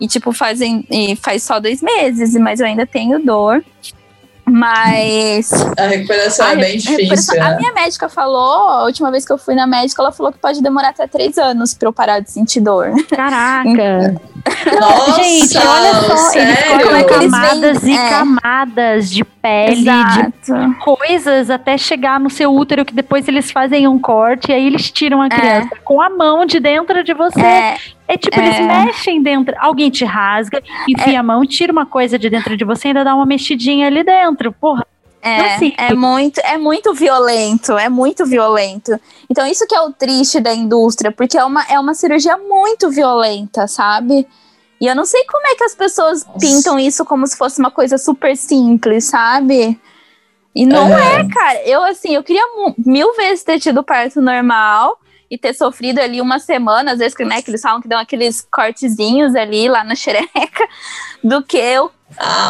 E, 0.00 0.06
tipo, 0.06 0.30
fazem, 0.32 0.86
e 0.88 1.16
faz 1.16 1.42
só 1.42 1.58
dois 1.58 1.82
meses, 1.82 2.34
mas 2.34 2.60
eu 2.60 2.66
ainda 2.66 2.86
tenho 2.86 3.18
dor. 3.18 3.64
Mas. 4.44 5.50
A 5.76 5.86
recuperação 5.88 6.46
A 6.46 6.52
é 6.52 6.56
bem 6.56 6.78
difícil. 6.78 7.42
A 7.42 7.50
né? 7.50 7.56
minha 7.58 7.72
médica 7.72 8.08
falou, 8.08 8.68
a 8.68 8.84
última 8.84 9.10
vez 9.10 9.24
que 9.24 9.32
eu 9.32 9.38
fui 9.38 9.54
na 9.56 9.66
médica, 9.66 10.00
ela 10.02 10.12
falou 10.12 10.30
que 10.32 10.38
pode 10.38 10.62
demorar 10.62 10.90
até 10.90 11.06
três 11.08 11.38
anos 11.38 11.74
pra 11.74 11.88
eu 11.88 11.92
parar 11.92 12.20
de 12.20 12.30
sentir 12.30 12.60
dor. 12.60 12.92
Caraca. 13.08 14.20
Nossa, 14.80 15.22
Gente, 15.22 15.56
olha 15.58 15.94
só, 15.94 16.38
eles 16.38 16.58
sério? 16.58 16.86
colocam 16.88 16.96
Eles 17.22 17.30
camadas 17.32 17.78
vêm- 17.80 17.94
e 17.94 17.98
é. 17.98 18.08
camadas 18.10 19.10
de 19.10 19.24
pele, 19.42 19.84
de 19.84 20.78
coisas 20.78 21.50
até 21.50 21.76
chegar 21.76 22.20
no 22.20 22.30
seu 22.30 22.54
útero 22.54 22.84
que 22.84 22.94
depois 22.94 23.26
eles 23.26 23.50
fazem 23.50 23.88
um 23.88 23.98
corte 23.98 24.50
e 24.50 24.54
aí 24.54 24.66
eles 24.66 24.90
tiram 24.90 25.20
a 25.20 25.28
criança 25.28 25.76
com 25.84 26.00
a 26.00 26.08
mão 26.08 26.46
de 26.46 26.60
dentro 26.60 27.02
de 27.02 27.12
você. 27.12 27.40
É, 27.40 27.76
É, 28.06 28.16
tipo, 28.16 28.38
é. 28.38 28.46
eles 28.46 28.60
mexem 28.60 29.22
dentro. 29.22 29.54
Alguém 29.58 29.90
te 29.90 30.04
rasga, 30.04 30.62
enfia 30.88 31.18
a 31.18 31.22
mão, 31.22 31.44
tira 31.44 31.72
uma 31.72 31.84
coisa 31.84 32.18
de 32.18 32.30
dentro 32.30 32.56
de 32.56 32.64
você 32.64 32.88
e 32.88 32.90
ainda 32.90 33.04
dá 33.04 33.14
uma 33.14 33.26
mexidinha 33.26 33.88
ali 33.88 34.04
dentro. 34.04 34.52
Porra. 34.52 34.86
É, 35.24 35.54
Assim, 35.54 35.72
é 35.78 35.94
muito, 35.94 36.40
é 36.40 36.58
muito 36.58 36.92
violento, 36.92 37.78
é 37.78 37.88
muito 37.88 38.26
violento. 38.26 38.98
Então, 39.30 39.46
isso 39.46 39.66
que 39.68 39.74
é 39.74 39.80
o 39.80 39.92
triste 39.92 40.40
da 40.40 40.52
indústria, 40.52 41.12
porque 41.12 41.38
é 41.38 41.44
uma, 41.44 41.62
é 41.70 41.78
uma 41.78 41.94
cirurgia 41.94 42.36
muito 42.36 42.90
violenta, 42.90 43.68
sabe? 43.68 44.26
E 44.82 44.86
eu 44.88 44.96
não 44.96 45.04
sei 45.04 45.24
como 45.26 45.46
é 45.46 45.54
que 45.54 45.62
as 45.62 45.76
pessoas 45.76 46.26
pintam 46.40 46.76
isso 46.76 47.04
como 47.04 47.24
se 47.24 47.36
fosse 47.36 47.60
uma 47.60 47.70
coisa 47.70 47.96
super 47.96 48.36
simples, 48.36 49.04
sabe? 49.04 49.80
E 50.52 50.66
não 50.66 50.86
Uhum. 50.88 50.92
é, 50.98 51.28
cara. 51.28 51.62
Eu, 51.64 51.84
assim, 51.84 52.16
eu 52.16 52.22
queria 52.24 52.42
mil 52.84 53.14
vezes 53.14 53.44
ter 53.44 53.60
tido 53.60 53.84
parto 53.84 54.20
normal 54.20 54.98
e 55.30 55.38
ter 55.38 55.54
sofrido 55.54 56.00
ali 56.00 56.20
uma 56.20 56.40
semana, 56.40 56.92
às 56.92 56.98
vezes, 56.98 57.14
que, 57.14 57.24
né, 57.24 57.40
que 57.40 57.48
eles 57.52 57.62
falam 57.62 57.80
que 57.80 57.86
dão 57.86 57.96
aqueles 58.00 58.46
cortezinhos 58.52 59.36
ali 59.36 59.68
lá 59.68 59.84
na 59.84 59.94
xereca, 59.94 60.68
do 61.22 61.44
que 61.44 61.56
eu 61.58 61.88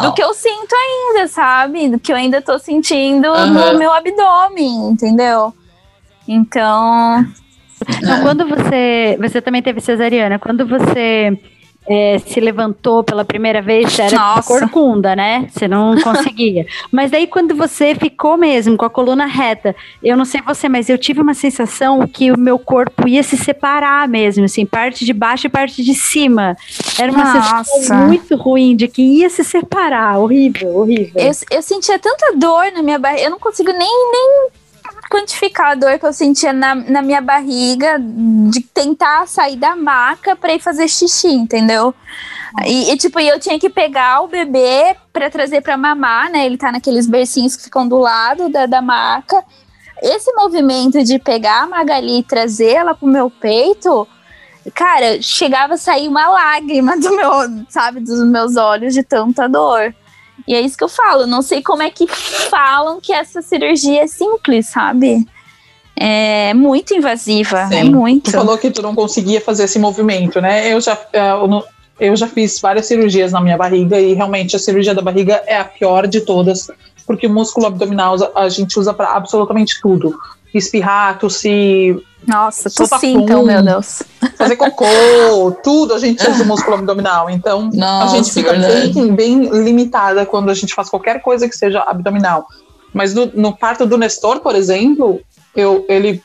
do 0.00 0.12
que 0.14 0.22
eu 0.24 0.32
sinto 0.34 0.74
ainda, 0.74 1.28
sabe? 1.28 1.90
Do 1.90 2.00
que 2.00 2.10
eu 2.12 2.16
ainda 2.16 2.40
tô 2.42 2.58
sentindo 2.58 3.28
Aham. 3.28 3.72
no 3.72 3.78
meu 3.78 3.92
abdômen, 3.92 4.88
entendeu? 4.88 5.54
Então, 6.26 7.24
Então, 8.02 8.22
quando 8.22 8.48
você. 8.48 9.16
Você 9.20 9.40
também 9.42 9.62
teve 9.62 9.80
cesariana, 9.80 10.38
quando 10.38 10.66
você 10.66 11.38
é, 11.86 12.18
se 12.18 12.38
levantou 12.40 13.02
pela 13.02 13.24
primeira 13.24 13.60
vez, 13.60 13.92
você 13.92 14.02
era 14.02 14.16
Nossa. 14.16 14.48
corcunda, 14.48 15.16
né? 15.16 15.48
Você 15.50 15.66
não 15.66 15.96
conseguia. 16.02 16.66
mas 16.90 17.10
daí, 17.10 17.26
quando 17.26 17.54
você 17.54 17.94
ficou 17.94 18.36
mesmo 18.36 18.76
com 18.76 18.84
a 18.84 18.90
coluna 18.90 19.26
reta, 19.26 19.74
eu 20.02 20.16
não 20.16 20.24
sei 20.24 20.40
você, 20.42 20.68
mas 20.68 20.88
eu 20.88 20.96
tive 20.98 21.20
uma 21.20 21.34
sensação 21.34 22.06
que 22.06 22.30
o 22.30 22.38
meu 22.38 22.58
corpo 22.58 23.08
ia 23.08 23.22
se 23.22 23.36
separar 23.36 24.06
mesmo, 24.08 24.44
assim, 24.44 24.64
parte 24.64 25.04
de 25.04 25.12
baixo 25.12 25.46
e 25.46 25.50
parte 25.50 25.82
de 25.82 25.94
cima. 25.94 26.56
Era 26.98 27.10
uma 27.10 27.24
Nossa. 27.24 27.64
sensação 27.64 28.06
muito 28.06 28.36
ruim 28.36 28.76
de 28.76 28.88
que 28.88 29.02
ia 29.02 29.28
se 29.28 29.42
separar. 29.42 30.18
Horrível, 30.18 30.76
horrível. 30.76 31.20
eu, 31.20 31.32
eu 31.50 31.62
sentia 31.62 31.98
tanta 31.98 32.36
dor 32.36 32.70
na 32.72 32.82
minha 32.82 32.98
barriga, 32.98 33.24
eu 33.24 33.30
não 33.30 33.38
consigo 33.38 33.72
nem, 33.72 33.88
nem 34.12 34.48
quantificar 35.12 35.72
a 35.72 35.74
dor 35.74 35.98
que 35.98 36.06
eu 36.06 36.12
sentia 36.12 36.54
na, 36.54 36.74
na 36.74 37.02
minha 37.02 37.20
barriga 37.20 37.98
de 38.50 38.62
tentar 38.62 39.28
sair 39.28 39.56
da 39.56 39.76
maca 39.76 40.34
pra 40.34 40.54
ir 40.54 40.58
fazer 40.58 40.88
xixi, 40.88 41.28
entendeu? 41.28 41.94
E, 42.64 42.90
e, 42.90 42.96
tipo, 42.96 43.20
eu 43.20 43.38
tinha 43.38 43.58
que 43.58 43.68
pegar 43.68 44.22
o 44.22 44.28
bebê 44.28 44.96
pra 45.12 45.28
trazer 45.28 45.60
pra 45.60 45.76
mamar, 45.76 46.30
né? 46.30 46.46
Ele 46.46 46.56
tá 46.56 46.72
naqueles 46.72 47.06
bercinhos 47.06 47.54
que 47.54 47.64
ficam 47.64 47.86
do 47.86 47.98
lado 47.98 48.48
da, 48.48 48.64
da 48.64 48.80
maca. 48.80 49.44
Esse 50.02 50.32
movimento 50.32 51.04
de 51.04 51.18
pegar 51.18 51.64
a 51.64 51.66
Magali 51.66 52.20
e 52.20 52.22
trazer 52.22 52.72
ela 52.72 52.94
pro 52.94 53.06
meu 53.06 53.30
peito, 53.30 54.08
cara, 54.74 55.20
chegava 55.20 55.74
a 55.74 55.78
sair 55.78 56.08
uma 56.08 56.26
lágrima 56.28 56.96
do 56.96 57.14
meu, 57.14 57.30
sabe, 57.68 58.00
dos 58.00 58.26
meus 58.26 58.56
olhos 58.56 58.94
de 58.94 59.02
tanta 59.02 59.46
dor. 59.46 59.94
E 60.46 60.54
é 60.54 60.60
isso 60.60 60.76
que 60.76 60.84
eu 60.84 60.88
falo, 60.88 61.26
não 61.26 61.42
sei 61.42 61.62
como 61.62 61.82
é 61.82 61.90
que 61.90 62.06
falam 62.08 63.00
que 63.00 63.12
essa 63.12 63.40
cirurgia 63.42 64.02
é 64.02 64.06
simples, 64.06 64.68
sabe? 64.68 65.24
É 65.94 66.52
muito 66.54 66.94
invasiva, 66.94 67.60
é 67.60 67.82
Sim. 67.82 67.90
muito. 67.90 68.24
Tu 68.24 68.32
falou 68.32 68.56
que 68.58 68.70
tu 68.70 68.82
não 68.82 68.94
conseguia 68.94 69.40
fazer 69.40 69.64
esse 69.64 69.78
movimento, 69.78 70.40
né? 70.40 70.72
Eu 70.72 70.80
já, 70.80 70.98
eu, 71.12 71.46
não- 71.46 71.64
eu 72.00 72.16
já 72.16 72.26
fiz 72.26 72.58
várias 72.60 72.86
cirurgias 72.86 73.30
na 73.30 73.40
minha 73.40 73.56
barriga 73.56 74.00
e 74.00 74.14
realmente 74.14 74.56
a 74.56 74.58
cirurgia 74.58 74.94
da 74.94 75.02
barriga 75.02 75.42
é 75.46 75.56
a 75.58 75.64
pior 75.64 76.06
de 76.06 76.22
todas, 76.22 76.68
porque 77.06 77.26
o 77.26 77.30
músculo 77.30 77.66
abdominal 77.66 78.16
a 78.34 78.48
gente 78.48 78.78
usa 78.80 78.92
para 78.92 79.12
absolutamente 79.12 79.80
tudo. 79.80 80.18
Espirrar, 80.54 81.18
tossir, 81.18 81.98
Nossa, 82.26 82.68
soltar 82.68 83.00
tossi 83.00 83.12
então, 83.12 83.42
meu 83.42 83.62
Deus. 83.62 84.02
fazer 84.36 84.56
cocô, 84.56 84.86
tudo 85.64 85.94
a 85.94 85.98
gente 85.98 86.28
usa 86.28 86.42
o 86.42 86.46
músculo 86.46 86.76
abdominal. 86.76 87.30
Então 87.30 87.70
a 87.72 87.76
Nossa, 87.76 88.16
gente 88.16 88.32
fica 88.32 88.52
bem, 88.52 89.14
bem 89.14 89.48
limitada 89.64 90.26
quando 90.26 90.50
a 90.50 90.54
gente 90.54 90.74
faz 90.74 90.88
qualquer 90.88 91.22
coisa 91.22 91.48
que 91.48 91.56
seja 91.56 91.80
abdominal. 91.80 92.46
Mas 92.92 93.14
no, 93.14 93.26
no 93.34 93.56
parto 93.56 93.86
do 93.86 93.96
Nestor, 93.96 94.40
por 94.40 94.54
exemplo, 94.54 95.20
eu, 95.56 95.86
ele 95.88 96.22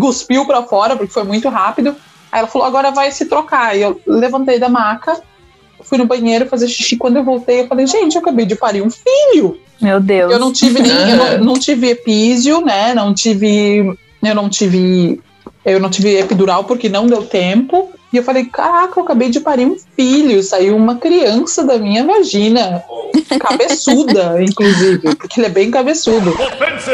cuspiu 0.00 0.46
pra 0.46 0.62
fora 0.62 0.96
porque 0.96 1.12
foi 1.12 1.24
muito 1.24 1.48
rápido. 1.48 1.94
Aí 2.32 2.40
ela 2.40 2.48
falou: 2.48 2.66
agora 2.66 2.90
vai 2.90 3.10
se 3.12 3.26
trocar. 3.26 3.76
E 3.76 3.82
eu 3.82 4.00
levantei 4.06 4.58
da 4.58 4.68
maca, 4.68 5.20
fui 5.88 5.98
no 5.98 6.06
banheiro 6.06 6.46
fazer 6.46 6.68
xixi. 6.68 6.96
Quando 6.96 7.16
eu 7.16 7.24
voltei, 7.24 7.62
eu 7.62 7.66
falei: 7.68 7.86
gente, 7.86 8.14
eu 8.16 8.20
acabei 8.22 8.44
de 8.46 8.56
parir 8.56 8.82
um 8.82 8.90
filho. 8.90 9.58
Meu 9.80 10.00
Deus. 10.00 10.32
Eu 10.32 10.38
não 10.38 10.52
tive 10.52 10.80
nem, 10.80 11.10
eu 11.10 11.16
não, 11.16 11.44
não 11.52 11.58
tive 11.58 11.90
epísio, 11.90 12.60
né? 12.62 12.94
Não 12.94 13.12
tive, 13.14 13.96
eu 14.22 14.34
não 14.34 14.48
tive, 14.48 15.20
eu 15.64 15.78
não 15.80 15.90
tive 15.90 16.16
epidural 16.18 16.64
porque 16.64 16.88
não 16.88 17.06
deu 17.06 17.22
tempo. 17.24 17.90
E 18.12 18.16
eu 18.16 18.22
falei, 18.22 18.44
caraca, 18.46 18.98
eu 18.98 19.04
acabei 19.04 19.28
de 19.28 19.40
parir 19.40 19.66
um 19.66 19.76
filho, 19.96 20.42
saiu 20.42 20.76
uma 20.76 20.94
criança 20.94 21.64
da 21.64 21.76
minha 21.76 22.04
vagina, 22.04 22.82
cabeçuda, 23.38 24.42
inclusive, 24.42 25.14
porque 25.16 25.40
ele 25.40 25.46
é 25.48 25.50
bem 25.50 25.70
cabeçudo. 25.70 26.32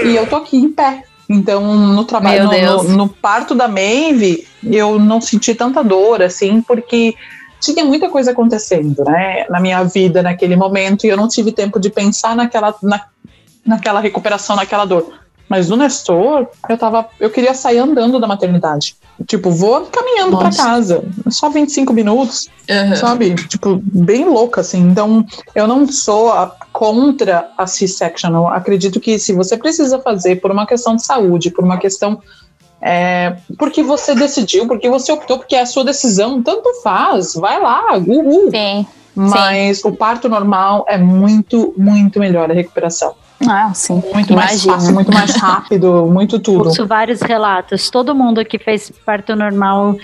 E 0.05 0.17
eu 0.17 0.27
tô 0.27 0.37
aqui 0.37 0.57
em 0.57 0.69
pé. 0.71 1.03
Então, 1.29 1.75
no 1.77 2.05
trabalho, 2.05 2.45
no, 2.45 2.51
no- 2.89 2.97
no 2.97 3.09
parto 3.09 3.55
da 3.55 3.69
Maeve, 3.69 4.47
eu 4.65 4.99
não 4.99 5.21
senti 5.21 5.55
tanta 5.55 5.83
dor, 5.83 6.23
assim, 6.23 6.61
porque 6.61 7.15
tinha 7.63 7.85
muita 7.85 8.11
coisa 8.11 8.33
acontecendo, 8.33 9.05
né, 9.05 9.47
na 9.49 9.61
minha 9.61 9.83
vida 9.85 10.21
naquele 10.23 10.57
momento, 10.57 11.05
e 11.07 11.09
eu 11.09 11.17
não 11.17 11.29
tive 11.29 11.53
tempo 11.53 11.79
de 11.79 11.89
pensar 11.89 12.35
naquela, 12.37 12.75
na, 12.83 13.01
naquela 13.65 14.01
recuperação, 14.01 14.57
naquela 14.57 14.85
dor. 14.85 15.13
Mas 15.49 15.69
no 15.69 15.77
Nestor, 15.77 16.49
eu 16.69 16.79
tava, 16.79 17.07
eu 17.21 17.29
queria 17.31 17.53
sair 17.55 17.79
andando 17.79 18.19
da 18.19 18.27
maternidade. 18.27 18.97
Tipo, 19.27 19.51
vou 19.51 19.83
caminhando 19.87 20.33
Nossa. 20.33 20.57
casa, 20.63 21.05
só 21.29 21.51
25 21.51 21.93
minutos, 21.93 22.49
Uhum. 22.71 22.97
sabe? 22.97 23.35
Tipo, 23.35 23.81
bem 23.85 24.25
louca, 24.25 24.63
assim. 24.63 24.79
Então, 24.81 25.25
eu 25.55 25.69
não 25.69 25.87
sou 25.87 26.33
a- 26.33 26.57
contra 26.73 27.51
a 27.59 27.67
C-section. 27.67 28.35
Eu 28.35 28.49
acredito 28.49 28.99
que 28.99 29.19
se 29.19 29.33
você 29.35 29.57
precisa 29.57 29.99
fazer 30.01 30.37
por 30.37 30.51
uma 30.51 30.67
questão 30.67 30.97
de 30.97 31.05
saúde, 31.05 31.51
por 31.51 31.63
uma 31.65 31.77
questão. 31.79 32.21
É, 32.83 33.37
porque 33.57 33.83
você 33.83 34.15
decidiu, 34.15 34.67
porque 34.67 34.91
você 34.91 35.13
optou, 35.13 35.39
porque 35.39 35.55
é 35.55 35.61
a 35.61 35.67
sua 35.67 35.85
decisão, 35.85 36.43
tanto 36.43 36.83
faz, 36.83 37.35
vai 37.35 37.61
lá, 37.61 37.97
uhul. 37.97 38.51
Sim. 38.51 38.85
Mas 39.15 39.85
o 39.85 39.93
parto 39.93 40.29
normal 40.29 40.85
é 40.89 40.99
muito, 40.99 41.73
muito 41.77 42.19
melhor 42.19 42.51
a 42.51 42.55
recuperação. 42.55 43.15
Ah, 43.49 43.73
sim. 43.75 44.03
Muito 44.13 44.35
mais 44.35 44.65
Imagino. 44.65 44.73
fácil, 44.73 44.95
muito 44.95 45.13
mais 45.13 45.37
rápido, 45.37 46.07
muito 46.07 46.39
tudo. 46.39 46.67
Ouço 46.67 46.87
vários 46.87 47.21
relatos. 47.21 47.91
Todo 47.91 48.15
mundo 48.15 48.45
que 48.45 48.59
fez 48.59 48.91
parto 49.05 49.35
normal, 49.35 49.97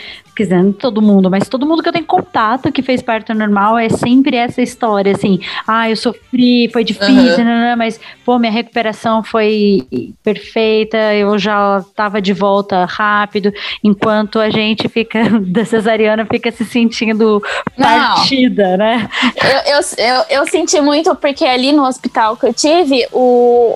não 0.46 0.72
todo 0.72 1.00
mundo, 1.02 1.30
mas 1.30 1.48
todo 1.48 1.66
mundo 1.66 1.82
que 1.82 1.88
eu 1.88 1.92
tenho 1.92 2.04
contato 2.04 2.70
que 2.70 2.82
fez 2.82 3.02
parto 3.02 3.34
normal 3.34 3.78
é 3.78 3.88
sempre 3.88 4.36
essa 4.36 4.60
história, 4.62 5.12
assim, 5.12 5.40
ah, 5.66 5.88
eu 5.88 5.96
sofri, 5.96 6.68
foi 6.72 6.84
difícil, 6.84 7.38
nananã, 7.38 7.76
mas, 7.76 7.98
pô, 8.24 8.38
minha 8.38 8.52
recuperação 8.52 9.22
foi 9.22 9.86
perfeita, 10.22 10.96
eu 11.14 11.38
já 11.38 11.82
tava 11.94 12.20
de 12.20 12.32
volta 12.32 12.84
rápido, 12.84 13.52
enquanto 13.82 14.38
a 14.38 14.50
gente 14.50 14.88
fica, 14.88 15.18
da 15.40 15.64
cesariana, 15.64 16.26
fica 16.26 16.50
se 16.50 16.64
sentindo 16.64 17.42
partida, 17.76 18.76
né? 18.76 19.08
Eu, 19.36 19.74
eu, 19.74 19.80
eu, 19.98 20.24
eu 20.30 20.46
senti 20.46 20.80
muito 20.80 21.14
porque 21.16 21.44
ali 21.44 21.72
no 21.72 21.86
hospital 21.86 22.36
que 22.36 22.46
eu 22.46 22.54
tive, 22.54 23.06
o, 23.12 23.27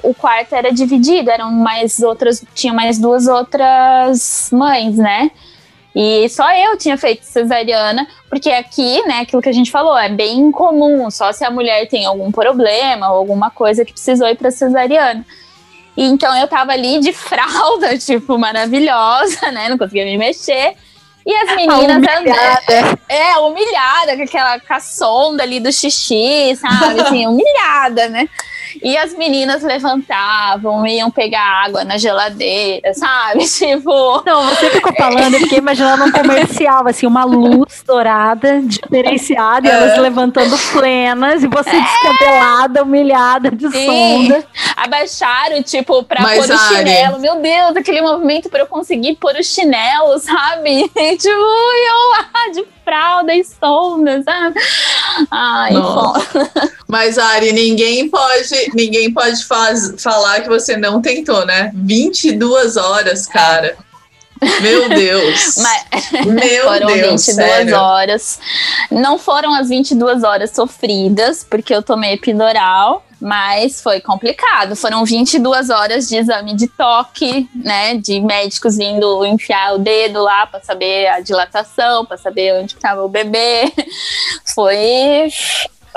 o 0.03 0.15
quarto 0.15 0.55
era 0.55 0.73
dividido, 0.73 1.31
eram 1.31 1.51
mais 1.51 2.01
outras, 2.01 2.45
tinha 2.55 2.73
mais 2.73 2.99
duas 2.99 3.27
outras 3.27 4.51
mães, 4.53 4.97
né? 4.97 5.31
E 5.95 6.29
só 6.31 6.51
eu 6.55 6.77
tinha 6.79 6.97
feito 6.97 7.23
cesariana, 7.23 8.07
porque 8.31 8.51
aqui, 8.51 9.03
né, 9.07 9.21
aquilo 9.21 9.43
que 9.43 9.49
a 9.49 9.53
gente 9.53 9.71
falou, 9.71 9.97
é 9.97 10.09
bem 10.09 10.51
comum, 10.51 11.11
só 11.11 11.33
se 11.33 11.45
a 11.45 11.51
mulher 11.51 11.87
tem 11.87 12.07
algum 12.07 12.33
problema 12.33 13.11
ou 13.11 13.19
alguma 13.19 13.51
coisa 13.51 13.85
que 13.85 13.93
precisou 13.93 14.27
ir 14.29 14.37
pra 14.37 14.51
cesariana. 14.51 15.25
E 15.95 16.05
então 16.05 16.35
eu 16.39 16.49
tava 16.49 16.73
ali 16.73 16.99
de 17.01 17.13
fralda, 17.13 17.97
tipo, 18.01 18.39
maravilhosa, 18.39 19.53
né? 19.53 19.69
Não 19.69 19.77
conseguia 19.77 20.05
me 20.05 20.17
mexer. 20.17 20.75
E 21.27 21.35
as 21.35 21.51
meninas 21.57 21.97
humilhada. 21.97 22.99
É, 23.09 23.37
humilhada, 23.39 24.17
com 24.17 24.23
aquela 24.23 24.61
com 24.61 24.75
a 24.75 24.81
sonda 24.81 25.43
ali 25.43 25.61
do 25.61 25.71
xixi, 25.71 26.57
sabe? 26.57 27.01
Assim, 27.01 27.27
humilhada, 27.29 28.09
né? 28.09 28.29
E 28.83 28.97
as 28.97 29.14
meninas 29.14 29.62
levantavam, 29.62 30.87
iam 30.87 31.11
pegar 31.11 31.64
água 31.64 31.85
na 31.85 31.99
geladeira, 31.99 32.95
sabe? 32.95 33.45
Tipo. 33.62 34.23
Não, 34.25 34.49
você 34.49 34.70
ficou 34.70 34.93
falando, 34.95 35.35
eu 35.35 35.41
fiquei 35.41 35.59
imaginando 35.59 36.05
um 36.05 36.12
comercial, 36.12 36.87
assim, 36.87 37.07
uma 37.07 37.25
luz 37.25 37.83
dourada, 37.87 38.61
diferenciada, 38.62 39.66
e 39.66 39.70
elas 39.70 39.99
levantando 39.99 40.57
plenas, 40.73 41.43
e 41.43 41.47
você 41.47 41.70
descabelada, 41.70 42.83
humilhada, 42.83 43.51
de 43.51 43.70
Sim. 43.70 43.87
sonda. 43.87 44.45
Abaixaram, 44.77 45.62
tipo, 45.62 46.03
pra 46.05 46.23
Mas, 46.23 46.47
pôr 46.47 46.55
o 46.55 46.59
chinelo. 46.59 47.18
Meu 47.18 47.41
Deus, 47.41 47.77
aquele 47.77 48.01
movimento 48.01 48.49
pra 48.49 48.61
eu 48.61 48.66
conseguir 48.66 49.16
pôr 49.16 49.35
o 49.35 49.45
chinelo, 49.45 50.18
sabe? 50.18 50.89
tipo, 51.18 51.29
eu 51.29 52.11
lá 52.11 52.53
de 52.53 52.64
fralda 52.85 53.35
e 53.35 53.45
sonda, 53.45 54.22
sabe? 54.22 54.61
Ai. 55.30 55.72
Mas, 56.89 57.18
Ari, 57.18 57.53
ninguém 57.53 58.09
pode, 58.09 58.70
ninguém 58.74 59.12
pode 59.12 59.45
faz- 59.45 59.95
falar 60.03 60.41
que 60.43 60.49
você 60.49 60.76
não 60.76 61.01
tentou, 61.01 61.45
né? 61.47 61.70
22 61.74 62.76
horas, 62.76 63.26
cara. 63.26 63.76
Meu 64.61 64.89
Deus. 64.89 65.57
Mas, 65.62 66.26
Meu 66.26 66.64
foram 66.64 66.87
Deus, 66.89 67.26
22 67.26 67.35
sério. 67.35 67.76
horas. 67.76 68.39
Não 68.91 69.18
foram 69.18 69.55
as 69.55 69.68
22 69.68 70.24
horas 70.24 70.51
sofridas, 70.51 71.47
porque 71.49 71.72
eu 71.74 71.83
tomei 71.83 72.14
epidural, 72.14 73.05
mas 73.23 73.81
foi 73.81 74.01
complicado. 74.01 74.75
Foram 74.75 75.05
22 75.05 75.70
horas 75.70 76.09
de 76.09 76.16
exame 76.16 76.55
de 76.57 76.66
toque, 76.66 77.49
né? 77.55 77.95
De 77.97 78.20
médicos 78.20 78.77
vindo 78.77 79.25
enfiar 79.25 79.75
o 79.75 79.79
dedo 79.79 80.20
lá 80.20 80.45
para 80.47 80.61
saber 80.61 81.07
a 81.07 81.20
dilatação, 81.20 82.05
para 82.05 82.16
saber 82.16 82.53
onde 82.61 82.75
estava 82.75 83.05
o 83.05 83.09
bebê. 83.09 83.73
Foi. 84.55 85.29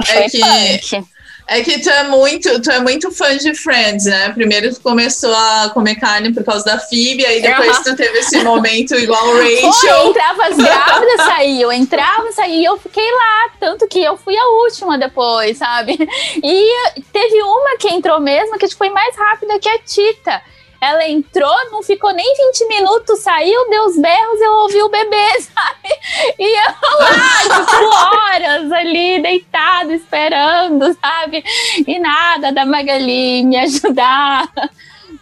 Foi 0.05 0.15
É 0.17 0.29
que- 0.29 0.39
punk. 0.39 1.14
É 1.47 1.61
que 1.61 1.79
tu 1.79 1.89
é 1.89 2.03
muito, 2.03 2.61
tu 2.61 2.71
é 2.71 2.79
muito 2.79 3.11
fã 3.11 3.37
de 3.37 3.53
Friends, 3.53 4.05
né? 4.05 4.29
Primeiro 4.29 4.73
tu 4.73 4.81
começou 4.81 5.31
a 5.33 5.69
comer 5.73 5.95
carne 5.95 6.33
por 6.33 6.43
causa 6.43 6.65
da 6.65 6.79
Phoebe, 6.79 7.23
aí 7.23 7.39
depois 7.39 7.69
Aham. 7.69 7.83
tu 7.83 7.95
teve 7.95 8.17
esse 8.17 8.43
momento 8.43 8.95
igual 8.95 9.23
Rachel. 9.35 10.07
entrava 10.07 10.45
as 10.47 10.57
grávidas, 10.57 11.21
saíam, 11.25 11.71
entrava, 11.71 12.31
saía, 12.31 12.55
e 12.61 12.65
eu 12.65 12.77
fiquei 12.77 13.11
lá, 13.11 13.49
tanto 13.59 13.87
que 13.87 14.03
eu 14.03 14.17
fui 14.17 14.35
a 14.35 14.47
última 14.63 14.97
depois, 14.97 15.57
sabe? 15.57 15.97
E 16.43 17.01
teve 17.13 17.41
uma 17.43 17.77
que 17.77 17.89
entrou 17.89 18.19
mesmo, 18.19 18.57
que 18.57 18.67
foi 18.75 18.89
mais 18.89 19.15
rápida 19.15 19.59
que 19.59 19.69
a 19.69 19.77
Tita. 19.79 20.41
Ela 20.85 21.07
entrou, 21.07 21.55
não 21.71 21.81
ficou 21.81 22.13
nem 22.13 22.35
20 22.51 22.67
minutos, 22.67 23.19
saiu, 23.19 23.69
deu 23.69 23.85
os 23.85 23.97
berros, 23.97 24.41
eu 24.41 24.51
ouvi 24.53 24.81
o 24.83 24.89
bebê, 24.89 25.41
sabe? 25.41 26.35
E 26.37 26.57
eu 26.57 26.99
lá, 26.99 27.65
tipo, 27.65 28.15
horas 28.15 28.71
ali, 28.71 29.21
deitado, 29.21 29.91
esperando, 29.93 30.95
sabe? 31.01 31.43
E 31.87 31.99
nada 31.99 32.51
da 32.51 32.65
Magali 32.65 33.43
me 33.43 33.57
ajudar. 33.57 34.47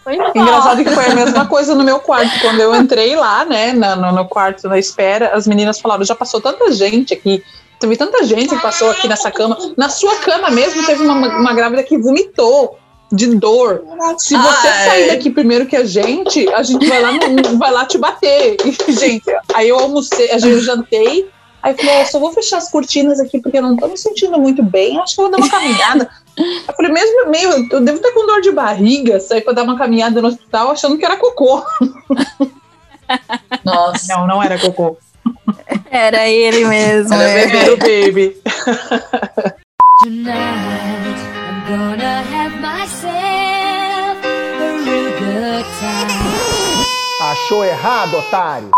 Foi 0.03 0.15
Engraçado 0.35 0.83
que 0.83 0.89
foi 0.89 1.05
a 1.05 1.15
mesma 1.15 1.45
coisa 1.47 1.73
no 1.73 1.83
meu 1.83 1.99
quarto. 1.99 2.41
Quando 2.41 2.59
eu 2.59 2.75
entrei 2.75 3.15
lá, 3.15 3.45
né, 3.45 3.71
no, 3.71 4.11
no 4.11 4.27
quarto, 4.27 4.67
na 4.67 4.77
espera, 4.77 5.29
as 5.33 5.47
meninas 5.47 5.79
falaram: 5.79 6.03
já 6.03 6.15
passou 6.15 6.41
tanta 6.41 6.71
gente 6.73 7.13
aqui. 7.13 7.41
Teve 7.79 7.97
tanta 7.97 8.23
gente 8.23 8.55
que 8.55 8.61
passou 8.61 8.89
aqui 8.91 9.07
nessa 9.07 9.31
cama. 9.31 9.57
Na 9.77 9.89
sua 9.89 10.15
cama 10.17 10.49
mesmo, 10.49 10.85
teve 10.85 11.03
uma, 11.03 11.13
uma 11.13 11.53
grávida 11.53 11.83
que 11.83 11.97
vomitou 11.97 12.79
de 13.13 13.35
dor. 13.35 13.83
Se 14.17 14.35
você 14.35 14.67
Ai. 14.67 14.89
sair 14.89 15.07
daqui 15.07 15.29
primeiro 15.29 15.65
que 15.67 15.75
a 15.75 15.85
gente, 15.85 16.47
a 16.49 16.63
gente 16.63 16.85
vai 16.87 17.01
lá, 17.01 17.11
no- 17.13 17.57
vai 17.59 17.71
lá 17.71 17.85
te 17.85 17.97
bater. 17.97 18.57
E, 18.65 18.91
gente, 18.91 19.23
aí 19.53 19.69
eu 19.69 19.77
almocei, 19.79 20.31
a 20.31 20.39
gente 20.39 20.59
jantei. 20.61 21.29
Aí 21.61 21.75
eu 21.79 22.05
só 22.07 22.19
vou 22.19 22.33
fechar 22.33 22.57
as 22.57 22.69
cortinas 22.69 23.21
aqui 23.21 23.39
porque 23.39 23.57
eu 23.57 23.61
não 23.61 23.77
tô 23.77 23.87
me 23.87 23.97
sentindo 23.97 24.37
muito 24.37 24.61
bem. 24.61 24.99
Acho 24.99 25.15
que 25.15 25.21
eu 25.21 25.29
vou 25.29 25.31
dar 25.31 25.37
uma 25.37 25.49
caminhada. 25.49 26.09
Eu 26.35 26.73
falei, 26.75 26.91
mesmo 26.91 27.29
meio, 27.29 27.49
eu 27.71 27.79
devo 27.79 27.97
estar 27.97 28.11
com 28.11 28.25
dor 28.27 28.41
de 28.41 28.51
barriga, 28.51 29.19
saí 29.19 29.39
pra 29.39 29.53
dar 29.53 29.63
uma 29.63 29.77
caminhada 29.77 30.21
no 30.21 30.27
hospital 30.27 30.71
achando 30.71 30.97
que 30.97 31.05
era 31.05 31.15
cocô. 31.15 31.63
Nossa. 33.63 34.13
Não, 34.13 34.27
não 34.27 34.43
era 34.43 34.59
cocô. 34.59 34.97
Era 35.89 36.27
ele 36.27 36.65
mesmo. 36.65 37.13
Era 37.13 37.23
é. 37.23 37.45
bebê. 37.45 37.57
Era 37.59 37.73
o 37.73 37.77
baby. 37.77 38.37
Tonight 40.03 41.29
I'm 41.73 41.79
gonna 41.79 42.21
have 42.21 42.61
myself 42.61 44.23
a 44.23 44.77
real 44.85 45.09
good 45.17 45.65
time. 45.79 46.07
Achou 47.19 47.63
errado, 47.65 48.15
otário? 48.17 48.69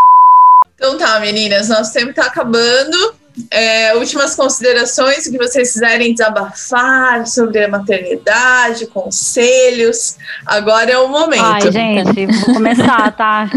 Então 0.75 0.97
tá, 0.97 1.19
meninas, 1.19 1.67
nosso 1.67 1.91
tempo 1.91 2.13
tá 2.13 2.27
acabando. 2.27 3.15
É, 3.51 3.95
últimas 3.95 4.35
considerações, 4.35 5.25
o 5.25 5.31
que 5.31 5.37
vocês 5.37 5.73
quiserem 5.73 6.13
desabafar 6.13 7.27
sobre 7.27 7.63
a 7.63 7.67
maternidade, 7.67 8.87
conselhos. 8.87 10.17
Agora 10.45 10.91
é 10.91 10.97
o 10.97 11.07
momento. 11.09 11.43
Ai, 11.43 11.71
gente, 11.71 12.25
vou 12.25 12.55
começar, 12.55 13.11
tá? 13.11 13.49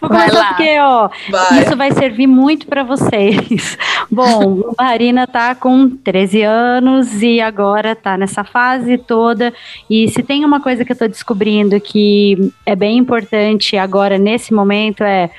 Vou 0.00 0.08
Vai 0.08 0.28
começar 0.28 0.38
lá. 0.38 0.48
porque, 0.48 0.78
ó, 0.80 1.08
Vai. 1.30 1.62
isso 1.62 1.76
vai 1.76 1.92
servir 1.92 2.26
muito 2.26 2.66
pra 2.66 2.82
vocês. 2.82 3.78
Bom, 4.10 4.74
a 4.76 4.82
Marina 4.82 5.26
tá 5.26 5.54
com 5.54 5.88
13 5.88 6.42
anos 6.42 7.22
e 7.22 7.40
agora 7.40 7.94
tá 7.94 8.16
nessa 8.18 8.42
fase 8.42 8.98
toda. 8.98 9.52
E 9.88 10.08
se 10.08 10.22
tem 10.22 10.44
uma 10.44 10.60
coisa 10.60 10.84
que 10.84 10.92
eu 10.92 10.96
tô 10.96 11.06
descobrindo 11.06 11.80
que 11.80 12.52
é 12.66 12.74
bem 12.74 12.98
importante 12.98 13.76
agora 13.76 14.18
nesse 14.18 14.52
momento 14.52 15.02
é 15.04 15.30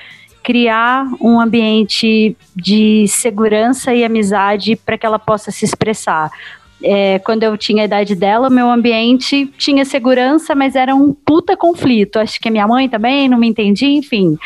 criar 0.44 1.08
um 1.22 1.40
ambiente 1.40 2.36
de 2.56 3.06
segurança 3.08 3.94
e 3.94 4.04
amizade 4.04 4.76
para 4.76 4.98
que 4.98 5.06
ela 5.06 5.18
possa 5.18 5.50
se 5.52 5.66
expressar. 5.66 6.30
É, 6.84 7.18
quando 7.20 7.44
eu 7.44 7.58
tinha 7.58 7.84
a 7.84 7.86
idade 7.86 8.14
dela, 8.14 8.50
meu 8.50 8.70
ambiente 8.70 9.48
tinha 9.58 9.86
segurança, 9.86 10.54
mas 10.54 10.76
era 10.76 10.94
um 10.94 11.14
puta 11.14 11.56
conflito. 11.56 12.20
Acho 12.20 12.40
que 12.40 12.50
a 12.50 12.52
minha 12.52 12.68
mãe 12.68 12.90
também 12.90 13.30
não 13.30 13.38
me 13.38 13.48
entendia, 13.48 13.98
enfim. 13.98 14.38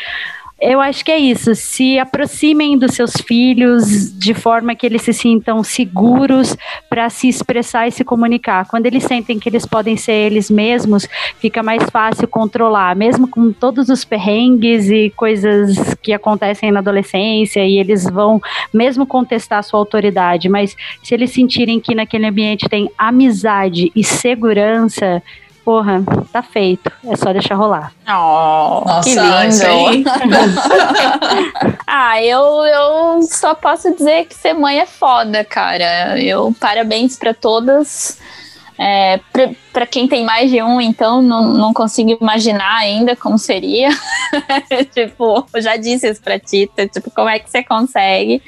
Eu 0.60 0.80
acho 0.80 1.04
que 1.04 1.12
é 1.12 1.18
isso. 1.18 1.54
Se 1.54 2.00
aproximem 2.00 2.76
dos 2.76 2.94
seus 2.94 3.12
filhos 3.12 4.12
de 4.18 4.34
forma 4.34 4.74
que 4.74 4.84
eles 4.84 5.02
se 5.02 5.12
sintam 5.12 5.62
seguros 5.62 6.56
para 6.90 7.08
se 7.08 7.28
expressar 7.28 7.86
e 7.86 7.92
se 7.92 8.02
comunicar. 8.02 8.66
Quando 8.66 8.86
eles 8.86 9.04
sentem 9.04 9.38
que 9.38 9.48
eles 9.48 9.64
podem 9.64 9.96
ser 9.96 10.12
eles 10.12 10.50
mesmos, 10.50 11.08
fica 11.38 11.62
mais 11.62 11.88
fácil 11.90 12.26
controlar, 12.26 12.96
mesmo 12.96 13.28
com 13.28 13.52
todos 13.52 13.88
os 13.88 14.04
perrengues 14.04 14.90
e 14.90 15.10
coisas 15.14 15.94
que 16.02 16.12
acontecem 16.12 16.72
na 16.72 16.80
adolescência 16.80 17.64
e 17.64 17.78
eles 17.78 18.04
vão 18.04 18.42
mesmo 18.74 19.06
contestar 19.06 19.62
sua 19.62 19.78
autoridade, 19.78 20.48
mas 20.48 20.76
se 21.04 21.14
eles 21.14 21.30
sentirem 21.30 21.78
que 21.78 21.94
naquele 21.94 22.26
ambiente 22.26 22.68
tem 22.68 22.90
amizade 22.98 23.92
e 23.94 24.02
segurança, 24.02 25.22
porra, 25.68 26.02
tá 26.32 26.42
feito. 26.42 26.90
É 27.04 27.14
só 27.14 27.30
deixar 27.30 27.54
rolar. 27.54 27.92
Oh, 28.08 28.84
Nossa, 28.86 29.02
que 29.02 29.14
lindo. 29.14 30.10
ah, 31.86 32.22
eu, 32.22 32.40
eu 32.64 33.22
só 33.24 33.54
posso 33.54 33.94
dizer 33.94 34.24
que 34.24 34.34
ser 34.34 34.54
mãe 34.54 34.78
é 34.78 34.86
foda, 34.86 35.44
cara. 35.44 36.18
Eu 36.18 36.56
parabéns 36.58 37.16
pra 37.16 37.34
todas. 37.34 38.18
É, 38.78 39.20
pra, 39.30 39.50
pra 39.70 39.86
quem 39.86 40.08
tem 40.08 40.24
mais 40.24 40.50
de 40.50 40.62
um, 40.62 40.80
então 40.80 41.20
não, 41.20 41.52
não 41.52 41.74
consigo 41.74 42.16
imaginar 42.18 42.78
ainda 42.78 43.14
como 43.14 43.36
seria. 43.36 43.90
tipo, 44.94 45.46
eu 45.52 45.60
já 45.60 45.76
disse 45.76 46.08
isso 46.08 46.22
pra 46.22 46.38
Tita, 46.38 46.86
tipo, 46.86 47.10
como 47.10 47.28
é 47.28 47.38
que 47.38 47.50
você 47.50 47.62
consegue? 47.62 48.40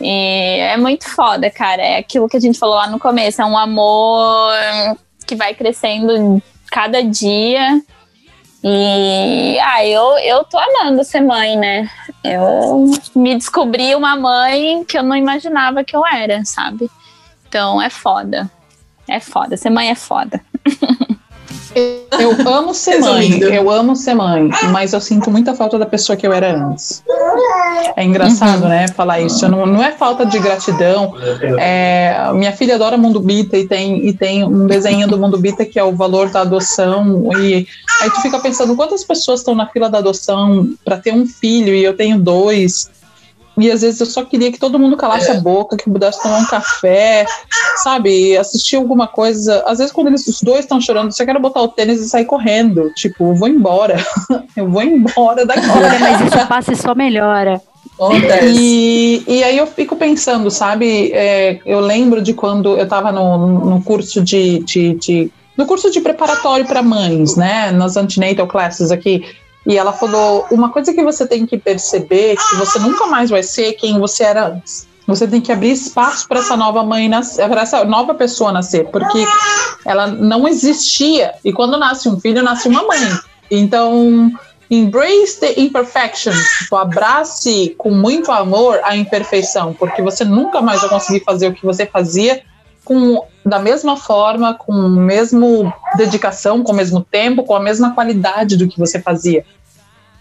E 0.00 0.58
é 0.60 0.76
muito 0.78 1.06
foda, 1.06 1.50
cara. 1.50 1.82
É 1.82 1.98
aquilo 1.98 2.30
que 2.30 2.38
a 2.38 2.40
gente 2.40 2.58
falou 2.58 2.76
lá 2.76 2.86
no 2.86 2.98
começo, 2.98 3.42
é 3.42 3.44
um 3.44 3.58
amor 3.58 4.54
que 5.30 5.36
vai 5.36 5.54
crescendo 5.54 6.42
cada 6.72 7.04
dia. 7.04 7.80
E 8.64 9.58
ah, 9.60 9.86
eu, 9.86 10.18
eu 10.18 10.44
tô 10.44 10.58
amando 10.58 11.04
ser 11.04 11.20
mãe, 11.20 11.56
né? 11.56 11.88
Eu 12.24 12.92
me 13.14 13.36
descobri 13.36 13.94
uma 13.94 14.16
mãe 14.16 14.84
que 14.84 14.98
eu 14.98 15.04
não 15.04 15.16
imaginava 15.16 15.84
que 15.84 15.94
eu 15.94 16.04
era, 16.04 16.44
sabe? 16.44 16.90
Então 17.48 17.80
é 17.80 17.88
foda. 17.88 18.50
É 19.08 19.20
foda. 19.20 19.56
Ser 19.56 19.70
mãe 19.70 19.88
é 19.88 19.94
foda. 19.94 20.40
Eu 21.74 22.48
amo 22.48 22.74
ser 22.74 22.98
mãe, 22.98 23.40
eu 23.40 23.70
amo 23.70 23.96
ser 23.96 24.14
mãe, 24.14 24.50
mas 24.72 24.92
eu 24.92 25.00
sinto 25.00 25.30
muita 25.30 25.54
falta 25.54 25.78
da 25.78 25.86
pessoa 25.86 26.16
que 26.16 26.26
eu 26.26 26.32
era 26.32 26.54
antes. 26.54 27.02
É 27.96 28.04
engraçado, 28.04 28.68
né, 28.68 28.88
falar 28.88 29.20
isso. 29.20 29.48
Não, 29.48 29.64
não 29.64 29.82
é 29.82 29.92
falta 29.92 30.26
de 30.26 30.38
gratidão. 30.38 31.14
É, 31.58 32.30
minha 32.34 32.52
filha 32.52 32.74
adora 32.74 32.96
Mundo 32.96 33.20
Bita 33.20 33.56
e 33.56 33.66
tem, 33.66 34.06
e 34.06 34.12
tem 34.12 34.44
um 34.44 34.66
desenho 34.66 35.06
do 35.08 35.18
Mundo 35.18 35.38
Bita 35.38 35.64
que 35.64 35.78
é 35.78 35.84
o 35.84 35.92
valor 35.92 36.30
da 36.30 36.42
adoção. 36.42 37.30
E 37.40 37.66
aí 38.02 38.10
tu 38.10 38.20
fica 38.20 38.38
pensando 38.40 38.76
quantas 38.76 39.04
pessoas 39.04 39.40
estão 39.40 39.54
na 39.54 39.66
fila 39.66 39.88
da 39.88 39.98
adoção 39.98 40.68
para 40.84 40.98
ter 40.98 41.12
um 41.12 41.26
filho 41.26 41.74
e 41.74 41.82
eu 41.84 41.96
tenho 41.96 42.18
dois. 42.18 42.90
E 43.60 43.70
às 43.70 43.82
vezes 43.82 44.00
eu 44.00 44.06
só 44.06 44.24
queria 44.24 44.50
que 44.50 44.58
todo 44.58 44.78
mundo 44.78 44.96
calasse 44.96 45.30
a 45.30 45.34
boca, 45.34 45.76
que 45.76 45.90
pudesse 45.90 46.22
tomar 46.22 46.38
um 46.38 46.46
café, 46.46 47.26
sabe? 47.82 48.36
Assistir 48.36 48.76
alguma 48.76 49.06
coisa. 49.06 49.62
Às 49.66 49.78
vezes, 49.78 49.92
quando 49.92 50.08
eles 50.08 50.26
os 50.26 50.40
dois 50.40 50.60
estão 50.60 50.80
chorando, 50.80 51.06
eu 51.06 51.12
só 51.12 51.24
quero 51.24 51.40
botar 51.40 51.62
o 51.62 51.68
tênis 51.68 52.00
e 52.00 52.08
sair 52.08 52.24
correndo. 52.24 52.92
Tipo, 52.94 53.30
eu 53.30 53.34
vou 53.34 53.48
embora. 53.48 53.96
eu 54.56 54.68
vou 54.68 54.82
embora 54.82 55.44
daqui. 55.44 55.66
Olha, 55.68 55.98
mas 55.98 56.20
isso 56.20 56.46
passa 56.48 56.72
e 56.72 56.76
só 56.76 56.94
melhora. 56.94 57.60
E, 58.46 59.22
e 59.26 59.44
aí 59.44 59.58
eu 59.58 59.66
fico 59.66 59.94
pensando, 59.94 60.50
sabe? 60.50 61.12
É, 61.12 61.60
eu 61.66 61.80
lembro 61.80 62.22
de 62.22 62.32
quando 62.32 62.76
eu 62.76 62.84
estava 62.84 63.12
no, 63.12 63.66
no 63.66 63.82
curso 63.82 64.22
de, 64.22 64.60
de, 64.60 64.94
de 64.94 65.32
no 65.56 65.66
curso 65.66 65.90
de 65.90 66.00
preparatório 66.00 66.66
para 66.66 66.82
mães, 66.82 67.36
né? 67.36 67.70
Nas 67.70 67.96
antenatal 67.98 68.46
classes 68.46 68.90
aqui. 68.90 69.22
E 69.66 69.76
ela 69.76 69.92
falou: 69.92 70.46
uma 70.50 70.70
coisa 70.70 70.92
que 70.92 71.02
você 71.02 71.26
tem 71.26 71.46
que 71.46 71.58
perceber 71.58 72.36
que 72.36 72.56
você 72.56 72.78
nunca 72.78 73.06
mais 73.06 73.30
vai 73.30 73.42
ser 73.42 73.72
quem 73.74 73.98
você 73.98 74.24
era 74.24 74.48
antes. 74.48 74.88
Você 75.06 75.26
tem 75.26 75.40
que 75.40 75.50
abrir 75.50 75.72
espaço 75.72 76.28
para 76.28 76.38
essa 76.38 76.56
nova 76.56 76.84
mãe 76.84 77.08
nascer, 77.08 77.48
para 77.48 77.62
essa 77.62 77.84
nova 77.84 78.14
pessoa 78.14 78.52
nascer, 78.52 78.86
porque 78.90 79.26
ela 79.84 80.06
não 80.06 80.46
existia. 80.46 81.34
E 81.44 81.52
quando 81.52 81.76
nasce 81.76 82.08
um 82.08 82.20
filho, 82.20 82.42
nasce 82.42 82.68
uma 82.68 82.84
mãe. 82.84 83.18
Então, 83.50 84.30
embrace 84.70 85.40
the 85.40 85.60
imperfection. 85.60 86.32
Tipo, 86.60 86.76
abrace 86.76 87.74
com 87.76 87.90
muito 87.90 88.30
amor 88.30 88.78
a 88.84 88.96
imperfeição, 88.96 89.74
porque 89.74 90.00
você 90.00 90.24
nunca 90.24 90.62
mais 90.62 90.80
vai 90.80 90.90
conseguir 90.90 91.24
fazer 91.24 91.48
o 91.48 91.54
que 91.54 91.66
você 91.66 91.84
fazia 91.84 92.42
com 92.84 93.24
da 93.44 93.58
mesma 93.58 93.96
forma, 93.96 94.54
com 94.54 94.72
o 94.72 94.88
mesmo 94.88 95.72
dedicação, 95.96 96.62
com 96.62 96.72
o 96.72 96.74
mesmo 96.74 97.00
tempo, 97.02 97.42
com 97.44 97.54
a 97.54 97.60
mesma 97.60 97.94
qualidade 97.94 98.56
do 98.56 98.68
que 98.68 98.78
você 98.78 99.00
fazia. 99.00 99.44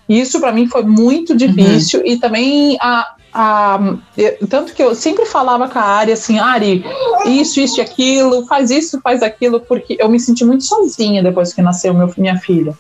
Isso 0.07 0.39
para 0.39 0.51
mim 0.51 0.67
foi 0.67 0.83
muito 0.83 1.35
difícil 1.35 2.01
e 2.05 2.17
também 2.17 2.77
a, 2.81 3.13
a 3.33 3.79
eu- 4.17 4.47
tanto 4.47 4.73
que 4.73 4.81
eu 4.81 4.95
sempre 4.95 5.25
falava 5.25 5.67
com 5.69 5.77
a 5.77 5.83
Ari 5.83 6.11
assim, 6.13 6.39
Ari, 6.39 6.83
isso, 7.27 7.59
isso 7.59 7.79
e 7.79 7.81
aquilo, 7.81 8.45
faz 8.47 8.71
isso, 8.71 8.99
faz 9.01 9.21
aquilo, 9.21 9.59
porque 9.59 9.97
eu 9.99 10.09
me 10.09 10.19
senti 10.19 10.43
muito 10.43 10.63
sozinha 10.63 11.21
depois 11.21 11.53
que 11.53 11.61
nasceu 11.61 11.93
meu, 11.93 12.11
minha 12.17 12.37
filha. 12.37 12.73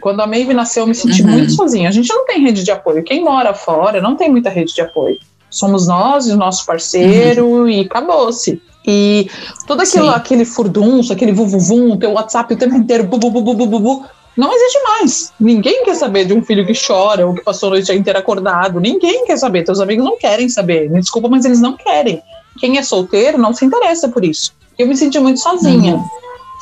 Quando 0.00 0.20
a 0.20 0.26
Maeve 0.26 0.52
nasceu, 0.54 0.82
eu 0.82 0.86
me 0.86 0.94
senti 0.94 1.22
Uhum. 1.22 1.30
muito 1.30 1.52
sozinha. 1.52 1.88
A 1.88 1.92
gente 1.92 2.08
não 2.12 2.24
tem 2.26 2.40
rede 2.42 2.62
de 2.62 2.70
apoio. 2.70 3.02
Quem 3.04 3.22
mora 3.22 3.52
fora 3.54 4.00
não 4.00 4.16
tem 4.16 4.30
muita 4.30 4.48
rede 4.50 4.74
de 4.74 4.80
apoio. 4.80 5.18
Somos 5.50 5.86
nós 5.88 6.26
e 6.26 6.32
o 6.32 6.36
nosso 6.36 6.64
parceiro 6.64 7.68
e 7.68 7.80
acabou-se. 7.80 8.62
E 8.86 9.30
todo 9.66 9.80
aquilo, 9.80 10.06
Sim. 10.06 10.14
aquele 10.14 10.44
furdunço, 10.44 11.12
aquele 11.12 11.32
vuvuvum, 11.32 11.96
teu 11.96 12.12
WhatsApp 12.12 12.54
o 12.54 12.56
tempo 12.56 12.74
inteiro, 12.74 13.04
bu, 13.04 13.18
bu, 13.18 13.30
bu, 13.30 13.54
bu, 13.54 14.06
não 14.36 14.52
existe 14.54 14.78
mais. 14.82 15.32
Ninguém 15.38 15.84
quer 15.84 15.94
saber 15.94 16.24
de 16.24 16.32
um 16.32 16.42
filho 16.42 16.66
que 16.66 16.72
chora 16.72 17.26
ou 17.26 17.34
que 17.34 17.44
passou 17.44 17.68
a 17.68 17.70
noite 17.72 17.92
inteira 17.92 18.20
acordado. 18.20 18.80
Ninguém 18.80 19.26
quer 19.26 19.36
saber. 19.36 19.64
Teus 19.64 19.80
amigos 19.80 20.04
não 20.04 20.16
querem 20.16 20.48
saber. 20.48 20.88
Me 20.88 21.00
desculpa, 21.00 21.28
mas 21.28 21.44
eles 21.44 21.60
não 21.60 21.76
querem. 21.76 22.22
Quem 22.58 22.78
é 22.78 22.82
solteiro 22.82 23.36
não 23.36 23.52
se 23.52 23.64
interessa 23.64 24.08
por 24.08 24.24
isso. 24.24 24.52
Eu 24.78 24.86
me 24.86 24.96
senti 24.96 25.18
muito 25.18 25.40
sozinha 25.40 26.02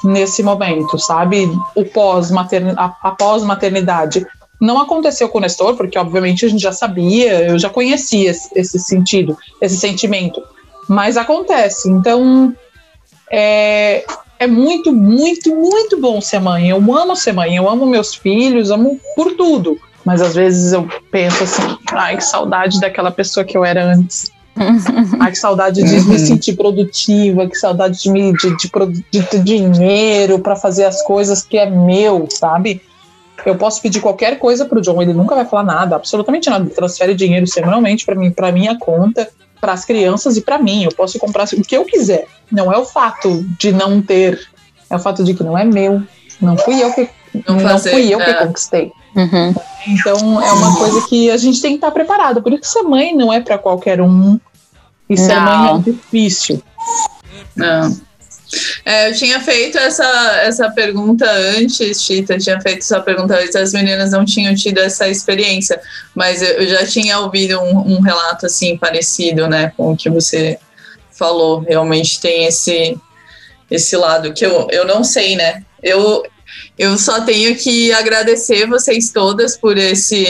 nesse 0.02 0.42
momento, 0.42 0.98
sabe? 0.98 1.48
O 1.74 1.84
pós-maternidade, 1.84 2.80
a, 2.80 3.08
a 3.08 3.10
pós-maternidade. 3.12 4.26
Não 4.60 4.80
aconteceu 4.80 5.28
com 5.28 5.38
o 5.38 5.40
Nestor, 5.40 5.76
porque 5.76 5.98
obviamente 5.98 6.44
a 6.44 6.48
gente 6.48 6.60
já 6.60 6.72
sabia, 6.72 7.48
eu 7.48 7.58
já 7.58 7.70
conhecia 7.70 8.30
esse, 8.30 8.50
esse 8.56 8.78
sentido, 8.78 9.36
esse 9.60 9.76
sentimento. 9.76 10.42
Mas 10.88 11.16
acontece. 11.16 11.90
Então, 11.90 12.54
é, 13.30 14.04
é 14.38 14.46
muito, 14.46 14.92
muito, 14.92 15.54
muito 15.54 16.00
bom 16.00 16.20
ser 16.20 16.40
mãe. 16.40 16.70
Eu 16.70 16.78
amo 16.94 17.16
ser 17.16 17.32
mãe, 17.32 17.56
eu 17.56 17.68
amo 17.68 17.86
meus 17.86 18.14
filhos, 18.14 18.70
amo 18.70 18.98
por 19.14 19.34
tudo. 19.36 19.78
Mas 20.04 20.22
às 20.22 20.34
vezes 20.34 20.72
eu 20.72 20.88
penso 21.10 21.42
assim, 21.44 21.76
ai, 21.92 22.16
que 22.16 22.24
saudade 22.24 22.80
daquela 22.80 23.10
pessoa 23.10 23.44
que 23.44 23.56
eu 23.56 23.64
era 23.64 23.84
antes. 23.84 24.30
Ai, 25.20 25.30
que 25.30 25.38
saudade 25.38 25.82
de 25.82 26.00
me 26.08 26.18
sentir 26.18 26.56
produtiva, 26.56 27.46
que 27.46 27.54
saudade 27.54 28.02
de, 28.02 28.10
me, 28.10 28.32
de, 28.32 28.56
de, 28.56 29.04
de 29.08 29.22
ter 29.22 29.42
dinheiro 29.42 30.40
para 30.40 30.56
fazer 30.56 30.84
as 30.84 31.00
coisas 31.02 31.42
que 31.42 31.56
é 31.56 31.70
meu, 31.70 32.26
sabe? 32.28 32.82
Eu 33.46 33.54
posso 33.54 33.80
pedir 33.80 34.00
qualquer 34.00 34.38
coisa 34.38 34.64
pro 34.64 34.80
John, 34.80 35.00
ele 35.00 35.12
nunca 35.12 35.34
vai 35.34 35.44
falar 35.44 35.62
nada, 35.62 35.94
absolutamente 35.94 36.50
nada. 36.50 36.64
Ele 36.64 36.74
transfere 36.74 37.14
dinheiro 37.14 37.46
semanalmente 37.46 38.04
para 38.04 38.16
mim, 38.16 38.32
para 38.32 38.50
minha 38.50 38.76
conta, 38.76 39.28
para 39.60 39.72
as 39.72 39.84
crianças 39.84 40.36
e 40.36 40.40
para 40.40 40.58
mim. 40.58 40.84
Eu 40.84 40.92
posso 40.92 41.18
comprar 41.18 41.46
o 41.52 41.62
que 41.62 41.76
eu 41.76 41.84
quiser. 41.84 42.26
Não 42.50 42.72
é 42.72 42.78
o 42.78 42.84
fato 42.84 43.44
de 43.58 43.72
não 43.72 44.00
ter, 44.00 44.40
é 44.88 44.96
o 44.96 44.98
fato 44.98 45.24
de 45.24 45.34
que 45.34 45.42
não 45.42 45.56
é 45.56 45.64
meu. 45.64 46.02
Não 46.40 46.56
fui 46.56 46.82
eu 46.82 46.92
que 46.92 47.08
não, 47.46 47.58
fazer, 47.60 47.90
fui 47.90 48.12
eu 48.12 48.18
que 48.18 48.30
é. 48.30 48.34
conquistei. 48.34 48.92
Então 49.86 50.42
é 50.42 50.52
uma 50.52 50.76
coisa 50.76 51.06
que 51.08 51.30
a 51.30 51.36
gente 51.36 51.60
tem 51.60 51.72
que 51.72 51.76
estar 51.78 51.90
preparado. 51.90 52.42
Por 52.42 52.52
isso 52.52 52.62
que 52.62 52.68
ser 52.68 52.82
mãe 52.82 53.14
não 53.14 53.32
é 53.32 53.40
para 53.40 53.58
qualquer 53.58 54.00
um. 54.00 54.38
E 55.08 55.16
ser 55.16 55.36
Não. 55.36 55.42
mãe 55.42 55.80
é 55.80 55.90
difícil. 55.90 56.62
Não. 57.56 58.07
É, 58.84 59.10
eu 59.10 59.14
tinha 59.14 59.40
feito 59.40 59.76
essa, 59.78 60.04
essa 60.42 60.70
pergunta 60.70 61.30
antes, 61.30 62.02
Tita, 62.02 62.38
tinha 62.38 62.60
feito 62.60 62.78
essa 62.78 63.00
pergunta 63.00 63.34
antes, 63.34 63.54
as 63.54 63.72
meninas 63.72 64.12
não 64.12 64.24
tinham 64.24 64.54
tido 64.54 64.78
essa 64.78 65.08
experiência, 65.08 65.80
mas 66.14 66.40
eu, 66.40 66.48
eu 66.48 66.68
já 66.68 66.86
tinha 66.86 67.18
ouvido 67.18 67.60
um, 67.60 67.96
um 67.96 68.00
relato 68.00 68.46
assim 68.46 68.76
parecido, 68.78 69.46
né, 69.46 69.72
com 69.76 69.92
o 69.92 69.96
que 69.96 70.08
você 70.08 70.58
falou. 71.10 71.60
Realmente 71.60 72.20
tem 72.20 72.46
esse 72.46 72.98
esse 73.70 73.96
lado 73.96 74.32
que 74.32 74.44
eu, 74.44 74.66
eu 74.70 74.86
não 74.86 75.04
sei, 75.04 75.36
né? 75.36 75.62
Eu, 75.82 76.24
eu 76.78 76.96
só 76.96 77.20
tenho 77.20 77.54
que 77.56 77.92
agradecer 77.92 78.66
vocês 78.66 79.10
todas 79.10 79.56
por 79.56 79.76
esse, 79.76 80.24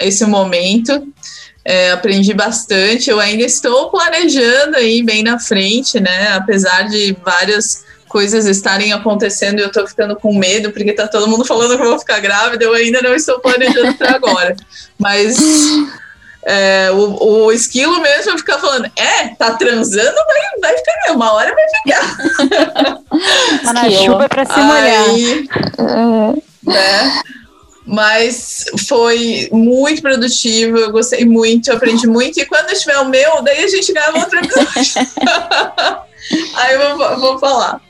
esse 0.00 0.24
momento. 0.26 1.06
É, 1.68 1.90
aprendi 1.90 2.32
bastante. 2.32 3.10
Eu 3.10 3.20
ainda 3.20 3.42
estou 3.42 3.90
planejando 3.90 4.74
aí 4.74 5.02
bem 5.02 5.22
na 5.22 5.38
frente, 5.38 6.00
né? 6.00 6.32
Apesar 6.32 6.88
de 6.88 7.14
várias 7.22 7.84
coisas 8.08 8.46
estarem 8.46 8.94
acontecendo, 8.94 9.58
eu 9.58 9.70
tô 9.70 9.86
ficando 9.86 10.16
com 10.16 10.34
medo, 10.34 10.72
porque 10.72 10.94
tá 10.94 11.06
todo 11.06 11.28
mundo 11.28 11.44
falando 11.44 11.76
que 11.76 11.82
eu 11.82 11.90
vou 11.90 11.98
ficar 11.98 12.20
grávida, 12.20 12.64
eu 12.64 12.72
ainda 12.72 13.02
não 13.02 13.14
estou 13.14 13.38
planejando 13.38 13.92
para 13.98 14.16
agora. 14.16 14.56
Mas 14.98 15.36
é, 16.46 16.90
o, 16.90 17.44
o 17.44 17.52
esquilo 17.52 18.00
mesmo 18.00 18.38
fica 18.38 18.58
falando, 18.58 18.90
é, 18.96 19.28
tá 19.38 19.50
transando, 19.50 20.16
vai, 20.16 20.60
vai 20.62 20.78
ficar, 20.78 21.12
uma 21.12 21.34
hora 21.34 21.54
vai 21.54 21.68
ficar. 21.82 22.16
Tá 23.62 23.72
na 23.74 23.90
chuva 23.90 24.26
pra 24.26 24.46
se 24.46 24.58
molhar. 24.58 25.04
Aí, 25.04 25.48
né? 26.62 27.20
Mas 27.88 28.66
foi 28.86 29.48
muito 29.50 30.02
produtivo, 30.02 30.76
eu 30.76 30.92
gostei 30.92 31.24
muito, 31.24 31.70
eu 31.70 31.76
aprendi 31.76 32.06
muito. 32.06 32.38
E 32.38 32.44
quando 32.44 32.78
tiver 32.78 32.98
o 32.98 33.08
meu, 33.08 33.42
daí 33.42 33.64
a 33.64 33.68
gente 33.68 33.90
grava 33.94 34.18
outro 34.18 34.38
episódio. 34.38 35.08
Aí 36.56 36.74
eu 36.74 36.98
vou, 36.98 37.18
vou 37.18 37.38
falar. 37.38 37.80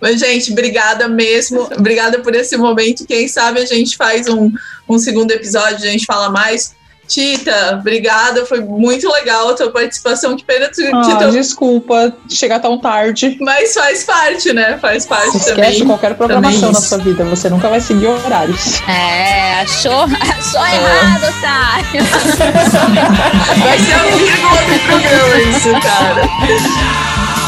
Mas, 0.00 0.18
gente, 0.18 0.50
obrigada 0.50 1.06
mesmo. 1.06 1.68
Obrigada 1.78 2.18
por 2.18 2.34
esse 2.34 2.56
momento. 2.56 3.06
Quem 3.06 3.28
sabe 3.28 3.60
a 3.60 3.66
gente 3.66 3.96
faz 3.96 4.26
um, 4.28 4.50
um 4.88 4.98
segundo 4.98 5.30
episódio, 5.30 5.76
a 5.76 5.90
gente 5.90 6.04
fala 6.04 6.30
mais. 6.30 6.74
Tita, 7.10 7.76
obrigada. 7.80 8.46
Foi 8.46 8.60
muito 8.60 9.10
legal 9.10 9.48
a 9.50 9.54
tua 9.54 9.68
participação. 9.70 10.36
Que 10.36 10.44
pena 10.44 10.68
tu, 10.68 10.80
Ah, 10.94 11.16
tu- 11.18 11.30
desculpa 11.32 12.12
chegar 12.28 12.60
tão 12.60 12.78
tarde. 12.78 13.36
Mas 13.40 13.74
faz 13.74 14.04
parte, 14.04 14.52
né? 14.52 14.78
Faz 14.80 15.06
parte 15.06 15.36
Esquece 15.36 15.54
também. 15.56 15.86
qualquer 15.86 16.14
programação 16.14 16.70
na 16.70 16.80
sua 16.80 16.98
vida, 16.98 17.24
você 17.24 17.48
nunca 17.48 17.68
vai 17.68 17.80
seguir 17.80 18.06
horários. 18.06 18.80
É, 18.88 19.60
achou, 19.62 20.04
achou 20.22 20.66
errado, 20.66 21.24
otário. 21.36 22.04
Vai 23.60 23.78
ser 23.78 23.92
a 23.94 24.02
vírgula 24.16 24.62
do 24.62 24.78
programa 24.86 25.36
isso, 25.50 25.70
cara. 25.80 26.22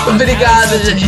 Obrigada, 0.09 0.79
gente. 0.85 1.07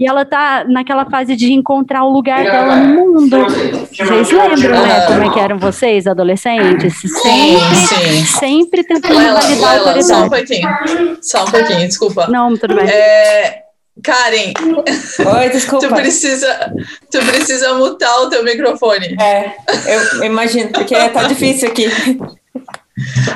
E 0.00 0.06
ela 0.06 0.24
tá 0.24 0.64
naquela 0.66 1.04
fase 1.04 1.36
de 1.36 1.52
encontrar 1.52 2.04
o 2.04 2.10
lugar 2.10 2.42
dela 2.42 2.76
no 2.76 2.94
mundo. 2.94 3.36
Vocês 3.90 4.30
lembram, 4.30 4.82
né? 4.82 5.06
Como 5.06 5.22
é 5.22 5.30
que 5.30 5.38
eram 5.38 5.58
vocês, 5.58 6.06
adolescentes? 6.06 6.94
Sempre, 7.00 7.76
sim. 7.76 8.24
sempre 8.24 8.82
tentando 8.82 9.14
Laila, 9.14 9.40
validar 9.42 9.76
a 9.76 9.82
Laila, 9.82 10.02
só 10.02 10.14
um 10.14 10.22
autoridade. 10.22 10.88
pouquinho. 10.88 11.18
Só 11.20 11.44
um 11.44 11.50
pouquinho, 11.50 11.86
desculpa. 11.86 12.26
Não, 12.28 12.56
tudo 12.56 12.76
bem. 12.76 12.88
É, 12.88 13.62
Karen, 14.02 14.54
Oi, 15.38 15.48
desculpa. 15.52 15.86
tu 15.86 15.94
precisa, 15.94 16.72
tu 17.10 17.18
precisa 17.18 17.74
mutar 17.74 18.22
o 18.22 18.30
teu 18.30 18.42
microfone. 18.42 19.14
É, 19.20 19.52
eu 20.16 20.24
imagino, 20.24 20.70
porque 20.72 20.94
tá 21.10 21.24
difícil 21.24 21.68
aqui. 21.68 21.90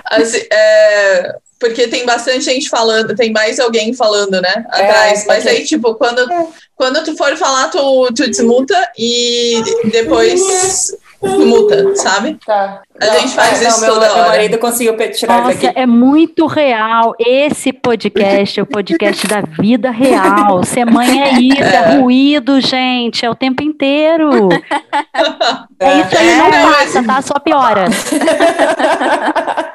Assim, 0.06 0.40
é, 0.50 1.36
porque 1.64 1.88
tem 1.88 2.04
bastante 2.04 2.44
gente 2.44 2.68
falando, 2.68 3.16
tem 3.16 3.32
mais 3.32 3.58
alguém 3.58 3.94
falando, 3.94 4.38
né? 4.38 4.66
Atrás. 4.68 5.24
Mas 5.26 5.44
ok. 5.44 5.56
aí, 5.56 5.64
tipo, 5.64 5.94
quando, 5.94 6.28
quando 6.76 7.02
tu 7.02 7.16
for 7.16 7.34
falar, 7.38 7.68
tu, 7.68 8.06
tu 8.14 8.26
desmuta 8.26 8.76
e 8.98 9.62
depois 9.90 10.94
tu 11.18 11.46
muta, 11.46 11.96
sabe? 11.96 12.36
Tá. 12.44 12.82
A 13.00 13.06
gente 13.18 13.34
faz 13.34 13.62
não, 13.62 13.68
isso 13.70 13.80
meu, 13.80 13.94
toda 13.94 14.06
meu 14.06 14.14
hora. 14.14 14.28
marido 14.28 14.58
conseguiu 14.58 14.94
tirar 15.10 15.42
Nossa, 15.42 15.58
daqui. 15.58 15.78
é 15.78 15.86
muito 15.86 16.46
real. 16.46 17.14
Esse 17.18 17.72
podcast 17.72 18.60
é 18.60 18.62
o 18.62 18.66
podcast 18.66 19.26
da 19.26 19.40
vida 19.40 19.90
real. 19.90 20.62
Ser 20.64 20.84
mãe 20.84 21.22
é 21.22 21.32
isso, 21.40 21.62
é, 21.62 21.96
ruído, 21.96 22.60
gente. 22.60 23.24
É 23.24 23.30
o 23.30 23.34
tempo 23.34 23.62
inteiro. 23.62 24.50
É 25.80 26.00
isso 26.00 26.16
aí, 26.16 26.36
não 26.38 26.46
É, 26.46 26.62
passa, 26.62 27.02
tá? 27.02 27.20
Só 27.20 27.38
piora. 27.38 27.86